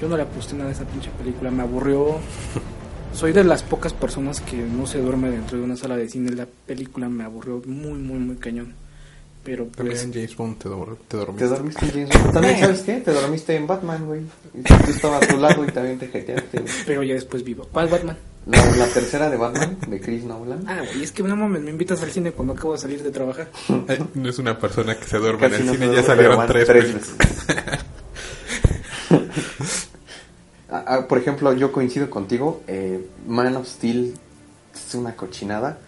Yo 0.00 0.08
no 0.08 0.16
le 0.16 0.22
aposté 0.22 0.54
nada 0.54 0.70
a 0.70 0.72
esa 0.72 0.84
pinche 0.84 1.10
película, 1.18 1.50
me 1.50 1.62
aburrió. 1.62 2.16
Soy 3.14 3.32
de 3.32 3.42
las 3.44 3.62
pocas 3.62 3.92
personas 3.92 4.40
que 4.40 4.56
no 4.56 4.86
se 4.86 5.00
duerme 5.00 5.30
dentro 5.30 5.58
de 5.58 5.64
una 5.64 5.76
sala 5.76 5.96
de 5.96 6.08
cine. 6.08 6.30
La 6.32 6.46
película 6.66 7.08
me 7.08 7.24
aburrió 7.24 7.62
muy, 7.66 7.98
muy, 7.98 8.18
muy 8.18 8.36
cañón. 8.36 8.74
Pero 9.44 9.66
pues 9.66 9.76
También 9.76 10.12
James 10.12 10.36
Bond 10.36 10.58
te, 10.58 10.68
te 11.08 11.16
dormiste. 11.16 11.44
¿Te 11.44 11.50
dormiste 11.50 11.84
en 11.86 11.90
James 11.92 12.08
Bond? 12.22 12.32
También, 12.34 12.58
¿sabes 12.58 12.80
qué? 12.82 12.94
Te 13.00 13.12
dormiste 13.12 13.56
en 13.56 13.66
Batman, 13.66 14.06
güey. 14.06 14.20
Yo 14.54 14.74
estaba 14.88 15.16
a 15.16 15.20
tu 15.20 15.38
lado 15.38 15.64
y 15.64 15.68
también 15.68 15.98
te 15.98 16.08
jeteaste, 16.08 16.60
güey. 16.60 16.72
Pero 16.86 17.02
ya 17.02 17.14
después 17.14 17.42
vivo. 17.42 17.66
¿Cuál 17.72 17.88
Batman? 17.88 18.16
La, 18.46 18.64
la 18.76 18.86
tercera 18.86 19.28
de 19.30 19.36
Batman, 19.36 19.78
de 19.86 20.00
Chris 20.00 20.24
Nolan. 20.24 20.64
Ah, 20.66 20.80
güey, 20.90 21.02
es 21.02 21.12
que 21.12 21.22
no 21.22 21.36
mames, 21.36 21.62
me 21.62 21.70
invitas 21.70 22.02
al 22.02 22.10
cine 22.10 22.32
cuando 22.32 22.54
acabo 22.54 22.72
de 22.72 22.78
salir 22.78 23.02
de 23.02 23.10
trabajar. 23.10 23.50
Eh, 23.88 23.98
no 24.14 24.28
es 24.28 24.38
una 24.38 24.58
persona 24.58 24.98
que 24.98 25.04
se 25.04 25.18
duerme 25.18 25.46
en 25.46 25.50
Casi 25.50 25.62
el 25.62 25.66
no 25.66 25.72
cine, 25.74 25.86
se 25.86 25.94
ya 25.94 26.02
duerme, 26.02 26.06
salieron 26.06 26.46
tres, 26.46 26.66
películas. 26.66 27.16
veces. 27.18 27.78
Ah, 30.70 30.84
ah, 30.86 31.06
por 31.08 31.18
ejemplo, 31.18 31.52
yo 31.54 31.72
coincido 31.72 32.10
contigo. 32.10 32.60
eh, 32.66 33.06
Man 33.26 33.56
of 33.56 33.66
Steel 33.66 34.14
es 34.74 34.94
una 34.94 35.14
cochinada. 35.16 35.78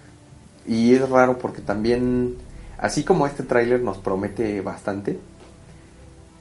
Y 0.66 0.94
es 0.94 1.08
raro 1.08 1.38
porque 1.38 1.62
también, 1.62 2.36
así 2.78 3.02
como 3.04 3.26
este 3.26 3.42
tráiler 3.42 3.80
nos 3.82 3.98
promete 3.98 4.60
bastante, 4.60 5.18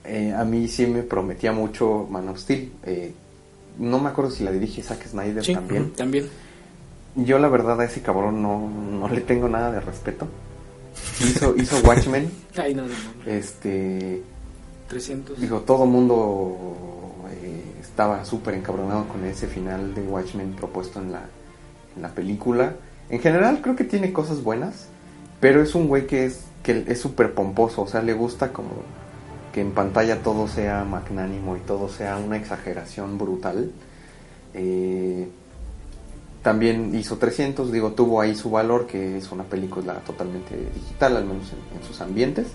eh, 0.05 0.33
a 0.33 0.43
mí 0.45 0.67
sí 0.67 0.85
me 0.87 1.03
prometía 1.03 1.51
mucho 1.51 2.07
Man 2.09 2.27
of 2.29 2.39
Steel. 2.39 2.71
Eh, 2.83 3.13
no 3.77 3.99
me 3.99 4.09
acuerdo 4.09 4.31
si 4.31 4.43
la 4.43 4.51
dirige 4.51 4.83
Zack 4.83 5.07
Snyder 5.07 5.43
Sí, 5.43 5.53
también. 5.53 5.91
también. 5.91 6.29
Yo 7.15 7.39
la 7.39 7.47
verdad 7.49 7.79
a 7.81 7.85
ese 7.85 8.01
cabrón 8.01 8.41
no, 8.41 8.69
no 8.69 9.07
le 9.09 9.21
tengo 9.21 9.47
nada 9.49 9.71
de 9.71 9.79
respeto. 9.79 10.27
Hizo, 11.21 11.55
hizo 11.57 11.77
Watchmen. 11.79 12.29
Ay, 12.57 12.73
no, 12.75 12.83
no, 12.83 12.89
no. 12.89 13.31
Este, 13.31 14.21
300. 14.89 15.39
digo, 15.39 15.59
todo 15.61 15.85
mundo 15.85 16.57
eh, 17.31 17.63
estaba 17.99 18.23
súper 18.23 18.53
encabronado 18.53 19.09
con 19.09 19.25
ese 19.25 19.45
final 19.45 19.93
de 19.93 20.01
Watchmen 20.03 20.53
propuesto 20.53 21.01
en 21.01 21.11
la, 21.11 21.23
en 21.97 22.01
la 22.01 22.07
película. 22.07 22.75
En 23.09 23.19
general 23.19 23.59
creo 23.61 23.75
que 23.75 23.83
tiene 23.83 24.13
cosas 24.13 24.41
buenas, 24.41 24.87
pero 25.41 25.61
es 25.61 25.75
un 25.75 25.89
güey 25.89 26.07
que 26.07 26.23
es 26.23 26.45
que 26.63 26.85
es 26.87 27.01
súper 27.01 27.33
pomposo, 27.33 27.81
o 27.81 27.87
sea, 27.87 28.01
le 28.01 28.13
gusta 28.13 28.53
como 28.53 28.69
que 29.51 29.59
en 29.59 29.71
pantalla 29.71 30.23
todo 30.23 30.47
sea 30.47 30.85
magnánimo 30.85 31.57
y 31.57 31.59
todo 31.59 31.89
sea 31.89 32.15
una 32.15 32.37
exageración 32.37 33.17
brutal. 33.17 33.69
Eh, 34.53 35.27
también 36.41 36.95
hizo 36.95 37.17
300, 37.17 37.69
digo, 37.69 37.91
tuvo 37.91 38.21
ahí 38.21 38.33
su 38.33 38.49
valor, 38.49 38.87
que 38.87 39.17
es 39.17 39.29
una 39.29 39.43
película 39.43 39.95
totalmente 40.05 40.55
digital, 40.73 41.17
al 41.17 41.25
menos 41.25 41.51
en, 41.51 41.77
en 41.77 41.85
sus 41.85 41.99
ambientes. 41.99 42.47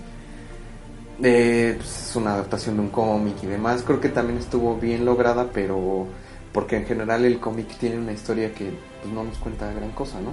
Eh, 1.23 1.75
pues, 1.77 2.09
es 2.11 2.17
una 2.17 2.35
adaptación 2.35 2.77
de 2.77 2.83
un 2.83 2.89
cómic 2.91 3.37
y 3.43 3.47
demás. 3.47 3.83
Creo 3.83 4.01
que 4.01 4.09
también 4.09 4.39
estuvo 4.39 4.77
bien 4.77 5.05
lograda, 5.05 5.51
pero 5.53 6.07
porque 6.53 6.77
en 6.77 6.87
general 6.87 7.25
el 7.25 7.41
cómic 7.41 7.69
tiene 7.79 7.99
una 7.99 8.13
historia 8.13 8.53
que 8.55 8.81
pues, 9.03 9.13
no 9.15 9.25
nos 9.25 9.39
cuenta 9.39 9.73
gran 9.73 9.91
cosa, 9.93 10.21
¿no? 10.21 10.33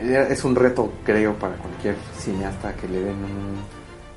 Eh, 0.00 0.26
Es 0.30 0.44
un 0.44 0.54
reto, 0.56 0.90
creo, 1.04 1.34
para 1.38 1.56
cualquier 1.56 1.96
cineasta 2.18 2.74
que 2.76 2.88
le 2.88 3.00
den 3.00 3.16
un, 3.24 3.56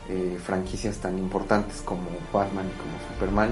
eh, 0.10 0.38
franquicias 0.43 0.97
tan 0.97 1.18
importantes 1.18 1.82
como 1.84 2.10
Batman 2.34 2.66
y 2.68 2.78
como 2.80 2.93
Superman. 3.14 3.49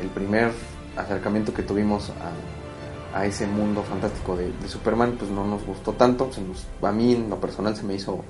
El 0.00 0.08
primer 0.10 0.52
acercamiento 0.96 1.52
que 1.54 1.62
tuvimos 1.62 2.10
a, 2.10 3.18
a 3.18 3.26
ese 3.26 3.46
mundo 3.46 3.82
fantástico 3.82 4.36
de, 4.36 4.52
Superman, 4.68 5.16
pues 5.18 5.30
no 5.30 5.44
nos 5.46 5.64
gustó 5.64 5.92
tanto. 5.92 6.32
Se 6.32 6.40
nos- 6.42 6.66
a 6.82 6.92
mí, 6.92 7.14
en 7.14 7.30
lo 7.30 7.40
personal, 7.40 7.74
se 7.76 7.82
me 7.82 7.94
hizo 7.94 8.24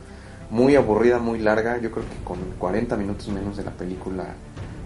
muy 0.51 0.77
aburrida, 0.77 1.19
muy 1.19 1.39
larga. 1.39 1.79
Yo 1.79 1.91
creo 1.91 2.05
que 2.05 2.25
con 2.25 2.39
40 2.59 2.97
minutos 2.97 3.29
menos 3.29 3.57
de 3.57 3.65
la 3.65 3.73
película 3.73 4.35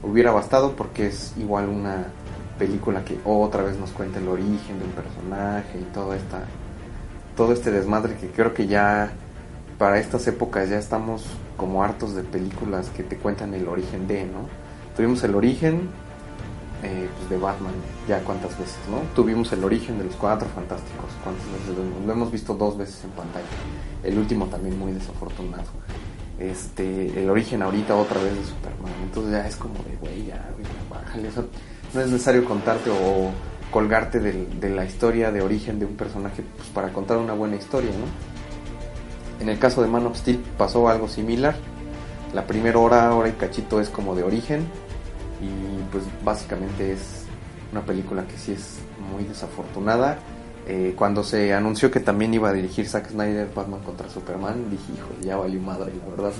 hubiera 0.02 0.32
bastado 0.32 0.72
porque 0.76 1.08
es 1.08 1.34
igual 1.38 1.68
una 1.68 2.06
película 2.58 3.04
que 3.04 3.18
otra 3.24 3.62
vez 3.62 3.78
nos 3.78 3.90
cuenta 3.90 4.18
el 4.18 4.28
origen 4.28 4.78
de 4.78 4.84
un 4.84 4.90
personaje 4.92 5.78
y 5.78 5.84
toda 5.94 6.16
esta 6.16 6.44
todo 7.36 7.52
este 7.52 7.70
desmadre 7.70 8.16
que 8.16 8.28
creo 8.28 8.52
que 8.52 8.66
ya 8.66 9.12
para 9.78 9.98
estas 9.98 10.26
épocas 10.26 10.68
ya 10.68 10.78
estamos 10.78 11.24
como 11.56 11.82
hartos 11.82 12.14
de 12.14 12.22
películas 12.22 12.90
que 12.90 13.02
te 13.02 13.16
cuentan 13.16 13.54
el 13.54 13.66
origen 13.66 14.06
de, 14.06 14.24
¿no? 14.24 14.46
Tuvimos 14.94 15.24
el 15.24 15.34
origen 15.34 15.88
eh, 16.82 17.08
pues 17.16 17.30
de 17.30 17.36
Batman, 17.38 17.72
ya 18.08 18.20
cuántas 18.20 18.58
veces, 18.58 18.78
¿no? 18.90 18.98
Tuvimos 19.14 19.52
el 19.52 19.62
origen 19.64 19.98
de 19.98 20.04
los 20.04 20.14
Cuatro 20.16 20.48
Fantásticos, 20.54 21.10
cuántas 21.22 21.44
veces 21.52 21.76
lo 21.76 21.82
hemos, 21.82 22.06
lo 22.06 22.12
hemos 22.12 22.30
visto 22.32 22.54
dos 22.54 22.76
veces 22.78 23.04
en 23.04 23.10
pantalla. 23.10 23.46
El 24.02 24.18
último 24.18 24.46
también 24.46 24.78
muy 24.78 24.92
desafortunado. 24.92 25.64
Este, 26.38 27.22
el 27.22 27.28
origen 27.28 27.60
ahorita 27.62 27.94
otra 27.96 28.20
vez 28.22 28.34
de 28.34 28.44
Superman. 28.44 28.92
Entonces 29.02 29.32
ya 29.32 29.46
es 29.46 29.56
como 29.56 29.74
de, 29.74 29.96
güey, 30.00 30.26
ya, 30.26 30.48
bájale. 30.88 31.28
No 31.92 32.00
es 32.00 32.06
necesario 32.10 32.44
contarte 32.46 32.88
o 32.90 33.30
colgarte 33.70 34.20
del- 34.20 34.58
de, 34.58 34.70
la 34.70 34.84
historia 34.84 35.30
de 35.30 35.42
origen 35.42 35.78
de 35.78 35.84
un 35.84 35.96
personaje 35.96 36.42
pues, 36.56 36.68
para 36.70 36.92
contar 36.92 37.18
una 37.18 37.34
buena 37.34 37.56
historia, 37.56 37.90
¿no? 37.90 38.06
En 39.42 39.48
el 39.48 39.58
caso 39.58 39.82
de 39.82 39.88
Man 39.88 40.06
of 40.06 40.16
Steel 40.16 40.38
pasó 40.56 40.88
algo 40.88 41.08
similar. 41.08 41.56
La 42.34 42.46
primera 42.46 42.78
hora, 42.78 43.14
hora 43.14 43.28
y 43.28 43.32
cachito 43.32 43.80
es 43.80 43.88
como 43.90 44.14
de 44.14 44.22
origen 44.22 44.66
y 45.42 45.82
pues 45.90 46.04
básicamente 46.24 46.92
es 46.92 47.24
una 47.72 47.82
película 47.82 48.26
que 48.26 48.36
sí 48.36 48.52
es 48.52 48.78
muy 49.12 49.24
desafortunada. 49.24 50.18
Eh, 50.66 50.94
cuando 50.96 51.24
se 51.24 51.52
anunció 51.54 51.90
que 51.90 52.00
también 52.00 52.32
iba 52.34 52.50
a 52.50 52.52
dirigir 52.52 52.86
Zack 52.86 53.10
Snyder 53.10 53.48
Batman 53.54 53.80
contra 53.80 54.08
Superman, 54.08 54.70
dije, 54.70 54.92
hijo, 54.92 55.08
ya 55.20 55.36
valió 55.36 55.60
madre, 55.60 55.92
la 55.98 56.10
verdad 56.16 56.32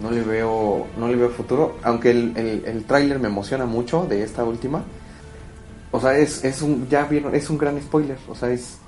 no, 0.00 0.08
no 0.08 0.14
le 0.14 0.22
veo 0.22 0.86
no 0.98 1.08
le 1.08 1.16
veo 1.16 1.30
futuro, 1.30 1.76
aunque 1.82 2.10
el, 2.10 2.36
el, 2.36 2.64
el 2.66 2.84
tráiler 2.84 3.18
me 3.18 3.28
emociona 3.28 3.64
mucho 3.64 4.06
de 4.06 4.22
esta 4.22 4.44
última. 4.44 4.82
O 5.92 6.00
sea, 6.00 6.16
es, 6.18 6.44
es 6.44 6.62
un 6.62 6.88
ya 6.88 7.04
vieron, 7.04 7.34
es 7.34 7.48
un 7.48 7.58
gran 7.58 7.80
spoiler, 7.80 8.18
o 8.28 8.34
sea, 8.34 8.50
es 8.50 8.78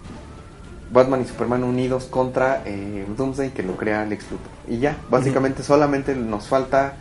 Batman 0.92 1.22
y 1.22 1.24
Superman 1.24 1.64
unidos 1.64 2.04
contra 2.04 2.62
eh, 2.66 3.06
Doomsday 3.16 3.50
que 3.50 3.62
lo 3.62 3.76
crea 3.76 4.04
Lex 4.04 4.24
Luthor. 4.30 4.48
Y 4.68 4.78
ya, 4.78 4.96
básicamente 5.10 5.62
solamente 5.62 6.14
nos 6.14 6.48
falta 6.48 6.96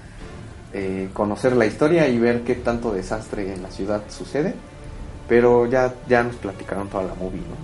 eh, 0.74 1.10
conocer 1.14 1.56
la 1.56 1.66
historia 1.66 2.08
y 2.08 2.18
ver 2.18 2.44
qué 2.44 2.56
tanto 2.56 2.92
desastre 2.92 3.54
en 3.54 3.64
la 3.64 3.72
ciudad 3.72 4.04
sucede. 4.10 4.56
Pero 5.28 5.66
ya, 5.68 5.94
ya 6.08 6.24
nos 6.24 6.36
platicaron 6.36 6.90
toda 6.90 7.04
la 7.04 7.16
movie, 7.16 7.40
¿no? 7.40 7.56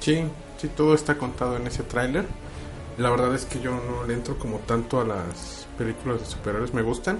Sí, 0.00 0.24
sí, 0.56 0.68
todo 0.68 0.94
está 0.94 1.16
contado 1.16 1.56
en 1.56 1.66
ese 1.66 1.82
tráiler. 1.82 2.26
La 2.98 3.10
verdad 3.10 3.34
es 3.34 3.44
que 3.44 3.60
yo 3.60 3.72
no 3.72 4.06
le 4.06 4.14
entro 4.14 4.38
como 4.38 4.58
tanto 4.58 5.00
a 5.00 5.04
las 5.04 5.66
películas 5.76 6.20
de 6.20 6.26
superhéroes, 6.26 6.72
me 6.72 6.82
gustan, 6.82 7.18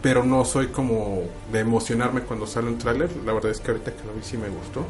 pero 0.00 0.24
no 0.24 0.44
soy 0.44 0.68
como 0.68 1.22
de 1.52 1.60
emocionarme 1.60 2.22
cuando 2.22 2.46
sale 2.46 2.68
un 2.68 2.78
tráiler. 2.78 3.10
La 3.24 3.32
verdad 3.32 3.50
es 3.50 3.60
que 3.60 3.72
ahorita 3.72 3.92
que 3.92 4.04
lo 4.06 4.14
vi 4.14 4.22
sí 4.22 4.36
me 4.36 4.48
gustó. 4.48 4.84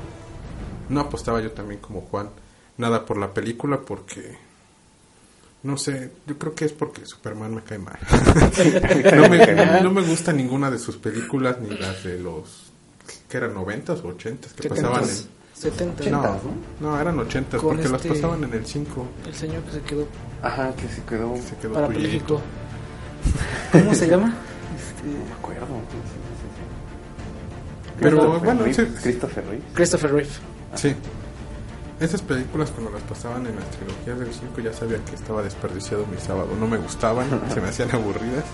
No 0.89 1.01
apostaba 1.01 1.41
yo 1.41 1.51
también 1.53 1.81
como 1.81 2.03
Juan 2.03 2.31
nada 2.77 3.07
por 3.07 3.17
la 3.17 3.33
película 3.33 3.81
porque 3.81 4.37
no 5.67 5.77
sé, 5.77 6.13
yo 6.27 6.39
creo 6.39 6.55
que 6.55 6.65
es 6.65 6.73
porque 6.73 7.05
Superman 7.05 7.55
me 7.57 7.63
cae 7.63 7.79
mal. 7.79 7.99
no, 9.17 9.29
me, 9.29 9.81
no 9.83 9.91
me 9.91 10.03
gusta 10.03 10.33
ninguna 10.33 10.71
de 10.71 10.79
sus 10.79 10.97
películas 10.97 11.59
ni 11.61 11.77
las 11.77 12.05
de 12.05 12.19
los 12.21 12.71
que 13.29 13.37
eran 13.37 13.55
90s 13.55 14.01
o 14.05 14.17
80s 14.17 14.53
que 14.55 14.69
pasaban 14.69 15.03
en 15.03 15.11
70. 15.55 16.11
no, 16.11 16.39
no, 16.81 17.01
eran 17.01 17.19
80 17.19 17.59
Con 17.59 17.71
porque 17.77 17.89
las 17.89 18.05
este- 18.05 18.09
pasaban 18.15 18.45
en 18.45 18.53
el 18.55 18.65
5. 18.65 19.07
El 19.27 19.35
señor 19.35 19.63
que 19.65 19.73
se 19.73 19.81
quedó 19.81 20.07
Ajá, 20.43 20.73
que 20.77 20.89
se 20.89 21.03
quedó. 21.03 21.35
No 21.37 21.43
Se 21.43 21.57
quedó 21.57 21.73
parapléjico. 21.75 22.41
¿Cómo 23.73 23.95
se 23.95 24.09
llama? 24.09 24.35
me 25.05 25.33
acuerdo. 25.35 25.67
sí, 25.67 25.97
sí, 25.97 26.19
sí, 26.41 26.49
sí. 26.55 27.99
Pero 28.01 28.39
bueno, 28.39 28.65
Reeve, 28.65 28.75
sí. 28.75 28.95
Christopher 29.03 29.45
Reeve. 29.47 29.63
Christopher 29.75 30.13
Reeve. 30.13 30.31
Sí. 30.75 30.95
Esas 31.99 32.21
películas 32.21 32.71
cuando 32.71 32.91
las 32.91 33.03
pasaban 33.03 33.47
en 33.47 33.57
las 33.57 33.71
trilogías 33.71 34.19
del 34.19 34.33
5 34.33 34.61
ya 34.61 34.73
sabía 34.73 35.03
que 35.03 35.15
estaba 35.15 35.43
desperdiciado 35.43 36.07
mi 36.07 36.19
sábado. 36.19 36.49
No 36.59 36.67
me 36.67 36.77
gustaban, 36.77 37.27
se 37.55 37.61
me 37.61 37.69
hacían 37.69 37.91
aburridas. 37.93 38.45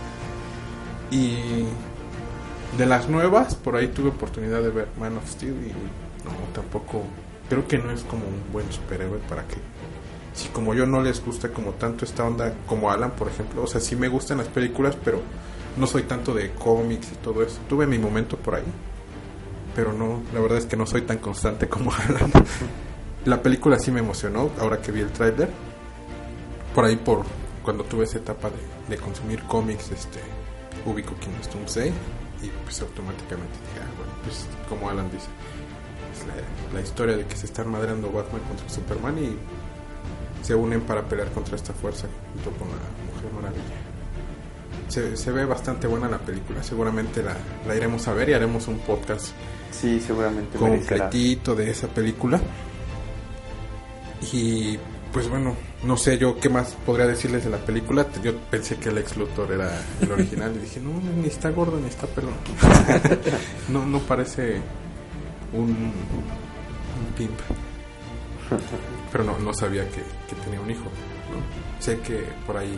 Y 1.10 1.64
de 2.78 2.86
las 2.86 3.08
nuevas, 3.08 3.54
por 3.56 3.76
ahí 3.76 3.88
tuve 3.88 4.10
oportunidad 4.10 4.62
de 4.62 4.70
ver 4.70 4.88
Man 4.98 5.16
of 5.16 5.28
Steel 5.28 5.54
y 5.54 5.72
no, 6.24 6.30
tampoco. 6.54 7.02
Creo 7.48 7.66
que 7.66 7.78
no 7.78 7.90
es 7.90 8.02
como 8.02 8.24
un 8.24 8.52
buen 8.52 8.70
superhéroe 8.72 9.18
para 9.28 9.46
que. 9.46 9.56
Si 10.34 10.48
como 10.48 10.72
yo 10.72 10.86
no 10.86 11.02
les 11.02 11.22
gusta 11.22 11.50
como 11.50 11.72
tanto 11.72 12.04
esta 12.06 12.24
onda 12.24 12.54
como 12.66 12.90
Alan, 12.90 13.10
por 13.10 13.28
ejemplo. 13.28 13.64
O 13.64 13.66
sea, 13.66 13.80
sí 13.80 13.96
me 13.96 14.08
gustan 14.08 14.38
las 14.38 14.48
películas, 14.48 14.96
pero 15.04 15.20
no 15.76 15.86
soy 15.86 16.04
tanto 16.04 16.32
de 16.32 16.52
cómics 16.52 17.12
y 17.12 17.16
todo 17.16 17.42
eso. 17.42 17.58
Tuve 17.68 17.86
mi 17.86 17.98
momento 17.98 18.36
por 18.36 18.54
ahí. 18.54 18.64
Pero 19.74 19.92
no, 19.92 20.22
la 20.32 20.40
verdad 20.40 20.58
es 20.58 20.66
que 20.66 20.76
no 20.76 20.86
soy 20.86 21.02
tan 21.02 21.18
constante 21.18 21.68
como 21.68 21.92
Alan. 22.08 22.30
La 23.24 23.40
película 23.42 23.78
sí 23.78 23.90
me 23.90 24.00
emocionó 24.00 24.50
ahora 24.58 24.80
que 24.80 24.92
vi 24.92 25.00
el 25.00 25.10
tráiler. 25.10 25.48
Por 26.74 26.84
ahí 26.84 26.96
por 26.96 27.22
cuando 27.62 27.84
tuve 27.84 28.04
esa 28.04 28.18
etapa 28.18 28.50
de, 28.50 28.94
de 28.96 29.00
consumir 29.00 29.42
cómics, 29.44 29.90
este 29.92 30.18
ubico 30.84 31.14
es 31.40 31.52
Doomsday 31.52 31.92
y 32.42 32.48
pues 32.64 32.80
automáticamente 32.80 33.52
dije, 33.52 33.80
ah, 33.80 33.90
bueno, 33.96 34.12
pues 34.24 34.46
como 34.68 34.90
Alan 34.90 35.08
dice, 35.12 35.28
es 36.12 36.26
la, 36.26 36.34
la 36.74 36.80
historia 36.80 37.16
de 37.16 37.24
que 37.24 37.36
se 37.36 37.46
están 37.46 37.70
madreando 37.70 38.10
Batman 38.10 38.40
contra 38.48 38.68
Superman 38.68 39.16
y 39.18 39.36
se 40.44 40.54
unen 40.56 40.80
para 40.80 41.02
pelear 41.02 41.30
contra 41.30 41.54
esta 41.54 41.72
fuerza 41.72 42.08
junto 42.32 42.50
con 42.58 42.68
la 42.68 42.74
Mujer 43.14 43.32
Maravilla. 43.32 43.62
Se, 44.88 45.16
se 45.16 45.30
ve 45.30 45.44
bastante 45.44 45.86
buena 45.86 46.08
la 46.08 46.18
película, 46.18 46.62
seguramente 46.64 47.22
la, 47.22 47.36
la 47.66 47.76
iremos 47.76 48.08
a 48.08 48.12
ver 48.14 48.30
y 48.30 48.32
haremos 48.34 48.66
un 48.66 48.78
podcast 48.80 49.28
Sí, 49.70 50.00
seguramente 50.00 50.58
merecerá. 50.58 51.04
completito 51.04 51.54
de 51.54 51.70
esa 51.70 51.86
película. 51.88 52.40
Y 54.32 54.78
pues 55.12 55.28
bueno, 55.28 55.54
no 55.82 55.96
sé 55.96 56.16
yo 56.16 56.38
qué 56.38 56.48
más 56.48 56.74
podría 56.86 57.06
decirles 57.06 57.44
de 57.44 57.50
la 57.50 57.58
película. 57.58 58.06
Yo 58.22 58.36
pensé 58.50 58.76
que 58.76 58.88
el 58.88 58.98
ex 58.98 59.16
Luthor 59.16 59.52
era 59.52 59.70
el 60.00 60.10
original 60.10 60.52
y 60.56 60.58
dije, 60.60 60.80
no, 60.80 60.92
ni 61.20 61.26
está 61.28 61.50
gordo 61.50 61.78
ni 61.78 61.88
está 61.88 62.06
pelón. 62.06 62.34
no, 63.68 63.84
no 63.84 63.98
parece 64.00 64.60
un, 65.52 65.70
un 65.70 67.14
pimp. 67.16 67.38
Pero 69.10 69.24
no, 69.24 69.38
no 69.38 69.52
sabía 69.52 69.86
que, 69.88 70.02
que 70.28 70.40
tenía 70.44 70.60
un 70.60 70.70
hijo. 70.70 70.84
Sé 71.80 71.98
que 72.00 72.24
por 72.46 72.56
ahí 72.56 72.74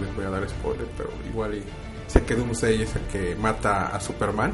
les 0.00 0.16
voy 0.16 0.24
a 0.24 0.30
dar 0.30 0.48
spoiler, 0.48 0.86
pero 0.96 1.10
igual 1.28 1.54
y 1.54 1.62
sé 2.06 2.22
que 2.22 2.34
Doomsday 2.34 2.82
es 2.82 2.96
el 2.96 3.02
que 3.02 3.36
mata 3.36 3.88
a 3.88 4.00
Superman. 4.00 4.52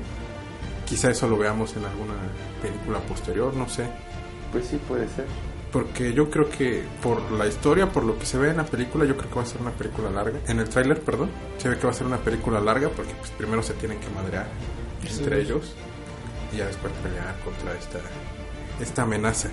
Quizá 0.87 1.11
eso 1.11 1.29
lo 1.29 1.39
veamos 1.39 1.75
en 1.77 1.85
alguna 1.85 2.15
película 2.61 2.99
posterior, 3.01 3.55
no 3.55 3.69
sé. 3.69 3.87
Pues 4.53 4.67
sí, 4.67 4.79
puede 4.87 5.09
ser. 5.09 5.27
Porque 5.75 6.13
yo 6.15 6.31
creo 6.31 6.49
que 6.49 6.85
por 7.03 7.33
la 7.33 7.47
historia, 7.49 7.91
por 7.91 8.05
lo 8.05 8.17
que 8.17 8.25
se 8.27 8.39
ve 8.39 8.51
en 8.51 8.59
la 8.59 8.65
película, 8.65 9.05
yo 9.05 9.17
creo 9.17 9.29
que 9.29 9.35
va 9.37 9.43
a 9.43 9.47
ser 9.47 9.61
una 9.61 9.73
película 9.73 10.09
larga. 10.09 10.39
En 10.47 10.61
el 10.61 10.69
tráiler, 10.69 11.01
perdón, 11.01 11.31
se 11.59 11.69
ve 11.69 11.77
que 11.77 11.85
va 11.85 11.91
a 11.91 11.95
ser 11.95 12.07
una 12.07 12.19
película 12.19 12.61
larga 12.61 12.89
porque 12.91 13.13
pues 13.19 13.31
primero 13.33 13.61
se 13.61 13.75
tienen 13.75 13.99
que 13.99 14.09
madrear 14.11 14.47
entre 15.03 15.37
Sí. 15.41 15.47
ellos 15.49 15.75
y 16.53 16.59
ya 16.59 16.67
después 16.67 16.93
pelear 17.03 17.35
contra 17.45 17.73
esta 17.77 17.99
esta 18.81 19.03
amenaza. 19.03 19.49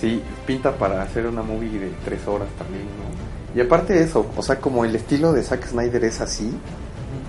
Sí, 0.00 0.20
pinta 0.46 0.76
para 0.76 1.00
hacer 1.02 1.26
una 1.28 1.42
movie 1.42 1.78
de 1.78 1.90
tres 2.04 2.26
horas 2.26 2.48
también, 2.58 2.82
¿no? 2.84 3.56
Y 3.56 3.64
aparte 3.64 3.92
de 3.92 4.02
eso, 4.02 4.26
o 4.36 4.42
sea, 4.42 4.58
como 4.60 4.84
el 4.84 4.94
estilo 4.96 5.32
de 5.32 5.42
Zack 5.44 5.64
Snyder 5.68 6.04
es 6.04 6.20
así, 6.20 6.52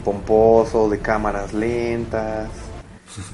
pomposo, 0.04 0.90
de 0.90 0.98
cámaras 1.00 1.54
lentas 1.54 2.50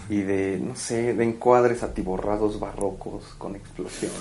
y 0.10 0.22
de, 0.22 0.60
no 0.62 0.76
sé, 0.76 1.14
de 1.14 1.24
encuadres 1.24 1.84
atiborrados 1.84 2.60
barrocos 2.60 3.24
con 3.38 3.56
explosiones. 3.56 4.20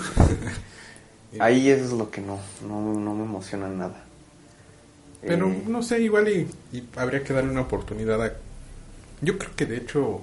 Ahí 1.41 1.69
eso 1.69 1.85
es 1.87 1.93
lo 1.93 2.11
que 2.11 2.21
no, 2.21 2.39
no, 2.67 2.95
no 2.95 3.15
me 3.15 3.25
emociona 3.25 3.69
nada. 3.69 4.05
Pero 5.21 5.49
Eh, 5.49 5.63
no 5.67 5.83
sé, 5.83 6.01
igual 6.01 6.29
y, 6.29 6.49
y 6.77 6.89
habría 6.97 7.25
que 7.25 7.33
darle 7.33 7.51
una 7.51 7.63
oportunidad 7.63 8.23
a... 8.25 8.33
Yo 9.21 9.39
creo 9.39 9.51
que 9.57 9.67
de 9.67 9.79
hecho 9.79 10.23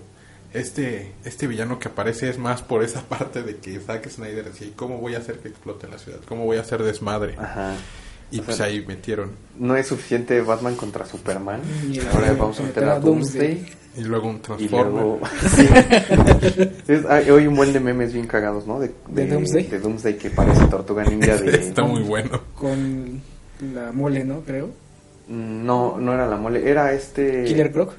este 0.54 1.14
este 1.24 1.48
villano 1.48 1.80
que 1.80 1.88
aparece 1.88 2.30
es 2.30 2.38
más 2.38 2.62
por 2.62 2.84
esa 2.84 3.02
parte 3.10 3.42
de 3.44 3.58
que 3.58 3.80
Zack 3.80 4.10
Snyder 4.10 4.46
decía, 4.46 4.68
"¿Y 4.68 4.72
¿cómo 4.72 4.98
voy 5.00 5.16
a 5.16 5.20
hacer 5.20 5.40
que 5.40 5.48
explote 5.50 5.88
la 5.88 5.98
ciudad? 5.98 6.20
¿Cómo 6.28 6.46
voy 6.46 6.58
a 6.58 6.62
hacer 6.62 6.84
desmadre? 6.84 7.36
Ajá. 7.38 7.76
Y 8.32 8.40
O 8.40 8.44
pues 8.44 8.58
sea, 8.58 8.68
ahí 8.68 8.84
metieron. 8.86 9.32
No 9.60 9.76
es 9.76 9.88
suficiente 9.88 10.40
Batman 10.42 10.76
contra 10.76 11.06
Superman. 11.06 11.60
Ahora 12.14 12.34
vamos 12.34 12.60
a 12.60 12.64
meter 12.64 12.84
a 12.86 13.00
Doomsday. 13.00 13.66
Y 13.98 14.04
luego 14.04 14.30
un 14.30 14.38
Y 14.38 14.40
Transformer. 14.40 14.94
luego. 14.94 15.20
Sí. 16.88 16.94
Hay, 17.10 17.30
hoy 17.30 17.48
un 17.48 17.56
buen 17.56 17.74
de 17.74 17.80
memes 17.82 18.14
bien 18.14 18.26
cagados, 18.28 18.66
¿no? 18.66 18.80
De, 18.80 18.92
¿De 19.10 19.28
Doomsday? 19.28 19.68
de 19.68 19.80
Doomsday 19.80 20.18
que 20.18 20.30
parece 20.30 20.66
tortuga 20.68 21.04
ninja 21.04 21.36
de. 21.38 21.56
Está 21.68 21.84
muy 21.84 22.02
bueno. 22.04 22.40
Con 22.56 23.22
la 23.74 23.92
mole, 23.92 24.24
¿no? 24.24 24.42
Creo. 24.42 24.70
No, 25.28 25.98
no 25.98 26.14
era 26.14 26.26
la 26.28 26.38
mole, 26.38 26.70
era 26.70 26.94
este. 26.94 27.44
Killer 27.46 27.72
Croc. 27.72 27.94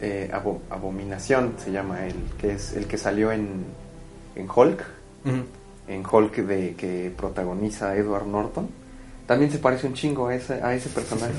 eh, 0.00 0.28
Abo- 0.32 0.60
Abominación 0.70 1.54
se 1.62 1.70
llama 1.72 2.06
el 2.06 2.14
que 2.40 2.52
es 2.54 2.72
el 2.74 2.86
que 2.86 2.98
salió 2.98 3.30
en, 3.32 3.64
en 4.34 4.48
Hulk. 4.54 4.84
Ujú. 5.24 5.36
En 5.88 6.04
Hulk 6.08 6.36
de 6.46 6.74
que 6.74 7.12
protagoniza 7.16 7.96
Edward 7.96 8.26
Norton. 8.26 8.68
También 9.30 9.52
se 9.52 9.58
parece 9.60 9.86
un 9.86 9.94
chingo 9.94 10.26
a 10.26 10.34
ese, 10.34 10.54
a 10.54 10.74
ese 10.74 10.88
personaje. 10.88 11.32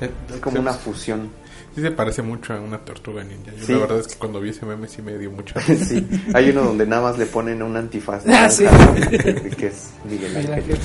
Eh, 0.00 0.10
Es 0.32 0.40
como 0.40 0.54
se- 0.56 0.60
una 0.62 0.72
fusión. 0.72 1.28
Sí 1.74 1.82
se 1.82 1.90
parece 1.90 2.22
mucho 2.22 2.54
a 2.54 2.60
una 2.60 2.78
tortuga 2.78 3.22
ninja. 3.22 3.52
Yo 3.58 3.66
Sí. 3.66 3.72
La 3.74 3.80
verdad 3.80 3.98
es 3.98 4.06
que 4.08 4.14
cuando 4.14 4.40
vi 4.40 4.48
ese 4.48 4.64
meme 4.64 4.88
sí 4.88 5.02
me 5.02 5.18
dio 5.18 5.30
mucha 5.30 5.60
sí, 5.60 6.08
hay 6.32 6.48
uno 6.48 6.62
donde 6.62 6.86
nada 6.86 7.02
más 7.02 7.18
le 7.18 7.26
ponen 7.26 7.62
un 7.62 7.76
antifaz. 7.76 8.24
Ah, 8.26 8.48
sí. 8.48 8.64
Que 9.58 9.66
es 9.66 9.90
Miguel 10.08 10.34
Ángel. 10.34 10.78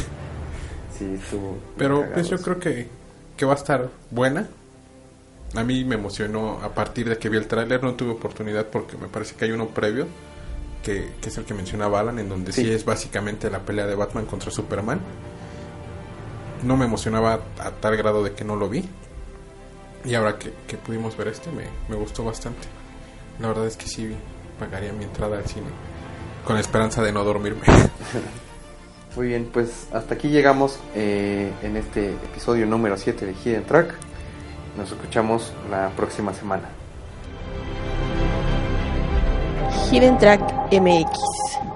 Sí, 1.00 1.06
estuvo 1.24 1.58
Pero 1.78 2.06
pues 2.14 2.28
yo 2.28 2.38
creo 2.42 2.60
que, 2.60 2.90
que 3.38 3.46
va 3.46 3.54
a 3.54 3.56
estar 3.56 3.90
buena. 4.12 4.46
A 5.56 5.64
mí 5.64 5.86
me 5.86 5.96
emocionó 5.96 6.60
a 6.62 6.74
partir 6.76 7.08
de 7.08 7.18
que 7.18 7.30
vi 7.30 7.38
el 7.38 7.48
tráiler, 7.48 7.82
no 7.82 7.94
tuve 7.94 8.12
oportunidad 8.12 8.66
porque 8.68 8.98
me 8.98 9.08
parece 9.08 9.36
que 9.36 9.46
hay 9.46 9.52
uno 9.52 9.70
previo, 9.70 10.06
que, 10.84 11.12
que 11.22 11.30
es 11.30 11.38
el 11.38 11.46
que 11.46 11.54
mencionaba 11.54 12.02
Alan, 12.02 12.20
en 12.20 12.28
donde 12.28 12.52
sí. 12.52 12.64
Sí. 12.64 12.72
es 12.74 12.84
básicamente 12.84 13.50
la 13.50 13.60
pelea 13.60 13.88
de 13.88 13.96
Batman 13.96 14.26
contra 14.26 14.52
Superman. 14.52 15.00
No 16.66 16.76
me 16.76 16.86
emocionaba 16.86 17.40
a 17.60 17.72
tal 17.72 17.96
grado 17.96 18.24
de 18.24 18.34
que 18.34 18.44
no 18.44 18.56
lo 18.56 18.68
vi. 18.68 18.84
Y 20.04 20.14
ahora 20.16 20.38
que, 20.38 20.54
que 20.68 20.78
pudimos 20.78 21.16
ver 21.16 21.30
este, 21.30 21.52
me, 21.52 21.64
me 21.88 21.96
gustó 21.96 22.24
bastante. 22.24 22.68
La 23.40 23.48
verdad 23.48 23.68
es 23.68 23.78
que 23.78 23.88
sí 23.88 24.16
pagaría 24.60 24.94
mi 24.94 25.04
entrada 25.04 25.38
al 25.38 25.46
cine, 25.46 25.68
con 26.46 26.58
esperanza 26.58 27.02
de 27.02 27.12
no 27.12 27.24
dormirme. 27.24 27.66
Muy 29.16 29.28
bien, 29.28 29.50
pues 29.52 29.88
hasta 29.94 30.16
aquí 30.16 30.28
llegamos 30.28 30.78
eh, 30.94 31.52
en 31.64 31.78
este 31.78 32.12
episodio 32.12 32.66
número 32.66 32.98
7 32.98 33.26
de 33.26 33.34
Hidden 33.34 33.64
Track. 33.66 33.94
Nos 34.78 34.92
escuchamos 34.92 35.54
la 35.72 35.90
próxima 35.96 36.34
semana. 36.34 36.68
Hidden 39.90 40.18
Track 40.18 40.42
MX. 40.72 41.75